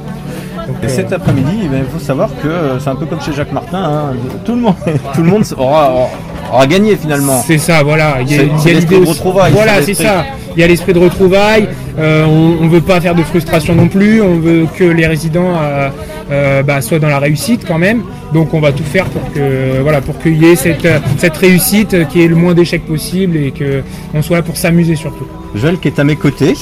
Et 0.83 0.87
euh, 0.87 0.89
cet 0.89 1.13
après-midi, 1.13 1.51
eh 1.65 1.77
il 1.79 1.85
faut 1.93 1.99
savoir 1.99 2.29
que 2.43 2.49
euh, 2.49 2.79
c'est 2.79 2.89
un 2.91 2.95
peu 2.97 3.07
comme 3.07 3.21
chez 3.21 3.33
Jacques 3.33 3.53
Martin. 3.53 3.79
hein, 3.83 4.13
tout 4.45 4.55
le 4.55 4.61
monde, 4.61 4.75
tout 5.15 5.23
le 5.23 5.29
monde 5.29 5.45
aura, 5.57 5.93
aura- 5.93 6.09
aura 6.53 6.67
gagné 6.67 6.97
finalement. 6.97 7.43
C'est 7.47 7.59
ça, 7.59 7.83
voilà. 7.83 8.19
Il 8.23 8.31
y 8.31 8.35
a, 8.35 8.39
C'est- 8.39 8.45
il 8.47 8.53
y 8.53 8.55
a 8.55 8.59
c'est 8.59 8.73
l'esprit 8.75 8.95
l'idée 8.95 9.05
de 9.07 9.11
retrouvailles, 9.11 9.53
Voilà, 9.53 9.83
c'est 9.83 9.95
ça. 9.95 10.25
Il 10.57 10.61
y 10.61 10.65
a 10.65 10.67
l'esprit 10.67 10.93
de 10.93 10.99
retrouvailles. 10.99 11.69
euh, 11.99 12.25
on, 12.27 12.65
on 12.65 12.69
veut 12.69 12.81
pas 12.81 13.01
faire 13.01 13.15
de 13.15 13.23
frustration 13.23 13.75
non 13.75 13.87
plus. 13.89 14.23
On 14.23 14.39
veut 14.39 14.67
que 14.77 14.85
les 14.85 15.07
résidents 15.07 15.53
euh, 15.61 15.89
euh, 16.31 16.63
bah, 16.63 16.81
soient 16.81 16.99
dans 16.99 17.09
la 17.09 17.19
réussite 17.19 17.65
quand 17.67 17.79
même. 17.79 18.03
Donc 18.33 18.55
on 18.55 18.61
va 18.61 18.73
tout 18.73 18.83
faire 18.85 19.05
pour 19.07 19.23
que 19.33 19.81
voilà 19.83 20.01
pour 20.01 20.19
qu'il 20.19 20.37
y 20.43 20.47
ait 20.47 20.57
cette, 20.57 20.87
cette 21.19 21.37
réussite, 21.37 22.09
qu'il 22.09 22.21
y 22.23 22.25
ait 22.25 22.29
le 22.29 22.35
moins 22.37 22.55
d'échecs 22.55 22.87
possible 22.87 23.37
et 23.37 23.51
que 23.53 23.83
on 24.15 24.23
soit 24.23 24.37
là 24.39 24.43
pour 24.43 24.57
s'amuser 24.57 24.97
surtout. 24.97 25.27
Joël 25.55 25.79
qui 25.79 25.89
est 25.89 25.99
à 25.99 26.05
mes 26.05 26.17
côtés. 26.17 26.55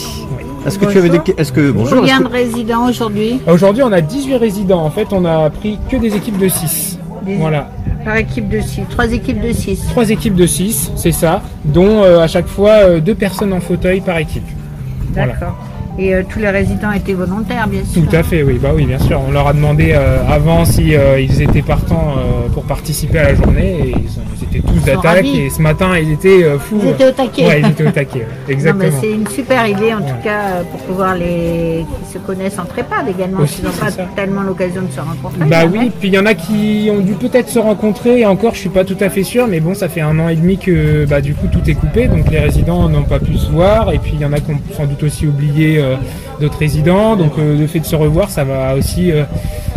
Est-ce 0.67 0.79
que 0.79 0.87
tu 0.87 0.99
avais 0.99 1.09
des... 1.09 1.21
Est-ce 1.39 1.53
que... 1.53 1.71
Bonjour. 1.71 1.99
Combien 2.01 2.21
de 2.21 2.29
résidents 2.29 2.89
aujourd'hui 2.89 3.41
Aujourd'hui, 3.51 3.83
on 3.83 3.93
a 3.93 4.01
18 4.01 4.37
résidents. 4.37 4.83
En 4.85 4.91
fait, 4.91 5.09
on 5.13 5.25
a 5.25 5.49
pris 5.51 5.79
que 5.91 5.97
des 5.97 6.15
équipes 6.17 6.39
de 6.39 6.49
6. 6.49 6.99
Des- 7.25 7.37
Voilà. 7.37 7.71
Par 8.05 8.17
équipe 8.17 8.49
de 8.49 8.61
6, 8.61 8.83
trois 8.91 9.11
équipes 9.13 9.41
de 9.41 9.53
6. 9.53 9.81
Trois 9.91 10.11
équipes 10.11 10.37
de 10.37 10.47
6, 10.47 10.93
c'est 10.95 11.11
ça, 11.13 11.43
dont 11.65 12.03
euh, 12.05 12.21
à 12.21 12.29
chaque 12.29 12.47
fois 12.47 12.71
euh, 12.71 13.01
deux 13.01 13.17
personnes 13.17 13.53
en 13.53 13.59
fauteuil 13.61 14.01
par 14.01 14.19
équipe. 14.19 14.47
Voilà. 15.13 15.35
Et 15.99 16.15
euh, 16.15 16.23
tous 16.29 16.39
les 16.39 16.51
résidents 16.51 16.93
étaient 16.93 17.15
volontaires, 17.15 17.67
bien 17.69 17.85
sûr. 17.85 18.03
Tout 18.03 18.15
à 18.17 18.23
fait, 18.23 18.43
oui, 18.43 18.59
bah 18.61 18.71
oui, 18.75 18.85
bien 18.85 18.99
sûr. 18.99 19.21
On 19.27 19.31
leur 19.33 19.47
a 19.49 19.53
demandé 19.55 19.93
euh, 19.95 20.19
avant 20.29 20.65
si 20.65 20.95
euh, 20.95 21.19
ils 21.19 21.41
étaient 21.43 21.63
partants 21.63 22.15
pour 22.53 22.65
participer 22.65 23.19
à 23.19 23.25
la 23.25 23.35
journée 23.35 23.79
et 23.81 23.91
ils, 23.97 24.45
étaient 24.59 24.67
tous 24.67 24.85
d'attaque 24.85 25.25
et 25.25 25.49
ce 25.51 25.61
matin 25.63 25.97
ils 25.99 26.13
étaient 26.13 26.45
fous. 26.59 26.79
Ils 26.83 26.89
étaient 26.91 27.07
au 27.07 27.11
taquet. 27.13 27.47
Ouais, 27.47 27.61
ils 27.61 27.71
étaient 27.71 27.87
au 27.87 27.91
taquet, 27.91 28.27
exactement. 28.49 28.99
c'est 29.01 29.11
une 29.13 29.27
super 29.27 29.67
idée 29.67 29.93
en 29.95 30.01
Ouais. 30.01 30.11
tout 30.11 30.23
cas 30.25 30.63
pour 30.71 30.81
pouvoir 30.81 31.15
les 31.15 31.85
qui 32.05 32.13
se 32.13 32.19
connaissent 32.19 32.59
entre 32.59 32.79
EHPAD 32.79 33.09
également, 33.09 33.41
Aussi, 33.41 33.57
qui 33.61 33.65
n'ont 33.65 33.73
pas 33.73 33.91
ça. 33.91 34.05
tellement 34.15 34.43
l'occasion 34.43 34.83
de 34.83 34.91
se 34.93 35.01
rencontrer. 35.01 35.45
Bah 35.49 35.65
oui, 35.71 35.91
puis 35.99 36.09
il 36.09 36.15
y 36.15 36.19
en 36.19 36.27
a 36.27 36.35
qui 36.35 36.89
ont 36.93 37.01
dû 37.01 37.13
peut-être 37.15 37.49
se 37.49 37.59
rencontrer, 37.59 38.21
et 38.21 38.27
encore 38.27 38.55
je 38.55 38.61
suis 38.61 38.69
pas 38.69 38.85
tout 38.85 38.97
à 39.01 39.09
fait 39.09 39.23
sûr, 39.25 39.47
mais 39.49 39.61
bon 39.61 39.75
ça 39.75 39.89
fait 39.89 40.01
un 40.03 40.19
an 40.19 40.29
et 40.29 40.37
demi 40.37 40.59
que 40.59 41.07
bah, 41.07 41.21
du 41.21 41.35
coup 41.35 41.47
tout 41.51 41.69
est 41.69 41.75
coupé, 41.75 42.09
donc 42.09 42.31
les 42.31 42.39
résidents 42.41 42.89
n'ont 42.89 43.05
pas 43.05 43.19
pu 43.19 43.37
se 43.37 43.51
voir, 43.51 43.93
et 43.93 43.99
puis 43.99 44.13
il 44.15 44.21
y 44.21 44.25
en 44.25 44.33
a 44.33 44.41
qui 44.41 44.51
ont 44.51 44.61
sans 44.77 44.87
doute 44.87 45.03
aussi 45.03 45.27
oublié 45.27 45.81
d'autres 46.41 46.59
résidents, 46.59 47.17
donc 47.17 47.33
euh, 47.39 47.59
le 47.59 47.67
fait 47.67 47.81
de 47.81 47.87
se 47.87 47.97
revoir 47.97 48.31
ça 48.31 48.45
va 48.45 48.75
aussi 48.75 49.11
euh, 49.13 49.25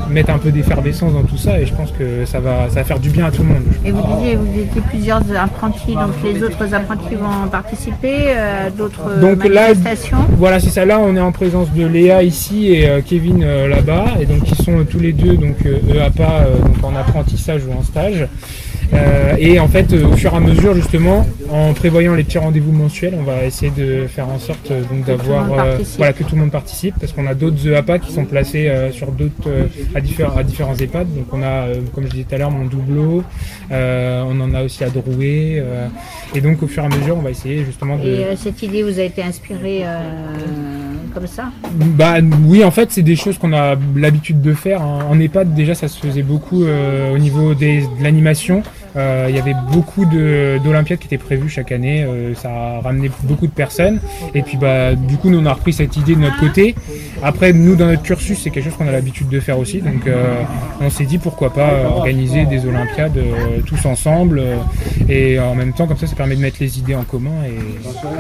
mettre 0.10 0.32
un 0.32 0.40
peu 0.40 0.52
d'effervescence 0.52 1.14
dans 1.14 1.22
tout 1.24 1.38
ça, 1.38 1.60
et 1.60 1.66
je 1.68 1.74
pense 1.74 1.92
que 1.92 2.26
ça 2.26 2.40
va, 2.40 2.68
ça 2.70 2.76
va 2.76 2.84
faire 2.84 3.00
du 3.00 3.10
bien 3.12 3.26
à 3.28 3.32
tout 3.32 3.44
le 3.44 3.50
monde. 3.50 3.64
Et 3.86 3.92
vous 3.92 4.02
disiez, 4.16 4.36
vous 4.36 4.60
étiez 4.60 4.82
plusieurs 4.82 5.22
apprentis, 5.38 5.94
donc 5.94 6.14
les 6.24 6.42
autres 6.44 6.74
apprentis 6.74 7.14
vont 7.16 7.48
participer, 7.52 8.16
euh, 8.30 8.70
d'autres 8.76 9.20
Donc 9.22 9.44
là, 9.48 9.68
manifestations. 9.68 10.18
voilà, 10.38 10.60
c'est 10.60 10.70
ça. 10.72 10.84
Là, 10.86 11.00
on 11.00 11.16
est 11.16 11.20
en 11.20 11.32
présence 11.32 11.72
de 11.74 11.86
Léa 11.86 12.24
ici 12.24 12.72
et 12.74 12.90
euh, 12.90 13.02
Kevin 13.06 13.44
euh, 13.44 13.68
là-bas, 13.68 14.06
et 14.20 14.26
donc 14.26 14.50
ils 14.50 14.64
sont 14.66 14.80
euh, 14.80 14.84
tous 14.84 15.00
les 15.00 15.14
deux 15.14 15.38
donc 15.38 15.58
euh, 15.68 15.78
EAPA, 15.94 16.24
euh, 16.24 16.56
donc 16.68 16.84
en 16.84 16.96
apprentissage 16.96 17.62
ou 17.66 17.78
en 17.78 17.84
stage. 17.84 18.28
Euh, 18.94 19.36
et 19.38 19.60
en 19.60 19.68
fait, 19.68 19.94
euh, 19.94 20.06
au 20.08 20.14
fur 20.14 20.34
et 20.34 20.38
à 20.38 20.40
mesure, 20.40 20.74
justement, 20.74 21.26
en 21.52 21.74
prévoyant 21.74 22.16
les 22.16 22.24
petits 22.24 22.40
rendez-vous 22.40 22.72
mensuels, 22.72 23.14
on 23.18 23.24
va 23.24 23.46
essayer 23.46 23.72
de 23.72 24.08
faire 24.08 24.28
en 24.30 24.40
sorte 24.40 24.72
euh, 24.72 24.82
donc 24.90 25.06
d'avoir 25.06 25.48
participe. 25.48 25.98
voilà 25.98 26.14
que 26.14 26.24
tout 26.24 26.36
le 26.36 26.42
monde 26.42 26.52
participe, 26.52 26.96
parce 27.00 27.12
qu'on 27.14 27.28
a 27.28 27.36
d'autres 27.36 27.68
EAPA 27.68 28.00
qui 28.00 28.12
sont 28.12 28.26
placés 28.26 28.68
euh, 28.68 28.92
sur 28.92 29.12
d'autres 29.12 29.48
euh, 29.48 29.66
à, 29.94 30.02
différents 30.02 30.36
à 30.38 30.44
différents 30.44 30.76
EHPAD. 30.76 31.08
Donc 31.16 31.28
on 31.32 31.42
a, 31.44 31.46
euh, 31.68 31.76
comme 31.94 32.06
je 32.06 32.10
disais 32.12 32.24
tout 32.28 32.36
à 32.36 32.38
l'heure, 32.40 32.52
mon 32.52 32.66
doubleau, 32.66 33.24
euh, 33.72 34.24
on 34.28 34.40
en 34.42 34.54
a 34.56 34.64
aussi 34.64 34.84
à 34.84 34.90
Drouet, 34.90 35.58
euh, 35.60 35.88
et 36.34 36.42
donc 36.42 36.64
au 36.64 36.68
fur 36.68 36.84
et 36.84 36.88
à 36.88 36.90
mesure, 36.90 37.16
on 37.18 37.22
va 37.22 37.30
essayer 37.30 37.64
justement 37.66 37.98
de 37.98 38.08
Et 38.08 38.24
euh, 38.26 38.36
cette 38.36 38.62
idée 38.64 38.82
vous 38.84 39.00
a 39.00 39.04
été 39.04 39.22
inspirée 39.22 39.82
euh, 39.84 39.98
comme 41.14 41.28
ça? 41.28 41.46
Bah 41.72 42.16
oui, 42.48 42.64
en 42.64 42.72
fait, 42.72 42.92
c'est 42.92 43.02
des 43.04 43.16
choses 43.16 43.38
qu'on 43.38 43.54
a 43.54 43.76
l'habitude 43.96 44.42
de 44.42 44.54
faire. 44.54 44.82
hein. 44.82 45.06
En 45.10 45.20
EHPAD, 45.20 45.54
déjà, 45.54 45.74
ça 45.76 45.88
se 45.88 46.00
faisait 46.00 46.24
beaucoup 46.24 46.64
euh, 46.64 47.14
au 47.14 47.18
niveau 47.18 47.54
des, 47.54 47.82
de 47.82 48.04
l'animation. 48.04 48.62
Euh, 49.00 49.26
Il 49.30 49.36
y 49.36 49.40
avait 49.40 49.56
beaucoup 49.72 50.06
de- 50.06 50.60
d'Olympiades 50.64 51.00
qui 51.00 51.08
étaient 51.08 51.18
prévues 51.18 51.50
chaque 51.50 51.72
année. 51.72 52.04
euh, 52.04 52.34
ça 52.36 52.50
a 52.50 52.82
ramené 52.82 53.10
beaucoup 53.24 53.48
de 53.48 53.52
personnes. 53.52 54.00
Et 54.36 54.42
puis, 54.42 54.58
bah, 54.58 54.94
du 54.96 55.16
coup, 55.18 55.30
nous, 55.30 55.40
on 55.40 55.46
a 55.46 55.54
repris 55.54 55.74
cette 55.74 55.96
idée 55.98 56.16
de 56.16 56.20
notre 56.20 56.40
côté. 56.40 56.76
Après, 57.24 57.54
nous, 57.54 57.76
dans 57.76 57.86
notre 57.88 58.02
cursus, 58.04 58.40
c'est 58.42 58.50
quelque 58.50 58.66
chose 58.66 58.76
qu'on 58.78 58.88
a 58.88 58.92
l'habitude 58.92 59.30
de 59.30 59.40
faire 59.40 59.58
aussi. 59.60 59.82
Donc, 59.82 60.06
euh, 60.08 60.42
on 60.82 60.90
s'est 60.90 61.06
dit 61.06 61.18
pourquoi 61.18 61.54
pas 61.54 61.72
organiser 61.96 62.46
des 62.46 62.66
Olympiades 62.66 63.18
tous 63.66 63.86
ensemble. 63.86 64.42
et 65.08 65.40
en 65.40 65.56
même 65.56 65.74
temps, 65.74 65.88
comme 65.88 65.98
ça, 65.98 66.08
ça 66.08 66.16
permet 66.16 66.36
de 66.36 66.42
mettre 66.42 66.58
les 66.60 66.78
idées 66.80 66.96
en 66.96 67.04
commun. 67.04 67.32
Et 67.48 67.58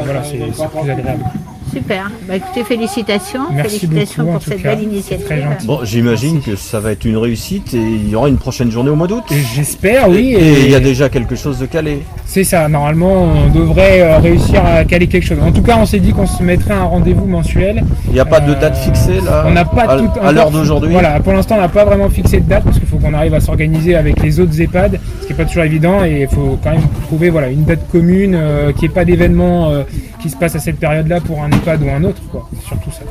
voilà, 0.03 0.23
c'est 0.23 0.37
plus 0.37 0.89
agréable. 0.91 1.23
Super. 1.71 2.11
Bah 2.27 2.35
écoutez, 2.35 2.63
félicitations. 2.63 3.41
Merci 3.51 3.79
félicitations 3.79 4.23
beaucoup, 4.23 4.37
pour 4.37 4.43
cette 4.43 4.61
cas. 4.61 4.75
belle 4.75 4.83
initiative. 4.83 5.25
C'est 5.27 5.35
très 5.35 5.41
gentil. 5.41 5.67
Bon, 5.67 5.79
j'imagine 5.83 6.41
que 6.41 6.55
ça 6.55 6.79
va 6.79 6.91
être 6.91 7.05
une 7.05 7.17
réussite 7.17 7.73
et 7.73 7.77
il 7.77 8.09
y 8.09 8.15
aura 8.15 8.29
une 8.29 8.37
prochaine 8.37 8.71
journée 8.71 8.89
au 8.89 8.95
mois 8.95 9.07
d'août. 9.07 9.23
J'espère, 9.55 10.09
oui. 10.09 10.35
Et 10.39 10.65
il 10.65 10.71
y 10.71 10.75
a 10.75 10.79
déjà 10.79 11.09
quelque 11.09 11.35
chose 11.35 11.59
de 11.59 11.65
calé. 11.65 12.03
C'est 12.25 12.43
ça, 12.43 12.67
normalement 12.67 13.23
on 13.23 13.49
devrait 13.49 14.01
euh, 14.01 14.17
réussir 14.19 14.63
à 14.63 14.83
caler 14.85 15.07
quelque 15.07 15.25
chose. 15.25 15.39
En 15.41 15.51
tout 15.51 15.61
cas, 15.63 15.77
on 15.79 15.85
s'est 15.85 15.99
dit 15.99 16.11
qu'on 16.11 16.27
se 16.27 16.43
mettrait 16.43 16.73
un 16.73 16.83
rendez-vous 16.83 17.25
mensuel. 17.25 17.83
Il 18.07 18.13
n'y 18.13 18.19
a 18.19 18.25
pas 18.25 18.39
de 18.39 18.53
date 18.53 18.77
fixée 18.77 19.19
là 19.21 19.45
On 19.47 19.51
n'a 19.51 19.65
pas 19.65 19.83
à, 19.83 19.97
tout 19.97 20.09
à 20.21 20.31
l'heure 20.31 20.51
d'aujourd'hui. 20.51 20.91
Voilà, 20.91 21.19
pour 21.19 21.33
l'instant, 21.33 21.55
on 21.55 21.61
n'a 21.61 21.69
pas 21.69 21.85
vraiment 21.85 22.09
fixé 22.09 22.39
de 22.39 22.47
date 22.47 22.63
parce 22.63 22.77
qu'il 22.77 22.87
faut 22.87 22.97
qu'on 22.97 23.13
arrive 23.13 23.33
à 23.33 23.39
s'organiser 23.39 23.95
avec 23.95 24.21
les 24.21 24.39
autres 24.39 24.59
EHPAD, 24.61 24.99
ce 25.21 25.25
qui 25.25 25.33
n'est 25.33 25.37
pas 25.37 25.45
toujours 25.45 25.63
évident 25.63 26.03
et 26.03 26.21
il 26.21 26.27
faut 26.27 26.57
quand 26.63 26.71
même 26.71 26.87
trouver 27.07 27.29
voilà, 27.29 27.49
une 27.49 27.63
date 27.63 27.87
commune, 27.91 28.35
euh, 28.35 28.71
qu'il 28.73 28.81
n'y 28.81 28.85
ait 28.87 28.95
pas 28.95 29.05
d'événement 29.05 29.71
euh, 29.71 29.83
qui 30.21 30.29
se 30.29 30.35
passe 30.35 30.55
à 30.55 30.59
cette 30.59 30.77
période-là 30.77 31.21
pour 31.21 31.43
un 31.43 31.49
EHPAD 31.59 31.83
ou 31.83 31.89
un 31.89 32.03
autre, 32.03 32.21
quoi. 32.31 32.47
C'est 32.59 32.67
surtout 32.67 32.91
ça. 32.91 33.01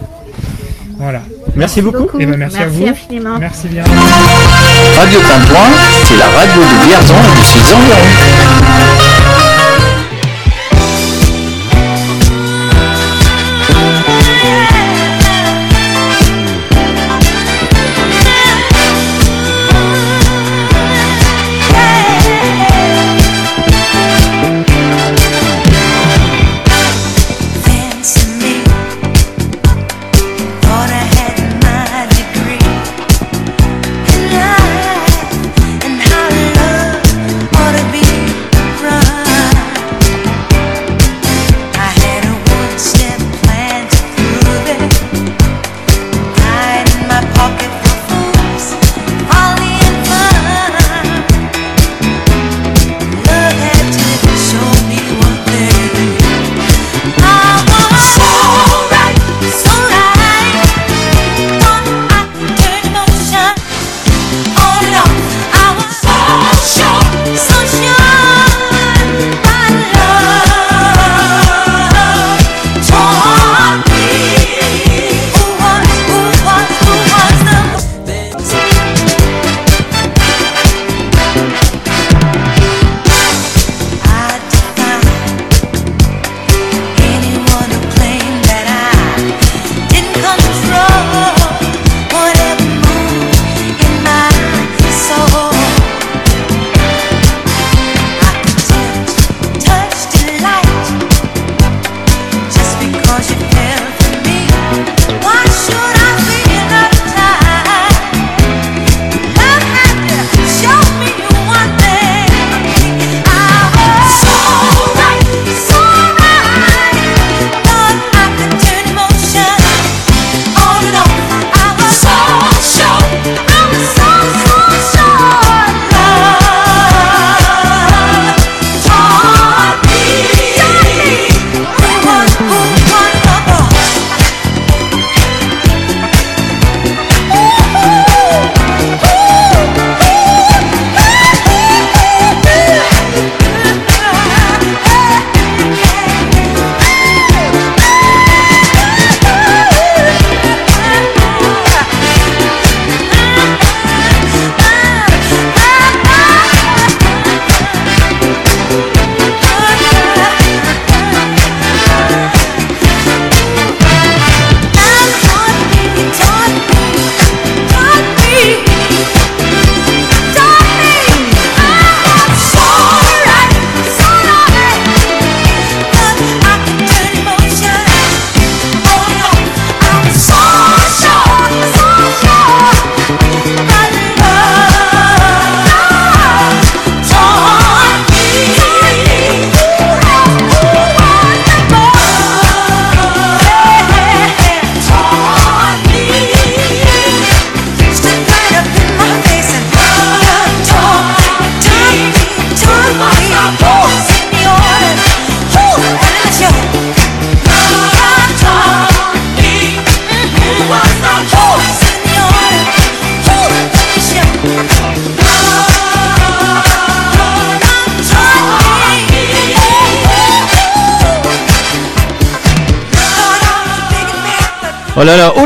Voilà. 0.99 1.23
Merci 1.55 1.81
beaucoup. 1.83 2.09
Eh 2.19 2.27
ben, 2.27 2.37
merci, 2.37 2.57
à 2.57 2.61
Merci 2.67 2.77
vous. 2.81 2.89
infiniment. 2.89 3.39
Merci 3.39 3.69
bien. 3.69 3.85
Radio 3.85 5.21
Tintouin, 5.21 5.69
c'est 6.05 6.17
la 6.17 6.27
radio 6.27 6.61
de 6.61 6.87
Vierzon 6.87 7.15
et 7.15 7.41
de 7.41 7.45
ses 7.45 7.75
environs. 7.75 9.08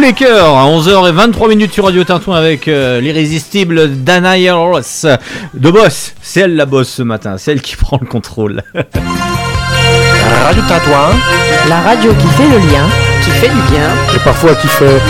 Les 0.02 0.12
cœurs 0.14 0.56
À 0.58 0.66
11h23 0.66 1.48
minutes 1.48 1.72
sur 1.72 1.84
Radio 1.84 2.02
Tintouin 2.02 2.36
avec 2.36 2.66
euh, 2.66 3.00
l'irrésistible 3.00 4.02
Dana 4.02 4.34
Ross. 4.52 5.06
De 5.54 5.70
boss, 5.70 6.14
c'est 6.20 6.40
elle 6.40 6.56
la 6.56 6.66
boss 6.66 6.88
ce 6.88 7.02
matin, 7.02 7.36
c'est 7.38 7.52
elle 7.52 7.62
qui 7.62 7.76
prend 7.82 7.98
le 8.00 8.06
contrôle. 8.08 8.64
Radio 8.74 10.62
Tintouin. 10.68 11.10
La 11.68 11.80
radio 11.82 12.12
qui 12.14 12.26
fait 12.26 12.48
le 12.48 12.58
lien, 12.58 12.88
qui 13.22 13.30
fait 13.30 13.48
du 13.48 13.62
bien. 13.70 13.88
Et 14.14 14.18
parfois 14.18 14.56
qui 14.56 14.66
fait. 14.66 15.00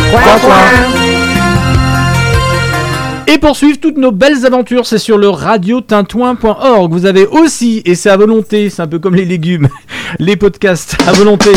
Et 3.28 3.38
pour 3.38 3.56
suivre 3.56 3.78
toutes 3.80 3.96
nos 3.96 4.12
belles 4.12 4.44
aventures, 4.44 4.84
c'est 4.84 4.98
sur 4.98 5.16
le 5.16 5.30
radiotintouin.org. 5.30 6.92
Vous 6.92 7.06
avez 7.06 7.26
aussi, 7.26 7.80
et 7.86 7.94
c'est 7.94 8.10
à 8.10 8.18
volonté, 8.18 8.68
c'est 8.68 8.82
un 8.82 8.88
peu 8.88 8.98
comme 8.98 9.14
les 9.14 9.24
légumes, 9.24 9.68
les 10.18 10.36
podcasts 10.36 10.98
à 11.08 11.12
volonté 11.12 11.52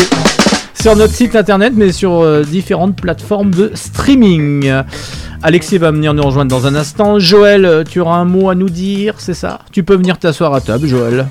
sur 0.86 0.94
notre 0.94 1.14
site 1.14 1.34
internet, 1.34 1.72
mais 1.74 1.90
sur 1.90 2.20
euh, 2.20 2.44
différentes 2.44 2.94
plateformes 2.94 3.50
de 3.50 3.72
streaming. 3.74 4.72
Alexis 5.42 5.78
va 5.78 5.90
venir 5.90 6.14
nous 6.14 6.22
rejoindre 6.22 6.48
dans 6.48 6.68
un 6.68 6.76
instant. 6.76 7.18
Joël, 7.18 7.64
euh, 7.64 7.82
tu 7.82 7.98
auras 7.98 8.18
un 8.18 8.24
mot 8.24 8.50
à 8.50 8.54
nous 8.54 8.70
dire, 8.70 9.14
c'est 9.18 9.34
ça? 9.34 9.62
Tu 9.72 9.82
peux 9.82 9.96
venir 9.96 10.16
t'asseoir 10.16 10.54
à 10.54 10.60
table, 10.60 10.86
Joël. 10.86 11.26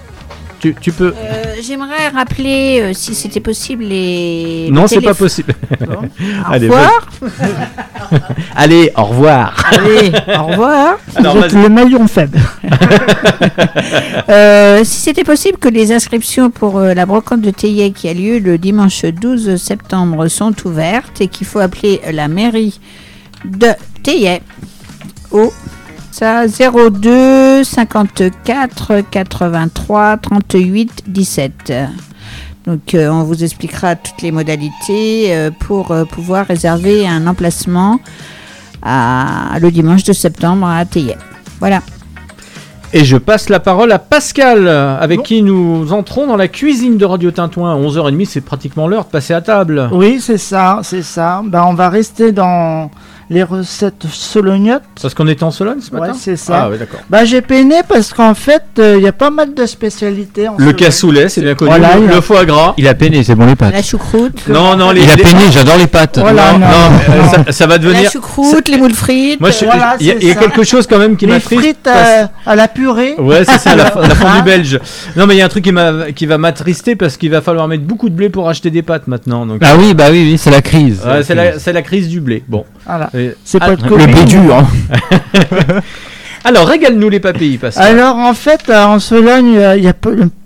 Tu, 0.66 0.74
tu 0.82 0.92
peux. 0.92 1.14
Euh, 1.16 1.44
J'aimerais 1.62 2.08
rappeler, 2.08 2.80
euh, 2.82 2.94
si 2.94 3.14
c'était 3.14 3.40
possible, 3.40 3.84
les. 3.84 4.68
non, 4.72 4.88
c'est 4.88 5.00
pas 5.00 5.14
possible. 5.14 5.54
Bon. 5.80 5.94
Au 6.50 6.52
Allez, 6.52 6.68
revoir. 6.68 7.08
Allez, 8.56 8.92
au 8.98 9.04
revoir. 9.04 9.64
Allez, 9.72 10.12
au 10.40 10.44
revoir. 10.48 10.98
Alors, 11.16 11.38
Vous 11.38 11.44
êtes 11.44 11.52
vas-y. 11.54 11.62
le 11.64 11.70
maillon 11.70 12.08
faible. 12.08 12.40
Euh, 14.30 14.82
si 14.84 15.02
c'était 15.02 15.24
possible 15.24 15.60
que 15.60 15.70
les 15.70 15.92
inscriptions 15.92 16.50
pour 16.50 16.80
euh, 16.80 16.96
la 16.96 17.06
brocante 17.06 17.42
de 17.42 17.52
Théier 17.52 17.92
qui 17.92 18.10
a 18.10 18.14
lieu 18.16 18.40
le 18.40 18.58
dimanche 18.58 19.06
12 19.06 19.58
septembre 19.58 20.28
sont 20.30 20.54
ouvertes 20.66 21.22
et 21.22 21.28
qu'il 21.28 21.46
faut 21.46 21.60
appeler 21.60 22.02
la 22.12 22.28
mairie 22.28 22.80
de 23.46 23.68
Théier 24.02 24.42
au 25.32 25.54
ça 26.18 26.46
02 26.48 27.66
54 27.66 29.02
83 29.12 30.18
38 30.18 31.04
17. 31.08 31.74
Donc 32.66 32.94
euh, 32.94 33.10
on 33.10 33.24
vous 33.24 33.44
expliquera 33.44 33.98
toutes 33.98 34.22
les 34.22 34.32
modalités 34.32 35.36
euh, 35.36 35.52
pour 35.52 35.92
euh, 35.92 36.06
pouvoir 36.06 36.48
réserver 36.48 37.06
un 37.06 37.28
emplacement 37.28 38.00
à, 38.82 39.58
le 39.60 39.70
dimanche 39.72 40.06
de 40.06 40.14
septembre 40.14 40.66
à 40.68 40.86
Théier. 40.86 41.18
Voilà. 41.60 41.82
Et 42.94 43.04
je 43.04 43.18
passe 43.18 43.50
la 43.50 43.60
parole 43.60 43.92
à 43.92 44.00
Pascal, 44.00 44.70
avec 44.70 45.22
qui 45.24 45.42
nous 45.42 45.92
entrons 45.92 46.28
dans 46.28 46.38
la 46.38 46.48
cuisine 46.48 46.98
de 46.98 47.04
Radio 47.04 47.30
Tintouin. 47.32 47.74
À 47.74 47.78
11h30, 47.78 48.26
c'est 48.26 48.40
pratiquement 48.40 48.88
l'heure 48.88 49.04
de 49.04 49.10
passer 49.10 49.34
à 49.34 49.42
table. 49.42 49.90
Oui, 49.92 50.22
c'est 50.22 50.38
ça, 50.38 50.80
c'est 50.82 51.02
ça. 51.02 51.42
Ben, 51.44 51.66
on 51.68 51.74
va 51.74 51.90
rester 51.90 52.32
dans 52.32 52.90
les 53.30 53.44
recettes 53.44 54.06
solognottes. 54.12 54.84
Parce 55.02 55.14
qu'on 55.14 55.28
était 55.28 55.44
en 55.44 55.52
Sologne 55.52 55.80
ce 55.82 55.92
matin 55.92 56.14
Ouais, 56.14 56.18
c'est 56.20 56.36
ça. 56.36 56.64
Ah, 56.66 56.70
ouais, 56.70 56.78
d'accord. 56.78 57.00
Bah, 57.10 57.26
j'ai 57.26 57.42
peiné 57.42 57.78
parce 57.88 58.14
qu'en 58.14 58.34
fait, 58.36 58.64
euh, 58.80 58.96
il 58.98 59.04
y 59.04 59.08
a 59.08 59.12
pas 59.12 59.30
mal 59.32 59.54
de 59.54 59.66
spécialités. 59.66 60.48
En 60.48 60.54
Le 60.54 60.60
Sologne. 60.60 60.76
cassoulet, 60.76 61.30
c'est 61.30 61.42
bien 61.42 61.56
connu. 61.56 61.70
Voilà, 61.72 61.96
le, 61.96 62.04
il 62.04 62.08
y 62.08 62.12
a- 62.12 62.16
le 62.16 62.22
foie 62.22 62.46
gras. 62.46 62.74
Il 62.78 62.88
a 62.88 62.94
peiné, 62.94 63.24
c'est 63.24 63.36
bon 63.36 63.46
les 63.46 63.56
pâtes. 63.56 63.74
La 63.74 63.82
choucroute. 63.82 64.48
Non, 64.48 64.76
non, 64.76 64.92
les, 64.92 65.02
Il 65.04 65.10
a 65.10 65.16
les- 65.16 65.24
peiné, 65.24 65.42
j'adore 65.52 65.78
les 65.78 65.88
pâtes. 65.88 66.20
Voilà, 66.20 66.54
non, 66.54 66.60
non, 66.60 66.66
euh, 66.68 67.44
ça, 67.46 67.52
ça 67.52 67.68
va 67.68 67.78
devenir. 67.78 68.04
La 68.04 68.10
choucroute, 68.12 68.68
les 68.70 68.78
moules 68.78 68.94
frites. 68.94 69.40
Moi, 69.40 69.50
je- 69.52 69.66
Voilà, 69.66 69.96
il 70.00 70.06
y 70.08 70.12
a, 70.12 70.14
c'est 70.14 70.20
il 70.22 70.28
y 70.28 70.32
a 70.32 70.34
ça. 70.36 70.40
quelque 70.42 70.64
chose 70.64 70.86
quand 70.88 71.00
même 71.00 71.16
qui 71.18 71.26
Les 71.26 71.34
m'attriste. 71.34 71.62
frites 71.62 71.80
parce- 71.84 72.10
euh, 72.24 72.26
à 72.46 72.56
la 72.56 72.68
purée. 72.68 73.16
Ouais, 73.18 73.44
c'est 73.46 73.58
ça, 73.60 73.76
la, 73.76 73.86
la 73.86 73.92
fondue 74.16 74.44
belge. 74.44 74.80
Non, 75.16 75.26
mais 75.26 75.36
il 75.36 75.38
y 75.40 75.42
a 75.42 75.46
un 75.46 75.50
truc 75.50 75.64
qui, 75.64 75.72
m'a- 75.72 76.12
qui 76.16 76.26
va 76.26 76.38
m'attrister 76.38 76.96
parce 76.96 77.18
qu'il 77.18 77.32
va 77.32 77.42
falloir 77.42 77.68
mettre 77.68 77.84
beaucoup 77.84 78.10
de 78.10 78.16
blé 78.16 78.30
pour 78.30 78.48
acheter 78.50 78.70
des 78.70 78.82
pâtes 78.84 79.08
maintenant. 79.08 79.46
Donc, 79.46 79.62
Ah 79.64 79.76
oui, 79.78 79.94
bah 79.94 80.06
oui, 80.12 80.28
oui, 80.32 80.38
c'est 80.38 80.52
la 80.52 80.62
crise. 80.62 81.02
Ouais, 81.06 81.24
c'est 81.24 81.36
la, 81.36 81.60
c'est 81.60 81.74
la 81.74 81.82
crise 81.82 82.08
du 82.10 82.20
blé. 82.22 82.44
Bon. 82.48 82.66
Voilà. 82.86 83.10
C'est 83.44 83.60
Ah, 83.62 83.68
pas 83.68 83.76
de 83.76 83.84
Le 83.84 83.90
Covid. 83.90 84.26
dur. 84.26 84.56
hein. 84.56 84.68
Alors, 86.44 86.68
régale-nous 86.68 87.10
les 87.10 87.20
papilles, 87.20 87.58
Pascal. 87.58 87.84
Alors 88.00 88.18
en 88.18 88.36
fait, 88.36 88.70
euh, 88.70 88.84
en 88.86 89.00
Sologne, 89.00 89.58
euh, 89.58 89.78
il 89.78 89.84
y 89.84 89.88
a 89.88 89.94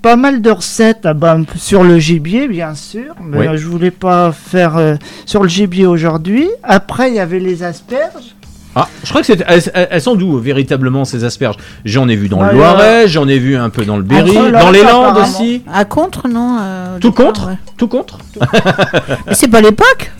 pas 0.02 0.16
mal 0.16 0.42
de 0.42 0.50
recettes 0.50 1.02
ah 1.04 1.14
ben, 1.14 1.44
sur 1.58 1.84
le 1.84 2.00
gibier, 2.00 2.48
bien 2.48 2.74
sûr. 2.74 3.16
Mais 3.22 3.40
Oui. 3.40 3.48
euh, 3.48 3.58
je 3.58 3.66
voulais 3.68 3.92
pas 3.92 4.32
faire 4.32 4.78
euh, 4.78 4.96
sur 5.26 5.44
le 5.44 5.50
gibier 5.50 5.86
aujourd'hui. 5.86 6.48
Après, 6.64 7.10
il 7.10 7.16
y 7.16 7.20
avait 7.20 7.40
les 7.40 7.64
asperges. 7.64 8.34
Ah, 8.78 8.88
je 9.04 9.10
crois 9.10 9.20
que 9.22 9.28
c'est. 9.28 9.44
Elles, 9.90 10.02
sont 10.02 10.16
d'où 10.16 10.38
véritablement 10.38 11.04
ces 11.04 11.26
asperges? 11.26 11.56
J'en 11.84 12.08
ai 12.08 12.16
vu 12.16 12.30
dans 12.30 12.44
le 12.44 12.54
Loiret, 12.54 13.10
j'en 13.10 13.28
ai 13.28 13.38
vu 13.40 13.58
un 13.58 13.70
peu 13.70 13.84
dans 13.84 13.98
le 13.98 14.04
Berry, 14.04 14.38
Entre 14.38 14.52
dans 14.52 14.72
les 14.72 14.84
Landes 14.84 15.18
aussi. 15.18 15.64
À 15.74 15.84
contre, 15.84 16.30
non 16.30 16.60
euh, 16.62 16.96
au 16.96 17.00
Tout 17.00 17.12
contre? 17.12 17.48
ouais. 17.48 17.58
Tout 17.78 17.88
contre? 17.90 18.20
Mais 19.28 19.34
C'est 19.34 19.50
pas 19.50 19.60
l'époque 19.60 20.12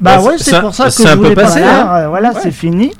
Bah, 0.00 0.16
Bah, 0.16 0.22
ouais, 0.22 0.34
c'est- 0.38 0.60
pour 0.60 0.74
ça 0.74 0.84
que 0.86 0.90
je 0.92 1.02
un 1.06 1.10
peu 1.12 1.16
voulais 1.16 1.34
pas 1.34 1.42
passé, 1.42 1.60
faire. 1.60 1.90
hein. 1.90 1.98
Euh, 2.04 2.08
Voilà, 2.08 2.30
Ouais. 2.30 2.40
c'est 2.42 2.50
fini. 2.50 2.90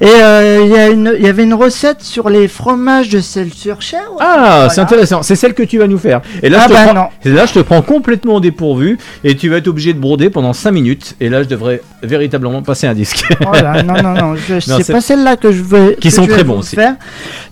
Et 0.00 0.06
euh, 0.08 0.62
il 0.64 0.70
y, 0.72 0.76
a 0.76 0.88
une- 0.88 1.14
il 1.16 1.24
y 1.24 1.28
avait 1.28 1.44
une 1.44 1.54
recette 1.54 2.02
sur 2.02 2.28
les 2.28 2.48
fromages 2.48 3.08
de 3.08 3.20
sel 3.20 3.52
sur 3.54 3.80
chair. 3.80 4.00
Ah, 4.18 4.66
c'est 4.68 4.74
Voilà. 4.74 4.82
intéressant. 4.82 5.22
C'est 5.22 5.36
celle 5.36 5.54
que 5.54 5.62
tu 5.62 5.78
vas 5.78 5.86
nous 5.86 5.98
faire. 5.98 6.20
Et 6.42 6.48
là, 6.48 6.58
Ah 6.60 6.64
je 6.64 6.68
te 6.68 6.72
bah 6.72 6.84
prends, 6.86 6.94
non. 6.94 7.06
et 7.24 7.28
là, 7.28 7.46
je 7.46 7.52
te 7.52 7.58
prends 7.60 7.82
complètement 7.82 8.34
au 8.36 8.40
dépourvu 8.40 8.98
et 9.22 9.36
tu 9.36 9.48
vas 9.48 9.58
être 9.58 9.68
obligé 9.68 9.92
de 9.92 10.00
broder 10.00 10.28
pendant 10.30 10.52
5 10.52 10.72
minutes. 10.72 11.14
Et 11.20 11.28
là, 11.28 11.44
je 11.44 11.48
devrais 11.48 11.82
véritablement 12.02 12.62
passer 12.62 12.88
un 12.88 12.94
disque. 12.94 13.24
Oh 13.46 13.52
là, 13.52 13.82
non, 13.84 14.02
non, 14.02 14.14
non, 14.14 14.34
c'est 14.60 14.90
pas 14.92 15.00
celle-là 15.00 15.36
que 15.36 15.52
je 15.52 15.62
veux. 15.62 15.96
Qui 16.00 16.10
sont 16.10 16.26
très 16.26 16.42
bons 16.42 16.58
aussi. 16.58 16.74
faire. 16.74 16.94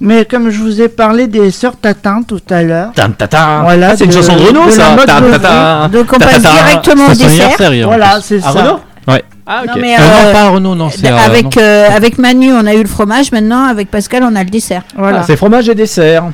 Mais 0.01 0.25
comme 0.25 0.51
je 0.51 0.59
vous 0.59 0.81
ai 0.81 0.89
parlé 0.89 1.29
des 1.29 1.53
sœurs 1.53 1.77
Tatin 1.77 2.23
tout 2.27 2.41
à 2.51 2.63
l'heure. 2.65 2.91
Tan, 2.97 3.11
ta, 3.13 3.29
ta. 3.29 3.61
Voilà, 3.63 3.91
Ah, 3.93 3.97
c'est 3.97 4.07
une 4.07 4.13
chanson 4.13 4.35
de 4.35 4.41
Renault, 4.49 4.67
de 4.67 4.71
ça. 4.73 4.91
mode 4.97 5.07
Tan, 5.07 5.15
ta, 5.15 5.21
Beauvais. 5.21 5.39
ta. 5.39 5.89
Donc 5.93 6.07
on 6.13 6.19
passe 6.19 6.43
directement 6.43 7.07
au 7.07 7.15
dessert. 7.15 7.57
Voilà, 7.87 8.19
c'est 8.21 8.41
Ah, 8.45 8.53
ça. 8.53 8.80
Ouais. 9.09 9.23
Ah, 9.47 9.63
ok. 9.63 9.69
Non, 9.69 9.75
mais, 9.81 9.95
Euh, 9.95 9.99
euh, 10.01 10.27
non, 10.27 10.33
pas 10.33 10.49
Renault, 10.51 10.75
non, 10.75 10.91
c'est. 10.91 11.07
euh, 11.11 11.17
avec, 11.17 11.57
euh, 11.57 11.89
avec 11.91 12.19
Manu, 12.19 12.53
on 12.53 12.67
a 12.67 12.75
eu 12.75 12.83
le 12.83 12.89
fromage. 12.89 13.33
Maintenant, 13.33 13.65
avec 13.65 13.91
Pascal, 13.91 14.23
on 14.23 14.37
a 14.37 14.45
le 14.45 14.51
dessert. 14.51 14.83
Voilà. 14.97 15.21
Ah, 15.21 15.25
c'est 15.27 15.37
fromage 15.37 15.69
et 15.69 15.75
dessert. 15.75 16.25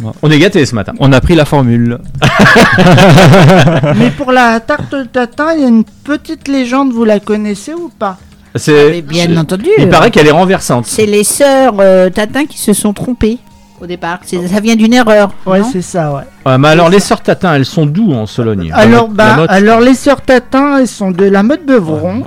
Ouais. 0.00 0.10
On 0.22 0.30
est 0.30 0.38
gâtés 0.38 0.66
ce 0.66 0.74
matin. 0.74 0.92
On 0.98 1.10
a 1.12 1.20
pris 1.22 1.34
la 1.34 1.44
formule. 1.46 1.98
Mais 3.96 4.10
pour 4.10 4.32
la 4.32 4.60
tarte 4.60 4.94
tatin, 5.12 5.54
il 5.54 5.62
y 5.62 5.64
a 5.64 5.68
une 5.68 5.84
petite 6.04 6.48
légende, 6.48 6.92
vous 6.92 7.04
la 7.04 7.20
connaissez 7.20 7.72
ou 7.74 7.90
pas? 7.98 8.18
C'est 8.54 8.90
Mais 8.90 9.02
bien 9.02 9.36
entendu. 9.36 9.68
Il 9.78 9.88
paraît 9.88 10.10
qu'elle 10.10 10.26
est 10.26 10.30
renversante. 10.32 10.86
C'est 10.86 11.06
les 11.06 11.24
sœurs 11.24 11.74
euh, 11.78 12.08
Tatin 12.08 12.46
qui 12.46 12.58
se 12.58 12.72
sont 12.72 12.92
trompées 12.94 13.38
au 13.80 13.86
départ. 13.86 14.20
C'est- 14.24 14.46
Ça 14.48 14.60
vient 14.60 14.76
d'une 14.76 14.94
erreur. 14.94 15.30
Ouais, 15.46 15.62
c'est 15.72 15.82
ça, 15.82 16.12
ouais. 16.12 16.22
Ouais, 16.44 16.58
mais 16.58 16.68
alors, 16.68 16.88
les 16.88 17.00
sœurs 17.00 17.20
Tatin, 17.22 17.54
elles 17.54 17.64
sont 17.64 17.86
d'où 17.86 18.12
en 18.12 18.26
Sologne? 18.26 18.70
Alors, 18.74 19.08
La 19.08 19.14
bah, 19.36 19.46
alors 19.48 19.80
les 19.80 19.94
sœurs 19.94 20.20
Tatin, 20.22 20.78
elles 20.78 20.88
sont 20.88 21.10
de 21.10 21.24
la 21.24 21.42
mode 21.42 21.64
Beuvron. 21.66 22.24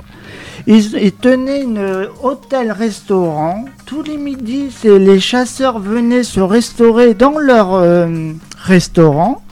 Ils, 0.66 0.94
ils 1.02 1.12
tenaient 1.12 1.62
une 1.62 1.78
euh, 1.78 2.06
hôtel-restaurant. 2.22 3.64
Tous 3.86 4.02
les 4.02 4.16
midis, 4.16 4.68
les 4.84 5.18
chasseurs 5.20 5.78
venaient 5.78 6.22
se 6.22 6.40
restaurer 6.40 7.14
dans 7.14 7.38
leur 7.38 7.74
euh, 7.74 8.32
restaurant. 8.62 9.42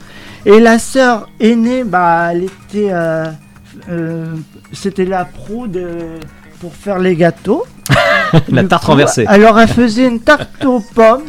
Et 0.45 0.59
la 0.59 0.79
sœur 0.79 1.27
aînée, 1.39 1.83
bah, 1.83 2.29
elle 2.31 2.43
était, 2.45 2.89
euh, 2.91 3.25
euh, 3.89 4.33
c'était 4.71 5.05
la 5.05 5.25
proue 5.25 5.67
de, 5.67 5.87
pour 6.61 6.73
faire 6.73 6.99
les 6.99 7.15
gâteaux. 7.15 7.65
La 8.49 8.63
tarte 8.63 8.85
renversée. 8.85 9.25
Alors 9.27 9.59
elle 9.59 9.67
faisait 9.67 10.05
une 10.07 10.19
tarte 10.19 10.63
aux 10.63 10.79
pommes. 10.79 11.23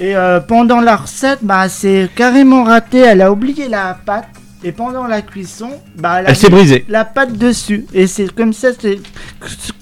Et 0.00 0.16
euh, 0.16 0.40
pendant 0.40 0.80
la 0.80 0.96
recette, 0.96 1.38
bah, 1.42 1.68
c'est 1.68 2.08
carrément 2.14 2.64
raté. 2.64 2.98
Elle 2.98 3.22
a 3.22 3.30
oublié 3.32 3.68
la 3.68 3.96
pâte. 4.04 4.26
Et 4.66 4.72
pendant 4.72 5.06
la 5.06 5.20
cuisson, 5.20 5.68
bah, 5.98 6.20
elle, 6.20 6.26
a 6.26 6.30
Elle 6.30 6.36
s'est 6.36 6.48
mis 6.48 6.54
brisée. 6.54 6.84
La 6.88 7.04
pâte 7.04 7.36
dessus. 7.36 7.84
Et 7.92 8.06
c'est 8.06 8.34
comme 8.34 8.52
ça 8.54 8.68
c'est- 8.78 8.98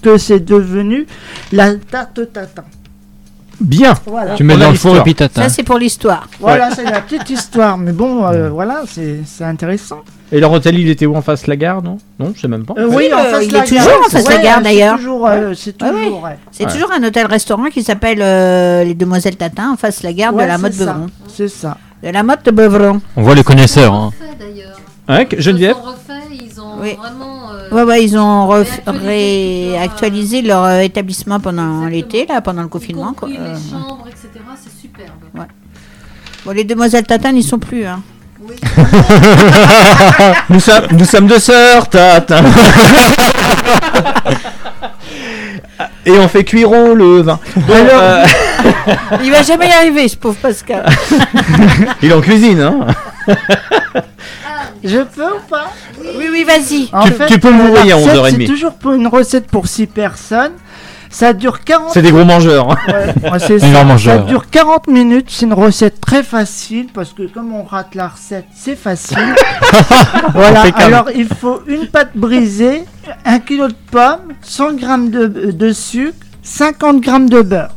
que 0.01 0.17
c'est 0.17 0.41
devenu 0.43 1.07
la 1.53 1.75
tarte 1.75 2.33
tatin. 2.33 2.65
Bien. 3.61 3.93
Voilà. 4.05 4.35
Tu 4.35 4.43
mets 4.43 4.57
dans 4.57 4.71
le 4.71 4.75
four 4.75 4.97
et 4.97 5.01
puis 5.03 5.15
t'attends. 5.15 5.41
Ça, 5.43 5.49
c'est 5.49 5.63
pour 5.63 5.77
l'histoire. 5.77 6.27
Voilà, 6.39 6.71
c'est 6.75 6.83
la 6.83 6.99
petite 7.01 7.29
histoire. 7.29 7.77
Mais 7.77 7.93
bon, 7.93 8.25
euh, 8.25 8.49
voilà, 8.49 8.81
c'est 8.87 9.19
c'est 9.25 9.45
intéressant. 9.45 10.01
Et 10.33 10.39
leur 10.39 10.51
hôtel, 10.51 10.77
il 10.79 10.89
était 10.89 11.05
où 11.05 11.15
en 11.15 11.21
face 11.21 11.43
de 11.43 11.49
la 11.49 11.55
gare, 11.55 11.81
non? 11.83 11.97
Non, 12.19 12.33
je 12.35 12.41
sais 12.41 12.47
même 12.47 12.65
pas. 12.65 12.73
Euh, 12.77 12.87
Oui, 12.89 12.95
oui, 13.07 13.13
en 13.13 13.19
euh, 13.19 13.31
face 13.31 13.45
il 13.45 13.51
la 13.53 13.59
est 13.59 13.67
toujours 13.67 13.85
gare. 13.85 13.99
en 13.99 14.09
face 14.09 14.23
de 14.25 14.29
la 14.29 14.35
Ouais, 14.37 14.43
gare, 14.43 14.57
c'est 14.57 14.63
d'ailleurs. 14.63 14.95
toujours, 14.97 15.27
euh, 15.27 15.53
C'est 15.55 15.81
Ouais, 15.83 15.89
ouais. 15.91 16.03
toujours, 16.05 16.23
ouais. 16.23 16.37
C'est 16.51 16.65
Ouais. 16.65 16.71
toujours 16.71 16.91
un 16.91 17.03
hôtel-restaurant 17.03 17.65
qui 17.65 17.83
s'appelle 17.83 18.19
euh, 18.21 18.83
les 18.83 18.95
Demoiselles 18.95 19.35
Tatin 19.37 19.71
en 19.73 19.77
face 19.77 20.01
de 20.01 20.07
la 20.07 20.13
gare 20.13 20.33
Ouais, 20.33 20.43
de 20.43 20.47
la 20.49 20.57
mode 20.57 20.73
c'est 20.73 20.83
ça, 20.85 20.93
Beuvron. 20.93 21.07
C'est 21.27 21.47
ça. 21.47 21.77
De 22.03 22.09
la 22.09 22.23
mode 22.23 22.41
de 22.43 22.51
Beuvron. 22.51 22.99
On 23.15 23.21
voit 23.21 23.35
les 23.35 23.43
connaisseurs. 23.43 23.93
Hein. 23.93 24.11
Refait, 24.19 24.35
d'ailleurs. 25.07 25.29
Que- 25.29 25.39
Geneviève 25.39 25.75
Ils 25.77 25.87
ont 25.87 25.91
refait, 25.91 26.45
ils 26.45 26.61
ont 26.61 26.81
Oui. 26.81 26.95
vraiment. 26.95 27.51
euh, 27.53 27.69
Ouais, 27.71 27.83
ouais, 27.83 28.03
ils 28.03 28.17
ont 28.17 28.47
réactualisé 29.05 30.41
leur, 30.41 30.63
euh, 30.63 30.67
euh, 30.69 30.81
établissement 30.81 31.39
pendant 31.39 31.85
l'été, 31.85 32.25
là, 32.25 32.41
pendant 32.41 32.61
le 32.61 32.67
confinement. 32.67 33.13
quoi. 33.13 33.29
Euh, 33.29 33.31
les 33.53 33.69
chambres, 33.69 34.05
etc. 34.07 34.29
C'est 34.61 34.81
superbe. 34.81 35.11
Bon, 36.45 36.51
les 36.51 36.63
Demoiselles 36.63 37.05
Tatin 37.05 37.31
n'y 37.31 37.43
sont 37.43 37.59
plus. 37.59 37.85
Hein. 37.85 38.01
Oui. 38.45 38.55
nous, 40.49 40.59
sommes, 40.59 40.87
nous 40.91 41.05
sommes 41.05 41.27
deux 41.27 41.39
sœurs, 41.39 41.87
Tatin. 41.89 42.43
Et 46.05 46.11
on 46.11 46.27
fait 46.27 46.43
cuire 46.43 46.69
au 46.71 46.93
le 46.93 47.21
vin. 47.21 47.39
Bon, 47.55 47.73
Alors- 47.73 48.01
euh, 48.01 48.25
Il 49.23 49.31
va 49.31 49.41
jamais 49.43 49.69
y 49.69 49.71
arriver, 49.71 50.07
ce 50.09 50.17
pauvre 50.17 50.35
Pascal. 50.41 50.85
il 52.01 52.09
est 52.09 52.13
en 52.13 52.19
cuisine, 52.21 52.59
hein 52.61 52.87
Ah, 53.27 54.63
Je 54.83 54.97
peux 54.99 55.23
ou 55.23 55.39
pas? 55.49 55.71
Oui, 56.17 56.27
oui, 56.31 56.43
vas-y. 56.43 56.89
En 56.91 57.05
Tu- 57.05 57.13
fait, 57.13 57.27
tu 57.27 57.39
peux 57.39 57.49
la 57.51 57.57
à 57.57 57.95
recette, 57.95 58.15
11h30. 58.17 58.35
C'est 58.37 58.45
toujours 58.45 58.73
pour 58.73 58.91
une 58.93 59.07
recette 59.07 59.47
pour 59.47 59.67
6 59.67 59.87
personnes. 59.87 60.51
Ça 61.13 61.31
dure 61.33 61.63
40 61.63 61.91
C'est 61.93 62.01
des 62.01 62.11
gros 62.11 62.25
mangeurs. 62.25 62.71
hein. 62.71 62.77
Ouais, 62.87 63.29
ouais, 63.31 63.39
c'est 63.39 63.59
ça. 63.59 63.83
mangeur. 63.83 64.17
Ça 64.21 64.23
dure 64.23 64.49
40 64.49 64.87
minutes. 64.87 65.27
C'est 65.29 65.45
une 65.45 65.53
recette 65.53 66.01
très 66.01 66.23
facile 66.23 66.87
parce 66.91 67.13
que 67.13 67.27
comme 67.27 67.53
on 67.53 67.63
rate 67.63 67.93
la 67.93 68.07
recette, 68.07 68.47
c'est 68.55 68.75
facile. 68.75 69.35
voilà. 70.33 70.63
Alors 70.75 71.09
il 71.15 71.27
faut 71.27 71.61
une 71.67 71.85
pâte 71.85 72.11
brisée, 72.15 72.83
un 73.25 73.37
kilo 73.39 73.67
de 73.67 73.75
pommes, 73.91 74.33
100 74.41 74.77
g 74.79 74.85
de, 75.09 75.51
de 75.51 75.71
sucre, 75.71 76.17
50 76.41 77.03
g 77.03 77.11
de 77.29 77.41
beurre. 77.43 77.69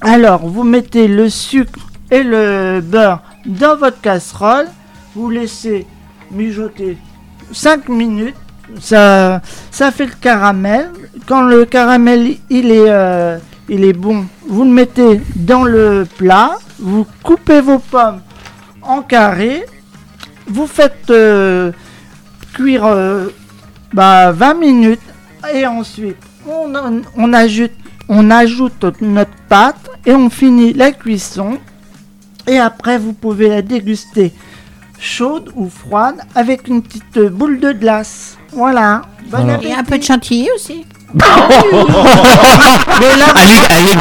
Alors 0.00 0.46
vous 0.46 0.62
mettez 0.62 1.08
le 1.08 1.28
sucre 1.28 1.88
et 2.12 2.22
le 2.22 2.80
beurre 2.80 3.20
dans 3.46 3.76
votre 3.76 4.00
casserole. 4.00 4.66
Vous 5.16 5.28
laissez 5.28 5.86
mijoter 6.30 6.96
5 7.52 7.88
minutes. 7.88 8.36
Ça, 8.80 9.40
ça 9.70 9.90
fait 9.90 10.06
le 10.06 10.12
caramel. 10.20 10.90
Quand 11.26 11.42
le 11.42 11.64
caramel 11.64 12.36
il 12.50 12.70
est, 12.70 12.88
euh, 12.88 13.38
il 13.68 13.84
est 13.84 13.92
bon, 13.92 14.26
vous 14.46 14.64
le 14.64 14.70
mettez 14.70 15.20
dans 15.36 15.64
le 15.64 16.06
plat. 16.16 16.58
Vous 16.78 17.06
coupez 17.22 17.60
vos 17.60 17.78
pommes 17.78 18.20
en 18.82 19.02
carrés. 19.02 19.64
Vous 20.46 20.66
faites 20.66 21.10
euh, 21.10 21.72
cuire 22.54 22.84
euh, 22.86 23.28
bah, 23.92 24.32
20 24.32 24.54
minutes. 24.54 25.00
Et 25.54 25.66
ensuite, 25.66 26.16
on 26.46 26.74
ajoute 28.30 28.84
notre 29.00 29.36
pâte 29.48 29.90
et 30.06 30.12
on 30.12 30.30
finit 30.30 30.72
la 30.72 30.92
cuisson. 30.92 31.58
Et 32.46 32.58
après, 32.58 32.98
vous 32.98 33.12
pouvez 33.12 33.48
la 33.48 33.62
déguster 33.62 34.32
chaude 34.98 35.52
ou 35.54 35.68
froide 35.68 36.16
avec 36.34 36.68
une 36.68 36.82
petite 36.82 37.18
boule 37.18 37.60
de 37.60 37.72
glace. 37.72 38.37
Voilà. 38.52 39.02
Bon 39.30 39.46
Et 39.48 39.52
appétit. 39.52 39.72
un 39.74 39.84
peu 39.84 39.98
de 39.98 40.02
chantilly 40.04 40.48
aussi. 40.54 40.84
Mais 41.14 41.20
là, 43.16 43.26
Allez, 43.34 43.60
allez, 43.70 43.94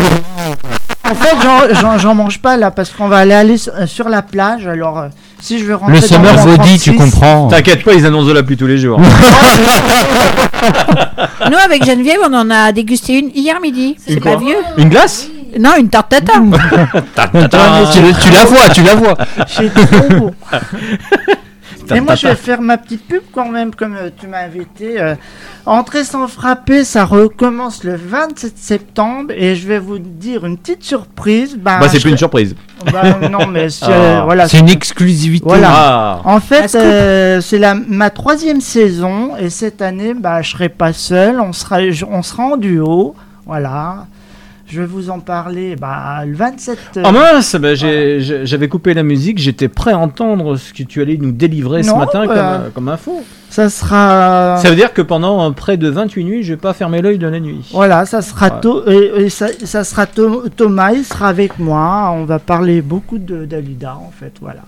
en 1.09 1.15
fait, 1.15 1.35
j'en- 1.41 1.73
j'en- 1.79 1.97
j'en 1.97 2.15
mange 2.15 2.39
pas 2.39 2.57
là 2.57 2.69
parce 2.71 2.89
qu'on 2.89 3.07
va 3.07 3.17
aller, 3.19 3.33
aller 3.33 3.57
sur, 3.57 3.71
sur 3.87 4.09
la 4.09 4.21
plage. 4.21 4.67
Alors, 4.67 4.99
euh, 4.99 5.07
si 5.39 5.57
je 5.59 5.63
veux 5.65 5.75
rentrer 5.75 5.95
Le 5.95 6.01
dans 6.01 6.07
summer 6.07 6.33
mon 6.33 6.43
body, 6.57 6.79
tu 6.79 6.93
36, 6.95 6.97
comprends. 7.11 7.47
T'inquiète 7.47 7.83
pas, 7.85 7.93
ils 7.93 8.05
annoncent 8.05 8.27
de 8.27 8.33
la 8.33 8.43
pluie 8.43 8.57
tous 8.57 8.67
les 8.67 8.77
jours. 8.77 8.99
Nous, 11.49 11.57
avec 11.63 11.85
Geneviève, 11.85 12.19
on 12.29 12.33
en 12.33 12.49
a 12.49 12.71
dégusté 12.73 13.19
une 13.19 13.29
hier 13.33 13.59
midi. 13.61 13.95
C'est 14.05 14.13
Une 14.15 14.19
pas 14.19 14.35
vieux. 14.35 14.57
Une 14.77 14.89
glace 14.89 15.27
Non, 15.57 15.71
une 15.79 15.87
tarte 15.89 16.09
tatin. 16.17 16.43
tu, 17.93 17.99
tu 18.21 18.31
la 18.31 18.45
vois, 18.45 18.69
tu 18.73 18.83
la 18.83 18.95
vois. 18.95 19.15
J'ai 19.47 19.69
trop 19.69 20.31
Et 21.95 21.99
moi, 22.01 22.15
je 22.15 22.27
vais 22.27 22.35
faire 22.35 22.61
ma 22.61 22.77
petite 22.77 23.07
pub 23.07 23.21
quand 23.31 23.49
même, 23.49 23.73
comme 23.73 23.95
euh, 23.95 24.09
tu 24.19 24.27
m'as 24.27 24.43
invité. 24.45 24.99
euh. 24.99 25.15
Entrer 25.65 26.03
sans 26.03 26.27
frapper, 26.27 26.83
ça 26.83 27.05
recommence 27.05 27.83
le 27.83 27.95
27 27.95 28.57
septembre 28.57 29.33
et 29.35 29.55
je 29.55 29.67
vais 29.67 29.79
vous 29.79 29.99
dire 29.99 30.45
une 30.45 30.57
petite 30.57 30.83
surprise. 30.83 31.55
Ben, 31.57 31.79
Bah, 31.79 31.87
c'est 31.89 31.97
je 31.97 32.03
plus 32.03 32.11
une 32.11 32.17
surprise. 32.17 32.55
Bah, 32.91 33.19
non, 33.29 33.47
mais 33.47 33.69
c'est, 33.69 33.85
Ah. 33.91 34.21
voilà. 34.25 34.47
C'est 34.47 34.59
une 34.59 34.69
exclusivité. 34.69 35.45
Voilà. 35.47 35.69
Ah. 35.71 36.21
En 36.25 36.39
fait, 36.39 36.73
euh, 36.75 37.41
c'est 37.41 37.57
la 37.59 37.73
ma 37.75 38.09
troisième 38.09 38.61
saison 38.61 39.35
et 39.37 39.49
cette 39.49 39.81
année, 39.81 40.13
bah, 40.13 40.41
je 40.41 40.51
serai 40.51 40.69
pas 40.69 40.93
seul. 40.93 41.39
On 41.41 41.53
sera, 41.53 41.79
on 42.09 42.21
sera 42.23 42.43
en 42.43 42.57
duo. 42.57 43.15
Voilà. 43.45 44.05
Je 44.69 44.81
vais 44.81 44.85
vous 44.85 45.09
en 45.09 45.19
parler 45.21 45.75
bah, 45.77 46.25
le 46.25 46.35
27. 46.35 46.77
euh, 46.97 47.03
Oh 47.05 47.11
mince, 47.11 47.55
bah, 47.55 47.73
j'avais 47.75 48.67
coupé 48.67 48.93
la 48.93 49.03
musique, 49.03 49.37
j'étais 49.39 49.69
prêt 49.69 49.91
à 49.93 49.97
entendre 49.97 50.57
ce 50.57 50.73
que 50.73 50.83
tu 50.83 51.01
allais 51.01 51.15
nous 51.17 51.31
délivrer 51.31 51.83
ce 51.83 51.91
matin 51.93 52.25
bah, 52.25 52.27
comme, 52.27 52.37
euh, 52.37 52.69
comme 52.73 52.89
info. 52.89 53.23
Ça 53.49 53.69
sera. 53.69 54.57
Ça 54.61 54.69
veut 54.69 54.75
dire 54.75 54.91
que 54.93 55.01
pendant 55.01 55.47
euh, 55.47 55.51
près 55.51 55.77
de 55.77 55.87
28 55.87 56.23
nuits, 56.25 56.43
je 56.43 56.53
vais 56.53 56.57
pas 56.59 56.73
fermer 56.73 57.01
l'œil 57.01 57.17
de 57.17 57.27
la 57.27 57.39
nuit. 57.39 57.69
Voilà, 57.71 58.05
ça 58.05 58.21
sera 58.21 58.47
Ouais. 58.55 58.61
To- 58.61 58.89
et, 58.89 59.23
et 59.23 59.29
ça, 59.29 59.47
ça 59.63 59.83
sera 59.85 60.05
To- 60.05 60.49
Thomas, 60.49 60.91
il 60.91 61.05
sera 61.05 61.29
avec 61.29 61.57
moi. 61.59 62.11
On 62.13 62.25
va 62.25 62.39
parler 62.39 62.81
beaucoup 62.81 63.19
de 63.19 63.45
d'Alida 63.45 63.95
en 63.95 64.11
fait, 64.11 64.33
voilà. 64.41 64.61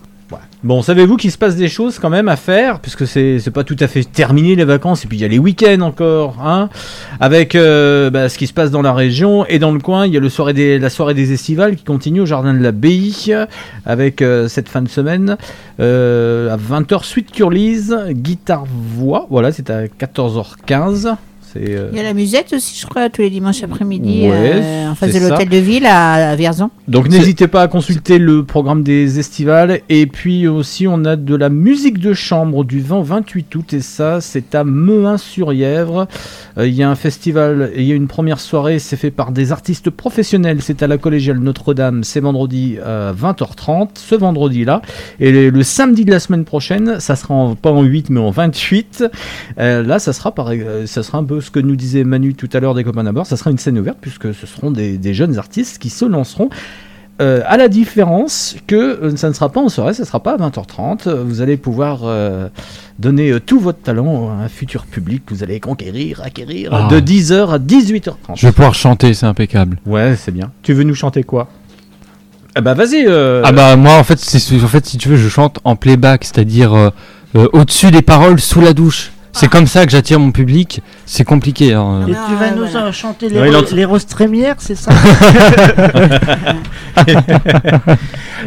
Bon, 0.64 0.82
savez-vous 0.82 1.16
qu'il 1.16 1.32
se 1.32 1.38
passe 1.38 1.56
des 1.56 1.70
choses 1.70 2.00
quand 2.00 2.10
même 2.10 2.28
à 2.28 2.36
faire, 2.36 2.80
puisque 2.80 3.08
c'est 3.08 3.52
pas 3.54 3.64
tout 3.64 3.78
à 3.80 3.88
fait 3.88 4.04
terminé 4.04 4.56
les 4.56 4.66
vacances, 4.66 5.06
et 5.06 5.08
puis 5.08 5.18
il 5.18 5.22
y 5.22 5.26
a 5.26 5.28
les 5.28 5.40
week-ends 5.40 5.82
encore, 5.82 6.38
hein, 6.44 6.70
avec 7.20 7.56
euh, 7.56 8.10
bah, 8.10 8.30
ce 8.30 8.38
qui 8.38 8.46
se 8.46 8.54
passe 8.54 8.70
dans 8.70 8.82
la 8.82 8.94
région 8.94 9.46
et 9.46 9.58
dans 9.58 9.72
le 9.72 9.80
coin. 9.80 10.06
Il 10.06 10.14
y 10.14 10.18
a 10.18 10.20
la 10.20 10.90
soirée 10.90 11.14
des 11.14 11.32
estivales 11.32 11.76
qui 11.76 11.84
continue 11.84 12.22
au 12.22 12.26
jardin 12.26 12.54
de 12.54 12.60
l'abbaye, 12.60 13.34
avec 13.86 14.22
euh, 14.22 14.48
cette 14.48 14.70
fin 14.70 14.82
de 14.82 14.90
semaine 14.90 15.38
euh, 15.80 16.54
à 16.54 16.58
20h 16.58 17.04
suite 17.04 17.32
Curlise, 17.32 17.98
guitare 18.10 18.66
voix, 18.68 19.28
voilà, 19.30 19.52
c'est 19.52 19.70
à 19.70 19.86
14h15. 19.86 21.16
Euh, 21.58 21.90
Il 21.92 21.98
y 21.98 22.00
a 22.00 22.04
la 22.04 22.14
musette 22.14 22.54
aussi, 22.54 22.80
je 22.80 22.86
crois, 22.86 23.10
tous 23.10 23.22
les 23.22 23.30
dimanches 23.30 23.64
après-midi, 23.64 24.22
Ouais, 24.30 24.32
euh, 24.34 24.90
en 24.92 24.96
face 24.96 25.14
de 25.14 25.20
l'hôtel 25.20 25.50
de 25.50 25.58
ville 25.58 25.86
à, 25.86 26.32
à 26.32 26.36
Vierzon. 26.36 26.70
Donc 26.88 27.10
n'hésitez 27.10 27.48
pas 27.48 27.62
à 27.64 27.68
consulter 27.68 28.18
le 28.20 28.44
programme 28.44 28.84
des 28.84 29.20
estivales. 29.20 29.82
Et 29.90 30.06
puis 30.08 30.48
aussi, 30.48 30.88
on 30.88 31.06
a 31.06 31.16
de 31.16 31.36
la 31.36 31.50
musique 31.50 32.00
de 32.00 32.14
chambre 32.14 32.64
du 32.64 32.80
20 32.82 32.98
au 32.98 33.04
28 33.04 33.56
août. 33.56 33.74
Et 33.74 33.82
ça, 33.82 34.22
c'est 34.22 34.54
à 34.56 34.64
Mehun-sur-Yèvre. 34.64 36.08
Euh, 36.58 36.68
Il 36.68 36.74
y 36.74 36.84
a 36.84 36.90
un 36.90 36.96
festival 36.96 37.72
et 37.76 37.82
il 37.82 37.88
y 37.88 37.92
a 37.92 37.96
une 37.96 38.08
première 38.08 38.40
soirée. 38.40 38.80
C'est 38.80 38.98
fait 38.98 39.12
par 39.12 39.32
des 39.32 39.52
artistes 39.52 39.90
professionnels. 39.90 40.60
C'est 40.62 40.84
à 40.84 40.88
la 40.88 40.98
collégiale 40.98 41.40
Notre-Dame. 41.40 42.04
C'est 42.04 42.20
vendredi 42.20 42.78
à 42.84 43.14
20h30. 43.14 43.90
Ce 43.96 44.16
vendredi-là. 44.16 44.82
Et 45.20 45.32
le, 45.32 45.50
le 45.50 45.64
samedi 45.64 46.06
de 46.06 46.12
la 46.12 46.20
semaine 46.20 46.46
prochaine, 46.46 47.00
ça 47.00 47.16
sera 47.16 47.34
en- 47.34 47.56
pas 47.56 47.72
en 47.72 47.84
8 47.84 48.10
mais 48.10 48.20
en 48.20 48.32
28. 48.32 49.04
Euh, 49.60 49.84
là, 49.84 50.00
ça 50.00 50.14
sera, 50.14 50.34
par, 50.34 50.52
ça 50.86 51.04
sera 51.04 51.18
un 51.18 51.24
peu 51.24 51.39
ce 51.42 51.52
que 51.52 51.60
nous 51.60 51.76
disait 51.76 52.04
Manu 52.04 52.34
tout 52.34 52.50
à 52.54 52.60
l'heure 52.60 52.74
des 52.76 52.84
copains 52.84 53.04
d'abord. 53.04 53.26
Ça 53.26 53.38
sera 53.38 53.52
une 53.52 53.58
scène 53.58 53.78
ouverte 53.80 53.98
puisque 54.02 54.34
ce 54.34 54.46
seront 54.48 54.72
des, 54.72 54.98
des 54.98 55.14
jeunes 55.14 55.38
artistes 55.38 55.78
qui 55.80 55.90
se 55.90 56.06
lanceront. 56.06 56.50
Euh, 57.22 57.42
à 57.48 57.58
la 57.58 57.68
différence 57.68 58.56
que 58.66 58.76
euh, 58.78 59.18
ça 59.18 59.28
ne 59.28 59.34
sera 59.34 59.50
pas 59.50 59.60
en 59.60 59.68
soirée, 59.68 59.94
ça 59.94 60.04
ne 60.04 60.08
sera 60.08 60.22
pas 60.24 60.36
à 60.36 60.38
20h30. 60.38 61.08
Euh, 61.08 61.24
Vous 61.28 61.42
allez 61.42 61.58
pouvoir 61.58 62.00
euh, 62.06 62.48
donner 62.98 63.38
tout 63.46 63.60
votre 63.60 63.80
talent 63.82 64.30
à 64.30 64.44
un 64.46 64.48
futur 64.48 64.86
public 64.86 65.26
que 65.26 65.34
vous 65.34 65.44
allez 65.44 65.60
conquérir, 65.60 66.22
acquérir 66.24 66.70
Ah. 66.74 66.88
de 66.90 67.02
10h 67.02 67.50
à 67.50 67.60
18h30. 67.60 68.14
Je 68.38 68.48
vais 68.48 68.54
pouvoir 68.54 68.74
chanter, 68.74 69.14
c'est 69.14 69.26
impeccable. 69.26 69.80
Ouais, 69.86 70.16
c'est 70.18 70.32
bien. 70.32 70.52
Tu 70.64 70.72
veux 70.72 70.84
nous 70.84 70.96
chanter 70.96 71.24
quoi? 71.24 71.50
Ah 72.56 72.62
bah 72.62 72.74
vas-y. 72.74 73.06
euh, 73.06 73.42
Ah 73.44 73.52
bah 73.52 73.76
moi 73.76 73.96
en 73.98 74.04
fait, 74.06 74.18
c'est 74.18 74.40
en 74.64 74.68
fait 74.70 74.86
si 74.86 74.98
tu 74.98 75.10
veux, 75.10 75.18
je 75.18 75.28
chante 75.28 75.60
en 75.66 75.76
playback, 75.76 76.24
c'est-à-dire 76.24 76.92
au-dessus 77.34 77.92
des 77.92 78.02
paroles, 78.02 78.40
sous 78.40 78.62
la 78.62 78.72
douche. 78.74 79.12
C'est 79.32 79.48
comme 79.48 79.68
ça 79.68 79.86
que 79.86 79.92
j'attire 79.92 80.20
mon 80.20 80.32
public. 80.32 80.82
C'est 81.06 81.24
compliqué. 81.24 81.74
hein. 81.74 82.02
Et 82.08 82.12
tu 82.12 82.36
vas 82.36 82.52
nous 82.52 82.64
euh, 82.76 82.92
chanter 82.92 83.30
les, 83.30 83.40
Ouais, 83.40 83.50
il 83.50 83.56
ro- 83.56 83.62
entend- 83.64 83.76
les 83.76 83.86
roses 83.86 84.06
trémières, 84.06 84.56
c'est 84.60 84.76
ça 84.76 84.92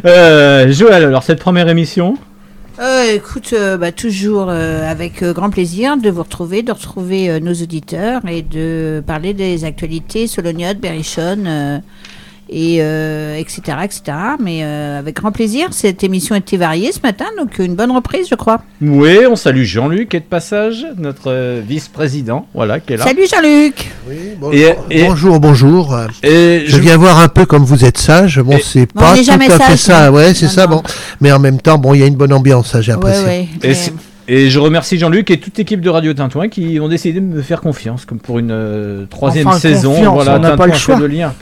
Euh, 0.04 0.72
Joël, 0.72 1.04
alors 1.04 1.22
cette 1.22 1.38
première 1.38 1.68
émission 1.68 2.16
Euh, 2.80 3.14
écoute, 3.14 3.50
euh, 3.52 3.76
bah, 3.76 3.92
toujours 3.92 4.46
euh, 4.48 4.90
avec 4.90 5.22
euh, 5.22 5.32
grand 5.32 5.50
plaisir 5.50 5.96
de 5.96 6.08
vous 6.10 6.22
retrouver, 6.22 6.62
de 6.62 6.72
retrouver 6.72 7.28
euh, 7.30 7.38
nos 7.40 7.52
auditeurs 7.52 8.22
et 8.26 8.42
de 8.42 9.02
parler 9.06 9.34
des 9.34 9.64
actualités 9.64 10.26
Solognote, 10.26 10.78
Berrichonne, 10.80 11.44
euh, 11.46 11.78
et 12.48 12.78
euh, 12.80 13.36
etc., 13.36 13.60
etc. 13.84 14.02
Mais 14.40 14.60
euh, 14.64 14.98
avec 14.98 15.16
grand 15.16 15.32
plaisir, 15.32 15.68
cette 15.70 16.04
émission 16.04 16.34
était 16.34 16.56
variée 16.56 16.92
ce 16.92 17.00
matin, 17.02 17.24
donc 17.38 17.58
une 17.58 17.74
bonne 17.74 17.90
reprise, 17.90 18.26
je 18.30 18.34
crois. 18.34 18.62
Oui, 18.80 19.18
on 19.30 19.36
salue 19.36 19.64
Jean-Luc 19.64 20.10
qui 20.10 20.16
est 20.16 20.20
de 20.20 20.24
passage, 20.24 20.86
notre 20.98 21.30
euh, 21.30 21.62
vice-président, 21.66 22.46
voilà, 22.54 22.80
qui 22.80 22.92
est 22.92 22.96
là. 22.96 23.04
Salut 23.04 23.22
Jean-Luc 23.30 23.90
Bonjour, 24.40 24.54
Et- 24.54 24.76
et- 24.90 25.04
bonjour, 25.04 25.40
bonjour. 25.40 25.96
Et 26.22 26.64
je 26.66 26.78
viens 26.78 26.96
voir 26.96 27.18
un 27.20 27.28
peu 27.28 27.46
comme 27.46 27.64
vous 27.64 27.84
êtes 27.84 27.98
sage. 27.98 28.40
Bon, 28.40 28.58
c'est 28.62 28.86
pas 28.92 29.12
on 29.12 29.14
est 29.14 29.18
tout 29.18 29.24
jamais 29.24 29.50
à 29.50 29.58
fait 29.58 29.76
sage, 29.76 29.78
ça. 29.78 30.12
Ouais, 30.12 30.34
c'est 30.34 30.46
Non, 30.46 30.50
ça. 30.52 30.66
non. 30.66 30.76
Bon, 30.76 30.82
mais 31.20 31.32
en 31.32 31.38
même 31.38 31.60
temps, 31.60 31.78
bon, 31.78 31.94
il 31.94 32.00
y 32.00 32.02
a 32.02 32.06
une 32.06 32.16
bonne 32.16 32.32
ambiance, 32.32 32.70
ça, 32.72 32.80
j'ai 32.80 32.92
l'impression. 32.92 33.24
ouais, 33.26 33.48
mais- 33.62 33.74
et 34.28 34.50
je 34.50 34.58
remercie 34.58 34.98
Jean-Luc 34.98 35.30
et 35.30 35.38
toute 35.38 35.56
l'équipe 35.58 35.80
de 35.80 35.90
Radio 35.90 36.12
Tintouin 36.14 36.48
qui 36.48 36.78
ont 36.80 36.88
décidé 36.88 37.20
de 37.20 37.24
me 37.26 37.42
faire 37.42 37.60
confiance 37.60 38.04
comme 38.04 38.18
pour 38.18 38.38
une 38.38 38.50
euh, 38.52 39.04
troisième 39.10 39.46
Enfin, 39.48 39.58
saison. 39.58 39.90
confiance, 39.94 40.14
voilà, 40.14 40.36
on 40.36 40.38
n'a 40.40 40.50
pas 40.56 40.68
Tintouin 40.68 40.72
le 40.72 40.78
choix. 40.78 40.96
de 40.96 41.04
lien. 41.04 41.32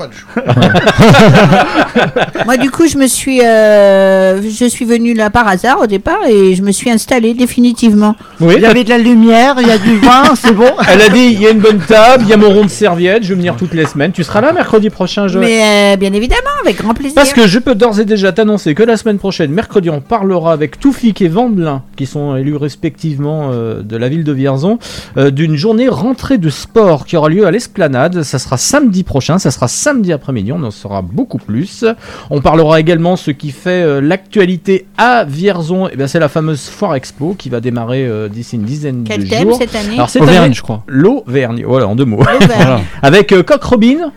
Moi, 2.47 2.57
du 2.57 2.70
coup, 2.70 2.86
je 2.86 2.97
me 2.98 3.07
suis, 3.07 3.40
euh, 3.44 4.40
je 4.43 4.65
suis 4.66 4.85
venue 4.85 5.15
là 5.15 5.31
par 5.31 5.47
hasard 5.48 5.81
au 5.81 5.86
départ 5.86 6.20
et 6.28 6.55
je 6.55 6.62
me 6.62 6.73
suis 6.73 6.90
installée 6.90 7.35
définitivement. 7.35 8.16
Oui, 8.40 8.55
Il 8.57 8.62
y 8.62 8.66
avait 8.66 8.85
de 8.85 8.89
la 8.90 8.98
lumière, 8.98 9.57
il 9.61 9.69
y 9.69 9.70
a 9.70 9.78
du 9.78 9.97
vin, 9.98 10.35
c'est 10.35 10.55
bon. 10.55 10.70
Elle 10.89 11.02
a 11.02 11.09
dit 11.09 11.31
il 11.32 11.40
y 11.40 11.47
a 11.47 11.51
une 11.51 11.61
bonne 11.61 11.78
table, 11.81 12.24
il 12.27 12.31
y 12.31 12.32
a 12.32 12.36
mon 12.36 12.48
rond 12.51 12.65
de 12.65 12.69
serviette, 12.70 13.23
je 13.23 13.28
vais 13.31 13.35
venir 13.35 13.57
toutes 13.57 13.74
les 13.74 13.86
semaines. 13.86 14.12
Tu 14.12 14.24
seras 14.24 14.40
là 14.40 14.52
mercredi 14.52 14.90
prochain, 14.90 15.28
Joël 15.28 15.47
Mais 15.47 15.94
euh, 15.94 15.97
bien 15.97 16.12
évidemment, 16.12 16.40
avec 16.65 16.78
grand 16.78 16.94
plaisir. 16.94 17.15
Parce 17.15 17.32
que 17.32 17.47
je 17.47 17.59
peux 17.59 17.74
d'ores 17.74 18.01
et 18.01 18.05
déjà 18.05 18.32
t'annoncer 18.32 18.74
que 18.74 18.82
la 18.82 18.97
semaine 18.97 19.19
prochaine, 19.19 19.51
mercredi, 19.51 19.90
on 19.90 20.01
parlera 20.01 20.52
avec 20.52 20.81
Toufik 20.81 21.20
et 21.23 21.28
Vandelin, 21.28 21.82
qui 21.97 22.07
sont 22.07 22.36
élus 22.36 22.57
rétrospectivement 22.70 23.51
euh, 23.52 23.82
de 23.82 23.97
la 23.97 24.09
ville 24.09 24.24
de 24.24 24.32
Vierzon 24.32 24.78
euh, 25.16 25.30
d'une 25.30 25.56
journée 25.56 25.88
rentrée 25.88 26.38
de 26.38 26.51
sport 26.51 27.05
qui 27.05 27.16
aura 27.16 27.28
lieu 27.28 27.47
à 27.47 27.51
l'Esplanade. 27.51 28.22
Ça 28.22 28.38
sera 28.38 28.56
samedi 28.56 29.02
prochain, 29.02 29.38
ça 29.38 29.51
sera 29.51 29.66
samedi 29.68 30.12
après-midi, 30.12 30.52
on 30.52 30.62
en 30.62 30.70
saura 30.70 31.02
beaucoup 31.02 31.38
plus. 31.38 31.84
On 32.30 32.40
parlera 32.40 32.78
également 32.80 33.16
ce 33.16 33.30
qui 33.32 33.51
fait 33.51 33.82
euh, 33.82 34.01
l'actualité 34.01 34.86
à 34.97 35.24
Vierzon. 35.24 35.88
Et 35.88 35.97
bien, 35.97 36.06
c'est 36.06 36.20
la 36.20 36.28
fameuse 36.28 36.68
Foire 36.68 36.94
Expo 36.94 37.34
qui 37.36 37.48
va 37.48 37.60
démarrer 37.60 38.06
euh, 38.06 38.28
d'ici 38.28 38.56
une 38.56 38.62
dizaine 38.62 39.05
Quel 39.06 39.24
de 39.24 39.28
thème 39.28 39.48
jours. 39.48 39.59
cette 39.59 39.74
année? 39.74 39.94
Alors, 39.94 40.10
cette 40.10 40.22
Auvergne, 40.22 40.44
année, 40.44 40.55
je 40.55 40.62
crois. 40.62 40.84
L'Auvergne, 40.86 41.64
voilà, 41.66 41.88
en 41.88 41.97
deux 41.97 42.05
mots. 42.05 42.22
Voilà. 42.22 42.80
Avec 43.02 43.32
euh, 43.32 43.42
Coq 43.42 43.62
Robin. 43.62 44.12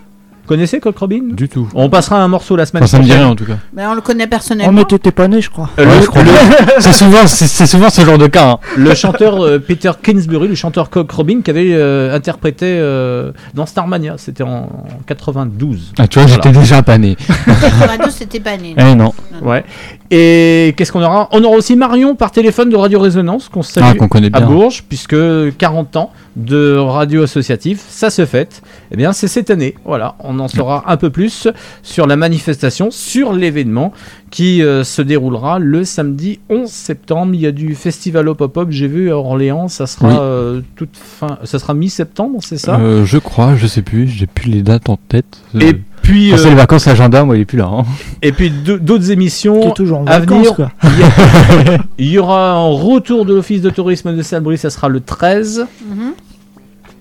Connaissez 0.46 0.80
Coq 0.82 0.98
Robin? 0.98 1.22
Du 1.32 1.48
tout. 1.48 1.70
On 1.74 1.90
passera 1.90 2.22
un 2.22 2.28
morceau 2.28 2.56
la 2.58 2.66
semaine 2.66 2.84
Enfin, 2.84 2.92
ça 2.92 2.98
me 3.00 3.04
dit 3.04 3.10
prochaine. 3.10 3.24
rien 3.26 3.32
en 3.32 3.36
tout 3.36 3.46
cas. 3.46 3.58
Mais 3.74 3.86
on 3.86 3.94
le 3.94 4.02
connaît 4.02 4.26
Oh, 4.26 4.30
personnellement. 4.30 4.74
mais 4.74 4.84
t'étais 4.84 5.12
pas 5.12 5.28
né, 5.30 5.42
je 5.42 5.50
crois. 5.50 5.70
Euh, 5.80 5.86
Ouais, 5.86 6.00
le- 6.24 6.72
c'est 6.82 6.92
souvent, 6.94 7.26
c'est 7.28 7.66
souvent 7.66 7.90
ce 7.90 8.02
genre 8.02 8.18
de 8.18 8.28
cas. 8.28 8.50
hein. 8.52 8.60
le 8.76 8.94
chanteur 8.94 9.42
euh, 9.42 9.58
Peter 9.60 9.92
Kingsbury, 10.02 10.50
le 10.50 10.56
chanteur 10.56 10.90
Cock 10.90 11.10
Robin, 11.12 11.42
qui 11.42 11.50
avait 11.50 11.70
euh, 11.74 12.14
interprété 12.14 12.66
euh, 12.68 13.32
dans 13.54 13.66
Starmania, 13.66 14.16
c'était 14.18 14.44
en, 14.44 14.50
en 14.50 14.86
92. 15.08 15.94
Ah, 15.98 16.08
tu 16.08 16.20
vois, 16.20 16.28
j'étais 16.28 16.52
déjà 16.52 16.84
pas 16.84 16.98
né. 16.98 17.16
92, 17.46 18.12
c'était 18.12 18.40
pas 18.42 18.58
né. 18.58 18.76
Eh 18.78 18.96
non. 18.96 19.14
Ouais. 19.42 19.64
Et 20.12 20.74
qu'est-ce 20.78 20.92
qu'on 20.92 21.02
aura? 21.02 21.30
On 21.32 21.44
aura 21.44 21.56
aussi 21.56 21.76
Marion 21.76 22.16
par 22.16 22.32
téléphone 22.32 22.70
de 22.70 22.76
Radio 22.76 23.00
Résonance, 23.00 23.50
qu'on 23.50 23.64
salue 23.64 23.86
Ah, 23.90 23.94
qu'on 23.96 24.08
connaît 24.10 24.28
à 24.34 24.40
bien. 24.42 24.48
Bourges, 24.48 24.84
puisque 24.88 25.16
40 25.58 25.96
ans 25.96 26.12
de 26.36 26.76
radio 26.76 27.24
associative, 27.24 27.82
ça 27.88 28.10
se 28.10 28.26
fête. 28.26 28.62
Eh 28.92 28.98
bien, 28.98 29.14
c'est 29.14 29.28
cette 29.28 29.50
année. 29.50 29.76
Voilà, 29.86 30.16
on 30.20 30.33
en 30.40 30.48
saura 30.48 30.84
un 30.88 30.98
peu 30.98 31.10
plus 31.10 31.48
sur 31.82 32.08
la 32.08 32.16
manifestation, 32.16 32.90
sur 32.92 33.34
l'événement 33.34 33.94
qui 34.32 34.62
euh, 34.64 34.84
se 34.84 35.02
déroulera 35.02 35.60
le 35.60 35.84
samedi 35.86 36.40
11 36.50 36.70
septembre. 36.70 37.34
Il 37.36 37.42
y 37.42 37.46
a 37.48 37.52
du 37.52 37.76
festival 37.76 38.28
au 38.30 38.36
pop-up, 38.36 38.68
j'ai 38.72 38.88
vu 38.88 39.12
à 39.12 39.18
Orléans, 39.18 39.68
ça 39.68 39.86
sera 39.88 40.08
Oui. 40.08 40.16
euh, 40.20 40.62
toute 40.76 40.96
fin, 40.98 41.38
ça 41.44 41.60
sera 41.60 41.74
mi-septembre, 41.74 42.40
c'est 42.42 42.58
ça? 42.58 42.78
Euh, 42.80 43.06
je 43.06 43.18
crois, 43.18 43.56
je 43.56 43.68
sais 43.68 43.82
plus, 43.84 44.08
j'ai 44.08 44.26
plus 44.28 44.50
les 44.50 44.64
dates 44.64 44.90
en 44.90 44.98
tête. 44.98 45.40
Et 45.60 45.66
Euh, 45.66 45.74
puis, 46.02 46.34
c'est 46.36 46.48
euh, 46.48 46.50
les 46.50 46.56
vacances 46.56 46.86
agenda, 46.88 47.24
moi 47.24 47.38
il 47.38 47.42
est 47.42 47.46
plus 47.46 47.58
là. 47.60 47.70
hein. 47.72 47.86
Et 48.22 48.32
puis 48.34 48.50
d'autres 48.52 49.12
émissions 49.12 49.72
toujours 49.72 50.00
en 50.00 50.06
à 50.08 50.20
vacances, 50.20 50.38
venir. 50.40 50.56
quoi. 50.56 50.72
Il 51.98 52.10
y, 52.10 52.18
aura 52.20 52.52
un 52.52 52.68
retour 52.68 53.26
de 53.26 53.34
l'office 53.34 53.62
de 53.62 53.70
tourisme 53.70 54.14
de 54.16 54.22
Salbris, 54.22 54.58
ça 54.58 54.70
sera 54.70 54.90
le 54.90 55.00
13 55.00 55.66
Mhm. 55.88 56.14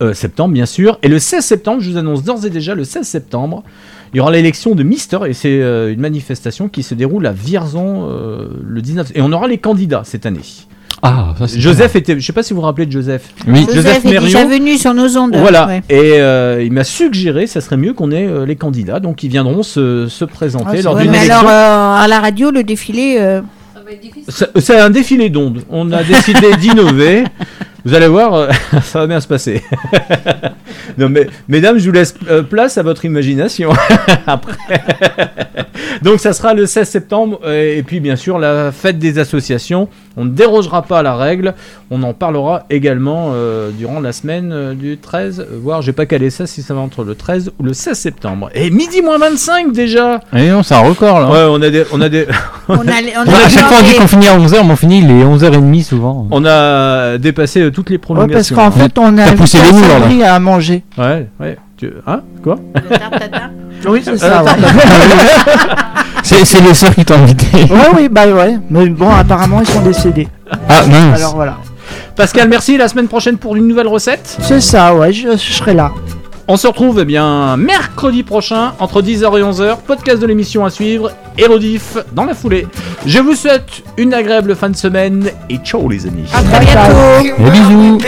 Euh, 0.02 0.14
septembre, 0.14 0.52
bien 0.54 0.66
sûr. 0.66 0.98
Et 1.02 1.08
le 1.08 1.18
16 1.18 1.44
septembre, 1.44 1.80
je 1.80 1.90
vous 1.90 1.96
annonce 1.96 2.22
d'ores 2.24 2.44
et 2.44 2.50
déjà, 2.50 2.74
le 2.74 2.84
16 2.84 3.06
septembre, 3.06 3.62
il 4.12 4.18
y 4.18 4.20
aura 4.20 4.30
l'élection 4.30 4.74
de 4.74 4.82
Mister, 4.82 5.18
et 5.26 5.32
c'est 5.32 5.60
euh, 5.62 5.92
une 5.92 6.00
manifestation 6.00 6.68
qui 6.68 6.82
se 6.82 6.94
déroule 6.94 7.26
à 7.26 7.32
Vierzon 7.32 8.08
euh, 8.10 8.48
le 8.66 8.82
19. 8.82 9.12
Et 9.14 9.22
on 9.22 9.32
aura 9.32 9.48
les 9.48 9.58
candidats 9.58 10.02
cette 10.04 10.26
année. 10.26 10.40
Ah, 11.04 11.34
ça 11.38 11.48
c'est 11.48 11.58
Joseph 11.58 11.96
était, 11.96 12.20
je 12.20 12.24
sais 12.24 12.32
pas 12.32 12.42
si 12.44 12.52
vous 12.52 12.60
vous 12.60 12.66
rappelez 12.66 12.86
de 12.86 12.92
Joseph. 12.92 13.30
Oui. 13.48 13.66
Joseph 13.74 14.04
est 14.04 14.20
déjà 14.20 14.44
venu 14.44 14.76
sur 14.78 14.94
nos 14.94 15.16
ondes. 15.16 15.34
Voilà. 15.36 15.66
ouais. 15.66 15.82
Et 15.88 16.20
euh, 16.20 16.62
il 16.62 16.70
m'a 16.72 16.84
suggéré, 16.84 17.46
ça 17.48 17.60
serait 17.60 17.76
mieux 17.78 17.92
qu'on 17.92 18.12
ait 18.12 18.26
euh, 18.26 18.46
les 18.46 18.54
candidats, 18.54 19.00
donc 19.00 19.24
ils 19.24 19.28
viendront 19.30 19.62
se, 19.64 20.06
se 20.08 20.24
présenter 20.24 20.78
Ah, 20.78 20.82
lors 20.82 20.96
d'une 20.96 21.10
mais 21.10 21.16
élection. 21.24 21.38
alors, 21.40 21.50
euh, 21.50 22.04
à 22.04 22.06
la 22.06 22.20
radio, 22.20 22.50
le 22.52 22.62
défilé. 22.62 23.16
euh, 23.18 23.40
Ça- 24.28 24.46
C'est 24.56 24.78
un 24.78 24.90
défilé 24.90 25.28
d'ondes. 25.28 25.62
On 25.70 25.90
a 25.90 26.04
décidé 26.04 26.54
d'innover. 26.56 27.24
Vous 27.84 27.94
allez 27.94 28.06
voir, 28.06 28.34
euh, 28.34 28.48
ça 28.82 29.00
va 29.00 29.06
bien 29.06 29.20
se 29.20 29.26
passer. 29.26 29.62
non, 30.98 31.08
mais, 31.08 31.26
mesdames, 31.48 31.78
je 31.78 31.86
vous 31.86 31.92
laisse 31.92 32.14
euh, 32.30 32.42
place 32.42 32.78
à 32.78 32.82
votre 32.82 33.04
imagination. 33.04 33.70
Après. 34.26 34.56
Donc, 36.02 36.20
ça 36.20 36.32
sera 36.32 36.54
le 36.54 36.66
16 36.66 36.88
septembre. 36.88 37.40
euh, 37.44 37.76
et 37.78 37.82
puis, 37.82 38.00
bien 38.00 38.16
sûr, 38.16 38.38
la 38.38 38.70
fête 38.72 38.98
des 38.98 39.18
associations. 39.18 39.88
On 40.16 40.24
ne 40.26 40.30
dérogera 40.30 40.82
pas 40.82 40.98
à 41.00 41.02
la 41.02 41.16
règle. 41.16 41.54
On 41.90 42.02
en 42.02 42.12
parlera 42.12 42.66
également 42.70 43.30
euh, 43.34 43.70
durant 43.70 43.98
la 44.00 44.12
semaine 44.12 44.74
du 44.74 44.98
13. 44.98 45.40
euh, 45.40 45.58
Voire, 45.62 45.80
j'ai 45.82 45.92
pas 45.92 46.06
calé 46.06 46.28
ça 46.30 46.46
si 46.46 46.62
ça 46.62 46.74
va 46.74 46.80
entre 46.80 47.02
le 47.02 47.14
13 47.14 47.52
ou 47.58 47.62
le 47.62 47.72
16 47.72 47.98
septembre. 47.98 48.50
Et 48.54 48.70
midi 48.70 49.00
moins 49.00 49.18
25 49.18 49.72
déjà. 49.72 50.20
Eh 50.36 50.48
non, 50.50 50.62
c'est 50.62 50.74
un 50.74 50.80
record 50.80 51.20
là. 51.20 51.30
Ouais, 51.30 51.46
on 51.58 51.62
a 51.62 51.70
des. 51.70 51.84
On 51.92 52.00
a 52.02 52.08
des... 52.10 52.26
on 52.68 52.74
a, 52.74 52.76
on 52.76 52.88
a 52.88 53.24
Bon, 53.24 53.32
à 53.32 53.48
chaque 53.48 53.64
fois 53.64 53.78
on 53.80 53.84
dit 53.84 53.94
qu'on 53.94 54.06
finit 54.06 54.28
à 54.28 54.38
11h, 54.38 54.64
mais 54.66 54.72
on 54.72 54.76
finit 54.76 55.00
les 55.00 55.24
11h30 55.24 55.82
souvent. 55.82 56.28
On 56.30 56.44
a 56.44 57.16
dépassé 57.16 57.70
toutes 57.72 57.90
les 57.90 57.96
Ouais, 57.96 57.98
parce 58.00 58.14
prolongations. 58.50 58.56
qu'en 58.56 58.70
fait, 58.70 58.98
on 58.98 59.18
a 59.18 59.24
T'as 59.24 59.32
poussé 59.34 59.58
les 59.60 60.16
murs, 60.16 60.26
à 60.26 60.38
manger. 60.38 60.84
Ouais, 60.96 61.28
ouais. 61.40 61.56
Tu... 61.76 61.90
Hein 62.06 62.20
Quoi 62.42 62.56
Oui, 63.88 64.00
c'est 64.04 64.12
Euh, 64.12 64.16
ça. 64.16 64.42
ouais. 64.44 64.50
C'est 66.24 66.60
les 66.60 66.72
sœurs 66.74 66.94
qui 66.94 67.04
t'ont 67.04 67.14
invité. 67.16 67.46
Ouais, 67.64 67.88
oui, 67.96 68.08
bah 68.08 68.26
ouais. 68.26 68.56
Mais 68.70 68.86
bon, 68.88 69.10
apparemment, 69.10 69.60
ils 69.60 69.66
sont 69.66 69.82
décédés. 69.82 70.28
Ah 70.68 70.82
mince. 70.86 71.18
Alors 71.18 71.34
voilà. 71.34 71.56
Pascal, 72.16 72.48
merci. 72.48 72.76
La 72.76 72.88
semaine 72.88 73.08
prochaine 73.08 73.36
pour 73.38 73.56
une 73.56 73.66
nouvelle 73.66 73.88
recette. 73.88 74.36
C'est 74.40 74.60
ça, 74.60 74.94
ouais, 74.94 75.12
je, 75.12 75.32
je 75.32 75.52
serai 75.52 75.74
là. 75.74 75.90
On 76.48 76.56
se 76.56 76.66
retrouve 76.66 76.98
eh 77.00 77.04
bien 77.04 77.56
mercredi 77.56 78.22
prochain 78.22 78.72
entre 78.78 79.02
10h 79.02 79.38
et 79.38 79.42
11h. 79.42 79.78
Podcast 79.86 80.20
de 80.20 80.26
l'émission 80.26 80.64
à 80.64 80.70
suivre 80.70 81.10
et 81.38 81.46
rediff 81.46 81.96
dans 82.12 82.24
la 82.24 82.34
foulée. 82.34 82.66
Je 83.06 83.18
vous 83.18 83.34
souhaite 83.34 83.82
une 83.96 84.14
agréable 84.14 84.54
fin 84.54 84.70
de 84.70 84.76
semaine 84.76 85.28
et 85.48 85.58
ciao 85.58 85.88
les 85.88 86.06
amis. 86.06 86.24
À 86.32 86.42
très 86.42 86.60
bientôt. 86.60 87.50
Bisous. 87.50 87.98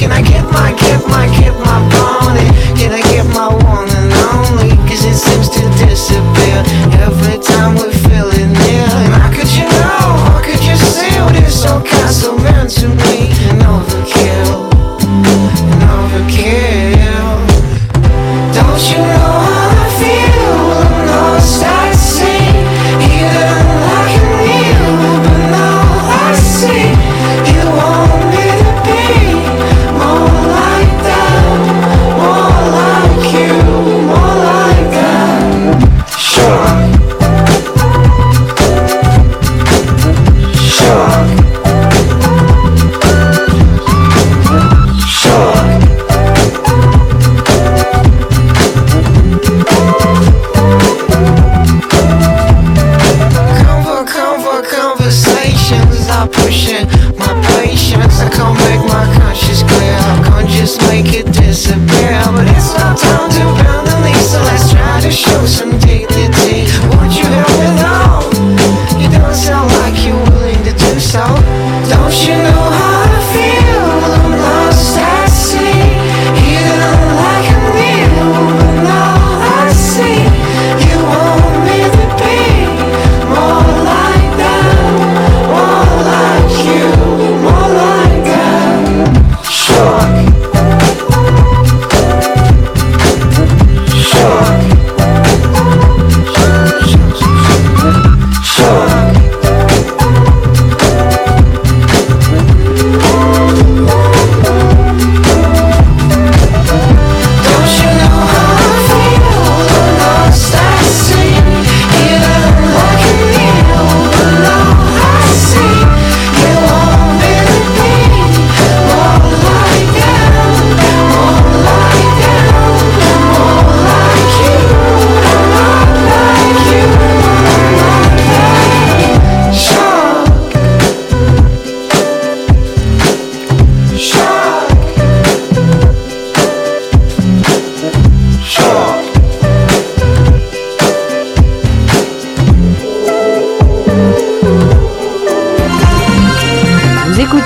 Can 0.00 0.12
I 0.12 0.22
get 0.22 0.44
my, 0.50 0.72
get 0.72 1.06
my, 1.08 1.26
get 1.38 1.52
my 1.52 1.78
bounty? 1.90 2.46
Can 2.80 2.92
I 2.92 3.02
get 3.02 3.26
my 3.26 3.69
it 5.10 5.16
seems 5.16 5.48
to 5.48 5.62
disappear 5.84 6.62
every 7.02 7.38
time 7.42 7.74
we 7.74 7.90
feel 8.06 8.30
near. 8.30 8.86
And 9.02 9.12
how 9.12 9.30
could 9.34 9.50
you 9.58 9.66
know? 9.66 10.06
How 10.30 10.40
could 10.40 10.62
you 10.62 10.76
see 10.76 11.10
meant 12.38 12.70
to 12.78 12.88
me? 12.88 13.34
An 13.50 13.58
overkill, 13.58 14.19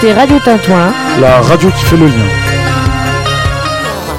écoutez 0.04 0.12
Radio 0.12 0.38
Tintouin. 0.38 0.92
La 1.20 1.40
radio 1.40 1.70
qui 1.70 1.84
fait 1.84 1.96
le 1.96 2.06
lien. 2.06 2.43